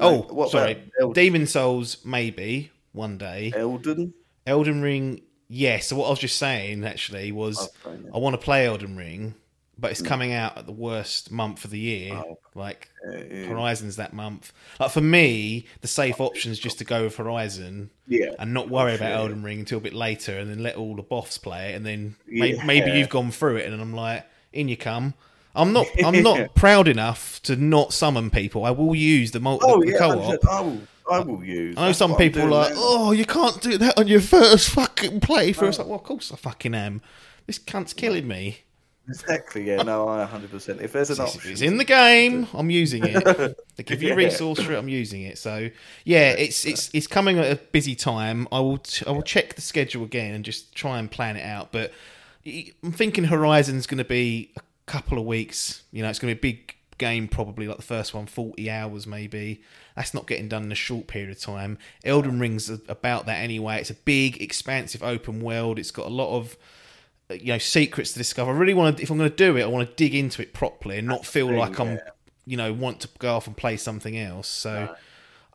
oh 0.00 0.10
Like, 0.20 0.32
what 0.32 0.50
sorry. 0.50 0.82
Demon's 1.12 1.52
Souls 1.52 1.98
maybe 2.04 2.70
one 2.92 3.18
day. 3.18 3.52
Elden? 3.54 4.14
Elden 4.46 4.80
Ring, 4.82 5.20
yes. 5.48 5.88
So 5.88 5.96
what 5.96 6.06
I 6.06 6.10
was 6.10 6.18
just 6.18 6.36
saying 6.38 6.82
actually 6.84 7.32
was 7.32 7.68
I 8.14 8.18
want 8.18 8.34
to 8.34 8.38
play 8.44 8.66
Elden 8.66 8.96
Ring, 8.96 9.34
but 9.78 9.90
it's 9.90 10.00
coming 10.00 10.32
out 10.32 10.56
at 10.56 10.66
the 10.66 10.72
worst 10.72 11.30
month 11.30 11.64
of 11.64 11.70
the 11.70 11.78
year. 11.78 12.14
Oh. 12.14 12.38
Like 12.54 12.88
Yeah. 13.04 13.44
Horizon's 13.44 13.96
that 13.96 14.12
month. 14.12 14.52
Like 14.80 14.90
for 14.90 15.00
me, 15.00 15.66
the 15.82 15.88
safe 15.88 16.16
oh, 16.18 16.26
option 16.26 16.50
is 16.50 16.58
just 16.58 16.78
to 16.78 16.84
oh. 16.84 16.88
go 16.88 17.04
with 17.04 17.16
Horizon 17.16 17.90
Yeah. 18.06 18.30
and 18.38 18.54
not 18.54 18.70
worry 18.70 18.94
about. 18.94 19.12
Elden 19.12 19.42
Ring 19.42 19.60
until 19.60 19.78
a 19.78 19.82
bit 19.82 19.94
later, 19.94 20.38
and 20.38 20.50
then 20.50 20.62
let 20.62 20.76
all 20.76 20.96
the 20.96 21.02
boffs 21.02 21.40
play 21.40 21.72
it, 21.72 21.76
and 21.76 21.84
then 21.84 22.16
may- 22.26 22.54
Yeah. 22.54 22.64
maybe 22.64 22.92
you've 22.92 23.10
gone 23.10 23.30
through 23.30 23.56
it, 23.56 23.70
and 23.70 23.80
I'm 23.80 23.94
like, 23.94 24.24
in 24.52 24.68
you 24.68 24.76
come. 24.76 25.14
I'm 25.54 25.72
not. 25.72 25.86
I'm 26.04 26.22
not 26.22 26.54
proud 26.54 26.88
enough 26.88 27.42
to 27.44 27.56
not 27.56 27.92
summon 27.92 28.30
people. 28.30 28.64
I 28.64 28.70
will 28.70 28.94
use 28.94 29.30
the 29.30 29.40
multi 29.40 29.66
Oh 29.66 29.80
the 29.80 29.92
yeah, 29.92 29.98
co-op. 29.98 30.46
I 30.46 30.60
will. 30.60 30.80
I 31.10 31.20
will 31.20 31.44
use. 31.44 31.76
I 31.76 31.86
know 31.86 31.92
some 31.92 32.16
people 32.16 32.42
are 32.42 32.50
like, 32.50 32.74
now. 32.74 32.80
oh, 32.80 33.12
you 33.12 33.24
can't 33.24 33.60
do 33.60 33.78
that 33.78 33.96
on 33.96 34.08
your 34.08 34.20
first 34.20 34.70
fucking 34.70 35.20
playthrough. 35.20 35.68
It's 35.68 35.78
like, 35.78 35.86
well, 35.86 35.98
of 35.98 36.02
course 36.02 36.32
I 36.32 36.36
fucking 36.36 36.74
am. 36.74 37.00
This 37.46 37.58
cunt's 37.58 37.92
killing 37.92 38.26
me. 38.26 38.65
Exactly. 39.08 39.62
Yeah. 39.68 39.82
No, 39.82 40.08
I 40.08 40.18
100. 40.18 40.50
percent 40.50 40.80
If 40.80 40.92
there's 40.92 41.10
an 41.10 41.24
It's, 41.24 41.36
option, 41.36 41.52
it's 41.52 41.60
in 41.62 41.76
the 41.78 41.84
game. 41.84 42.48
I'm 42.52 42.70
using 42.70 43.04
it. 43.04 43.56
They 43.76 43.82
give 43.84 44.02
you 44.02 44.08
Yeah. 44.10 44.14
resource 44.14 44.60
for 44.60 44.72
it. 44.72 44.76
I'm 44.78 44.88
using 44.88 45.22
it. 45.22 45.38
So 45.38 45.70
yeah, 46.04 46.30
it's 46.32 46.64
it's 46.66 46.90
it's 46.92 47.06
coming 47.06 47.38
at 47.38 47.50
a 47.52 47.56
busy 47.56 47.94
time. 47.94 48.48
I 48.50 48.58
will 48.60 48.78
t- 48.78 49.04
I 49.06 49.12
will 49.12 49.22
check 49.22 49.54
the 49.54 49.60
schedule 49.60 50.02
again 50.04 50.34
and 50.34 50.44
just 50.44 50.74
try 50.74 50.98
and 50.98 51.10
plan 51.10 51.36
it 51.36 51.44
out. 51.44 51.70
But 51.72 51.92
I'm 52.44 52.92
thinking 52.92 53.24
Horizon's 53.24 53.86
going 53.86 53.98
to 53.98 54.04
be 54.04 54.52
a 54.56 54.60
couple 54.86 55.18
of 55.18 55.24
weeks. 55.24 55.82
You 55.92 56.02
know, 56.02 56.08
it's 56.10 56.18
going 56.18 56.34
to 56.34 56.40
be 56.40 56.48
a 56.48 56.52
big 56.52 56.72
game 56.98 57.28
probably 57.28 57.68
like 57.68 57.76
the 57.76 57.82
first 57.82 58.14
one 58.14 58.24
40 58.24 58.70
hours 58.70 59.06
maybe 59.06 59.60
that's 59.94 60.14
not 60.14 60.26
getting 60.26 60.48
done 60.48 60.62
in 60.64 60.72
a 60.72 60.74
short 60.74 61.06
period 61.06 61.28
of 61.30 61.38
time 61.38 61.76
elden 62.04 62.40
ring's 62.40 62.70
about 62.70 63.26
that 63.26 63.34
anyway 63.36 63.78
it's 63.78 63.90
a 63.90 63.94
big 63.94 64.40
expansive 64.40 65.02
open 65.02 65.42
world 65.42 65.78
it's 65.78 65.90
got 65.90 66.06
a 66.06 66.08
lot 66.08 66.34
of 66.34 66.56
you 67.30 67.52
know 67.52 67.58
secrets 67.58 68.12
to 68.12 68.18
discover. 68.18 68.52
I 68.52 68.56
really 68.56 68.74
want 68.74 68.96
to. 68.96 69.02
If 69.02 69.10
I'm 69.10 69.18
going 69.18 69.30
to 69.30 69.36
do 69.36 69.56
it, 69.56 69.62
I 69.62 69.66
want 69.66 69.88
to 69.88 69.94
dig 69.94 70.14
into 70.14 70.42
it 70.42 70.52
properly 70.52 70.98
and 70.98 71.06
not 71.06 71.26
feel 71.26 71.50
like 71.50 71.78
I'm, 71.78 71.94
yeah. 71.94 72.10
you 72.44 72.56
know, 72.56 72.72
want 72.72 73.00
to 73.00 73.08
go 73.18 73.36
off 73.36 73.46
and 73.46 73.56
play 73.56 73.76
something 73.76 74.16
else. 74.16 74.48
So. 74.48 74.94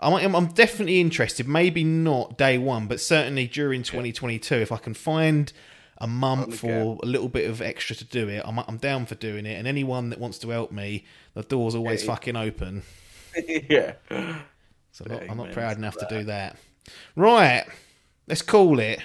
I'm, 0.04 0.16
I'm 0.16 0.36
I'm 0.36 0.48
definitely 0.48 1.00
interested. 1.00 1.48
Maybe 1.48 1.84
not 1.84 2.36
day 2.36 2.58
one, 2.58 2.88
but 2.88 3.00
certainly 3.00 3.46
during 3.46 3.84
2022. 3.84 4.56
If 4.56 4.72
I 4.72 4.78
can 4.78 4.96
find 4.96 5.54
a 6.00 6.08
month 6.08 6.64
or 6.64 6.98
a 7.04 7.06
little 7.06 7.30
bit 7.30 7.48
of 7.48 7.62
extra 7.62 7.96
to 7.96 8.04
do 8.04 8.28
it, 8.28 8.42
I'm, 8.44 8.58
I'm 8.58 8.78
down 8.78 9.06
for 9.06 9.14
doing 9.14 9.46
it. 9.46 9.60
And 9.60 9.68
anyone 9.68 10.10
that 10.10 10.20
wants 10.20 10.40
to 10.40 10.50
help 10.50 10.72
me, 10.72 11.06
the 11.36 11.44
door's 11.44 11.76
always 11.76 12.02
Yeah. 12.02 12.08
fucking 12.08 12.36
open. 12.36 12.82
yeah. 13.70 13.94
So 14.92 15.06
I'm 15.06 15.12
not, 15.12 15.30
I'm 15.30 15.38
not 15.38 15.52
proud 15.52 15.78
enough 15.78 15.96
to 15.98 16.08
do 16.10 16.24
that. 16.24 16.58
Right, 17.16 17.66
let's 18.28 18.42
call 18.42 18.80
it. 18.80 19.00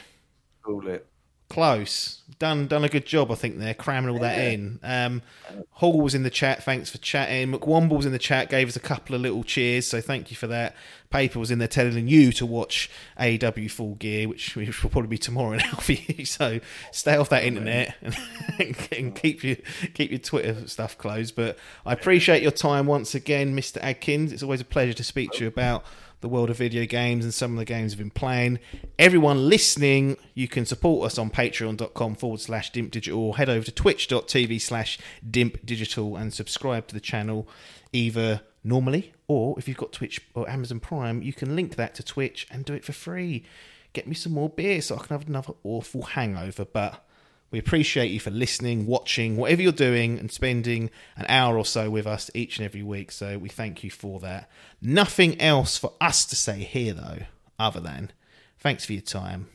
Call 0.62 0.88
it. 0.88 1.06
Close. 1.48 2.22
Done 2.38 2.66
done 2.66 2.84
a 2.84 2.88
good 2.88 3.06
job, 3.06 3.30
I 3.30 3.34
think, 3.34 3.58
there, 3.58 3.72
cramming 3.72 4.10
all 4.10 4.18
that 4.18 4.36
Yeah. 4.36 4.48
in. 4.50 4.80
Um, 4.82 5.22
Hall 5.70 6.00
was 6.02 6.14
in 6.14 6.22
the 6.22 6.28
chat, 6.28 6.62
thanks 6.62 6.90
for 6.90 6.98
chatting. 6.98 7.52
McWomble 7.52 7.96
was 7.96 8.04
in 8.04 8.12
the 8.12 8.18
chat, 8.18 8.50
gave 8.50 8.68
us 8.68 8.76
a 8.76 8.80
couple 8.80 9.14
of 9.14 9.22
little 9.22 9.42
cheers, 9.42 9.86
so 9.86 10.00
thank 10.02 10.30
you 10.30 10.36
for 10.36 10.46
that. 10.48 10.74
Paper 11.08 11.38
was 11.38 11.50
in 11.50 11.58
there 11.60 11.68
telling 11.68 12.08
you 12.08 12.32
to 12.32 12.44
watch 12.44 12.90
AEW 13.18 13.70
Full 13.70 13.94
Gear, 13.94 14.28
which, 14.28 14.54
which 14.56 14.82
will 14.82 14.90
probably 14.90 15.08
be 15.08 15.16
tomorrow 15.18 15.56
now 15.56 15.76
for 15.76 15.92
you. 15.92 16.26
So 16.26 16.60
stay 16.92 17.16
off 17.16 17.30
that 17.30 17.44
internet 17.44 17.94
and, 18.02 18.16
and 18.92 19.14
keep 19.14 19.42
your 19.42 19.56
keep 19.94 20.10
your 20.10 20.18
Twitter 20.18 20.66
stuff 20.68 20.98
closed. 20.98 21.36
But 21.36 21.56
I 21.86 21.92
appreciate 21.94 22.42
your 22.42 22.50
time 22.50 22.86
once 22.86 23.14
again, 23.14 23.56
Mr. 23.56 23.78
Adkins. 23.80 24.32
It's 24.32 24.42
always 24.42 24.60
a 24.60 24.64
pleasure 24.64 24.94
to 24.94 25.04
speak 25.04 25.30
to 25.32 25.42
you 25.42 25.46
about 25.48 25.84
the 26.20 26.28
world 26.28 26.50
of 26.50 26.56
video 26.56 26.86
games 26.86 27.24
and 27.24 27.32
some 27.32 27.52
of 27.52 27.58
the 27.58 27.64
games 27.64 27.92
we've 27.92 27.98
been 27.98 28.10
playing. 28.10 28.58
Everyone 28.98 29.48
listening, 29.48 30.16
you 30.34 30.48
can 30.48 30.66
support 30.66 31.06
us 31.06 31.18
on 31.18 31.30
patreon.com 31.30 32.14
forward 32.14 32.40
slash 32.40 32.72
dimp 32.72 32.90
digital 32.90 33.20
or 33.20 33.36
head 33.36 33.48
over 33.48 33.64
to 33.64 33.72
twitch.tv 33.72 34.60
slash 34.60 34.98
dimp 35.28 35.64
digital 35.64 36.16
and 36.16 36.32
subscribe 36.32 36.86
to 36.88 36.94
the 36.94 37.00
channel 37.00 37.48
either 37.92 38.40
normally 38.64 39.12
or 39.28 39.58
if 39.58 39.66
you've 39.66 39.76
got 39.76 39.92
Twitch 39.92 40.20
or 40.34 40.48
Amazon 40.48 40.80
Prime, 40.80 41.22
you 41.22 41.32
can 41.32 41.56
link 41.56 41.76
that 41.76 41.94
to 41.96 42.02
Twitch 42.02 42.46
and 42.50 42.64
do 42.64 42.74
it 42.74 42.84
for 42.84 42.92
free. 42.92 43.44
Get 43.92 44.06
me 44.06 44.14
some 44.14 44.32
more 44.32 44.48
beer 44.48 44.80
so 44.80 44.96
I 44.96 44.98
can 44.98 45.18
have 45.18 45.28
another 45.28 45.54
awful 45.64 46.02
hangover. 46.02 46.64
But 46.64 47.04
we 47.50 47.58
appreciate 47.58 48.10
you 48.10 48.20
for 48.20 48.30
listening, 48.30 48.86
watching, 48.86 49.36
whatever 49.36 49.62
you're 49.62 49.72
doing, 49.72 50.18
and 50.18 50.30
spending 50.30 50.90
an 51.16 51.26
hour 51.28 51.56
or 51.56 51.64
so 51.64 51.90
with 51.90 52.06
us 52.06 52.30
each 52.34 52.58
and 52.58 52.64
every 52.64 52.82
week. 52.82 53.12
So 53.12 53.38
we 53.38 53.48
thank 53.48 53.84
you 53.84 53.90
for 53.90 54.20
that. 54.20 54.50
Nothing 54.82 55.40
else 55.40 55.78
for 55.78 55.92
us 56.00 56.24
to 56.26 56.36
say 56.36 56.58
here, 56.58 56.92
though, 56.92 57.20
other 57.58 57.80
than 57.80 58.10
thanks 58.58 58.84
for 58.84 58.92
your 58.92 59.02
time 59.02 59.48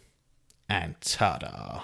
and 0.69 0.95
ta 1.01 1.37
da. 1.37 1.83